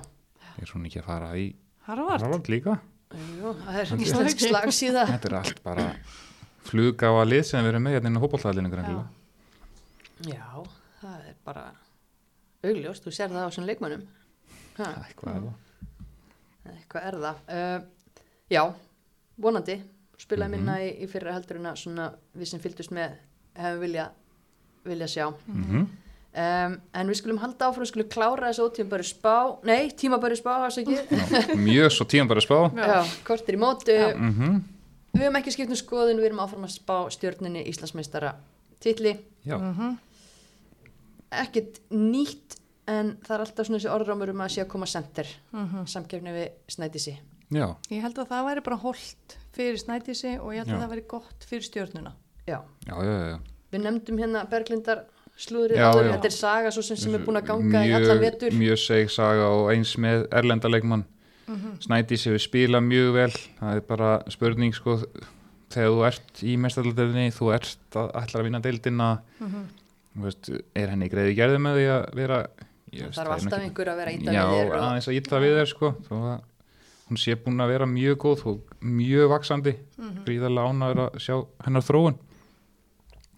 Er 0.61 0.73
hún 0.75 0.85
ekki 0.89 0.99
að 1.01 1.07
fara 1.07 1.29
í 1.39 1.45
Harvard? 1.87 2.21
Harvard 2.21 2.49
líka? 2.51 2.75
Jú, 3.15 3.53
það 3.63 3.79
er 3.79 3.93
íslensk 4.05 4.43
slagsíða 4.49 5.05
þetta 5.13 5.29
er 5.31 5.35
allt 5.39 5.59
bara 5.63 5.85
flugáa 6.67 7.23
lið 7.25 7.43
sem 7.47 7.63
við 7.63 7.71
erum 7.71 7.83
með 7.87 7.95
hérna 7.95 8.11
inn 8.11 8.17
á 8.19 8.23
hópoltaðalinu 8.25 8.71
Já. 8.75 9.05
já, 10.35 10.45
bara 11.45 11.65
augljóst, 12.65 13.05
þú 13.05 13.13
sér 13.13 13.29
það 13.33 13.45
á 13.45 13.49
svona 13.53 13.69
leikmönnum. 13.69 14.05
Ha, 14.79 14.87
eitthvað 15.07 15.35
er 15.35 15.43
það. 15.45 15.57
Eitthvað 16.75 17.09
er 17.09 17.17
það. 17.25 17.43
Uh, 17.49 18.15
já, 18.51 18.63
vonandi 19.41 19.75
spilaði 20.17 20.49
Mhm. 20.49 20.55
minna 20.57 20.77
í, 20.81 20.89
í 21.03 21.07
fyrra 21.11 21.33
heldur 21.35 21.57
en 21.59 21.65
að 21.71 21.77
svona 21.81 22.07
við 22.37 22.47
sem 22.49 22.59
fylgdust 22.63 22.91
með 22.95 23.17
hefum 23.55 23.79
vilja 23.83 24.09
vilja 24.85 25.07
sjá. 25.07 25.33
Mhm. 25.47 25.85
um, 26.35 26.81
en 26.93 27.07
við 27.09 27.15
skulum 27.21 27.37
halda 27.39 27.69
áfram, 27.69 27.83
við 27.85 27.91
skulum 27.93 28.09
klára 28.09 28.49
þessu 28.51 28.65
ótíma 28.69 28.89
bara 28.89 29.03
spá, 29.03 29.35
nei, 29.63 29.89
tíma 29.91 30.19
bara 30.21 30.35
spá 30.35 30.51
Já, 30.67 31.55
mjög 31.55 31.91
svo 31.91 32.05
að 32.41 32.45
spá. 32.45 32.57
Já, 32.75 33.03
kortir 33.23 33.55
í 33.55 33.59
mótu 33.61 33.95
mm 34.17 34.63
við 35.15 35.21
höfum 35.23 35.37
ekki 35.39 35.51
skipt 35.55 35.69
um 35.71 35.75
skoðun, 35.79 36.17
við 36.19 36.25
erum 36.25 36.39
áfram 36.43 36.65
að 36.67 36.73
spá 36.75 37.07
stjórninni 37.09 37.61
Íslandsmeistara 37.71 38.33
titli. 38.83 39.13
Já, 39.45 39.55
Ekkert 41.43 41.79
nýtt 41.91 42.57
en 42.87 43.17
það 43.25 43.33
er 43.35 43.43
alltaf 43.45 43.65
svona 43.67 43.79
þessi 43.79 43.89
orðrámur 43.95 44.29
um 44.29 44.41
að 44.45 44.51
sé 44.55 44.61
að 44.63 44.67
koma 44.69 44.85
sendir 44.85 45.27
Mhm. 45.53 45.85
samkefni 45.87 46.31
við 46.35 46.49
Snædísi 46.69 47.15
já, 47.51 47.75
Ég 47.89 48.01
held 48.01 48.15
að 48.17 48.27
það 48.29 48.45
væri 48.49 48.63
bara 48.63 48.77
holdt 48.77 49.37
fyrir 49.55 49.77
Snædísi 49.81 50.39
og 50.39 50.53
ég 50.53 50.61
held 50.63 50.69
að 50.69 50.79
Já. 50.79 50.85
það 50.85 50.91
væri 50.93 51.07
gott 51.07 51.45
fyrir 51.49 51.61
stjórnuna. 51.63 52.11
já, 52.47 52.61
já, 52.87 52.95
já, 53.03 53.29
já. 53.31 53.39
við 53.71 53.81
nefndum 53.83 54.17
hérna 54.19 54.45
Berglindar 54.49 55.05
slúðrið 55.37 55.75
Já, 55.77 55.91
áður, 55.91 56.05
já. 56.05 56.11
þetta 56.13 56.25
er 56.25 56.31
saga 56.31 56.69
svo 56.71 56.81
sem, 56.83 56.97
sem 56.97 57.15
er 57.15 57.19
búin 57.25 57.37
að 57.41 57.45
ganga 57.47 57.81
í 57.85 57.91
allan 57.95 58.19
vetur 58.21 58.51
mjög 58.51 58.77
seg 58.79 59.09
saga 59.09 59.49
og 59.49 59.71
eins 59.73 59.95
með 59.97 60.27
erlenda 60.31 60.69
leikmann 60.69 61.05
Mhm. 61.47 61.77
Snædís 61.79 62.23
hefur 62.25 62.39
spilað 62.41 62.83
mjög 62.85 63.13
vel 63.13 63.29
það 63.59 63.75
er 63.75 63.81
bara 63.81 64.23
spurning 64.29 64.73
sko 64.73 64.97
þegar 65.69 65.89
þú 65.91 66.05
ert 66.07 66.43
í 66.43 66.57
mestaraldeldinni 66.57 67.31
þú 67.33 67.53
ert 67.53 67.77
að 67.93 68.11
ætla 68.13 68.39
að 68.39 68.43
vinna 68.43 68.61
deildina 68.61 69.19
Mhm. 69.41 69.65
þú 69.77 69.84
veist, 70.23 70.49
er 70.75 70.87
henni 70.93 71.09
greiði 71.11 71.35
gerði 71.35 71.59
með 71.59 71.75
því 71.79 71.85
að 71.91 72.03
vera 72.15 72.37
ég 72.95 73.07
það 73.09 73.15
þarf 73.19 73.33
alltaf 73.35 73.59
einhver 73.65 73.89
að 73.91 73.97
vera 74.01 74.11
íta 74.15 74.31
já, 74.35 74.43
við 74.47 74.59
þér 74.61 74.69
og, 74.71 74.83
aðeins 74.85 75.07
að 75.11 75.17
íta 75.19 75.39
við 75.43 75.55
þér 75.59 75.71
sko. 75.73 75.89
Hún 77.05 77.19
sé 77.21 77.35
búin 77.37 77.61
að 77.61 77.69
vera 77.75 77.85
mjög 77.85 78.15
góð 78.23 78.45
og 78.49 78.75
mjög 78.81 79.29
vaksandi 79.29 79.75
Mhm. 79.97 80.23
gríðarlega 80.25 80.69
ánæður 80.71 81.01
að 81.05 81.19
sjá 81.21 81.35
hennar 81.65 81.83
þróun. 81.85 82.15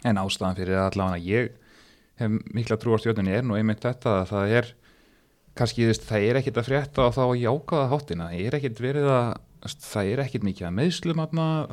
En 0.05 0.15
ástæðan 0.21 0.55
fyrir 0.55 0.77
allavega 0.77 1.23
ég 1.25 1.49
hef 2.19 2.29
mikla 2.53 2.77
trú 2.77 2.93
á 2.95 2.97
stjórnunni 3.01 3.33
er 3.33 3.43
nú 3.43 3.57
einmitt 3.57 3.81
þetta 3.81 4.21
að 4.21 4.29
það 4.31 4.53
er 4.61 4.71
kannski 5.57 5.83
þú 5.83 5.89
veist, 5.91 6.05
það 6.07 6.29
er 6.29 6.35
ekkit 6.39 6.57
að 6.61 6.67
frétta 6.69 7.05
og 7.07 7.13
þá 7.17 7.21
að 7.25 7.41
jákaða 7.41 7.89
háttina, 7.91 8.29
það 8.29 8.45
er 8.45 8.57
ekkit 8.59 8.79
verið 8.79 9.07
að 9.09 9.37
það 9.81 10.11
er 10.13 10.19
ekkit 10.23 10.43
mikið 10.43 10.67
að 10.67 10.75
meðslum 10.77 11.21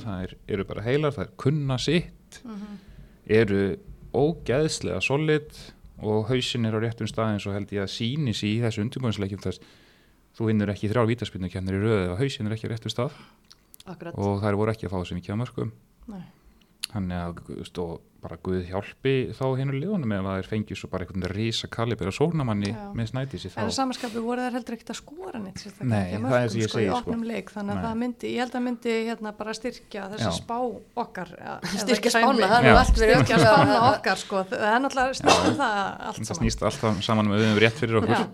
það 0.01 0.23
er, 0.25 0.35
eru 0.49 0.65
bara 0.65 0.83
heilar, 0.83 1.13
það 1.13 1.27
er 1.27 1.33
kunna 1.37 1.79
sitt. 1.79 2.41
Mhm. 2.45 2.79
eru 3.29 3.77
ógeðslega 4.15 5.01
solid 5.05 5.51
og 6.05 6.29
hausin 6.31 6.67
er 6.69 6.77
á 6.77 6.83
réttum 6.83 7.09
stað 7.11 7.35
eins 7.35 7.47
og 7.49 7.57
held 7.57 7.73
ég 7.75 7.85
að 7.85 7.93
síni 7.95 8.35
sí 8.37 8.57
í 8.57 8.63
þessu 8.63 8.85
undirbúinsleikjum 8.85 9.43
þess 9.45 9.63
þú 10.35 10.49
vinnur 10.51 10.73
ekki 10.73 10.91
þrjár 10.91 11.11
vítaspinnu 11.11 11.51
kemur 11.53 11.79
í 11.79 11.83
röðu 11.83 12.15
og 12.15 12.23
hausin 12.23 12.49
er 12.49 12.57
ekki 12.57 12.71
á 12.71 12.73
réttum 12.75 12.93
stað. 12.93 13.19
Akkurat, 13.85 14.17
og 14.17 14.41
þær 14.41 14.57
voru 14.57 14.73
ekki 14.73 14.89
að 14.89 14.95
fá 14.95 15.05
sem 15.05 15.19
ekki 15.21 15.35
að 15.35 15.41
mörgum 15.43 15.75
Nei. 16.09 16.25
Þannig 16.95 17.21
að 17.21 17.39
veist, 17.59 17.79
bara 18.25 18.39
Guð 18.41 18.63
hjálpi 18.71 19.13
þá 19.37 19.43
hinu 19.61 19.75
liðunum 19.77 20.13
ef 20.17 20.25
að 20.31 20.37
þeir 20.39 20.47
fengju 20.49 20.77
svo 20.81 20.89
bara 20.89 21.05
einhvern 21.05 21.27
risa 21.35 21.69
kalibir 21.69 22.09
og 22.09 22.15
sóknamanni 22.17 22.71
Já. 22.71 22.85
með 22.97 23.11
snædísi 23.11 23.51
En 23.51 23.53
þá 23.53 23.65
að 23.67 23.73
samanskapi 23.77 24.23
voru 24.25 24.47
þær 24.47 24.55
heldur 24.57 24.77
ekkert 24.79 24.93
að 24.95 24.99
skora 25.03 25.41
neitt 25.45 25.61
sérstaklega 25.61 25.91
Nei, 25.91 26.07
ekki 26.15 26.23
að 26.25 26.33
það 26.33 26.39
er 26.47 26.49
sem 26.55 26.63
ég 26.63 26.73
segi, 26.73 26.87
sko. 26.89 26.97
opnum 27.03 27.27
leik 27.29 27.53
þannig 27.53 27.75
að 27.75 27.77
Nei. 27.77 27.85
það 27.85 27.99
myndi, 28.05 28.31
ég 28.33 28.41
held 28.45 28.57
að 28.57 28.65
myndi 28.65 28.95
hérna 29.11 29.35
bara 29.43 29.57
styrkja 29.61 30.07
þessa 30.15 30.31
Já. 30.33 30.39
spá 30.41 30.57
okkar 31.05 31.35
eða- 31.37 31.61
eða 31.69 31.85
styrkja 31.85 32.15
spána, 32.17 32.49
það 32.55 32.71
er 32.73 32.81
allt 32.81 32.97
verið 33.05 33.15
styrkja 33.21 33.41
spána 33.45 33.77
okkar 33.93 34.23
sko, 34.25 34.45
það 34.55 34.67
er 34.73 34.83
náttúrulega 34.87 35.21
snýst 35.21 35.45
um 35.53 35.61
það 35.61 35.77
allt 35.85 36.17
það 36.17 36.29
saman. 36.33 36.41
snýst 36.41 36.67
alltaf 36.71 37.05
saman 37.11 37.29
með 37.35 37.45
við 37.45 37.61
rétt 37.67 37.81
fyrir 37.85 38.01
okkur. 38.01 38.17
Já, 38.17 38.25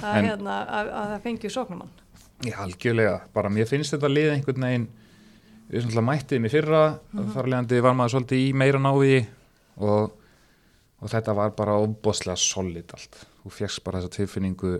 að, 0.00 0.16
En- 0.16 0.30
hérna, 0.32 0.56
að, 0.80 0.92
að 1.02 1.12
það 1.12 1.24
fengju 1.28 1.52
sóknumann 1.60 1.92
Já, 2.44 2.56
algjörlega, 2.64 3.20
bara 3.36 3.48
mér 3.52 3.68
finnst 3.68 3.92
þetta 3.92 4.08
lið 4.12 4.32
einhvern 4.38 4.64
veginn 4.64 4.88
við 5.70 5.86
svona 5.88 6.04
mættið 6.12 6.40
mér 6.44 6.52
fyrra 6.54 6.82
Mhm. 7.12 7.32
þar 7.34 7.48
leðandi 7.52 7.82
var 7.82 7.94
maður 7.94 8.14
svolítið 8.14 8.42
í 8.48 8.52
meira 8.54 8.78
návi 8.78 9.26
og, 9.78 10.12
og 11.02 11.08
þetta 11.10 11.34
var 11.34 11.50
bara 11.58 11.78
óbóðslega 11.82 12.36
solid 12.38 12.92
allt. 12.94 13.26
Þú 13.44 13.50
fjekkst 13.52 13.84
bara 13.84 14.00
þessa 14.00 14.16
tilfinningu 14.16 14.74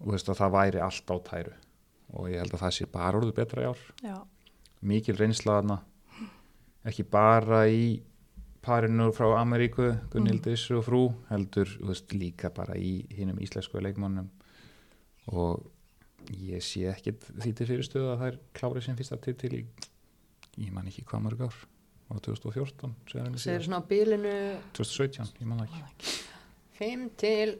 og 0.00 0.12
veist 0.12 0.28
að 0.28 0.36
það 0.42 0.52
væri 0.58 0.80
allt 0.84 1.10
á 1.12 1.16
tæru. 1.30 1.52
Og 2.16 2.28
ég 2.30 2.38
held 2.38 2.52
að 2.54 2.60
það 2.62 2.74
sé 2.76 2.86
bara 2.92 3.18
orðið 3.18 3.34
betra 3.34 3.62
í 3.62 3.66
ár. 3.66 3.78
Já, 4.02 4.16
mikil 4.82 5.16
reynslaðna 5.16 5.80
ekki 6.86 7.02
bara 7.10 7.64
í 7.66 8.00
parinu 8.62 9.08
frá 9.14 9.32
Ameríku 9.40 9.88
Gunnhildis 10.10 10.70
og 10.74 10.84
frú 10.86 11.00
heldur 11.30 11.66
veist, 11.86 12.12
líka 12.12 12.50
bara 12.54 12.74
í 12.78 13.06
hinnum 13.14 13.38
íslensku 13.42 13.80
leikmannum 13.82 14.28
og 15.32 15.64
ég 16.30 16.62
sé 16.64 16.86
ekkit 16.90 17.28
því 17.36 17.52
til 17.58 17.66
fyrirstöðu 17.70 18.10
að 18.12 18.18
það 18.22 18.28
er 18.32 18.38
klárið 18.58 18.86
sem 18.88 18.98
fyrsta 18.98 19.18
til 19.22 19.34
til 19.40 19.52
í 19.58 19.62
ég 20.66 20.72
man 20.72 20.86
ekki 20.90 21.04
hvað 21.06 21.24
mörg 21.28 21.46
ár. 21.46 21.56
Á 22.06 22.14
2014 22.22 22.92
segir 23.10 23.24
henni 23.26 23.38
segir 23.42 23.60
síðast. 23.60 23.66
svona 23.66 23.80
á 23.82 23.88
bílinu 23.90 24.34
2017, 24.78 25.32
ég 25.42 25.48
man 25.50 25.58
það 25.64 25.72
ekki. 25.74 26.12
5 26.78 27.08
til 27.18 27.56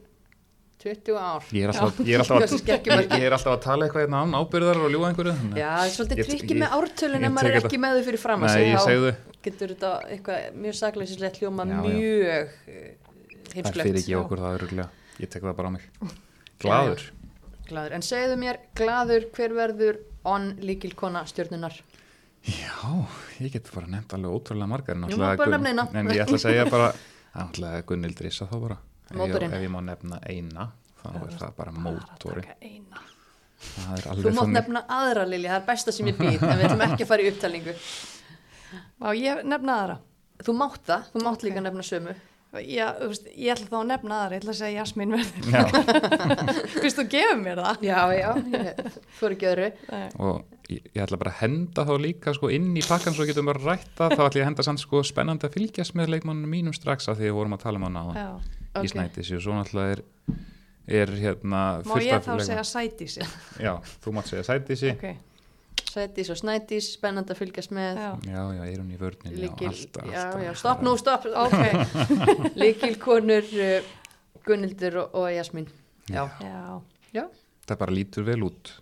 20 0.77 1.17
ár. 1.17 1.43
Ég 1.57 1.65
er 1.65 1.73
alltaf, 1.73 1.99
ég 2.05 2.13
er 2.15 2.21
alltaf, 2.21 2.43
að, 2.53 3.17
ég 3.17 3.25
er 3.27 3.33
alltaf 3.35 3.53
að 3.55 3.63
tala 3.65 3.87
eitthvað 3.87 4.03
hérna 4.05 4.21
án 4.23 4.35
ábyrðar 4.37 4.79
og 4.85 4.91
ljúa 4.93 5.09
einhverju 5.09 5.33
já, 5.57 5.71
það 5.73 5.87
er 5.87 5.93
svolítið 5.95 6.21
Ég- 6.21 6.29
trikki 6.29 6.53
ég- 6.53 6.61
með 6.61 6.75
ártölun 6.77 7.25
en 7.27 7.33
maður 7.33 7.49
er 7.49 7.59
ekki 7.63 7.79
með 7.81 7.97
þau 7.97 8.05
fyrir 8.07 8.21
fram 8.23 8.45
að 8.45 8.53
Nei, 8.53 8.67
ég 8.69 8.83
segja 8.85 9.15
getur 9.47 9.73
þetta 9.73 9.91
eitthvað 10.13 10.59
mjög 10.63 10.77
sakleysislegt 10.83 11.39
hljóma 11.41 11.65
Já, 11.65 11.73
já. 11.73 11.81
mjög 11.87 12.23
það 12.27 12.77
er 12.77 13.57
heimsklegt 13.57 13.87
fyrir 13.89 14.01
ekki 14.03 14.15
okkur 14.21 14.43
það 14.45 14.57
öruglega 14.59 14.89
ég 15.17 15.31
tek 15.33 15.41
það 15.47 15.57
bara 15.57 15.67
á 15.67 15.73
mig. 15.75 15.89
Glaður 16.61 17.03
glaður. 17.69 17.93
en 17.97 18.05
segðu 18.05 18.37
mér, 18.41 18.59
glaður 18.77 19.27
hver 19.35 19.53
verður 19.57 19.99
on 20.25 20.49
líkilkona 20.63 21.25
stjörnunar 21.29 21.75
Já, 22.47 23.05
ég 23.41 23.51
get 23.51 23.69
bara 23.73 23.87
nefnt 23.91 24.13
alveg 24.15 24.31
ótrúlega 24.37 24.69
margar 24.71 24.95
en 24.95 25.07
Jú, 25.09 25.17
Gunn-. 25.17 25.97
En 25.97 26.11
ég 26.13 26.21
ætla 26.23 26.37
að 26.37 26.43
segja 26.45 26.65
bara 26.71 26.91
náttúrulega 27.35 27.81
Gunnildur 27.89 28.29
Issa 28.29 28.47
þá 28.47 28.55
bara 28.61 28.77
ef 28.77 29.11
ég, 29.11 29.17
Mótorinn. 29.19 29.53
ef 29.57 29.65
ég 29.65 29.71
má 29.73 29.81
nefna 29.83 30.19
eina 30.27 30.69
þá 31.01 31.09
er 31.23 31.33
það 31.41 31.55
bara 31.57 31.71
mótori 31.71 32.43
er 32.45 34.03
þú 34.05 34.31
mátt 34.31 34.37
þannig 34.37 34.53
nefna 34.57 34.83
aðra 34.99 35.25
Lili, 35.27 35.47
það 35.49 35.59
er 35.61 35.65
besta 35.67 35.93
sem 35.95 36.09
ég 36.11 36.17
býð 36.19 36.43
en 36.45 36.57
við 36.59 36.65
ætlum 36.67 36.83
ekki 36.87 37.03
að 37.05 37.11
fara 37.11 37.25
í 37.25 37.29
upptalningu 37.31 37.75
Má 39.01 39.07
ég 39.17 39.43
nefna 39.47 39.77
aðra? 39.81 39.97
þú 40.45 40.53
mátt 40.59 40.83
það, 40.85 41.05
þú 41.13 41.23
mátt 41.25 41.45
líka 41.47 41.63
nefna 41.65 41.85
sömu 41.87 42.13
Já, 42.65 42.87
þú 42.99 43.07
veist, 43.11 43.27
ég 43.35 43.51
ætla 43.53 43.67
þá 43.69 43.77
að 43.79 43.87
nefna 43.91 44.17
aðra, 44.23 44.35
ég 44.37 44.41
ætla 44.43 44.53
að 44.53 44.59
segja 44.61 44.81
Jasmín 44.81 45.13
verður 45.15 45.49
Já, 45.53 45.63
Fyrst 46.81 46.99
þú 47.01 47.05
gefur 47.13 47.41
mér 47.43 47.61
það. 47.63 47.83
Já, 47.87 47.99
já, 48.17 48.29
ég 48.53 48.81
fór 49.19 49.35
ekki 49.35 49.49
öðru. 49.51 49.69
Og 50.27 50.71
ég, 50.71 50.81
ég 50.93 51.01
ætla 51.05 51.19
bara 51.21 51.33
að 51.35 51.39
henda 51.43 51.85
þá 51.87 51.93
líka 52.03 52.33
sko 52.37 52.51
inn 52.53 52.69
í 52.77 52.83
pakkan 52.87 53.15
svo 53.17 53.27
getum 53.29 53.47
bara 53.51 53.63
rætta 53.73 54.09
þá 54.13 54.19
ætla 54.27 54.41
ég 54.41 54.43
að 54.45 54.49
henda 54.51 54.65
samt 54.67 54.83
sko 54.83 55.03
spennandi 55.07 55.47
að 55.47 55.55
fylgjast 55.59 55.95
með 55.99 56.13
leikmannum 56.17 56.51
mínum 56.51 56.75
strax 56.75 57.07
að 57.11 57.21
því 57.21 57.29
við 57.31 57.37
vorum 57.39 57.57
að 57.57 57.63
tala 57.67 57.81
um 57.81 57.87
hana 57.89 58.03
á 58.03 58.07
Já. 58.17 58.29
í 58.77 58.83
Ok. 58.83 58.91
snætis 58.93 59.31
og 59.37 59.41
svo 59.45 59.55
náttúrulega 59.57 59.95
er, 59.95 60.01
er 61.01 61.13
hérna 61.23 61.61
Má 61.87 61.95
ég 62.03 62.21
þá 62.25 62.35
segja 62.45 62.65
Sædísi? 62.67 63.25
Já, 63.63 63.73
þú 64.03 64.13
mátt 64.17 64.29
segja 64.29 64.43
sætisi 64.47 64.91
Ok, 64.93 65.07
Sætís 65.87 66.31
og 66.33 66.39
Snætís, 66.39 66.89
spennandi 66.97 67.33
að 67.33 67.41
fylgjast 67.41 67.73
með. 67.75 68.01
Já. 68.03 68.09
Já, 68.27 68.41
já, 68.57 68.63
er 68.67 68.81
hún 68.81 68.91
í 68.91 68.99
vörninni 68.99 69.43
líkil, 69.45 69.69
alltaf, 69.71 70.09
já, 70.11 70.23
alltaf, 70.23 70.43
já, 70.43 70.51
stopp 70.61 70.83
nú, 70.85 70.95
stopp 70.99 71.27
Ok, 71.45 71.61
líkilkonur 72.61 73.53
uh, 73.67 73.93
Gunnildur 74.47 74.99
og, 75.03 75.15
og 75.21 75.29
Jasmín. 75.33 75.69
Já, 76.11 76.27
já. 77.15 77.25
Það 77.67 77.79
bara 77.81 77.95
lítur 77.95 78.27
vel 78.27 78.45
út 78.47 78.75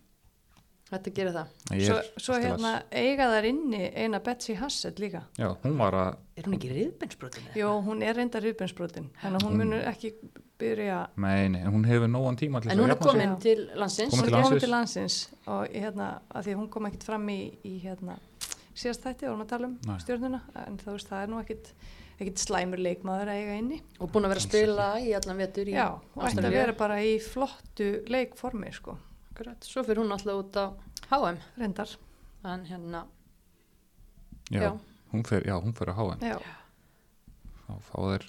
þetta 0.91 1.13
gerir 1.17 1.33
það 1.33 1.47
Svo, 1.85 1.97
svo 2.21 2.39
hérna 2.39 2.71
eiga 2.93 3.27
þar 3.33 3.47
inni 3.49 3.83
eina 3.97 4.19
Betsy 4.23 4.53
Hassett 4.59 4.99
líka 5.01 5.23
Já, 5.39 5.49
hún 5.63 5.77
var 5.81 5.93
að, 5.97 6.17
er 6.37 6.43
hún 6.49 6.57
ekki 6.59 6.69
riðbensbrotin? 6.75 7.47
Jó, 7.57 7.69
hún 7.85 8.03
er 8.05 8.15
reynda 8.19 8.41
rýpinsbrotin 8.43 9.07
Þannig 9.21 9.39
að 9.41 9.47
hún 9.47 9.55
Hún- 9.55 9.63
munur 9.63 9.87
ekki 9.89 10.13
byrja 10.61 10.99
nei, 11.19 11.49
nei, 11.51 11.63
hún 11.67 11.83
hefur 11.89 12.07
nógan 12.07 12.37
tíma 12.39 12.61
til 12.63 12.71
en 12.71 12.77
þess 12.77 12.85
hún 12.85 12.93
að 12.93 12.95
er 12.95 13.01
komin 13.09 13.33
til 13.43 13.65
landsins 13.75 14.13
Komin 14.13 14.21
Hún 14.21 14.29
til 14.29 14.37
er 14.37 14.43
komin 14.43 14.45
landsins. 14.45 14.61
til 14.61 14.71
landsins 14.71 15.17
og 15.47 15.73
hérna, 15.73 16.07
að 16.31 16.45
því 16.45 16.53
að 16.53 16.59
hún 16.61 16.69
kom 16.71 16.85
ekkit 16.91 17.03
fram 17.09 17.27
í, 17.33 17.39
í 17.65 17.73
hérna, 17.83 18.15
síðast 18.75 19.03
þætti, 19.03 19.27
vorum 19.27 19.43
að 19.43 19.49
tala 19.51 19.67
um 19.67 19.75
Nei. 19.89 19.97
stjórnuna, 20.05 20.39
en 20.67 20.77
þú 20.79 20.93
veist, 20.95 21.09
það 21.11 21.23
er 21.25 21.29
nú 21.33 21.41
ekkit, 21.41 21.73
ekkit 22.21 22.39
slæmur 22.45 22.79
leikmaður 22.85 23.33
að 23.33 23.41
eiga 23.41 23.57
inni. 23.59 23.81
og 23.99 24.11
búin 24.13 24.25
að 24.29 24.33
vera 24.35 24.39
að 24.39 24.47
spila 24.47 24.87
í 25.03 25.11
allan 25.19 25.37
vetur 25.43 25.67
í 25.67 25.75
Já, 25.75 25.85
og 26.15 26.23
ætti 26.29 26.45
að 26.45 26.55
vera 26.55 26.73
bara 26.79 27.01
í 27.03 27.13
flottu 27.19 27.89
leikformi, 28.07 28.71
sko, 28.79 28.95
Akkurat. 29.35 29.63
svo 29.67 29.83
fyrir 29.83 29.99
hún 29.99 30.11
alltaf 30.15 30.39
út 30.39 30.55
á 30.55 30.65
HM 31.11 31.37
reyndar. 31.59 31.89
en 32.45 32.63
hérna, 32.65 33.05
Já, 34.51 34.61
já, 34.61 34.71
hún 35.11 35.23
fer, 35.25 35.41
já, 35.47 35.55
hún 35.59 35.73
fer 35.73 35.89
að 35.89 35.95
HM 35.97 36.19
Já, 36.21 36.37
þá 37.67 37.73
fá 37.81 37.97
þeir 38.05 38.25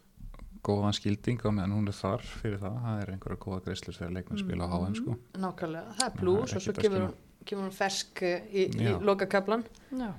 góðan 0.67 0.97
skilding 0.97 1.39
á 1.47 1.51
meðan 1.53 1.75
hún 1.77 1.87
er 1.89 1.95
þar 1.95 2.23
fyrir 2.25 2.59
það. 2.59 2.79
Það 2.83 3.03
er 3.03 3.11
einhverja 3.13 3.39
góða 3.45 3.61
greiðslur 3.67 3.95
þegar 4.01 4.15
leikmenn 4.17 4.41
spila 4.41 4.67
á 4.67 4.69
HM 4.73 4.95
sko. 4.99 5.17
nákvæmlega, 5.37 5.93
það 6.01 6.07
er 6.07 6.17
er 6.17 6.29
og 6.43 6.49
svo 6.49 6.73
að 6.73 6.81
kemur 6.83 7.05
hún, 7.05 7.15
kemur 7.47 7.65
hún 7.69 7.77
fersk 7.77 8.23
eh, 8.23 8.49
í, 8.51 8.65
í 8.75 8.97
lokakablan 9.01 9.65
já, 9.93 10.09
að 10.09 10.15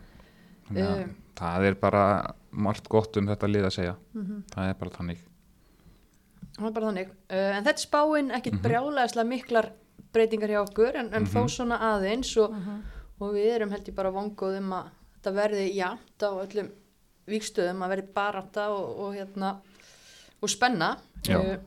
Um, 0.68 1.12
það 1.36 1.64
er 1.66 1.76
bara 1.80 2.34
margt 2.52 2.88
gott 2.92 3.16
um 3.18 3.26
þetta 3.28 3.48
lið 3.48 3.66
að 3.70 3.72
segja. 3.76 3.96
Mhm, 4.14 4.40
það 4.52 4.70
er 4.70 4.74
bara 4.82 4.92
þannig. 4.92 5.20
Það 6.58 6.66
er 6.68 6.72
bara 6.76 6.88
þannig. 6.90 7.12
Uh, 7.30 7.52
en 7.58 7.64
þetta 7.64 7.74
er 7.74 7.84
spáin 7.86 8.32
ekkit 8.36 8.54
Mhm. 8.58 8.62
brjálæðislega 8.66 9.28
miklar 9.30 9.70
breytingar 10.14 10.50
hjá 10.54 10.62
okkur 10.64 10.96
en, 11.02 11.14
en 11.14 11.26
þó 11.26 11.42
Mhm. 11.44 11.50
svona 11.56 11.78
aðeins 11.94 12.32
og, 12.42 12.52
mhm, 12.52 12.82
og 13.22 13.34
við 13.34 13.50
erum 13.56 13.72
held 13.72 13.88
ég 13.90 13.96
bara 13.96 14.12
vongóð 14.12 14.58
um 14.60 14.74
að 14.74 14.90
þetta 15.18 15.34
verði 15.34 15.66
jafnt 15.76 16.24
á 16.24 16.30
öllum 16.44 16.70
vikstöðum 17.28 17.82
að 17.84 17.90
verði 17.96 18.14
barátta 18.14 18.70
og, 18.72 19.00
og 19.00 19.16
hérna 19.16 19.56
og 20.42 20.50
spenna 20.50 20.98
Já. 21.26 21.38
Uh, 21.40 21.58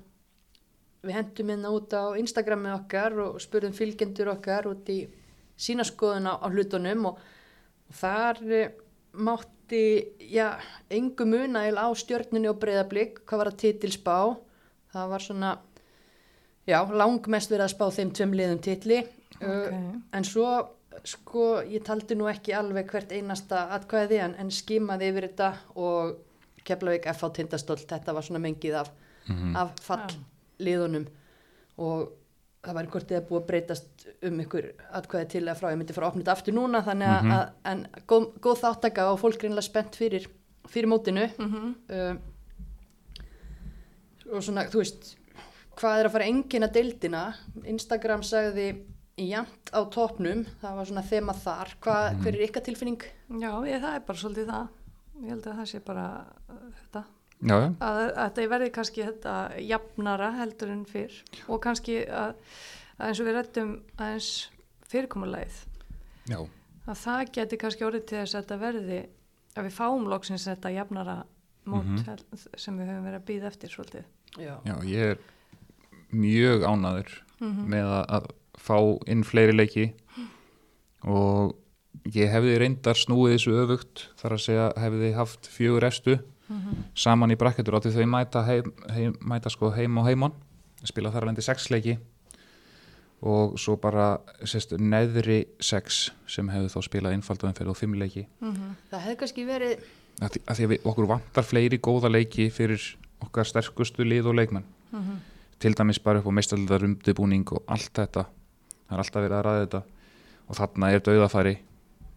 við 1.02 1.12
hendum 1.16 1.48
hérna 1.52 1.70
út 1.74 1.92
á 1.92 2.16
Instagrami 2.16 2.70
okkar 2.72 3.12
og 3.18 3.40
spurðum 3.40 3.72
fylgjendur 3.76 4.30
okkar 4.32 4.68
út 4.70 4.88
í 4.88 5.02
sína 5.60 5.84
skoðun 5.84 6.28
á, 6.30 6.38
á 6.40 6.46
hlutunum 6.48 7.06
og, 7.10 7.18
og 7.90 7.94
þar 8.00 8.40
uh, 8.46 8.70
mátti 9.12 10.06
já, 10.30 10.54
engu 10.90 11.26
munaðil 11.26 11.76
á 11.76 11.86
stjörnunni 11.98 12.48
og 12.48 12.58
breyðablík 12.62 13.20
hvað 13.26 13.38
var 13.42 13.50
að 13.52 13.58
titilspá 13.64 14.16
það 14.94 15.10
var 15.12 15.20
svona 15.26 15.50
já, 16.70 16.78
langmest 17.02 17.50
verið 17.52 17.66
að 17.66 17.72
spá 17.74 17.86
þeim 17.98 18.12
tveim 18.16 18.32
liðum 18.38 18.60
titli. 18.64 19.00
Uh, 19.40 19.50
ok, 19.50 19.74
En 20.18 20.24
svo, 20.28 20.46
sko, 21.04 21.44
ég 21.66 21.82
taldi 21.86 22.14
nú 22.18 22.26
ekki 22.30 22.52
alveg 22.56 22.90
hvert 22.92 23.12
einasta 23.16 23.66
atkvæði 23.76 24.18
en, 24.24 24.34
en 24.42 24.50
skimaði 24.52 25.08
yfir 25.12 25.28
þetta 25.30 25.52
og 25.80 26.16
Keflavík 26.64 27.06
FH 27.14 27.30
Tindastóll, 27.38 27.80
þetta 27.88 28.12
var 28.14 28.22
svona 28.26 28.42
mengið 28.44 28.74
af, 28.82 28.90
Mhm. 29.30 29.54
af 29.56 29.70
fallliðunum 29.84 31.06
og 31.78 32.08
það 32.64 32.74
var 32.76 32.86
hvort 32.92 33.10
eða 33.14 33.22
búið 33.28 33.40
að 33.40 33.46
breytast 33.48 34.06
um 34.28 34.40
ykkur 34.42 34.66
atkvæði 34.98 35.28
til 35.32 35.42
að 35.48 35.56
frá, 35.60 35.70
ég 35.72 35.78
myndi 35.80 35.94
fara 35.96 36.08
að 36.08 36.12
opna 36.12 36.22
þetta 36.24 36.34
aftur 36.36 36.54
núna 36.56 36.82
þannig 36.84 37.08
að, 37.08 37.22
Mhm. 37.22 37.32
að 37.32 37.50
en 37.72 37.86
góð, 38.08 38.26
góð 38.44 38.60
þáttaka 38.64 39.06
og 39.12 39.20
fólk 39.20 39.40
reynilega 39.42 39.62
spennt 39.64 39.96
fyrir, 39.96 40.26
fyrir 40.68 40.88
mótinu. 40.92 41.30
Mhm, 41.38 41.74
um, 41.88 42.18
og 44.32 44.42
svona, 44.44 44.66
þú 44.70 44.82
veist 44.82 45.14
hvað 45.76 46.00
er 46.00 46.06
að 46.08 46.12
fara 46.12 46.24
engin 46.30 46.62
að 46.66 46.72
deildina? 46.72 47.22
Instagram 47.64 48.22
sagði 48.26 48.66
jæmt 49.20 49.70
á 49.76 49.80
topnum, 49.92 50.46
það 50.62 50.76
var 50.76 50.84
svona 50.88 51.02
þema 51.04 51.34
þar, 51.36 51.74
hvað, 51.80 52.04
Mhm. 52.14 52.22
hver 52.22 52.34
er 52.34 52.46
ykkar 52.48 52.64
tilfinning? 52.64 53.02
já, 53.30 53.52
ég, 53.68 53.80
það 53.82 53.94
er 53.94 54.00
bara 54.00 54.18
svolítið 54.18 54.46
það. 54.46 54.68
Ég 55.20 55.28
held 55.28 55.44
að 55.46 55.56
það 55.60 55.66
sé 55.68 55.80
bara 55.84 56.04
uh, 56.48 56.54
þetta. 56.80 57.04
Já, 57.42 57.56
já, 57.60 57.68
að, 57.80 57.98
að 58.16 58.30
þetta 58.34 58.48
verði 58.48 58.70
kannski 58.72 59.04
þetta 59.04 59.34
jafnara 59.68 60.30
heldur 60.36 60.70
en 60.70 60.84
fyrr. 60.84 61.12
Og 61.48 61.60
kannski 61.60 62.06
að, 62.08 62.34
að 62.98 63.06
eins 63.08 63.20
og 63.20 63.26
við 63.26 63.34
rættum 63.36 63.70
aðeins 63.98 64.30
fyrirkomulegð 64.90 65.58
já, 66.28 66.38
að 66.88 66.96
það 67.04 67.32
geti 67.32 67.56
kannski 67.60 67.84
orðið 67.86 68.06
til 68.10 68.18
þess 68.18 68.34
að 68.34 68.42
þetta 68.44 68.58
verði 68.60 69.00
að 69.56 69.64
við 69.68 69.76
fáum 69.76 70.08
loksins 70.08 70.44
þetta 70.48 70.72
jafnara 70.74 71.18
mót 71.66 71.84
Mhm. 71.84 72.04
hel- 72.06 72.38
sem 72.56 72.78
við 72.78 72.88
höfum 72.88 73.04
verið 73.04 73.20
að 73.20 73.28
býða 73.28 73.46
eftir 73.52 73.68
svolítið. 73.68 74.04
Já, 74.38 74.56
já, 74.64 74.76
ég 74.84 75.10
er 75.10 75.18
mjög 76.12 76.62
ánaður 76.66 77.08
Mhm. 77.40 77.68
með 77.72 78.06
að, 78.10 78.26
fá 78.60 78.76
inn 79.08 79.22
fleiri 79.24 79.52
leiki 79.56 79.92
og 81.08 81.54
ég 82.12 82.28
hefði 82.32 82.58
reyndar 82.60 82.94
snúið 82.98 83.36
þessu 83.38 83.54
öfugt 83.62 84.02
þar 84.20 84.34
að 84.36 84.42
segja 84.44 84.66
hefði 84.76 85.14
haft 85.16 85.48
fjögur 85.48 85.86
efstu 85.88 86.18
Mhm. 86.50 86.84
saman 86.94 87.30
í 87.30 87.36
brakketur 87.38 87.74
átti 87.78 87.92
þau 87.94 88.06
mæta, 88.10 88.44
heim, 88.44 88.72
heim, 88.90 89.12
mæta 89.22 89.48
sko 89.50 89.70
heim 89.70 89.96
og 89.98 90.06
heimann 90.06 90.32
spila 90.84 91.10
þar 91.10 91.28
alveg 91.28 91.42
sex 91.42 91.68
leiki 91.70 91.96
og 93.22 93.58
svo 93.58 93.76
bara 93.80 94.18
sérst, 94.44 94.72
neðri 94.78 95.44
sex 95.60 96.10
sem 96.26 96.48
hefðu 96.48 96.68
þá 96.72 96.82
spilað 96.88 97.14
innfaldum 97.14 97.54
fyrir 97.54 97.70
og 97.70 97.76
fimm 97.76 97.94
leiki 97.94 98.26
Mhm. 98.42 98.76
það 98.92 99.00
hefði 99.00 99.16
kannski 99.16 99.46
verið 99.46 99.78
að 100.20 100.30
því 100.30 100.40
að, 100.46 100.68
við, 100.68 100.78
okkur 100.84 101.06
vantar 101.06 101.44
fleiri 101.44 101.78
góða 101.78 102.10
leiki 102.10 102.50
fyrir 102.50 102.80
okkar 103.22 103.44
sterkustu 103.46 104.04
lið 104.04 104.26
og 104.26 104.34
leikmenn 104.34 104.64
Mhm. 104.92 105.16
Til 105.60 105.74
dæmis 105.76 105.98
bara 106.02 106.18
upp 106.22 106.28
á 106.30 106.32
meistaldar 106.32 106.84
umdibúning 106.86 107.44
og 107.52 107.64
allt 107.68 107.92
þetta 107.94 108.24
það 108.26 108.94
er 108.96 109.02
alltaf 109.04 109.22
verið 109.24 109.36
að 109.38 109.44
ræða 109.46 109.64
þetta 109.66 109.82
og 110.50 110.56
þarna 110.60 110.88
er 110.94 111.04
dauðafæri 111.06 111.56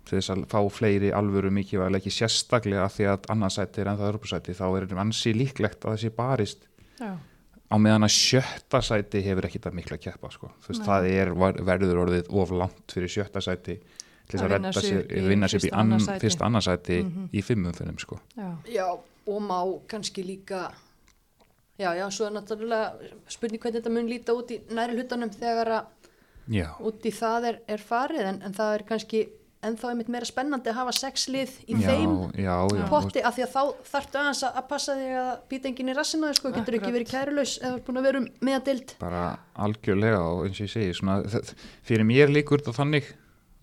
til 0.03 0.18
þess 0.20 0.32
að 0.34 0.45
fá 0.52 0.60
fleiri 0.74 1.11
alvöru 1.15 1.52
mikilvæg 1.53 1.91
leiki 1.95 2.11
sérstaklega 2.11 2.86
af 2.88 2.95
því 2.98 3.06
að 3.14 3.28
annarsæti 3.36 3.82
er 3.84 3.91
ennþá 3.94 4.10
örpusæti 4.14 4.56
þá 4.57 4.64
er 4.82 4.88
ansi 5.03 5.34
líklegt 5.38 5.86
að 5.86 5.95
þessi 5.98 6.11
barist 6.18 6.65
Já, 6.99 7.14
á 7.72 7.76
meðan 7.80 8.03
að 8.07 8.15
sjötta 8.15 8.82
sæti 8.84 9.22
hefur 9.26 9.48
ekkit 9.48 9.65
að 9.70 9.74
mikla 9.80 9.98
keppa 9.98 10.30
sko. 10.32 10.52
Veist, 10.68 10.84
það 10.86 11.07
er 11.10 11.32
var- 11.34 11.57
verður 11.65 12.02
orðið 12.03 12.28
of 12.30 12.52
langt 12.52 12.91
fyrir 12.94 13.10
sjötta 13.10 13.41
sæti 13.41 13.80
til 14.28 14.40
þess 14.40 14.44
Að 14.44 14.53
að 14.60 14.78
sér, 14.84 15.07
í 15.10 15.24
vinna 15.28 15.48
sér 15.48 15.57
upp 15.57 15.64
í 15.64 15.70
fyrsta, 15.70 15.80
ann, 15.80 15.91
annað 15.91 16.06
sæti. 16.06 16.20
fyrsta 16.28 16.45
annarsæti 16.45 16.99
Mhm. 17.03 17.30
í 17.34 17.41
fimmum 17.44 17.74
fyrir 17.74 17.99
sko. 17.99 18.20
já, 18.38 18.57
já, 18.68 18.88
og 19.28 19.41
má 19.41 19.80
kannski 19.88 20.24
líka 20.24 20.72
já, 21.80 21.90
já, 21.98 22.06
svo 22.12 22.28
er 22.30 22.36
náttúrulega 22.38 23.12
spurning 23.34 23.62
hvernig 23.64 23.82
þetta 23.82 23.94
mun 23.94 24.10
líta 24.12 24.36
út 24.38 24.52
í 24.54 24.60
næri 24.74 24.98
hlutanum 25.00 25.32
þegar 25.34 25.72
að 25.80 26.12
já, 26.54 26.68
út 26.80 27.06
í 27.06 27.12
það 27.16 27.48
er, 27.52 27.62
er 27.78 27.82
farið 27.82 28.28
en, 28.34 28.41
en 28.45 28.54
það 28.54 28.74
er 28.78 28.84
kannski 28.91 29.24
ennþá 29.64 29.90
einmitt 29.94 30.10
meira 30.12 30.28
spennandi 30.28 30.68
að 30.70 30.76
hafa 30.82 30.91
sex 30.98 31.30
lið 31.32 31.52
í 31.72 31.78
já, 31.80 31.86
þeim 31.88 32.16
já, 32.36 32.56
já, 32.76 32.84
potti 32.91 33.22
af 33.24 33.38
því 33.38 33.45
að 33.45 33.54
þá 33.54 33.62
þarftu 33.94 34.20
aðeins 34.20 34.41
að 34.44 34.58
að 34.60 34.66
passa 34.74 34.95
þig 35.00 35.14
að 35.22 35.30
býta 35.54 35.70
enginn 35.72 35.91
í 35.94 35.95
rassina 35.95 36.28
þér, 36.30 36.40
sko, 36.41 36.52
getur 36.58 36.76
ekki 36.78 36.84
Akkurat. 36.90 36.98
verið 36.98 37.14
kærulaus 37.14 37.54
eða 37.64 37.80
búin 37.88 38.02
að 38.02 38.08
vera 38.10 38.20
um 38.20 38.28
meðadild 38.44 38.94
bara 39.00 39.22
algjörlega 39.64 40.20
og 40.20 40.41
eins 40.50 40.60
og 40.60 40.68
ég 40.68 40.74
segi 40.76 40.98
svona, 41.00 41.16
fyrir 41.88 42.04
mér 42.12 42.34
líkur 42.36 42.60
þetta 42.60 42.76
þannig 42.82 43.08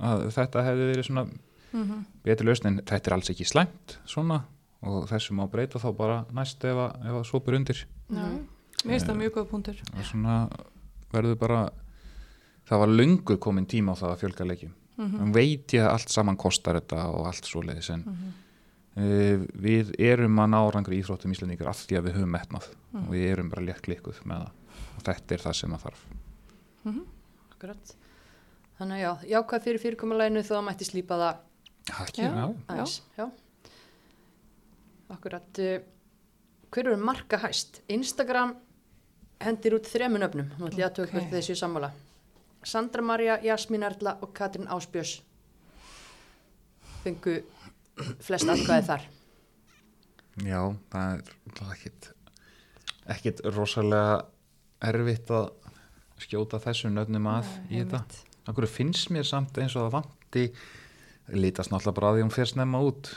að 0.01 0.27
þetta 0.39 0.67
hefði 0.71 0.91
verið 0.95 1.09
svona 1.11 1.27
Mhm. 1.71 2.01
betri 2.27 2.47
lausn 2.49 2.67
en 2.67 2.79
þetta 2.83 3.07
er 3.07 3.15
alls 3.15 3.29
ekki 3.31 3.45
slæmt 3.47 3.93
svona 4.11 4.41
og 4.83 5.05
þessu 5.07 5.37
má 5.39 5.45
breyta 5.47 5.79
þá 5.79 5.93
bara 5.95 6.17
næst 6.35 6.65
ef 6.67 6.75
að, 6.75 6.97
ef 7.07 7.15
að 7.21 7.27
sopur 7.29 7.55
undir. 7.55 7.85
Mér 8.11 8.95
finnst 8.97 9.07
það 9.07 9.19
mjög 9.21 9.33
góð 9.37 9.49
punktur 9.51 9.81
verður 11.13 11.39
bara 11.39 11.71
það 12.71 12.79
var 12.85 12.89
löngu 12.89 13.37
komin 13.43 13.67
tíma 13.67 13.93
á 13.93 14.01
það 14.01 14.13
að 14.15 14.21
fjölga 14.25 14.47
leikjum 14.47 14.73
Mhm. 15.01 15.21
en 15.23 15.33
veit 15.33 15.67
ég 15.73 15.81
að 15.81 15.93
allt 15.95 16.09
saman 16.13 16.37
kostar 16.37 16.75
þetta 16.77 17.05
og 17.09 17.27
allt 17.27 17.45
svoleiðis 17.49 17.91
en 17.95 18.03
Mhm. 18.05 18.33
uh, 18.97 19.47
við 19.57 19.95
erum 19.99 20.37
að 20.37 20.51
ná 20.51 20.61
rangri 20.75 20.99
íþróttum 21.03 21.33
íslendingar 21.33 21.69
af 21.69 21.87
því 21.87 21.97
að 21.99 22.05
við 22.05 22.15
höfum 22.19 22.31
metnað 22.37 22.67
Mhm. 22.93 23.05
og 23.09 23.15
við 23.15 23.31
erum 23.33 23.49
bara 23.51 23.63
létt 23.63 23.81
klikkuð 23.83 24.21
með 24.25 24.37
það 24.43 24.51
og 24.97 25.03
þetta 25.05 25.33
er 25.33 25.39
það 25.39 25.55
sem 25.57 25.71
það 25.71 25.81
þarf 25.83 26.05
Mhm. 26.85 27.05
Akkurat. 27.53 27.95
Þannig 28.79 28.97
að 28.97 29.01
já, 29.01 29.13
jákvæð 29.43 29.63
fyrir 29.65 29.79
fyrirkomuleginu 29.81 30.41
þó 30.43 30.55
að 30.59 30.65
mætti 30.69 30.85
slípa 30.85 31.17
það 31.21 31.37
ekki, 32.07 32.23
Já. 32.23 32.55
já. 32.69 32.85
Já. 33.19 33.31
Akkurat. 35.11 35.53
Hver 36.71 36.87
eru 36.87 37.01
marka 37.03 37.41
hæst? 37.43 37.81
Instagram 37.89 38.55
hendir 39.41 39.75
út 39.79 39.89
þremun 39.91 40.27
öfnum. 40.29 40.53
Nú 40.59 40.69
ætlum 40.69 40.85
ég 40.85 40.87
að 40.87 40.97
tökja 41.01 41.19
Ok. 41.19 41.27
okay. 41.27 41.33
þessu 41.39 41.57
sammála. 41.59 41.91
Sandra 42.63 43.03
Maria, 43.03 43.39
Jasmín 43.43 43.83
Erla 43.83 44.19
og 44.21 44.35
Katrin 44.37 44.69
Ásbjörns 44.69 45.21
fengu 47.05 47.37
flest 48.25 48.49
atkvæði 48.49 48.87
þar. 48.89 49.07
Já, 50.47 50.61
það 50.93 51.15
er 51.15 51.73
ekkit, 51.75 52.11
ekkit 53.17 53.43
rosalega 53.57 54.21
erfitt 54.91 55.33
að 55.35 55.51
skjóta 56.21 56.61
þessu 56.63 56.93
nöfnum 56.93 57.29
að 57.33 57.49
í 57.69 57.81
þetta. 57.81 58.03
Akkur 58.49 58.69
finnst 58.71 59.11
mér 59.15 59.27
samt 59.29 59.59
eins 59.61 59.77
og 59.77 59.89
það 59.89 59.97
vanti, 59.99 60.45
lítast 61.37 61.73
náttúrulega 61.73 61.99
bara 61.99 62.13
að 62.13 62.19
því 62.19 62.25
hún 62.25 62.35
fer 62.35 62.51
snemma 62.51 62.81
út, 62.85 63.13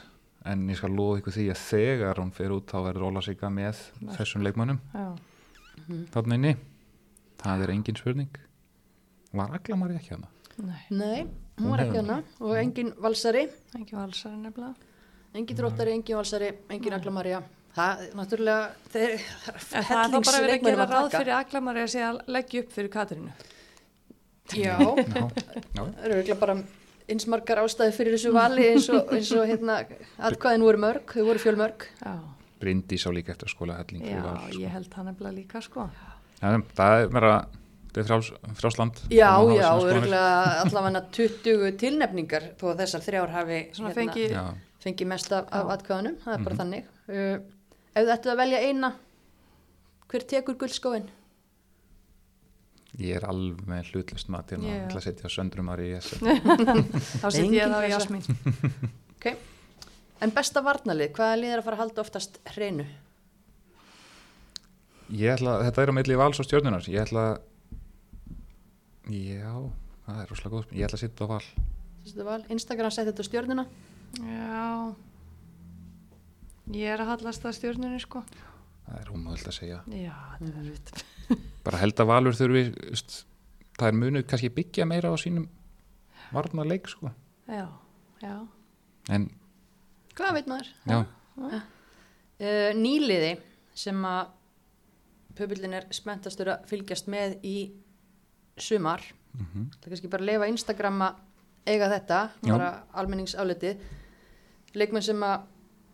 en 0.45 0.65
ég 0.70 0.78
skal 0.80 0.91
lofa 0.95 1.20
ykkur 1.22 1.36
því 1.38 1.45
að 1.53 1.61
þegar 1.68 2.20
hún 2.22 2.32
fer 2.36 2.53
út 2.56 2.68
þá 2.72 2.78
verður 2.90 3.07
Óla 3.10 3.22
Sigga 3.26 3.49
með 3.53 3.80
Mark. 4.02 4.18
þessum 4.18 4.44
leikmönnum. 4.48 4.80
Já, 4.94 5.07
þarna 6.15 6.40
inni. 6.40 6.53
Það 7.44 7.64
er 7.65 7.74
engin 7.76 7.99
spurning. 7.99 8.40
Var 9.34 9.56
Aglamari 9.57 9.98
ekki 9.99 10.14
hana? 10.15 10.30
nei, 10.64 10.84
Nei, 10.94 11.24
hún 11.57 11.72
var 11.74 11.82
ekki 11.86 11.98
hana 12.02 12.20
og 12.40 12.53
engin 12.60 12.91
valsari, 13.02 13.48
ekki 13.80 13.95
valsari 13.98 14.38
nefnilega. 14.38 14.91
Engin 15.34 15.57
dróttari, 15.57 15.95
engin 15.98 16.20
valsari, 16.20 16.52
engin 16.70 16.94
Agla 16.94 17.11
Maria. 17.15 17.41
Það, 17.74 18.03
náttúrulega, 18.14 18.68
þeir, 18.94 19.15
það 19.57 19.80
er 19.80 20.11
þá 20.14 20.18
bara 20.20 20.41
verið 20.44 20.53
að 20.53 20.68
gera 20.68 20.86
ráð 20.91 21.07
fyrir 21.15 21.34
Aglamari 21.40 21.82
að 21.88 21.95
að 22.06 22.20
leggja 22.36 22.61
upp 22.61 22.76
fyrir 22.76 22.91
Katrínu. 22.94 23.32
Já, 24.53 24.76
Já, 24.78 24.78
já. 24.78 25.24
það 25.74 26.03
eru 26.03 26.14
örugglega 26.14 26.38
bara 26.44 26.56
eins 27.09 27.25
margar 27.27 27.57
ástæði 27.63 27.93
fyrir 27.97 28.15
þessu 28.17 28.31
vali 28.35 28.67
eins 28.71 28.89
og, 28.89 29.11
eins 29.13 29.31
og 29.35 29.47
hérna, 29.49 29.80
atkvæðin 30.30 30.63
voru 30.63 30.77
mörg, 30.77 31.03
þau 31.13 31.25
voru 31.27 31.39
fjölmörg. 31.43 31.88
Já, 32.03 32.13
Bryndís 32.63 33.03
á 33.03 33.11
líka 33.11 33.34
eftir 33.34 33.49
að 33.49 33.55
skóla 33.57 33.75
helling. 33.81 34.05
já 34.07 34.21
Val, 34.23 34.38
sko. 34.47 34.59
ég 34.61 34.69
held 34.71 34.88
það 34.93 35.05
nefnilega 35.09 35.35
líka 35.35 35.61
sko 35.61 35.89
Já, 36.41 36.61
það 36.77 37.01
er 37.01 37.09
meira, 37.11 37.34
þetta 37.88 37.99
er 37.99 38.07
frjáls, 38.07 38.30
frjálsland. 38.59 39.01
Já, 39.11 39.31
já, 39.55 39.69
örgulega 39.84 40.61
allavega 40.63 41.01
20 41.11 41.77
tilnefningar 41.77 42.43
þó 42.59 42.65
að 42.73 42.80
þessar 42.84 43.03
þrjár 43.07 43.30
hafi 43.35 43.59
Svona 43.73 43.93
fengi 43.93 44.30
fengi 44.84 45.05
mest 45.07 45.31
af, 45.31 45.45
af 45.51 45.67
Já. 45.67 45.73
atkvæðanum, 45.77 46.15
það 46.23 46.34
er 46.34 46.43
bara 46.43 46.55
Mhm. 46.55 46.61
þannig 46.61 46.84
uh, 47.09 47.38
ef 47.95 48.07
að 48.31 48.38
velja 48.38 48.59
eina 48.67 48.93
hver 50.11 50.23
tekur 50.27 50.55
guldskóin? 50.55 51.05
Ég 53.02 53.18
er 53.18 53.24
alveg 53.26 53.64
með 53.65 53.88
hlutlust 53.90 54.30
mat 54.30 54.52
hérna 54.53 54.70
yeah. 54.70 54.84
til 54.91 54.99
að 54.99 55.06
setja 55.07 55.30
söndrumar 55.34 55.82
í 55.82 55.88
þessu. 55.95 56.20
Þá 57.24 57.26
setjum 57.34 57.56
ég 57.56 57.72
það 57.72 57.88
í. 57.88 57.94
Jasmín. 57.94 58.28
Okay. 59.15 59.40
En 60.22 60.34
besta 60.36 60.61
varnalið, 60.64 61.10
hvaða 61.18 61.40
lið 61.40 61.56
er 61.56 61.61
að 61.61 61.65
fara 61.65 61.80
að 61.80 61.82
halda 61.84 62.03
oftast 62.03 62.38
hreinu? 62.53 62.86
Ég 65.14 65.34
ætla, 65.34 65.57
þetta 65.65 65.84
er 65.84 65.91
á 65.91 65.98
milli 65.98 66.20
vals 66.22 66.40
og 66.40 66.48
stjórnunar. 66.48 66.86
Ég 66.91 67.02
ætla, 67.02 67.24
já, 69.10 69.56
það 70.06 70.22
er 70.22 70.30
rosalega 70.30 70.53
góð. 70.53 70.68
spurning. 70.68 70.80
Ég 70.80 70.88
ætla 70.88 70.99
að 70.99 71.03
setja 71.03 71.26
á 71.26 71.32
val. 71.34 71.41
Val, 72.30 72.40
Instagram 72.52 72.91
setti 72.91 73.10
þetta 73.10 73.24
á 73.24 73.30
stjórnuna 73.30 73.65
Já. 74.20 74.94
Ég 76.74 76.94
er 76.94 77.02
að 77.02 77.10
hallast 77.15 77.45
að 77.48 77.57
stjórnunni, 77.57 77.99
sko. 78.03 78.22
Það 78.86 79.02
er 79.02 79.11
ómögulegt 79.15 79.49
að 79.49 79.57
segja. 79.57 79.82
Já, 79.90 80.14
þetta 80.38 80.52
er 80.52 80.56
verið. 80.61 81.44
Bara 81.64 81.80
held 81.80 81.99
að 82.03 82.10
valur 82.10 82.35
þurfi, 82.35 82.64
það 83.80 83.88
er 83.88 83.98
munið 83.99 84.26
kannski 84.27 84.49
byggja 84.57 84.88
meira 84.90 85.11
á 85.11 85.15
sínum 85.19 85.45
varnarleik, 86.34 86.90
sko. 86.91 87.11
Já, 87.48 87.68
já. 88.23 88.35
En, 89.14 89.30
Hvað 90.18 90.35
veit 90.40 90.52
maður? 90.52 90.73
já, 90.90 91.03
Uh, 92.44 92.73
nýliði 92.76 93.38
sem 93.77 93.98
að 94.06 94.27
pöbillin 95.38 95.73
er 95.77 95.85
spenntastur 95.95 96.49
að 96.52 96.65
fylgjast 96.69 97.07
með 97.10 97.38
í 97.45 97.53
sumar 98.60 99.02
mm 99.34 99.69
það 99.72 99.85
er 99.88 99.94
kannski 99.94 100.10
bara 100.11 100.22
að 100.26 100.30
lefa 100.30 100.49
Instagram 100.52 100.99
að 101.07 101.22
eiga 101.65 101.88
þetta, 101.94 102.19
Já. 102.44 102.52
bara 102.52 102.68
almenningsálitið 102.94 103.81
leikmenn 104.76 105.06
sem 105.06 105.23
að 105.23 105.45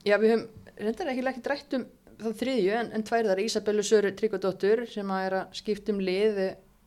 já 0.07 0.17
við 0.17 0.31
höfum, 0.33 0.47
reyndar 0.79 1.11
ekki 1.13 1.27
ekki 1.31 1.45
drætt 1.45 1.73
um 1.77 1.85
þá 2.19 2.29
þriðju 2.41 2.73
en, 2.79 2.89
en 2.97 3.05
tvær 3.07 3.29
þar 3.31 3.41
Ísabellu 3.45 3.83
Söru 3.87 4.11
Tryggvadóttur 4.17 4.85
sem 4.91 5.11
að 5.15 5.25
er 5.29 5.37
að 5.41 5.55
skipta 5.61 5.93
um 5.95 6.01
lið 6.03 6.39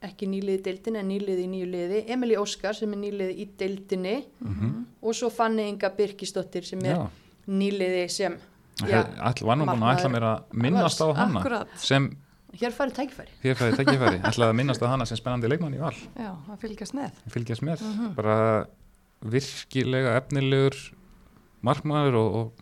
ekki 0.03 0.27
nýliði 0.27 0.59
í 0.59 0.63
deildinni 0.67 0.99
en 0.99 1.11
nýliði 1.13 1.45
í 1.45 1.51
nýju 1.53 1.67
liði 1.71 2.01
Emily 2.11 2.35
Óskar 2.41 2.75
sem 2.75 2.91
er 2.97 2.99
nýliði 3.05 3.37
í 3.39 3.47
deildinni 3.61 4.15
og 5.01 5.15
svo 5.15 5.31
Fanny 5.31 5.69
Inga 5.71 5.93
Birkisdóttir 5.95 6.67
sem 6.67 6.83
er 6.83 6.97
já. 6.97 7.05
nýliði 7.47 8.09
sem 8.11 8.39
Já, 8.89 9.05
all, 9.23 9.37
var 9.47 9.59
nú 9.61 9.67
búin 9.69 9.85
að 9.85 9.93
ætla 10.01 10.09
mér 10.11 10.25
að 10.27 10.55
minnast 10.65 11.03
á 11.05 11.07
hana 11.15 11.39
Akkurat. 11.43 11.75
sem 11.79 12.09
hér 12.59 12.73
farið 12.75 12.97
tækifæri. 12.97 13.35
Hér 13.45 13.59
fæði 13.61 13.77
tækifæri, 13.79 14.19
ætla 14.31 14.49
að 14.49 14.57
minnast 14.59 14.83
á 14.83 14.89
hana 14.91 15.07
sem 15.07 15.21
spennandi 15.21 15.51
leikmann 15.53 15.77
í 15.77 15.81
val, 15.83 15.93
Já, 16.19 16.33
að 16.51 16.57
fylgjast 16.65 16.97
með. 16.97 17.21
fylgjast 17.31 17.63
með. 17.69 17.85
Bara 18.17 18.37
virkilega 19.23 20.17
efnilegur 20.19 20.79
markmaður 21.63 22.19
og, 22.23 22.35
og, 22.41 22.62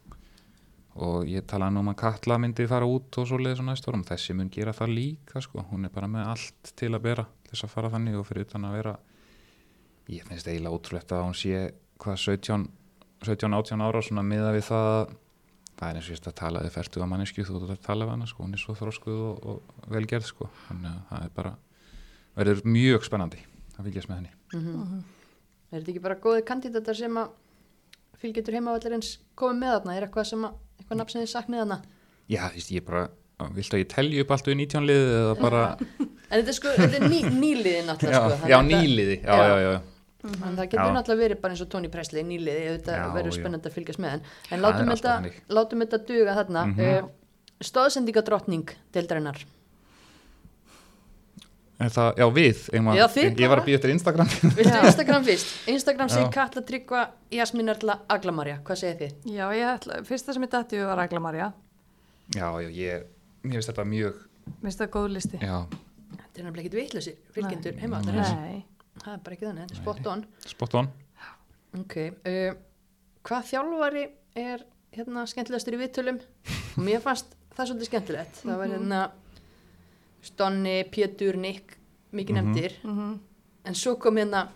og 0.98 1.28
ég 1.30 1.46
talaði 1.48 1.76
nú 1.76 1.84
um 1.84 1.92
að 1.92 2.00
Katla 2.02 2.38
myndi 2.42 2.66
fara 2.70 2.88
út 2.88 3.18
og 3.20 3.28
svo 3.28 3.38
leiði 3.38 3.60
svo 3.60 3.66
næst 3.68 3.86
árum. 3.86 4.02
Þessi 4.06 4.34
mun 4.36 4.50
gera 4.52 4.74
það 4.74 4.94
líka 4.96 5.42
sko, 5.44 5.64
hún 5.70 5.86
er 5.86 5.94
bara 5.94 6.10
með 6.10 6.32
allt 6.32 6.72
til 6.76 6.90
að 6.94 7.04
bera 7.06 7.26
þess 7.50 7.66
að 7.66 7.72
fara 7.74 7.92
þannig 7.92 8.18
og 8.18 8.26
fyrir 8.28 8.48
utan 8.48 8.66
að 8.66 8.76
vera 8.78 8.96
ég 10.10 10.26
finnst 10.26 10.50
eiginlega 10.50 10.74
ótrúlegt 10.74 11.14
að 11.14 11.24
hún 11.28 11.38
sé 11.38 11.62
hvað 12.02 12.22
17 12.24 12.68
17-18 13.20 13.84
ára 13.84 14.00
svona 14.02 14.24
miða 14.24 14.50
við 14.56 14.66
það 14.70 15.14
það 15.76 15.86
er 15.90 15.98
eins 15.98 16.06
og 16.06 16.10
ég 16.10 16.16
veist 16.16 16.28
að 16.30 16.38
tala 16.40 16.62
þið 16.64 16.74
færtu 16.76 17.02
að 17.04 17.10
mannesku 17.12 17.44
þú 17.44 17.60
ert 17.60 17.74
að 17.74 17.84
tala 17.84 18.06
við 18.08 18.14
hana 18.16 18.28
sko, 18.28 18.46
hún 18.46 18.56
er 18.56 18.62
svo 18.62 18.74
þróskuð 18.78 19.20
og, 19.28 19.46
og 19.52 19.86
velgerð 19.92 20.26
sko, 20.28 20.48
þannig 20.66 20.90
að 20.90 21.00
það 21.10 21.26
er 21.26 21.32
bara 21.36 21.54
verður 22.40 22.62
mjög 22.66 23.06
spennandi 23.06 23.42
að 23.76 23.86
fylgjast 23.86 24.10
með 24.10 24.20
henni. 24.20 24.36
Mm 24.56 25.00
er 25.70 25.78
þetta 25.78 25.92
ekki 25.92 26.02
bara 26.02 26.18
góði 26.18 26.42
kandidatar 26.46 26.98
sem 26.98 27.18
að 27.20 27.30
fylgjetur 28.20 28.56
heimavallarins 28.58 29.12
eitthvað 30.80 30.98
nafn 31.02 31.12
sem 31.14 31.22
þið 31.22 31.32
saknið 31.36 31.62
þarna 31.64 31.78
Já, 32.30 32.42
þú 32.48 32.56
veist, 32.60 32.72
ég 32.74 32.84
bara, 32.86 33.04
viltu 33.56 33.76
að 33.76 33.80
ég 33.84 33.88
telji 33.94 34.20
upp 34.24 34.30
allt 34.36 34.50
við 34.50 34.58
19 34.64 34.88
liðið 34.90 35.14
eða 35.20 35.36
bara 35.40 35.62
en 36.30 36.34
þetta 36.40 36.52
er 36.52 36.58
sko, 36.58 36.74
þetta 36.80 36.98
er 37.00 37.06
ný, 37.10 37.20
nýliði 37.40 37.86
náttúrulega 37.88 38.20
Já, 38.20 38.36
sko, 38.36 38.50
já 38.52 38.58
að 38.60 38.68
nýliði, 38.72 39.16
já, 39.22 39.30
Já. 39.30 39.46
já, 39.50 39.56
já, 39.64 39.70
þetta- 39.70 39.86
en 40.50 40.56
það 40.58 40.66
getur 40.66 40.84
Já. 40.84 40.92
náttúrulega 40.98 41.22
verið 41.24 41.38
bara 41.40 41.54
eins 41.56 41.62
og 41.64 41.70
Tony 41.72 41.88
Presley 41.88 42.22
nýliði, 42.28 42.64
þetta 42.76 42.96
Já, 42.98 43.06
verður 43.14 43.32
já. 43.32 43.38
spennandi 43.40 43.70
að 43.70 43.76
fylgjast 43.78 44.02
með 44.04 44.12
en, 44.18 44.22
en 44.52 44.60
látum, 44.66 44.90
þetta, 44.92 45.14
látum 45.58 45.84
þetta 45.86 46.02
duga 46.10 46.34
þarna 46.42 46.66
mm 46.66 46.74
Mhm. 46.80 47.08
stóðsendingadrottning 47.70 48.70
deildarinnar 48.94 49.38
það, 51.88 52.08
já, 52.20 52.26
við 52.36 52.58
að- 52.76 52.96
Já, 52.98 53.06
þið 53.14 53.40
Ég 53.40 53.48
var 53.48 53.60
að 53.62 53.64
býja 53.70 53.78
eftir 53.80 53.90
Instagram 53.94 54.26
Viltu. 54.58 54.80
Instagram 54.90 55.24
fyrst? 55.24 55.52
Instagram 55.72 56.08
segir. 56.12 56.30
Katla 56.34 56.62
Tryggva 56.68 57.04
Jasmín 57.32 57.68
Erla 57.72 57.98
Aglamarja, 58.08 58.58
hvað 58.64 58.76
segir 58.82 58.98
þið? 59.00 59.14
Já, 59.36 59.44
ég 59.56 59.68
ætla, 59.74 60.00
fyrsta 60.04 60.34
sem 60.36 60.42
ég 60.44 60.50
dætti 60.52 60.76
við 60.76 60.86
var 60.90 60.98
Agla 61.06 61.20
Marja. 61.24 61.52
Já, 62.36 62.48
já, 62.60 62.68
ég, 62.68 63.06
mér 63.42 63.56
finnst 63.58 63.70
þetta 63.72 63.86
mjög 63.88 64.18
Mér 64.50 64.66
finnst 64.68 64.82
það 64.84 64.90
góð 64.98 65.08
listi. 65.16 65.40
Já, 65.40 65.56
Þetta 66.10 66.40
er 66.40 66.44
nefnilega 66.46 66.66
ekki 66.66 66.76
vitlausir 66.80 67.16
fylgjendur 67.34 67.76
heimavallarins 67.80 68.32
Nei. 68.34 68.64
það 69.00 69.12
er 69.14 69.20
bara 69.24 69.36
ekki 69.36 69.46
þannig, 69.46 69.64
þetta 69.70 69.76
er 69.76 69.82
spot 69.82 70.06
on 70.12 70.24
spot 70.52 70.74
on 70.80 70.88
Ok, 71.80 71.96
uh, 72.26 72.54
hvað 73.26 73.44
þjálfari 73.50 74.04
er 74.40 74.64
hérna 74.96 75.22
skemmtilegastur 75.30 75.76
í 75.76 75.80
viðtölum? 75.84 76.16
Og 76.76 76.82
mér 76.86 77.02
fannst 77.04 77.36
það 77.54 77.68
svolítið 77.70 77.88
skemmtilegt. 77.90 78.40
Það 78.42 78.58
var 78.62 78.72
hérna 78.74 79.00
Stonni, 80.22 80.84
Pétur, 80.92 81.36
Nick, 81.40 81.76
mikið 82.12 82.34
Mhm. 82.36 82.40
nefndir. 82.54 82.72
Mm 82.84 83.18
En 83.64 83.74
svo 83.76 83.92
kom 84.00 84.16
hérna, 84.16 84.46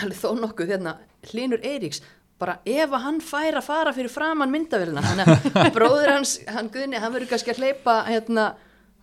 alveg 0.00 0.16
þó 0.16 0.30
nokkuð, 0.40 0.70
hérna, 0.72 0.94
Hlinur 1.30 1.60
Eiríks, 1.62 2.00
bara 2.40 2.58
ef 2.66 2.90
að 2.90 3.02
hann 3.04 3.20
fær 3.20 3.58
að 3.60 3.62
fara 3.66 3.92
fyrir 3.92 4.08
framann 4.10 4.50
myndavélina. 4.50 5.02
Þannig 5.04 5.26
að 5.66 5.72
bróður 5.76 6.08
hans, 6.14 6.38
hann 6.48 6.70
Guðni, 6.72 6.96
hann 6.98 7.12
verður 7.12 7.28
kannski 7.34 7.52
að 7.52 7.60
hleypa, 7.60 7.98
hérna, 8.08 8.54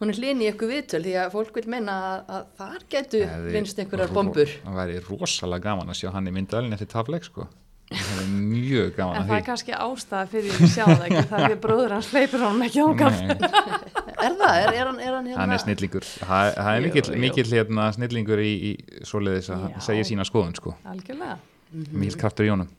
hún 0.02 0.10
er 0.10 0.18
hlini 0.18 0.48
í 0.48 0.50
eitthvað 0.52 0.74
viðtöl 0.74 1.04
því 1.06 1.14
að 1.22 1.32
fólk 1.38 1.54
vil 1.62 1.68
menna 1.70 1.94
að, 2.02 2.26
að 2.34 2.46
þar 2.58 2.84
getu 2.90 3.22
Hefði 3.30 3.52
vinst 3.54 3.78
einhverjar 3.80 4.14
bombur. 4.18 4.50
Það 4.66 4.80
væri 4.82 5.00
rosalega 5.06 5.64
gaman 5.70 5.90
að 5.94 6.00
sjá 6.02 6.12
hann 6.18 6.28
í 6.28 6.32
myndalinn 6.34 6.74
eftir 6.74 6.88
tafleik, 6.90 7.24
sko 7.30 7.48
Það 7.92 8.20
er 8.24 8.28
mjög 8.32 8.92
gaman 8.96 9.16
En 9.18 9.22
að 9.22 9.28
það 9.28 9.38
er 9.38 9.46
kannski 9.50 9.74
ástæða 9.76 10.28
fyrir 10.32 10.52
því 10.56 10.64
að 10.64 10.70
sjá 10.72 10.86
það 10.88 11.02
ekki. 11.08 11.24
Það 11.28 11.42
er 11.44 11.50
því 11.52 11.58
bróður 11.66 11.92
hans 11.98 12.08
hleypur 12.14 12.40
honum 12.46 12.62
ekki 12.64 12.84
ángaf. 12.88 13.18
Er 14.22 14.36
það? 14.40 14.58
Er, 14.58 14.74
er 14.74 14.90
hann, 14.90 15.00
er 15.00 15.16
hann 15.18 15.30
hérna? 15.30 15.40
Hann 15.42 15.56
er 15.56 15.64
snillingur 15.64 16.06
Það 16.08 16.52
það 16.58 16.74
er 16.74 16.86
mikill, 16.86 17.06
jú. 17.08 17.22
mikill 17.26 17.48
hérna, 17.52 17.88
snillingur 17.96 18.44
í, 18.44 18.52
í 18.52 19.06
svoleiðis 19.08 19.50
að 19.56 19.66
segja 19.86 20.10
sína 20.12 20.28
skoðun, 20.28 20.58
sko 20.58 20.76
Algjörlega. 20.92 21.40
Mikill 21.72 22.20
kraftur 22.22 22.48
í 22.50 22.52
honum 22.54 22.70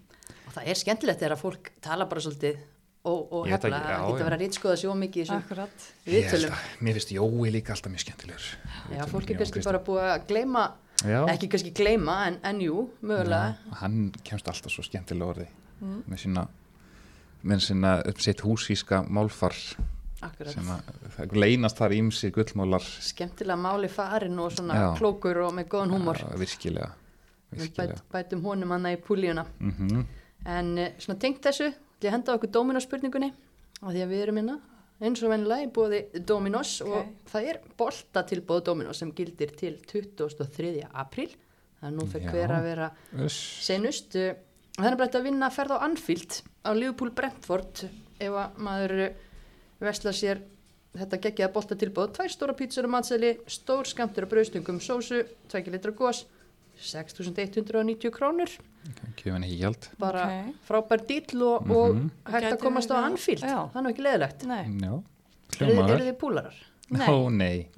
Og 0.46 0.54
það 0.56 0.70
er 0.72 0.80
skemmtilegt 0.82 1.22
þegar 1.22 1.36
að 1.36 1.42
fólk 1.46 1.72
tala 1.84 2.06
bara 2.10 2.24
svolítið 2.24 2.60
og, 3.02 3.32
og 3.34 3.48
hefla, 3.50 3.78
það 3.82 4.04
getur 4.06 4.26
verið 4.26 4.36
að 4.36 4.42
rítskoða 4.44 4.76
svo 4.78 4.94
mikið 4.98 5.32
viðtölum. 6.06 6.60
Mér 6.86 6.98
finnst 6.98 7.14
Jói 7.16 7.50
líka 7.50 7.74
alltaf 7.74 7.90
mjög 7.90 8.04
skemmtilegur 8.04 8.44
Já, 8.92 9.02
fólk 9.10 9.32
er 9.32 9.40
kannski 9.40 9.62
bara 9.66 9.80
búið 9.82 10.10
að 10.12 10.26
gleyma, 10.28 10.64
Já. 11.02 11.18
ekki 11.32 11.48
kannski 11.50 11.72
gleyma, 11.74 12.18
en, 12.28 12.38
en 12.46 12.60
jú, 12.62 12.84
mögulega. 13.02 13.56
Já, 13.56 13.78
hann 13.80 13.96
kemst 14.22 14.50
alltaf 14.52 14.74
svo 14.74 14.84
skemmtilega 14.86 15.34
orði 15.34 15.48
með 15.82 16.22
sína 16.22 16.46
með 17.42 17.64
sína 17.66 17.96
sitt 18.22 18.44
húsíska 18.46 19.02
málfar 19.10 19.56
Akkurat. 20.22 20.52
sem 20.54 20.68
að 20.72 21.36
leynast 21.36 21.78
þar 21.80 21.94
ímsi 21.98 22.30
gullmólar 22.34 22.84
Skemmtilega 23.02 23.58
máli 23.58 23.88
farin 23.90 24.38
og 24.38 24.52
svona 24.54 24.74
Já. 24.78 24.88
klókur 24.98 25.42
og 25.46 25.54
með 25.56 25.68
góðan 25.74 25.94
húmor. 25.96 26.18
Ja, 26.22 26.36
virkilega, 26.38 26.90
Við 27.52 27.64
virkilega. 27.66 27.94
bæt, 27.94 28.02
bætum 28.12 28.42
honum 28.46 28.70
hana 28.76 28.92
í 28.94 29.00
púljuna. 29.02 29.46
Mm 29.60 30.04
En 30.44 30.78
eh, 30.78 30.92
svona 30.98 31.18
tengt 31.22 31.40
þessu, 31.44 31.68
ég 32.02 32.08
að 32.08 32.16
henda 32.16 32.34
okkur 32.34 32.50
Dominos 32.50 32.82
spurningunni, 32.88 33.28
af 33.82 33.92
því 33.92 34.00
að 34.02 34.08
við 34.10 34.22
erum 34.24 34.36
hérna 34.40 34.56
eins 35.02 35.22
og 35.22 35.30
vennilega 35.30 35.66
í 35.66 35.70
bóði 35.74 36.00
Dominos 36.26 36.80
Ok. 36.82 36.90
og 36.92 37.30
það 37.30 37.48
er 37.50 37.58
bolta 37.78 38.22
tilbóð 38.26 38.64
Dominos 38.64 38.98
sem 38.98 39.12
gildir 39.12 39.54
til 39.58 39.76
23. 39.86 40.82
apríl. 40.94 41.30
Það 41.80 41.88
er 41.88 41.94
nú 41.96 42.06
fyrir 42.06 42.30
hver 42.30 42.54
að 42.54 42.62
vera 42.68 42.90
senust 43.28 44.14
uh, 44.18 44.32
það 44.78 44.88
er 44.92 44.96
bara 44.96 45.08
þetta 45.08 45.20
að 45.22 45.26
vinna 45.26 45.48
að 45.48 45.56
ferða 45.56 45.78
á 45.78 45.84
Anfield 45.88 46.36
á 46.62 46.70
Liverpool 46.78 47.10
Brentford 47.16 47.84
ef 48.22 48.36
að 48.38 48.60
maður 48.62 48.94
vesla 49.82 50.12
sér 50.16 50.40
þetta 50.96 51.18
geggjaða 51.24 51.52
bolta 51.54 51.76
tilbúð 51.80 52.10
tvær 52.18 52.32
stóra 52.32 52.54
pítsur 52.56 52.84
og 52.88 52.92
matseli, 52.94 53.34
stór 53.48 53.88
skamtur 53.88 54.26
og 54.26 54.32
brauðstungum 54.34 54.80
sósu, 54.84 55.22
2 55.52 55.72
litra 55.72 55.92
gós 55.96 56.24
6.190 56.82 58.10
krónur 58.12 58.50
Kjöfin 59.16 59.44
ekki 59.46 59.58
gjald 59.60 59.88
bara 60.00 60.24
Ok. 60.26 60.54
fræfær 60.68 61.02
dýll 61.06 61.42
og, 61.46 61.70
og 61.70 61.94
Mhm. 61.94 62.10
hægt 62.26 62.52
að 62.52 62.58
komast 62.58 62.90
á 62.90 62.96
Já. 63.46 63.70
það 63.72 63.86
er 63.86 63.90
ekki 63.92 64.02
leðilegt 64.06 64.46
Nei. 64.46 64.64
Já, 64.82 65.02
eru, 65.60 66.04
þið 66.08 66.16
púlarar? 66.18 66.54
Nei. 66.90 67.06
Ó 67.08 67.30
nei, 67.30 67.68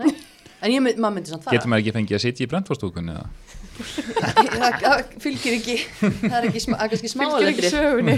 en 0.62 0.70
ég 0.72 0.80
mynd, 0.82 0.98
maður 0.98 1.14
myndi 1.18 1.28
samt 1.30 1.44
fara 1.44 1.56
getur 1.58 1.68
maður 1.70 1.82
ekki 1.84 1.92
fengið 1.98 2.16
að 2.18 2.24
sitja 2.24 2.46
í 2.46 2.50
brentfórstúkunni 2.50 3.12
eða? 3.14 3.26
það, 4.54 4.80
það 4.80 5.04
fylgir 5.20 5.52
ekki 5.58 5.76
það 6.00 6.38
er 6.38 6.48
ekki 6.48 6.60
sma, 6.62 6.76
það 6.78 6.84
er 6.84 6.90
kannski 6.94 7.10
Fylgir 7.10 7.44
ekki 7.50 7.68
smáalegri 7.68 7.68
sögunni. 7.74 8.16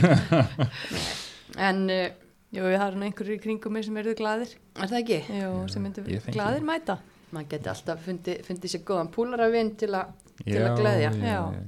en 1.68 1.90
uh, 1.90 2.25
Jú, 2.56 2.64
það 2.64 2.86
eru 2.86 3.04
einhverjir 3.06 3.36
í 3.36 3.42
kringum 3.42 3.76
mig 3.76 3.84
sem 3.86 3.96
eru 4.00 4.14
glaðir. 4.16 4.52
er 4.80 4.90
það 4.92 5.00
ekki? 5.02 5.18
Jú, 5.42 5.50
sem 5.72 5.84
myndu 5.84 6.04
glaðir 6.32 6.64
mæta. 6.66 6.98
maður 7.34 7.48
geti 7.52 7.68
alltaf 7.72 8.04
fundið 8.06 8.44
fundi 8.46 8.70
sér 8.70 8.84
góðan 8.86 9.10
púlaravinn 9.12 9.72
til, 9.76 9.90
a, 9.98 10.06
til 10.40 10.54
Já, 10.54 10.68
að 10.70 10.78
gleðja 10.80 11.10
Já. 11.20 11.40
Ég, 11.56 11.66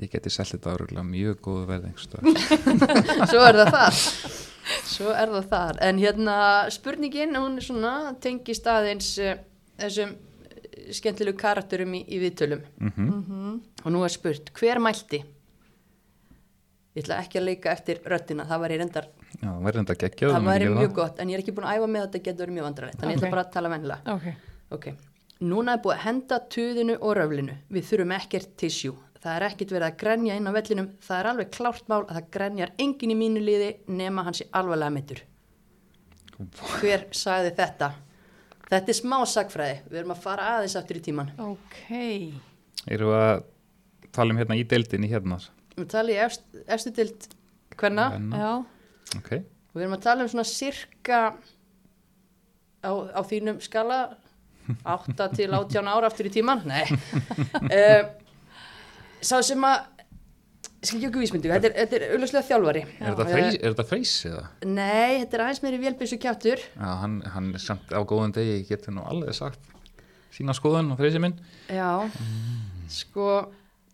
Ég 0.00 0.12
geti 0.14 0.30
selgt 0.32 0.54
þetta 0.54 0.72
áruglega 0.76 1.04
mjög 1.04 1.40
góðu 1.44 1.66
verði 1.68 1.90
einhverstað. 1.90 2.22
svo 3.30 3.42
er 3.44 3.58
það 3.58 3.74
þar 3.74 3.98
svo 4.86 5.12
er 5.12 5.32
það 5.34 5.48
þar 5.50 5.80
en 5.88 6.00
hérna 6.00 6.36
spurningin 6.72 7.36
hún 7.36 7.58
er 7.60 7.66
svona 7.66 7.92
tengist 8.22 8.68
aðeins 8.70 9.10
uh, 9.20 9.34
þessum 9.80 10.14
eh, 10.14 10.92
skemmtilegu 10.96 11.36
karakterum 11.40 11.92
í, 11.98 12.04
í 12.06 12.20
viðtölum 12.22 12.62
Mm 12.80 13.60
og 13.80 13.92
nú 13.94 14.02
er 14.04 14.12
spurt 14.12 14.50
hver 14.58 14.78
mælti 14.82 15.22
ég 16.94 17.02
ætla 17.04 17.20
ekki 17.22 17.38
að 17.40 17.46
leika 17.48 17.72
eftir 17.72 18.00
röddina 18.04 18.44
það 18.48 18.60
var 18.64 18.74
ég 18.74 18.80
reyndar, 18.82 19.06
Já, 19.30 19.46
það 19.46 19.62
væri 19.66 19.78
enda 19.84 19.94
geggjað. 19.94 20.32
það 20.34 20.48
væri 20.50 20.68
mjög 20.74 20.88
það. 20.90 20.94
gott 21.00 21.20
en 21.22 21.28
ég 21.30 21.34
er 21.38 21.42
ekki 21.44 21.54
búin 21.56 21.68
að 21.70 21.76
æfa 21.78 21.86
með 21.94 22.00
að 22.00 22.06
þetta 22.08 22.22
getur 22.26 22.44
verið 22.46 22.56
mjög 22.58 22.66
vandrarlegt 22.68 22.98
þannig 23.00 23.14
ég 23.14 23.18
Ok. 23.20 23.22
ætla 23.24 23.30
bara 23.36 23.44
að 23.46 23.52
tala 23.54 23.68
vennilega 23.74 24.14
Ok. 24.14 24.26
ok, 24.76 24.86
núna 25.40 25.72
er 25.76 25.82
búið 25.84 25.94
að 25.96 26.04
henda 26.06 26.38
tuðinu 26.56 26.96
og 27.00 27.14
röflinu, 27.16 27.54
við 27.70 27.84
þurfum 27.90 28.14
ekkert 28.18 28.50
tissjú 28.60 28.92
það 29.20 29.36
er 29.36 29.46
ekkert 29.50 29.70
verið 29.76 29.86
að 29.90 29.96
grenja 30.02 30.36
inn 30.40 30.48
á 30.48 30.52
vellinum 30.56 30.88
það 31.04 31.18
er 31.20 31.26
alveg 31.30 31.50
klárt 31.54 31.88
mál 31.92 32.02
að 32.06 32.14
það 32.16 32.30
grenjar 32.36 32.70
engin 32.78 33.10
í 33.14 33.16
mínu 33.20 33.40
liði 33.44 33.70
nema 33.86 34.24
hans 34.24 34.40
í 34.42 34.46
alvarlega 34.52 34.90
mittur 34.96 35.20
hver 36.80 37.02
sagði 37.12 37.52
þetta 37.58 37.90
þetta 38.70 38.88
er 38.94 38.96
smá 38.96 39.16
sagfræði 39.28 39.78
við 39.90 39.98
erum 40.00 40.14
að 40.14 40.22
fara 40.24 40.46
aðeins 40.56 40.76
aftur 40.80 40.96
í 41.00 41.02
tíman 41.04 41.32
Ok. 41.44 41.80
Erum 42.88 43.10
við 43.12 43.18
að 43.20 43.42
tala 44.16 44.32
um 44.34 44.40
hérna 44.40 44.56
í 44.58 44.64
deildinni 44.66 45.10
hérna? 45.12 45.38
við 45.76 45.88
talum 45.92 46.12
í 46.14 46.18
efst, 46.24 46.42
efstu 46.66 46.90
dild 46.96 47.28
hvenna 47.76 48.08
Kvenna. 48.10 48.40
Já. 48.40 48.52
Ok. 49.18 49.30
og 49.34 49.78
við 49.78 49.84
erum 49.86 49.96
að 49.96 50.04
tala 50.06 50.24
um 50.26 50.30
svona 50.30 50.46
cirka 50.46 51.20
á, 52.80 52.90
á 52.90 53.20
þínum 53.26 53.60
skala 53.64 54.00
8 54.96 55.30
til 55.34 55.50
18 55.50 55.88
ára 55.90 56.10
aftur 56.10 56.28
í 56.30 56.34
tíman 56.34 56.62
nei. 56.68 56.84
Uh, 57.66 58.06
sá 59.28 59.40
sem 59.42 59.64
að 59.66 59.88
vísmyndu, 60.80 61.50
þetta 61.50 61.68
er, 61.68 61.74
þetta 61.76 61.96
er 61.98 62.04
auðvitað 62.14 62.46
þjálfari. 62.48 62.82
Er 63.00 63.16
þetta, 63.66 63.84
freys, 63.84 64.14
eða? 64.24 64.44
nei, 64.64 65.20
þetta 65.20 65.36
er 65.36 65.42
aðeins 65.44 65.62
meiri 65.64 65.80
vélbissu 65.82 66.16
kjáttur 66.20 66.62
Já, 66.62 66.88
hann, 67.02 67.18
hann 67.34 67.50
er 67.52 67.60
samt 67.60 67.92
á 67.92 68.00
góðan 68.00 68.32
degi, 68.36 68.62
getur 68.70 68.96
nú 68.96 69.04
alveg 69.04 69.36
sagt 69.36 69.60
sína 70.32 70.54
skoðun 70.56 70.94
og 70.94 71.00
freysi 71.00 71.20
minn. 71.20 71.36
já, 71.68 72.08
sko 72.88 73.26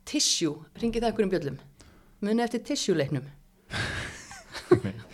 tissjú, 0.07 0.53
ringið 0.79 1.07
það 1.07 1.15
ykkur 1.15 1.27
um 1.27 1.33
bjöllum? 1.35 1.59
Muni 2.23 2.45
eftir 2.45 2.63
tissjúleiknum 2.69 3.27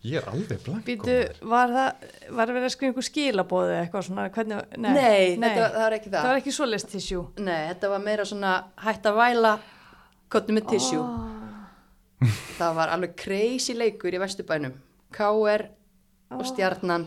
Ég 0.00 0.16
er 0.16 0.28
alveg 0.32 0.62
blank. 0.64 0.84
Býtu, 0.86 1.14
var 1.44 1.68
það, 1.74 2.04
var 2.32 2.48
það 2.48 2.54
verið 2.56 2.66
að 2.66 2.72
skrifa 2.72 2.88
einhver 2.90 3.04
skilabóði 3.04 3.74
eitthvað 3.82 4.04
svona, 4.06 4.22
hvernig, 4.32 4.60
nei, 4.80 4.92
nei, 4.94 5.50
Þetta, 5.50 5.66
það 5.74 5.84
er 5.86 5.96
ekki 5.98 6.10
það 6.12 6.20
það 6.22 6.30
var 6.30 6.38
ekki 6.40 6.54
svoleiðst 6.56 6.88
tissjú. 6.94 7.24
nei, 7.44 7.58
þetta 7.68 7.90
var 7.92 8.00
meira 8.06 8.24
svona 8.30 8.52
hætt 8.86 9.08
að 9.10 9.18
væla 9.20 9.52
kottu 10.32 10.56
með 10.56 10.70
tissjú 10.72 11.02
Oh. 12.20 12.28
það 12.58 12.74
var 12.76 12.90
alveg 12.92 13.14
crazy 13.16 13.72
leikur 13.76 14.12
í 14.12 14.18
Vesturbænum 14.20 14.74
K.R. 15.16 15.62
og 16.36 16.42
Stjarnan 16.48 17.06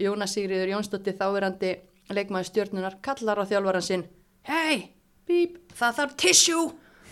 Jónas 0.00 0.34
Sigriður 0.36 0.72
Jónsdóttir 0.74 1.16
þáverandi 1.20 1.70
leikmaður 2.12 2.48
stjörnunar 2.50 2.98
kallar 3.04 3.40
á 3.40 3.44
þjálfaran 3.48 3.84
sinn 3.86 4.04
hei, 4.48 4.90
bíp, 5.28 5.56
það 5.76 5.96
þarf 6.00 6.16
tissjú 6.20 6.64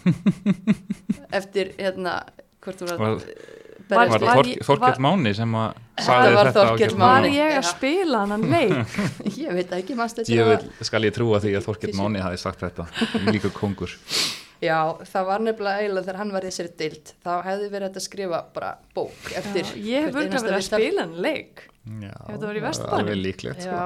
eftir 1.39 1.73
hérna 1.79 2.19
hvort 2.63 2.81
þú 2.83 2.89
var 2.93 3.01
Var- 3.01 3.17
að 3.17 3.61
Var- 3.97 4.13
Var 4.13 4.25
það 4.27 4.51
Þork- 4.67 4.85
var- 4.87 5.01
Máni 5.07 5.33
sem 5.37 5.57
að 5.63 5.81
Þetta 5.93 6.07
sagði 6.07 6.37
þetta 6.37 6.53
Þorkell 6.59 6.79
Gylfa 6.83 6.99
Var 7.03 7.23
Máni. 7.23 7.33
ég 7.37 7.57
að 7.59 7.67
spila 7.71 8.21
hann 8.33 8.47
leik? 8.53 8.95
ég 9.45 9.57
veit 9.59 9.75
ekki 9.79 9.97
þetta 10.03 10.27
Ég 10.33 10.51
vil, 10.53 10.71
skal 10.89 11.03
ég 11.09 11.13
trúa 11.17 11.41
því 11.43 11.53
að 11.59 11.67
Tissue. 11.83 11.99
Máni 12.01 12.23
hafi 12.25 12.39
sagt 12.43 12.61
þetta 12.65 12.87
líka 13.33 13.51
kongur 13.57 13.93
já, 14.63 14.79
það 15.11 15.25
var 15.27 15.41
nefnilega 15.43 15.83
eiginlega 15.83 16.07
þegar 16.07 16.21
hann 16.23 16.33
var 16.37 16.45
í 16.47 16.51
þessari 16.53 16.73
deild 16.79 17.13
þá 17.27 17.31
hefði 17.49 17.69
verið 17.73 17.89
hægt 17.89 17.97
að 17.99 18.05
skrifa 18.07 18.41
bara 18.55 18.71
bók 18.95 19.33
eftir 19.35 19.67
Já, 19.67 19.75
ég 19.83 20.07
hef 20.07 20.15
örgulega 20.15 20.31
einasta 20.31 20.49
verið 20.49 20.61
að 20.61 20.67
spila 20.71 21.03
hann 21.07 21.17
leik. 21.27 21.65
Já, 21.83 22.15
þetta 22.31 22.91
var 22.93 23.15
líklegt 23.19 23.67
já, 23.67 23.83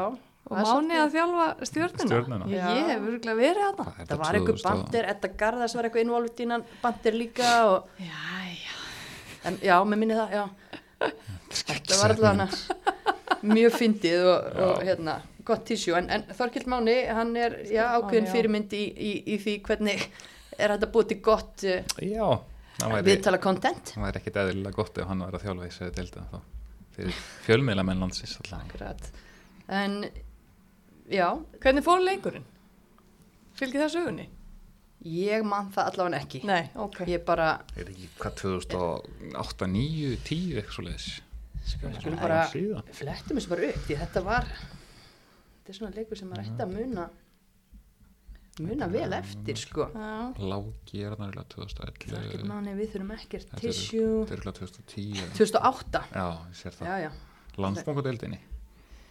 Og 0.46 0.54
það 0.54 0.68
Máni 0.68 0.94
að 1.00 1.08
þjálfa 1.16 1.44
stjórnuna. 1.66 2.04
Stjörnuna. 2.06 2.44
Ég, 2.46 2.60
Já. 2.60 2.66
ég 2.76 2.90
hef 2.92 3.06
örgulega 3.10 3.38
verið 3.40 3.62
að 3.66 3.78
það. 3.80 3.88
Það 4.06 4.20
var 4.20 4.36
einhver 4.38 4.54
2000 4.60 4.66
og- 4.70 4.76
bandir, 4.84 5.08
Edda 5.10 5.30
Garðars 5.40 5.74
var 5.74 5.88
eitthvað 5.88 6.04
involvt 6.06 6.42
innan 6.44 6.64
bandir 6.84 7.16
líka 7.18 7.48
og, 7.72 7.88
já. 7.98 8.20
En 9.47 9.59
já, 9.64 9.77
mér 9.86 10.01
minni 10.02 10.16
það, 10.18 10.35
já. 10.36 10.44
Þetta 11.56 11.98
var 12.01 12.14
allavega 12.14 13.43
mjög 13.47 13.74
fyndið 13.77 14.24
og, 14.31 14.47
og 14.66 14.82
hérna, 14.86 15.16
gott 15.47 15.64
tísjú, 15.68 15.94
en, 15.98 16.09
en 16.10 16.24
Þorkild 16.35 16.66
Máni 16.73 16.97
hann 17.14 17.35
er, 17.39 17.59
já, 17.70 17.85
ákveðin 17.98 18.28
fyrirmynd 18.32 18.73
í, 18.77 18.82
í, 18.97 19.12
í 19.35 19.39
því 19.43 19.56
hvernig 19.68 20.05
er 20.56 20.73
þetta 20.74 20.89
búið 20.94 21.10
til 21.12 21.18
gott 21.27 21.66
uh, 21.68 22.02
Já, 22.02 22.28
viðtala 23.06 23.39
content. 23.44 23.93
það 23.94 24.06
væri 24.09 24.20
ekkit 24.23 24.39
eðlilega 24.43 24.77
gott 24.81 24.98
ef 25.02 25.10
hann 25.10 25.24
væri 25.27 25.39
að 25.39 25.44
þjálfa 25.47 25.68
í 25.68 25.74
sér 25.77 25.93
deilda 25.97 26.24
þá. 26.32 26.39
Fyrir 26.97 27.20
fjölmiðla 27.44 27.85
menn 27.85 28.01
landsins 28.02 28.39
allan 28.40 28.64
Akkurat. 28.66 29.10
en 29.68 29.98
já, 31.12 31.28
Hvernig 31.60 31.85
fór 31.86 32.01
leikurinn? 32.05 32.47
Fylgir 33.56 33.85
það 33.85 33.93
sögunni? 33.98 34.27
Ég 35.05 35.44
man 35.44 35.68
það 35.74 35.90
allavega 35.93 36.20
ekki. 36.24 36.40
Nei, 36.48 36.70
ok. 36.74 37.01
ég 37.10 37.24
bara, 37.24 37.51
Er 37.77 37.90
ekki 37.93 38.09
hvað 38.18 38.35
2008, 38.40 39.68
9, 39.77 40.16
10 40.24 40.56
eitthvað 40.60 40.74
svo 40.78 40.86
leiðis 40.89 41.09
skulum 41.66 42.18
bara 42.20 42.40
síðan 42.52 42.90
flettum 42.94 43.39
þessu 43.40 43.51
bara 43.51 43.68
upp 43.73 43.86
því 43.89 43.97
þetta 44.02 44.23
var 44.27 44.44
þetta 44.47 45.73
er 45.73 45.78
svona 45.81 45.97
leikur 45.97 46.20
sem 46.20 46.28
maður 46.31 46.44
ætti 46.47 46.62
að 46.62 46.74
muna 46.77 47.06
muna 48.66 48.86
vel 48.89 49.12
eftir 49.12 49.59
sko. 49.60 49.85
Já. 49.93 50.12
Láki 50.40 51.02
er 51.05 51.12
þarna 51.12 51.27
eiginlega 51.28 51.48
2011 51.52 52.06
Þorkild 52.14 52.47
Máni, 52.48 52.73
við 52.78 52.93
þurfum 52.94 53.10
ekkert 53.18 53.51
er- 53.52 53.60
tissue. 53.60 54.12
Þetta 54.24 54.32
er 54.32 54.40
eiginlega 54.40 54.59
2010 54.62 55.35
2008 55.36 56.05
Já, 56.14 56.28
ég 56.48 56.60
sér 56.62 56.78
það. 56.78 56.86
Já, 56.89 56.97
já, 57.02 57.10
Landsbankadeildinni. 57.60 58.39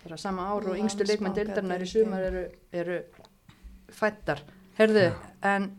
Bara 0.06 0.18
sama 0.22 0.48
ár 0.49 0.68
og 0.72 0.78
yngstu 0.80 1.06
leikmenn 1.06 1.34
deildarinnar 1.38 1.82
í 1.86 1.90
sumar 1.90 2.26
eru, 2.32 2.44
eru 2.74 2.98
fættar 3.94 4.41
herðu, 4.80 5.06
en 5.43 5.69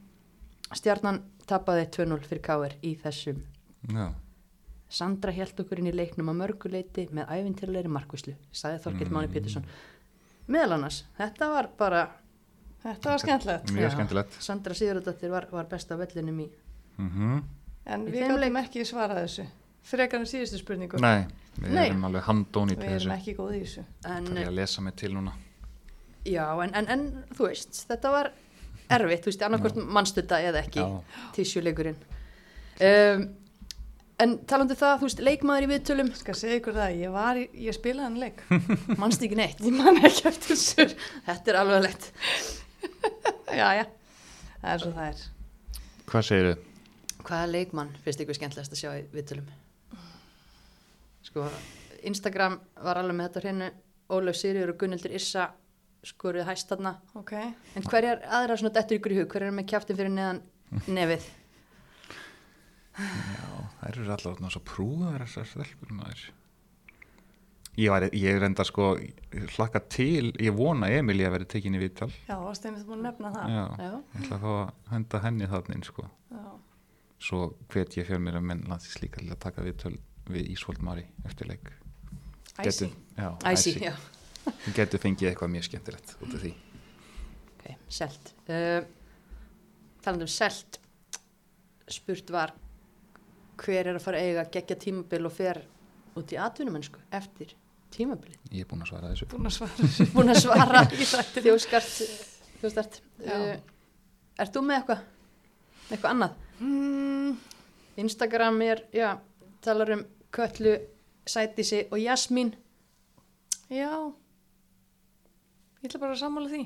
stjarnan 0.75 1.23
tapaði 1.47 1.87
2-0 1.97 2.21
fyrir 2.27 2.43
Káir 2.43 2.77
í 2.83 2.95
þessum 3.03 3.43
Já, 3.93 4.09
Sandra 4.89 5.33
held 5.35 5.59
okkur 5.63 5.81
inn 5.83 5.91
í 5.91 5.95
leiknum 5.95 6.29
að 6.33 6.41
mörguleiti 6.41 7.09
með 7.15 7.29
æfintilegri 7.37 7.91
markvislu, 7.91 8.35
sagði 8.55 8.83
Þorkild 8.85 9.13
Máni 9.15 9.31
Pétursson 9.35 9.67
meðal 10.47 10.77
annars, 10.79 11.05
þetta 11.19 11.49
var 11.51 11.69
bara 11.79 12.05
Þetta 12.87 13.11
var 13.11 13.19
skemmtilegt. 13.23 13.71
mjög 13.75 13.95
skemmtilegt 13.97 14.37
Sandra 14.43 14.75
Sigurðardóttir 14.79 15.31
var, 15.33 15.49
var 15.51 15.67
best 15.71 15.91
af 15.91 15.99
vellinum 16.05 16.41
í 16.45 16.49
mm 16.99 17.39
En 17.87 18.03
Í 18.09 18.11
við 18.11 18.25
gætum 18.27 18.57
ekki 18.59 18.83
svarað 18.83 19.21
þessu. 19.23 19.45
Frekar 19.87 20.19
en 20.19 20.27
síðustu 20.27 20.59
spurningu. 20.59 20.99
Nei, 20.99 21.27
við 21.55 21.75
Nei. 21.77 21.85
erum 21.85 22.03
alveg 22.09 22.25
handónýtt 22.27 22.81
Við 22.83 22.95
erum 22.97 23.13
ekki 23.15 23.35
góð 23.39 23.53
í 23.55 23.61
þessu. 23.61 23.85
en, 24.11 24.25
Það 24.27 24.41
er 24.43 24.49
að 24.51 24.57
lesa 24.59 24.83
mig 24.83 24.97
til 24.99 25.13
núna 25.15 25.35
já, 26.27 26.47
en, 26.65 26.73
en, 26.75 26.89
en 26.91 27.05
þú 27.39 27.47
veist, 27.47 27.79
þetta 27.87 28.11
var 28.11 28.33
erfitt, 28.93 29.25
þú 29.25 29.33
veist, 29.33 29.43
annarkvort 29.47 29.81
mannstutta 29.97 30.39
eða 30.45 30.63
ekki 30.63 30.85
tísjuleikurinn 31.37 31.99
um, 32.87 33.27
en 34.23 34.37
talandi 34.49 34.77
um 34.77 34.81
það, 34.81 34.95
þú 35.01 35.09
veist, 35.09 35.25
leikmaður 35.27 35.67
í 35.67 35.71
viðtölum 35.75 36.13
Skal 36.17 36.37
segja 36.39 36.61
ykkur 36.61 36.77
það, 36.79 36.95
ég 37.03 37.13
var 37.17 37.41
í, 37.41 37.49
ég 37.67 37.77
spilaði 37.77 38.07
hann 38.07 38.21
leik. 38.23 38.41
mannst 39.03 39.25
ekki 39.27 39.37
neitt 39.37 39.61
Ég 39.61 39.75
man 39.77 39.99
ekki 40.01 40.29
eftir 40.31 40.55
þessu. 40.55 40.87
þetta 41.27 41.53
er 41.53 41.61
alveg 41.65 41.85
lett 41.89 42.09
Já, 43.61 43.69
já. 43.81 43.85
Það 44.63 44.73
er 44.73 44.81
svo 44.83 44.95
það 44.97 45.11
er. 45.11 45.27
Hvað 46.07 46.27
segir 46.31 46.49
þið? 46.53 46.65
hvaða 47.27 47.47
leikmann 47.51 47.89
finnst 48.05 48.21
ykkur 48.23 48.37
skemmtilegast 48.39 48.75
að 48.75 48.81
sjá 48.81 48.91
í 49.01 49.05
viðtölum 49.11 49.49
sko, 51.27 51.47
Instagram 52.07 52.59
var 52.85 53.01
alveg 53.01 53.19
með 53.19 53.29
þetta 53.29 53.43
hreinu 53.45 53.71
Ólaf 54.15 54.39
Sirjur 54.39 54.71
og 54.71 54.79
Gunnildur 54.79 55.15
Issa 55.19 55.49
skoruð 56.07 56.47
hæst 56.49 56.71
þarna 56.73 56.95
Ok. 57.19 57.33
en 57.77 57.83
hverjar 57.91 58.23
aðra 58.39 58.57
svona 58.61 58.75
dettur 58.79 58.99
ykkur 59.01 59.15
í 59.15 59.19
hug 59.21 59.29
hverjar 59.33 59.51
er 59.53 59.57
með 59.59 59.69
kjaftin 59.73 59.99
fyrir 60.01 60.15
neðan 60.15 60.43
nefið 60.87 61.27
Já, 62.97 63.49
þær 63.83 63.91
eru 63.93 64.07
allar 64.07 64.23
þarna 64.25 64.51
svo 64.55 64.63
prúðar 64.65 65.25
þessar 65.27 65.49
stelpur 65.53 65.93
maður 65.99 66.27
Ég, 67.77 67.91
var, 67.93 68.07
ég 68.17 68.39
reyndar 68.41 68.65
sko 68.65 68.95
hlakka 69.53 69.83
til, 69.93 70.31
ég 70.41 70.55
vona 70.57 70.89
að 70.89 70.95
Emilía 71.03 71.29
verið 71.29 71.51
tekinni 71.53 71.77
í 71.77 71.83
viðtal 71.83 72.09
Já, 72.25 72.39
varst 72.41 72.65
einmitt 72.65 72.87
búin 72.89 73.03
að 73.03 73.11
nefna 73.11 73.33
það. 73.35 73.51
Já, 73.53 73.65
Já. 73.85 73.91
ég 74.15 74.23
ætla 74.23 74.39
að 74.39 74.47
fá 74.47 74.53
að 74.55 74.95
henda 74.95 75.21
henni 75.27 75.49
þarna 75.53 75.77
inn 75.77 75.85
sko 75.85 76.07
Já. 76.33 76.47
Svo 77.27 77.41
hvet 77.73 77.99
ég 78.01 78.09
fjölmir 78.09 78.39
að 78.41 78.47
menn 78.49 78.65
landsins 78.71 78.97
líka 79.03 79.21
til 79.21 79.29
að 79.35 79.43
taka 79.45 79.65
viðtöl 79.67 79.93
við 80.33 80.49
Ísvold 80.55 80.81
Mari 80.89 81.05
eftir 81.29 81.51
leik 81.53 81.69
Æsi. 82.65 82.89
já, 83.21 83.29
Æsi, 83.45 83.75
æsi. 83.77 83.93
Já 84.47 84.73
Getur 84.77 85.03
fengið 85.03 85.31
eitthvað 85.31 85.53
mjög 85.55 85.69
skemmtilegt 85.69 86.15
út 86.21 86.35
af 86.37 86.43
því. 86.43 86.53
Ok, 87.57 87.67
selt. 87.99 88.33
Uh, 88.49 88.81
talandi 90.05 90.27
um 90.27 90.33
selt 90.33 90.81
spurt 91.91 92.31
var 92.35 92.55
hver 93.63 93.87
er 93.93 93.97
að 93.97 94.05
fara 94.05 94.21
að 94.21 94.31
eiga 94.31 94.45
geggja 94.57 94.77
tímabil 94.83 95.29
og 95.29 95.35
fer 95.35 95.63
út 96.19 96.33
í 96.35 96.39
atvinnumennsku 96.41 97.01
eftir 97.15 97.55
tímabilið? 97.95 98.39
Ég 98.53 98.65
er 98.65 98.71
búin 98.71 98.85
að 98.85 98.91
svara 98.93 99.13
þessu. 99.13 99.29
Búin 99.33 99.49
að 99.49 99.57
svara 99.59 99.91
búin 100.17 100.33
að 100.35 100.41
svara. 100.43 100.83
Þjóskart 101.47 101.95
þjóskart 102.61 103.01
uh, 103.27 103.55
Ert 104.37 104.53
þú 104.53 104.63
með 104.67 104.81
eitthvað? 104.83 105.07
eitthvað 105.87 106.11
annað? 106.13 106.37
Mm, 106.61 107.33
Instagram 108.03 108.63
er, 108.67 108.83
já, 108.95 109.09
talar 109.65 109.93
um 109.97 110.05
Köllu, 110.35 110.75
Sætisi 111.27 111.87
og 111.91 112.01
Jasmín. 112.03 112.53
Já. 113.73 114.13
Ég 115.87 115.93
ætla 115.93 116.03
bara 116.03 116.17
að 116.17 116.23
sammála 116.25 116.51
því. 116.51 116.63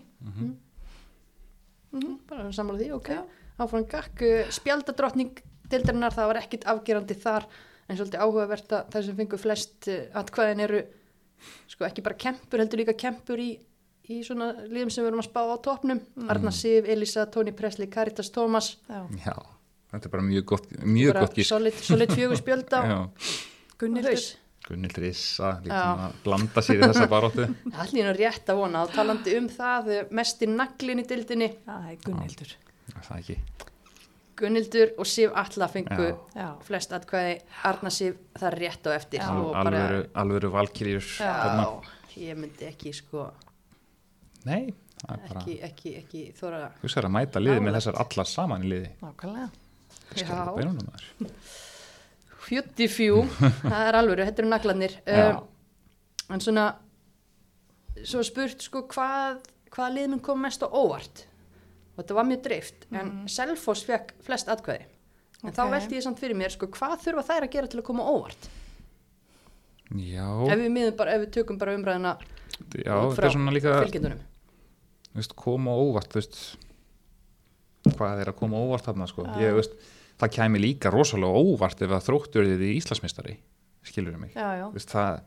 Mhm, 1.93 2.13
bara 2.31 2.49
sammála 2.57 2.81
því, 2.81 2.91
ok 2.97 3.11
áfram 3.61 3.85
gakk, 3.91 4.23
uh, 4.25 4.47
spjaldadrottning 4.55 5.41
deildarinnar, 5.71 6.15
það 6.17 6.31
var 6.31 6.39
ekkit 6.41 6.65
afgerandi 6.71 7.17
þar 7.21 7.45
en 7.91 7.99
svolítið 7.99 8.23
áhugavert 8.25 8.73
að 8.73 8.87
það 8.95 9.05
sem 9.07 9.19
fengur 9.19 9.43
flest 9.43 9.89
uh, 9.93 9.99
atkvæðin 10.23 10.63
eru 10.65 10.81
sko 11.71 11.85
ekki 11.89 12.05
bara 12.07 12.19
kempur, 12.21 12.63
heldur 12.63 12.81
líka 12.83 12.95
kempur 12.97 13.41
í, 13.43 13.51
í 14.09 14.21
svona 14.25 14.53
liðum 14.65 14.93
sem 14.93 15.05
við 15.05 15.11
erum 15.13 15.23
að 15.23 15.29
spá 15.29 15.41
á 15.45 15.57
topnum 15.65 16.01
Arna 16.33 16.53
Sif, 16.55 16.89
Elisa, 16.89 17.27
Tony 17.33 17.53
Presley, 17.57 17.91
Caritas 17.93 18.33
Thomas 18.33 18.75
Já. 18.89 19.03
Já, 19.27 19.37
þetta 19.93 20.09
er 20.09 20.15
bara 20.17 20.27
mjög 20.31 20.49
gott, 20.55 20.71
mjög 20.81 21.13
bara 21.15 21.27
gott 21.27 21.37
gísk. 21.41 21.53
solid, 21.53 21.81
solid 21.85 22.17
fjögur 22.17 22.41
spjöld 22.41 22.77
á 22.77 22.81
Já, 22.93 22.99
Gunnildur. 23.81 24.25
Haus 24.71 24.77
Gunnildur 24.77 25.07
Issa, 25.09 25.51
Já. 25.51 25.63
lítum 25.65 26.03
að 26.07 26.19
blanda 26.25 26.63
sér 26.63 26.79
í 26.79 26.85
þessa 26.87 27.07
baróttu. 27.11 27.47
Allir 27.83 28.07
nú 28.07 28.13
rétt 28.17 28.51
að 28.53 28.61
vona 28.61 28.85
og 28.87 28.93
talandi 28.95 29.37
um 29.39 29.49
það 29.51 29.91
mest 30.15 30.43
í 30.43 30.49
naglin 30.51 31.03
í 31.03 31.07
dildinni 31.09 31.49
Já, 31.51 31.73
það 31.73 31.91
er 31.91 31.99
Gunnildur. 32.05 32.55
Það 32.91 33.11
er 33.11 33.21
ekki. 33.21 33.39
Gunnildur 34.41 34.93
og 34.97 35.09
Sif 35.11 35.33
Alla 35.37 35.69
fengu 35.69 36.11
flest 36.65 36.93
atkvæði 36.97 37.41
Arna 37.69 37.91
Sif 37.93 38.21
það 38.41 38.57
rétt 38.57 38.87
á 38.89 38.91
eftir 38.97 39.25
bara, 39.53 40.05
Alvöru, 40.17 40.53
valkyrjur. 40.55 41.09
þarna. 41.19 41.67
já, 41.67 42.23
ég 42.31 42.39
myndi 42.41 42.69
ekki 42.71 42.95
sko 42.97 43.27
Nei, 44.49 44.71
það 45.03 45.11
er 45.13 45.27
bara, 45.27 45.41
ekki, 45.43 45.57
ekki, 45.67 45.93
ekki 46.01 46.23
þóra 46.39 46.63
þú 46.81 46.93
sér 46.95 47.11
að 47.11 47.17
mæta 47.19 47.43
liði 47.43 47.61
með 47.67 47.77
þessar 47.77 47.99
allar 48.01 48.31
saman 48.31 48.65
í 48.65 48.71
liði. 48.73 48.95
Nákvæmlega. 49.03 49.51
Skilur 50.15 50.63
Já. 50.65 51.27
beinunum 52.51 52.67
þar. 52.67 52.75
fjutti 52.75 52.89
fjú, 52.91 53.23
það 53.63 53.89
er 53.89 53.99
alvöru, 54.01 54.27
þetta 54.29 54.43
eru 54.43 54.51
naglarnir 54.51 54.95
Já. 55.07 55.25
um, 55.39 55.43
en 56.35 56.41
svona 56.45 56.67
svo 58.05 58.23
spurt 58.27 58.63
sko 58.63 58.85
hvað 58.91 59.41
hvaða 59.71 59.95
lið 59.95 60.09
mun 60.11 60.23
kom 60.25 60.41
mest 60.43 60.63
á 60.63 60.69
óvart 60.69 61.27
og 61.97 62.03
þetta 62.03 62.17
var 62.17 62.29
mjög 62.31 62.43
dreift 62.47 62.87
en 62.91 63.13
Selfoss 63.31 63.85
fekk 63.87 64.15
flest 64.25 64.49
atkvæði 64.49 64.87
en 65.45 65.53
þá 65.53 65.63
Ok. 65.65 65.71
velti 65.75 65.97
ég 65.99 66.03
samt 66.05 66.19
fyrir 66.21 66.37
mér 66.37 66.51
sko 66.55 66.67
hvað 66.67 66.99
þurfa 67.05 67.27
þær 67.29 67.47
að 67.47 67.53
gera 67.55 67.67
til 67.71 67.81
að 67.81 67.89
koma 67.91 68.05
óvart 68.09 68.51
Já, 69.91 70.27
ef 70.47 70.59
við, 70.61 70.97
bara, 70.97 71.17
ef 71.17 71.25
við 71.25 71.31
tökum 71.35 71.59
bara 71.59 71.75
umræðina 71.75 72.17
já, 72.79 72.95
út 72.95 73.17
þetta 73.17 73.27
er 73.27 73.33
svona 73.35 73.51
líka, 73.55 73.73
fylgjendunum 73.83 74.21
koma 75.35 75.75
óvart, 75.75 76.13
veist, 76.15 76.37
hvað 77.97 78.21
er 78.23 78.31
að 78.31 78.37
koma 78.39 78.61
óvart 78.63 78.87
þarna, 78.87 79.09
sko. 79.11 79.25
Já. 79.27 79.41
Ég, 79.43 79.57
veist, 79.59 79.73
það 80.21 80.35
kæmi 80.37 80.61
líka 80.63 80.91
rosalega 80.93 81.41
óvart 81.45 81.83
ef 81.83 81.91
að 81.97 82.07
þróttur 82.09 82.49
þið 82.51 82.67
í 82.69 82.75
Íslandsmeistari, 82.81 83.37
skilur 83.83 84.19
mig. 84.21 84.35
Já, 84.37 84.49
já. 84.61 84.67
Þú 84.69 84.77
veist, 84.77 84.93
það, 84.93 85.21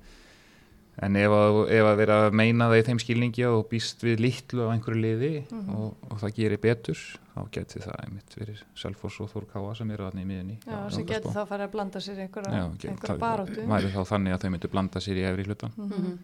en 1.03 1.15
ef 1.17 1.33
að, 1.33 1.55
ef 1.73 1.87
að 1.89 1.97
vera 1.97 2.17
að 2.27 2.35
meina 2.37 2.67
það 2.69 2.77
í 2.79 2.85
þeim 2.89 2.99
skilningi 3.01 3.45
og 3.49 3.63
býst 3.71 4.03
við 4.05 4.19
litlu 4.21 4.67
á 4.69 4.73
einhverju 4.75 5.01
liði 5.01 5.31
Mhm. 5.49 5.75
og, 5.75 5.95
og 6.11 6.19
það 6.21 6.35
gerir 6.37 6.61
betur, 6.61 6.99
þá 7.33 7.39
geti 7.55 7.79
það 7.81 7.95
einmitt 8.03 8.35
verið 8.37 8.59
Selfoss 8.77 9.19
og 9.25 9.31
Þór 9.33 9.47
Káa 9.49 9.75
sem 9.79 9.89
eru 9.91 10.05
þarna 10.05 10.21
í 10.21 10.27
miðunni. 10.29 10.57
Já, 10.67 10.77
sem 10.93 11.05
getur 11.09 11.33
þá 11.33 11.41
farið 11.49 11.65
að 11.67 11.71
blanda 11.73 11.99
sér 11.99 12.19
einhverja, 12.27 12.53
Já, 12.53 12.65
ge- 12.77 12.89
einhverja 12.91 13.15
það 13.15 13.23
baróttu. 13.25 13.65
væri 13.73 13.89
þá 13.95 14.01
þannig 14.13 14.33
að 14.37 14.41
þau 14.45 14.49
myndu 14.53 14.69
blanda 14.75 14.99
sér 15.01 15.17
í 15.17 15.25
efri 15.31 15.43
hlutan. 15.49 15.73
Mhm. 15.77 16.17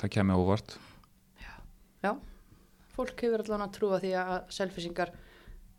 Það 0.00 0.10
kemur 0.16 0.40
óvart. 0.40 0.78
Já, 2.02 2.14
fólk 2.96 3.20
hefur 3.20 3.42
allan 3.44 3.66
að 3.68 3.74
trúa 3.76 4.00
því 4.00 4.12
að 4.16 4.32
selfisingar, 4.48 5.10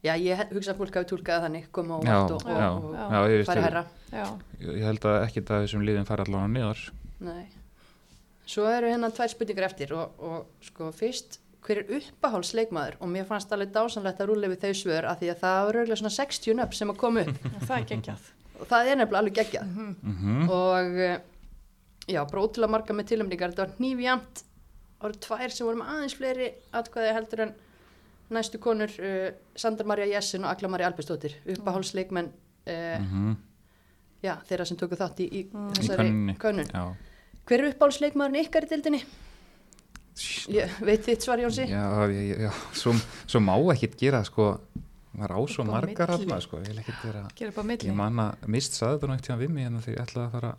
já 0.04 0.14
ég 0.18 0.42
hugsa 0.54 0.74
að 0.74 0.80
fólk 0.82 0.96
hafi 1.00 1.10
túlkað 1.12 1.44
þannig, 1.46 1.66
koma 1.72 2.00
Já, 2.04 2.14
vart 2.18 2.32
og, 2.36 2.46
já, 2.50 2.68
og, 2.72 2.86
og 2.86 2.96
já. 2.96 3.06
já, 3.12 3.20
ég, 3.36 3.46
fari 3.46 3.62
veist, 3.62 3.68
herra. 3.70 3.84
Já, 4.12 4.26
ég 4.62 4.76
ég 4.82 4.86
held 4.90 5.06
að 5.12 5.18
ekkit 5.28 5.52
að 5.54 5.66
þessum 5.66 5.86
liðin 5.88 6.08
fara 6.10 6.26
allan 6.26 6.48
á 6.48 6.54
niðar. 6.56 6.82
Nei. 7.22 7.46
Svo 8.52 8.66
eru 8.68 8.90
hérna 8.92 9.12
tvær 9.14 9.30
spurningar 9.32 9.68
eftir 9.70 9.94
og, 9.96 10.18
og 10.20 10.66
sko 10.66 10.90
fyrst, 10.98 11.38
hver 11.62 11.84
er 11.84 11.92
uppáhaldsleikmaður 12.00 12.96
og 13.00 13.10
mér 13.14 13.28
fannst 13.30 13.52
alveg 13.54 13.70
dásanlegt 13.76 14.20
að 14.24 14.32
rúlega 14.32 14.56
við 14.56 14.64
þau 14.66 14.80
svör 14.82 15.06
af 15.12 15.20
því 15.22 15.30
að 15.36 15.42
það 15.44 15.60
var 15.68 15.78
auðvitað 15.78 16.00
svona 16.02 16.14
60 16.18 16.56
nöfn 16.58 16.78
sem 16.80 16.90
að 16.94 16.98
koma 17.04 17.22
upp 17.22 17.44
það 17.70 17.76
er 17.78 17.86
geggjað. 17.92 18.24
og 18.58 18.72
það 18.72 18.90
er 18.92 18.98
nefnilega 19.04 19.22
alveg 19.22 19.36
geggjað 19.38 19.68
Mhm. 19.72 19.92
Mm 20.02 20.50
og 20.50 20.98
eh, 21.06 21.20
já, 22.10 22.22
bara 22.26 22.42
ótrúlega 22.48 22.74
marga 22.74 22.96
með 22.98 23.12
tilumningar, 23.14 23.54
þetta 23.54 23.68
var 23.68 23.76
nýfjamt 23.86 24.42
það 24.42 25.06
voru 25.06 25.20
tvær 25.28 25.54
sem 25.54 25.68
voru 25.70 25.80
með 25.84 25.92
aðeins 25.94 26.18
fleiri 26.18 26.48
atkvæði 26.82 27.14
heldur 27.20 27.44
en 27.46 27.54
næstu 28.34 28.60
konur 28.62 28.92
uh, 29.00 29.30
Sandra 29.56 29.88
Maria 29.88 30.08
Jessin 30.16 30.46
og 30.46 30.52
Agla 30.54 30.70
Maria 30.72 30.90
Albestóttir, 30.90 31.38
uppáhaldsleikmenn 31.56 32.32
uh, 32.32 32.74
-hmm. 32.74 33.36
já, 34.24 34.36
þeirra 34.50 34.66
sem 34.66 34.78
tóku 34.78 34.96
þátt 34.96 35.20
í, 35.20 35.28
í 35.32 35.42
Mm. 35.52 35.72
Í 35.72 35.76
þessari 35.80 36.38
könnun. 36.40 36.72
Já, 36.74 36.96
hver 37.46 37.60
er 37.60 37.74
uppáhaldsleikmaðurinn 37.74 38.46
ykkar 38.46 38.64
í 38.64 38.70
dildinni? 38.70 39.04
Ég 40.52 40.80
veit 40.84 41.06
þitt 41.06 41.24
svar 41.24 41.40
Jónsi. 41.40 41.66
Já, 41.70 42.08
já, 42.12 42.36
já. 42.48 42.52
Svo, 42.74 42.94
svo 43.26 43.40
má 43.40 43.56
ekkit 43.74 43.96
gera 44.00 44.24
sko, 44.24 44.58
maður 45.14 45.32
á 45.32 45.40
svo 45.48 45.64
margar 45.64 46.12
allar 46.12 46.42
sko, 46.42 46.60
ég 46.60 46.68
vil 46.68 46.80
ekkit 46.80 47.04
vera, 47.04 47.30
ég 47.84 47.96
man 47.96 48.20
að 48.20 48.48
mist 48.48 48.82
nú 48.82 49.14
ekkert 49.16 49.28
hjá 49.28 49.38
við 49.38 49.50
mig 49.50 49.66
en 49.66 49.80
því 49.82 49.96
ég 49.96 50.04
ætlaði 50.04 50.28
að 50.28 50.32
fara 50.32 50.52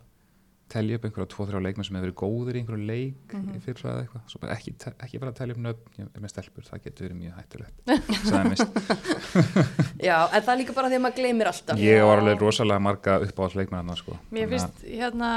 telja 0.73 0.97
upp 0.99 1.05
einhverja 1.07 1.29
tvo, 1.33 1.45
þrjá 1.49 1.61
leikmenn 1.67 1.87
sem 1.87 1.97
hefur 1.97 2.07
verið 2.07 2.19
góðir 2.23 2.57
í 2.57 2.61
einhverju 2.63 2.87
leik 2.89 3.35
mm 3.37 3.53
í 3.53 3.59
fyrra 3.63 3.91
eða 3.93 4.03
eitthvað, 4.03 4.23
svo 4.31 4.39
bara 4.41 4.55
ekki, 4.57 4.73
ekki 5.05 5.19
fara 5.21 5.31
að 5.33 5.39
telja 5.39 5.53
upp 5.55 5.61
nöfn, 5.67 6.07
er 6.09 6.23
með 6.23 6.31
stelpur, 6.33 6.65
það 6.69 6.83
getur 6.87 7.05
verið 7.07 7.19
mjög 7.21 7.33
hættulegt 7.39 7.77
já, 10.09 10.17
en 10.29 10.41
það 10.43 10.53
er 10.53 10.59
líka 10.61 10.75
bara 10.77 10.89
því 10.91 10.97
að 10.99 11.03
maður 11.05 11.17
gleymir 11.19 11.49
alltaf 11.51 11.81
ég 11.83 12.03
var 12.07 12.21
alveg 12.23 12.41
rosalega 12.41 12.83
marga 12.83 13.17
uppáhalds 13.25 13.57
leikmenn 13.59 13.93
sko. 13.99 14.17
Mér 14.33 14.49
finnst, 14.51 14.81
hérna, 14.87 15.29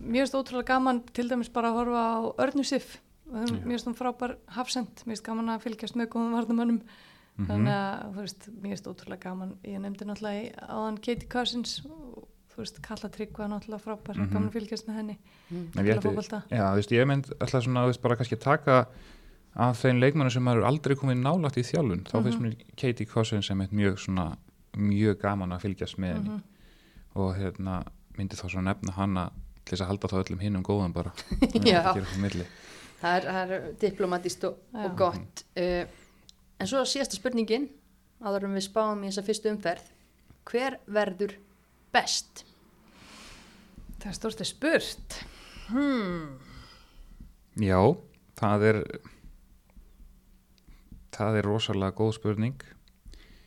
mér 0.00 0.24
finnst 0.24 0.36
ótrúlega 0.38 0.68
gaman 0.74 1.00
til 1.16 1.28
dæmis 1.30 1.50
bara 1.52 1.72
að 1.72 1.78
horfa 1.80 2.02
á 2.02 2.18
Örnu 2.46 2.64
Sif. 2.66 2.98
Mér 3.32 3.48
finnst 3.64 3.88
hún 3.88 3.96
frábær 3.98 4.36
hafsend, 4.58 4.92
mér 5.06 5.14
finnst 5.14 5.26
gaman 5.26 5.52
að 5.54 5.64
fylgjast 5.66 5.96
með 5.98 6.10
góðum 6.14 6.36
varnamönnum. 6.36 6.80
Mhm. 7.40 7.46
Þannig 7.48 7.72
að, 7.72 8.00
þú 8.12 8.20
veist, 8.26 8.48
mér 8.60 8.74
finnst 8.74 8.88
ótrúlega 8.90 9.22
gaman, 9.24 9.54
ég 9.64 9.80
nefndi 9.80 10.04
náttúrulega 10.04 10.42
í- 10.42 10.52
áðan 10.68 10.98
Katie 11.00 11.28
Cousins 11.32 11.78
þú 12.52 12.60
veist, 12.62 12.80
Kalla 12.84 13.08
Tryggva 13.08 13.46
náttúrulega 13.48 13.80
frábær, 13.82 14.16
Mhm. 14.16 14.32
gaman 14.32 14.48
að 14.50 14.52
fylgjast 14.52 14.86
með 14.88 14.94
henni. 15.00 15.18
Mm. 15.50 15.66
Ætti- 15.72 16.02
fótbolta. 16.02 16.42
Já, 16.50 16.64
þú 16.72 16.76
veist, 16.76 16.90
ég 16.92 17.06
mynd 17.06 17.24
alltaf 17.40 17.64
svona, 17.64 17.84
þú 17.84 17.86
veist, 17.92 18.02
bara 18.02 18.16
kannski 18.16 18.38
taka 18.38 18.86
af 19.56 19.82
þeim 19.82 20.00
leikmennum 20.00 20.30
sem 20.32 20.42
maður 20.44 20.64
aldrei 20.66 20.96
komið 20.96 21.22
nálægt 21.22 21.56
í 21.56 21.64
þjálfun, 21.64 22.04
þá 22.04 22.22
finnst 22.22 22.38
Mhm. 22.40 22.44
mér 22.44 22.56
Katie 22.76 23.06
Cousins 23.06 23.46
sem 23.46 23.60
er 23.60 23.68
mjög 23.68 23.98
svona 23.98 24.36
mjög 24.76 25.18
gaman 25.20 25.50
að 25.52 25.60
fylgjast 25.60 25.96
með 25.98 26.12
henni 26.14 26.28
Mhm. 26.28 26.42
og 27.16 27.34
hérna 27.36 27.84
myndi 28.18 28.36
þá 28.36 28.48
svona 28.50 28.74
nefna 28.74 28.92
hana 28.92 29.30
til 29.64 29.76
þess 29.76 29.84
að 29.84 29.88
halda 29.88 30.08
þá 30.08 30.24
öllum 30.24 30.40
hinnum 30.40 30.62
góðum 30.62 30.92
bara 30.92 31.12
Já. 31.54 31.92
Það 33.02 33.16
er, 33.16 33.22
það 33.32 33.50
er 33.50 33.72
diplomatist 33.80 34.44
og, 34.44 34.56
og 34.74 34.96
gott 34.96 35.44
uh, 35.56 35.84
en 36.60 36.66
svo 36.66 36.82
síðasta 36.86 37.16
spurningin 37.18 37.68
en 38.24 38.54
við 38.54 38.68
spáum 38.70 39.02
í 39.04 39.08
þessa 39.10 39.24
fyrstu 39.26 39.50
umferð 39.50 39.82
hver 40.46 40.76
verður 40.88 41.34
best? 41.94 42.44
Það 44.02 44.08
er 44.10 44.18
stórst 44.18 44.44
spurt. 44.48 45.18
Hmm. 45.68 46.38
Já, 47.60 47.78
það 48.40 48.64
er 48.70 48.78
það 51.12 51.38
er 51.38 51.48
rosalega 51.48 51.96
góð 51.96 52.14
spurning 52.16 52.64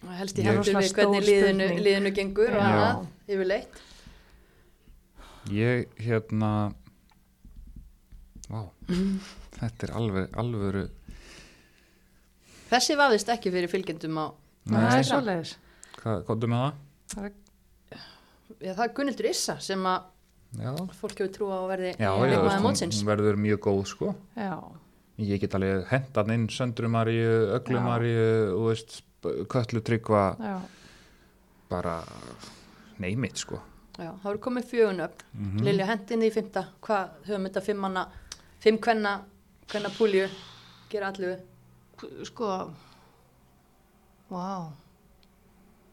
Og 0.06 0.12
helst 0.20 0.38
í 0.38 0.46
hendur 0.46 0.78
við 0.78 0.92
hvernig 0.94 1.26
liðinu, 1.26 1.68
liðinu 1.82 2.12
gengur 2.14 2.54
og 2.54 2.62
annað 2.62 3.32
yfirleitt 3.34 3.80
ég 5.54 5.90
hérna 6.06 6.52
Vá, 8.46 8.62
þetta 9.58 9.88
er 9.88 9.96
alveg 9.98 10.38
alvöru 10.38 10.86
þessi 12.70 12.98
vafðist 13.00 13.32
ekki 13.34 13.54
fyrir 13.54 13.72
fylgjendum 13.72 14.22
á 14.22 14.26
Það 14.66 14.86
er 14.86 14.94
Nei, 14.94 15.06
svoleiðis. 15.10 15.56
hvað 16.00 16.24
komdu 16.30 16.48
með 16.50 16.64
það? 16.64 16.78
Það 17.14 17.26
er 17.28 17.34
það 18.62 18.84
er 18.86 18.94
Gunnildur 18.98 19.30
Issa 19.30 19.58
sem 19.64 19.86
að 19.90 20.12
fólk 20.96 21.20
hefur 21.20 21.32
trú 21.36 21.50
á 21.52 21.58
að 21.60 21.68
verði 21.74 21.92
hún, 22.00 22.64
mótsins. 22.64 23.00
hún 23.02 23.10
verður 23.10 23.40
mjög 23.42 23.60
góð 23.68 23.86
sko. 23.92 24.16
Já, 24.38 24.56
Ég 25.16 25.40
get 25.40 25.54
alveg 25.56 25.86
hendan 25.88 26.32
inn 26.34 26.48
Söndrumaríu, 26.52 27.54
Öglumaríu 27.56 28.26
og 28.58 28.66
veist, 28.74 28.98
Köllu 29.24 29.80
Tryggva. 29.82 30.26
Já. 30.40 30.58
bara 31.70 32.04
neymit 33.00 33.40
sko. 33.42 33.58
Já, 33.98 34.12
það 34.22 34.28
eru 34.30 34.40
komið 34.44 34.66
fjögun 34.70 35.00
upp 35.06 35.24
mm 35.34 35.64
Lilja 35.66 35.86
hendinni 35.90 36.28
í 36.30 36.34
fymta 36.36 36.66
hvað 36.84 37.10
höfum 37.26 37.48
þetta 37.48 37.62
fimm 37.64 37.80
manna 37.82 38.04
fimm 38.60 38.78
kvenna, 38.78 39.14
kvenna 39.72 39.90
púlju 39.98 40.28
gera 40.92 41.10
allu. 41.14 41.36
Sko, 42.28 42.50
vá. 44.30 44.46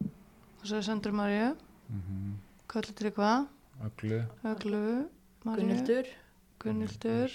Og 0.03 0.67
svo 0.67 0.77
er 0.77 0.85
Sandra 0.85 1.11
Maríu, 1.15 1.53
Mhm. 1.93 2.33
Köllu 2.73 2.93
Tryggva, 2.97 3.31
Öglu 3.85 4.23
Öglu, 4.43 4.83
Gunnildur 5.43 6.07
Gunnildur. 6.63 7.31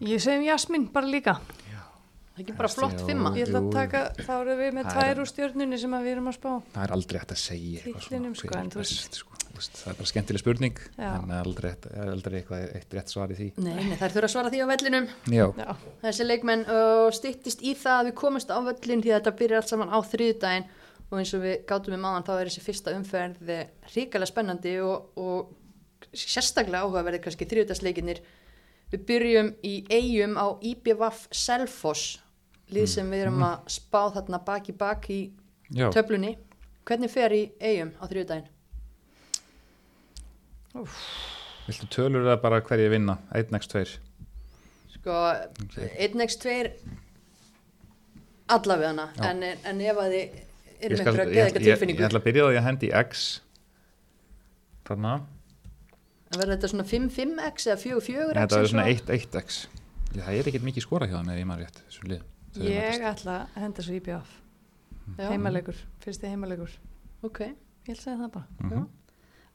Ég 0.00 0.20
segi 0.20 0.38
um 0.38 0.44
Jasmín 0.44 0.90
bara 0.92 1.08
líka. 1.08 1.40
Það 2.36 2.42
er 2.42 2.44
ekki 2.44 2.56
bara 2.58 2.68
flott 2.68 2.98
já. 2.98 3.04
fimma. 3.08 3.30
Ég 3.32 3.46
ætla 3.48 3.60
að 3.62 3.70
taka, 3.72 4.00
þá 4.20 4.32
erum 4.42 4.58
við 4.60 4.74
með 4.76 5.20
úr 5.22 5.28
stjörnunni 5.30 5.78
sem 5.80 5.94
að 5.96 6.02
við 6.04 6.12
erum 6.12 6.26
að 6.28 6.34
spá. 6.36 6.50
það 6.74 6.82
er 6.84 6.92
aldrei 6.92 7.18
hægt 7.22 7.32
að 7.32 7.40
segja 7.40 7.94
svona 8.04 8.34
sko, 8.36 8.50
en 8.58 8.70
þú 8.70 8.80
veist- 8.82 8.98
best, 9.00 9.14
sko. 9.14 9.36
Þú 9.46 9.56
veist, 9.56 9.76
það 9.80 9.88
er 9.88 9.96
bara 9.96 10.10
skemmtileg 10.10 10.40
spurning 10.42 10.76
Já. 10.98 11.10
en 11.16 11.30
aldrei, 11.32 11.70
er 11.96 12.10
aldrei 12.12 12.42
eitthvað 12.42 12.74
eitt 12.76 12.90
rétt 12.92 13.08
svar 13.08 13.30
í 13.32 13.36
því 13.38 13.46
Nei, 13.64 13.72
nei, 13.88 13.96
þær 13.96 14.12
þurfa 14.12 14.28
að 14.28 14.34
svara 14.34 14.50
því 14.52 14.60
á 14.60 14.66
vellinum. 14.68 15.06
já, 15.32 15.46
Já, 15.56 15.76
Þessi 16.02 16.26
leikmenn 16.26 16.66
uh, 16.68 17.08
stýttist 17.10 17.62
í 17.64 17.72
það 17.72 17.96
að 18.02 18.06
við 18.10 18.14
komumst 18.20 18.50
á 18.52 18.58
völlin 18.60 19.00
því 19.00 19.10
að 19.14 19.16
þetta 19.16 19.32
byrjar 19.40 19.62
allt 19.62 19.68
saman 19.72 19.88
á 19.88 19.98
þriðdægin 20.04 20.66
og 21.10 21.20
eins 21.20 21.32
og 21.36 21.44
við 21.44 21.60
gátum 21.68 21.94
við 21.94 22.02
máðan 22.02 22.26
þá 22.26 22.32
er 22.36 22.50
þessi 22.50 22.64
fyrsta 22.64 22.94
umferð 22.96 23.52
hrikalega 23.92 24.30
spennandi 24.30 24.74
og, 24.82 25.12
og 25.20 26.16
sérstaklega 26.16 26.82
áhugaverði 26.82 27.22
kannski 27.24 27.48
þriðdagsleikinir. 27.50 28.22
Við 28.92 29.06
byrjum 29.06 29.52
í 29.66 29.74
eigum 29.90 30.36
á 30.38 30.46
IBVF 30.62 31.26
Selfoss, 31.34 32.18
lið 32.70 32.90
sem 32.90 33.08
við 33.10 33.26
erum 33.26 33.46
að 33.46 33.70
spá 33.76 34.02
þarna 34.14 34.42
bak 34.46 34.70
í 34.70 34.76
bak 34.78 35.08
í 35.10 35.20
töflunni. 35.94 36.36
Hvernig 36.86 37.10
fer 37.10 37.34
í 37.34 37.42
eigum 37.58 37.94
á 37.98 38.04
þriðdægin? 38.06 38.52
viltu 41.66 41.88
tölur 41.90 42.26
það 42.28 42.42
bara 42.42 42.60
hverju 42.62 42.90
vinna? 42.92 43.16
1x2 43.34 43.86
Sko, 44.92 45.14
1x2 46.04 46.56
allavega. 48.52 48.90
Hana, 48.92 49.08
en, 49.30 49.42
en 49.66 49.80
ef 49.82 50.02
að 50.02 50.14
þið 50.14 50.36
erum 50.80 51.00
einhverja 51.00 51.24
ég, 51.26 51.34
geða 51.36 51.46
ég, 51.46 51.56
ég 51.56 51.66
tilfinningu? 51.70 52.04
ætla 52.08 52.20
að 52.20 52.26
byrja 52.28 52.44
á 52.44 52.48
því 52.50 52.60
að 52.60 52.66
hendi 52.68 52.86
í 52.86 52.94
x 53.00 53.24
þarna. 54.86 55.14
Að 56.26 56.40
verða 56.40 56.56
þetta 56.56 56.70
svona 56.72 56.86
5-5x 56.90 57.66
eða 57.70 57.78
4-4x 57.82 58.38
þetta 58.40 58.60
er 58.60 58.70
svona 58.72 58.86
1-1x 58.92 59.60
Já, 60.16 60.22
það 60.24 60.38
er 60.40 60.48
ekkert 60.50 60.66
mikið 60.66 60.84
skora 60.86 61.06
hjá 61.10 61.16
það 61.18 61.26
með 61.28 61.40
ég 61.40 61.48
maður 61.50 61.66
rétt 61.66 61.80
ég 62.56 63.02
ætla 63.04 63.34
að 63.52 63.62
henda 63.66 63.84
svo 63.84 63.96
IBF. 63.98 64.28
Já, 65.16 65.26
Heimalegur, 65.30 65.80
fyrsti 66.02 66.30
heimalegur. 66.32 66.70
ok. 67.22 67.40
Ég 67.86 67.92
ætla 67.92 67.96
að 68.00 68.04
segja 68.06 68.20
það 68.22 68.30
bara. 68.32 68.46
Mhm. 68.64 68.86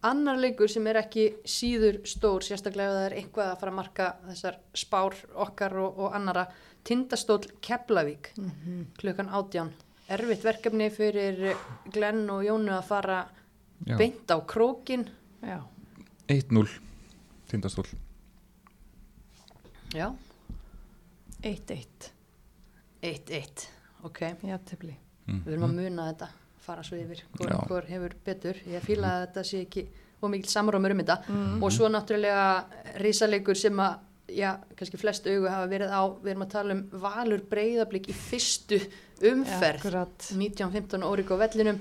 Annar 0.01 0.37
leikur 0.41 0.69
sem 0.69 0.87
er 0.89 0.97
ekki 0.97 1.23
síður 1.45 1.99
stór, 2.09 2.41
sérstaklega 2.41 2.89
ef 2.89 2.95
það 2.95 3.05
er 3.05 3.15
eitthvað 3.19 3.49
að 3.51 3.59
fara 3.61 3.71
að 3.71 3.75
marka 3.77 4.07
þessar 4.29 4.55
spár 4.73 5.17
okkar 5.45 5.75
og, 5.77 5.99
og 5.99 6.15
annara, 6.17 6.47
Tindastóll 6.83 7.45
Keflavík, 7.61 8.31
klukkan 8.97 9.29
átján. 9.29 9.69
Erfitt 10.11 10.43
verkefni 10.43 10.89
fyrir 10.91 11.39
Glenn 11.93 12.25
og 12.33 12.43
Jónu 12.43 12.73
að 12.75 12.87
fara 12.89 13.19
Já. 13.87 13.95
beint 13.97 14.31
á 14.31 14.37
krókin. 14.45 15.05
Já, 15.41 15.59
1-0 16.27 16.67
tindastól 17.49 17.85
Já, 19.93 20.11
1-1. 21.43 22.11
1-1, 23.01 23.65
ok. 24.03 24.19
Jafntefli. 24.45 24.93
mm. 25.25 25.41
Við 25.45 25.55
erum 25.55 25.65
að 25.67 25.73
muna 25.79 26.05
þetta, 26.11 26.27
fara 26.61 26.83
svo 26.85 26.99
yfir 27.01 27.23
hvor, 27.35 27.51
hvor 27.67 27.87
hefur 27.89 28.13
betur. 28.25 28.59
Ég 28.69 28.83
fíla 28.85 29.15
að 29.15 29.23
þetta 29.25 29.43
sé 29.49 29.63
ekki 29.65 29.83
ómikil 30.21 30.51
samrómur 30.51 30.93
um 30.93 31.01
þetta. 31.01 31.17
Mm. 31.27 31.57
Og 31.65 31.73
svo 31.73 31.89
náttúrulega 31.91 32.45
risaleikur 33.01 33.57
sem 33.57 33.81
að, 33.83 33.97
já, 34.35 34.51
kannski 34.79 34.97
flest 35.01 35.27
augu 35.27 35.47
hafa 35.51 35.67
verið 35.71 35.91
á, 35.93 36.01
við 36.23 36.31
erum 36.33 36.45
að 36.45 36.51
tala 36.55 36.75
um 36.77 36.83
valur 37.03 37.43
breyðablík 37.51 38.09
í 38.11 38.15
fyrstu 38.17 38.79
umferð, 39.31 39.81
Akkurat. 39.83 40.27
1915 40.33 41.03
Óriko 41.07 41.37
vellinum. 41.41 41.79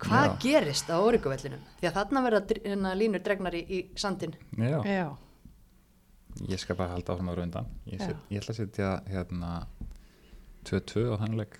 Hvað 0.00 0.26
Já. 0.30 0.36
gerist 0.44 0.88
á 0.92 0.96
Óriko 0.96 1.28
vellinum? 1.32 1.60
Því 1.80 1.88
að 1.90 1.96
þarna 1.98 2.22
verða 2.24 2.40
hérna, 2.64 2.94
línur 2.96 3.20
dregnar 3.24 3.56
í, 3.58 3.60
í 3.68 3.80
sandin. 4.00 4.32
Já, 4.56 4.78
Já, 4.88 5.08
ég 6.48 6.60
skal 6.62 6.76
bara 6.78 6.94
halda 6.94 7.12
áfram 7.14 7.28
að 7.32 7.40
raundan 7.42 7.66
ég, 7.90 7.98
Já. 8.00 8.06
set, 8.06 8.16
ég 8.30 8.40
ætla 8.40 8.54
að 8.54 8.60
setja 8.62 8.90
hérna 9.10 9.50
2-2 10.64 11.02
á 11.12 11.16
þannleik 11.20 11.56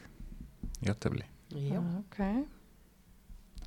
í 0.87 0.89
öttefli 0.93 1.25
Já. 1.51 1.81
ok. 1.99 2.19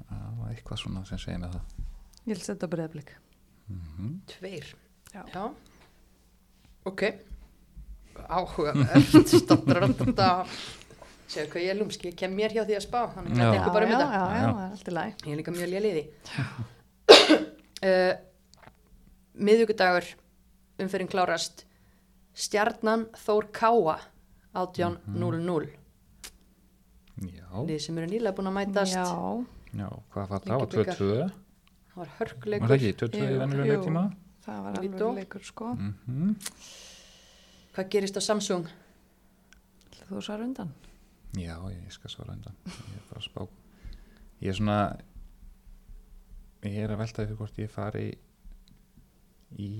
það 0.07 0.37
var 0.39 0.53
eitthvað 0.53 0.79
svona 0.83 1.03
sem 1.09 1.19
segir 1.21 1.41
með 1.43 1.57
það 1.57 1.81
Ég 2.23 2.29
vil 2.37 2.45
setja 2.45 2.69
breyðblik. 2.71 3.09
mm 3.67 4.13
Tveir. 4.31 4.69
Já. 5.13 5.23
Ok. 6.89 7.03
Áhugavert. 8.27 9.27
Stottrarandanda. 9.29 10.29
Séu 11.33 11.47
hvað 11.49 11.63
ég 11.63 11.71
er 11.73 11.77
lúmski, 11.79 12.09
ég 12.11 12.17
kem 12.19 12.33
mér 12.37 12.51
hjá 12.53 12.61
því 12.67 12.75
að 12.77 12.83
spá, 12.85 12.99
þannig 13.15 13.39
að 13.41 13.53
þetta 13.55 13.67
er 13.69 13.73
bara 13.73 13.85
um 13.87 13.91
þetta. 13.93 14.07
já, 14.13 14.21
já, 14.21 14.41
Já. 14.43 14.49
það 14.53 14.63
er 14.63 14.73
allt 14.75 14.89
í 14.91 14.93
lagi. 14.93 15.13
Ég 15.23 15.31
er 15.33 15.39
líka 15.39 15.53
mjög 15.55 15.69
léliði. 15.73 16.03
uh, 17.87 18.13
miðugudagur, 19.47 20.09
umferðin 20.83 21.09
klárast, 21.13 21.63
stjarnan 22.37 23.07
Þór 23.23 23.47
Káa, 23.55 23.95
18.00. 24.53 25.71
já, 27.23 27.47
Lið 27.65 27.79
sem 27.87 27.97
eru 28.03 28.11
nýlega 28.11 28.35
búin 28.37 28.51
að 28.51 28.57
mætast. 28.59 28.93
Já, 28.99 29.07
já, 29.79 29.87
hvað 30.13 30.29
var 30.35 30.43
það? 30.45 30.59
Var 30.59 30.69
2-2 30.75 30.83
Það 30.93 31.17
var 31.23 31.33
var 32.03 32.13
hörkuleikur. 32.19 32.67
það 32.69 32.75
ekki? 32.77 32.93
2-2 33.01 33.23
í 33.23 33.33
jú. 33.33 33.65
leiktíma 33.73 34.03
það 34.43 34.61
var 34.65 34.79
alveg 34.79 35.03
leikur 35.19 35.43
sko. 35.47 35.73
mm 35.79 36.35
Hvað 37.73 37.87
gerist 37.89 38.17
á 38.17 38.21
Samsung? 38.21 38.67
Þú 40.03 40.19
svar 40.21 40.43
undan. 40.45 40.69
já, 41.33 41.55
ég 41.73 41.89
skal 41.95 42.11
svara 42.11 42.35
undan 42.35 42.53
ég 42.67 42.99
er 42.99 43.07
bara 43.09 43.21
að 43.21 43.25
spá 43.25 43.47
ég 44.43 44.49
er 44.51 44.57
svona 44.59 44.77
ég 46.63 46.75
er 46.83 46.91
að 46.93 46.99
velta 47.01 47.23
ykkur 47.25 47.39
hvort 47.39 47.57
ég 47.63 47.71
fari 47.73 48.05
í 49.57 49.71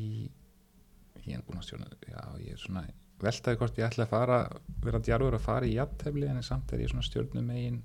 ég 1.28 1.38
er 1.38 1.44
búin 1.46 1.60
að 1.62 1.68
stjórna 1.68 1.92
já, 2.10 2.24
ég 2.42 2.56
er 2.56 2.62
svona 2.64 2.84
velta 3.22 3.54
ykkur 3.54 3.68
hvort 3.68 3.78
ég 3.80 3.86
ætla 3.92 4.08
að 4.08 4.14
fara 4.16 4.40
vera 4.84 5.00
djarfur 5.06 5.38
að 5.38 5.46
fara 5.46 5.70
í 5.70 5.76
jafntefli 5.78 6.28
en 6.32 6.42
samt 6.44 6.74
er 6.74 6.82
ég 6.84 6.90
svona 6.92 7.06
stjórnum 7.06 7.46
megin 7.48 7.78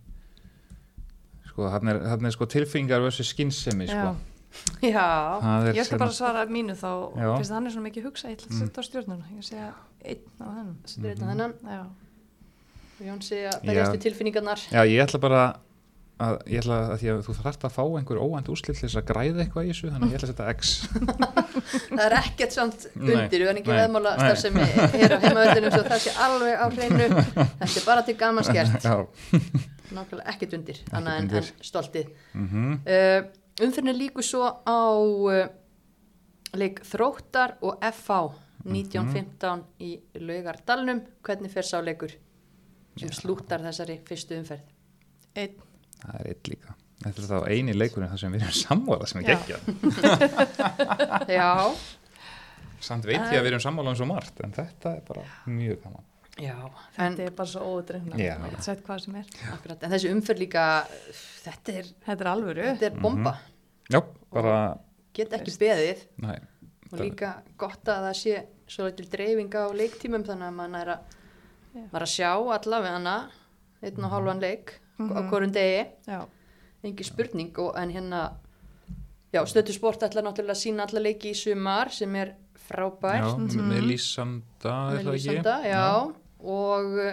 sko, 1.50 1.68
hann 1.74 1.92
er, 1.92 2.00
hann 2.08 2.24
er 2.24 2.34
sko 2.34 2.48
tilfingar 2.48 3.02
versus 3.04 3.34
skinnsemi 3.34 3.86
sko. 3.90 4.14
Já. 4.82 5.06
Er 5.42 5.74
Ég 5.74 5.82
ætla 5.82 5.84
sem- 5.84 5.98
bara 5.98 6.10
að 6.10 6.16
svara 6.18 6.46
mínu 6.48 6.74
þá, 6.78 6.90
fyrst 7.38 7.50
að 7.50 7.54
hann 7.58 7.66
er 7.66 7.70
svona 7.74 7.88
mikið 7.90 8.04
hugsa, 8.08 8.28
ég 8.28 8.36
ætla 8.38 8.48
að 8.48 8.54
Mm. 8.54 8.60
setja 8.64 8.80
á 8.80 8.84
stjórnuna. 8.88 9.24
Ég 9.36 9.44
segja 9.44 9.70
einn 10.04 10.24
á 10.40 10.46
þennan. 10.56 10.76
Þetta 10.86 11.24
Mhm. 11.24 11.30
þennan. 11.30 11.54
Já, 11.68 11.82
Jónsi 12.98 13.36
að 13.46 13.62
berjast 13.62 13.92
Já. 13.92 13.94
við 13.94 14.02
tilfinningarnar. 14.06 14.58
já, 14.72 14.80
ég 14.88 14.98
ætla 15.06 15.20
bara 15.20 15.42
að, 16.18 16.38
ég 16.50 16.58
ætla 16.64 16.78
að 16.90 16.98
því 16.98 17.06
að 17.12 17.20
þú 17.28 17.34
þarft 17.38 17.62
að 17.62 17.70
fá 17.76 17.82
einhver 17.98 18.18
óvænt 18.18 18.48
úrslit 18.50 18.74
til 18.80 18.88
þess 18.88 18.96
að 18.98 19.06
græða 19.06 19.38
eitthvað 19.44 19.66
í 19.66 19.70
þessu 19.70 19.90
þannig 19.92 20.02
að 20.02 20.10
ég 20.10 20.18
ætla 20.18 20.28
að 20.28 20.34
setja 20.34 20.50
X 20.50 20.88
Það 21.94 22.04
er 22.08 22.16
ekkert 22.18 22.52
samt 22.52 22.86
undir, 22.96 23.28
við 23.30 23.46
erum 23.46 23.56
ekki 23.60 23.70
veðmála 23.70 24.16
nei. 24.18 24.24
starfsemi 24.26 24.64
hér 24.98 25.14
á 25.14 25.18
heimavöldunum 25.22 25.70
svo 25.70 25.82
það 25.86 26.02
sé 26.02 26.10
alveg 26.26 26.54
á 26.58 26.66
hreinu. 26.74 27.06
Þetta 27.60 27.76
er 27.78 27.86
bara 27.86 28.02
til 28.02 28.14
gaman 28.18 28.44
skert. 28.44 28.82
já, 28.88 29.06
Nákvæmlega 29.94 30.26
ekkert 30.34 30.52
undir, 30.58 30.78
annað 30.92 31.14
en, 31.18 31.22
undir. 31.22 31.46
en 31.54 31.64
stoltið. 31.70 32.10
mhm 32.34 32.80
Uh, 32.82 33.22
umfyrirni 33.64 33.94
líku 33.96 34.22
svo 34.24 34.48
á 34.62 34.80
uh, 34.98 35.48
leik 36.58 36.82
Þróttar 36.86 37.56
og 37.62 37.78
FH 37.84 38.18
1915 38.68 39.62
í 39.84 39.92
Laugardalnum. 40.22 41.02
Hvernig 41.24 41.52
fer 41.52 41.66
sá 41.66 41.78
leikur 41.82 42.12
sem 42.98 43.08
Já. 43.12 43.14
slúttar 43.20 43.62
þessari 43.62 44.00
fyrstu 44.08 44.38
umferð? 44.40 44.66
einn. 45.38 45.58
Það 46.02 46.18
er 46.20 46.28
eitt 46.32 46.48
líka. 46.50 46.74
Þetta 46.98 47.22
er 47.22 47.28
þá 47.28 47.52
eini 47.52 47.74
leikurinn 47.76 48.10
þar 48.10 48.20
sem 48.24 48.32
við 48.34 48.42
erum 48.42 48.56
sammála 48.58 49.06
sem 49.06 49.20
er 49.22 49.28
Já. 49.28 49.36
geggja. 49.38 49.58
Já, 51.38 51.50
Samt 52.82 53.06
veit 53.06 53.18
ég 53.18 53.38
að 53.38 53.42
við 53.42 53.52
erum 53.52 53.62
sammála 53.62 53.90
um 53.92 53.98
svo 53.98 54.06
margt, 54.06 54.38
en 54.46 54.52
þetta 54.54 54.92
er 54.98 55.04
bara 55.06 55.22
mjög 55.50 55.80
gaman. 55.82 56.04
Já, 56.38 56.54
en, 56.98 57.16
Þetta 57.16 57.24
er 57.26 57.30
bara 57.30 57.48
svo 57.48 57.60
ódreifna. 57.76 58.16
Já. 58.16 58.34
Ég 58.38 58.50
get 58.50 58.62
sagt 58.64 58.84
hvað 58.86 59.00
sem 59.04 59.14
er. 59.16 59.24
akkurat, 59.52 59.82
en 59.82 59.90
þessi 59.90 60.10
umferð 60.14 60.38
líka, 60.44 60.64
þetta 61.44 61.72
er, 61.78 61.84
Þetta 62.06 62.20
er 62.24 62.30
alvöru. 62.32 62.62
þetta 62.72 62.86
er 62.92 63.00
bomba. 63.00 63.34
Já, 63.90 64.00
bara, 64.32 64.78
Get 65.14 65.32
ekki 65.32 65.50
Veist. 65.50 65.60
beðið 65.60 66.02
næ, 66.22 66.34
og 66.92 66.98
líka 67.00 67.42
gott 67.58 67.84
að 67.84 68.04
það 68.08 68.16
sé 68.22 68.46
svo 68.68 68.90
til 68.94 69.06
dreifinga 69.10 69.64
á 69.66 69.68
leiktímum 69.74 70.24
þannig 70.24 70.48
að 70.48 70.54
maður 70.54 70.80
er 70.82 70.88
að, 70.94 70.98
Já. 71.74 71.82
var 71.92 72.02
að 72.02 72.12
sjá 72.12 72.30
allavega 72.58 72.92
hana 72.98 73.30
einn 73.82 74.04
og 74.04 74.10
hálfan 74.12 74.40
leik 74.40 74.74
á 74.98 75.02
Mhm. 75.02 75.28
hvorum 75.30 75.52
degi. 75.52 75.86
Já, 76.06 76.26
engi 76.84 77.04
spurning 77.04 77.58
og 77.58 77.76
en 77.76 77.90
hérna 77.90 78.32
já, 79.32 79.42
stötu 79.46 79.72
sport 79.72 80.00
ætla 80.02 80.22
náttúrulega 80.22 80.54
að 80.54 80.62
sína 80.64 80.86
alla 80.86 81.00
leiki 81.00 81.30
í 81.30 81.34
sumar 81.34 81.90
sem 81.90 82.14
er 82.16 82.34
frábært 82.68 83.24
já, 83.24 83.36
Mhm. 83.38 83.68
með 83.68 83.82
Lísanda, 83.88 84.92
er 84.92 84.98
með 84.98 85.04
það 85.04 85.14
ekki? 85.14 85.42
lýsanda, 85.42 85.64
já, 85.64 86.14
og 86.40 86.98
uh, 86.98 87.12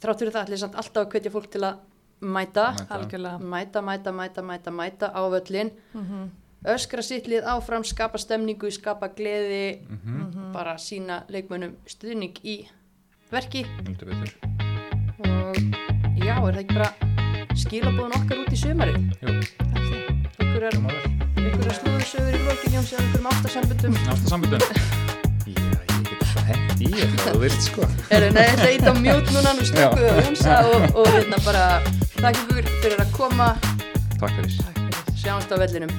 þrátt 0.00 0.22
fyrir 0.22 0.34
það 0.34 0.44
ætla 0.44 0.58
ég 0.58 0.62
samt 0.64 0.78
alltaf 0.80 1.06
að 1.06 1.14
hvetja 1.14 1.32
fólk 1.34 1.50
til 1.52 1.64
að 1.64 1.80
mæta. 2.20 2.66
Mæta. 2.76 2.94
algjörlega. 2.98 3.38
mæta, 3.38 3.82
mæta, 3.82 4.12
mæta, 4.12 4.42
mæta, 4.42 4.70
mæta 4.70 5.06
á 5.12 5.22
völlin 5.32 5.70
Mm 5.94 6.30
öskra 6.64 7.02
sittlið 7.02 7.44
áfram, 7.48 7.84
skapa 7.84 8.18
stemningu 8.18 8.70
skapa 8.70 9.08
gleði, 9.08 9.80
Mhm, 9.88 10.52
bara 10.52 10.76
sína 10.76 11.24
leikmönnum 11.28 11.76
stuðning 11.86 12.34
í 12.44 12.68
verki. 13.30 13.66
Og 15.20 15.56
já, 16.16 16.36
er 16.36 16.52
það 16.52 16.60
ekki 16.60 16.74
bara 16.74 16.92
skilabóðun 17.54 18.16
okkar 18.16 18.38
út 18.38 18.52
í 18.52 18.56
það 18.56 18.74
má 20.82 20.90
vel. 20.90 21.10
einhverjar 21.36 21.74
slúðursögur 21.78 22.34
í 22.34 22.38
lokin 22.44 22.72
Jóns 22.72 22.92
eða 22.92 23.02
einhverjum 23.02 23.26
ástasambundum 23.26 23.92
Násta 24.04 24.28
sambundum. 24.28 24.60
Hengt 26.50 26.84
Í, 26.84 26.90
það 27.20 27.34
þú 27.34 27.42
vilt 27.44 27.66
sko 27.66 27.88
Er 28.10 28.26
það 28.28 28.40
eitthvað 28.44 28.70
eitt 28.70 28.88
á 28.90 28.92
mjút 29.04 29.32
núna, 29.36 29.52
nú 29.58 29.66
slökuðu 29.70 30.10
að 30.14 30.22
hunsa 30.28 30.58
og, 30.70 30.88
og 31.02 31.12
hérna 31.16 31.42
bara 31.46 31.66
ykkur 32.30 32.72
fyrir 32.82 33.04
að 33.04 33.12
koma, 33.16 33.50
Takk 34.20 34.34
fyrir 34.38 34.58
Takk 34.60 34.80
fyrir. 34.80 35.14
sjáumst 35.20 35.52
á 35.52 35.56
vellinum. 35.60 35.92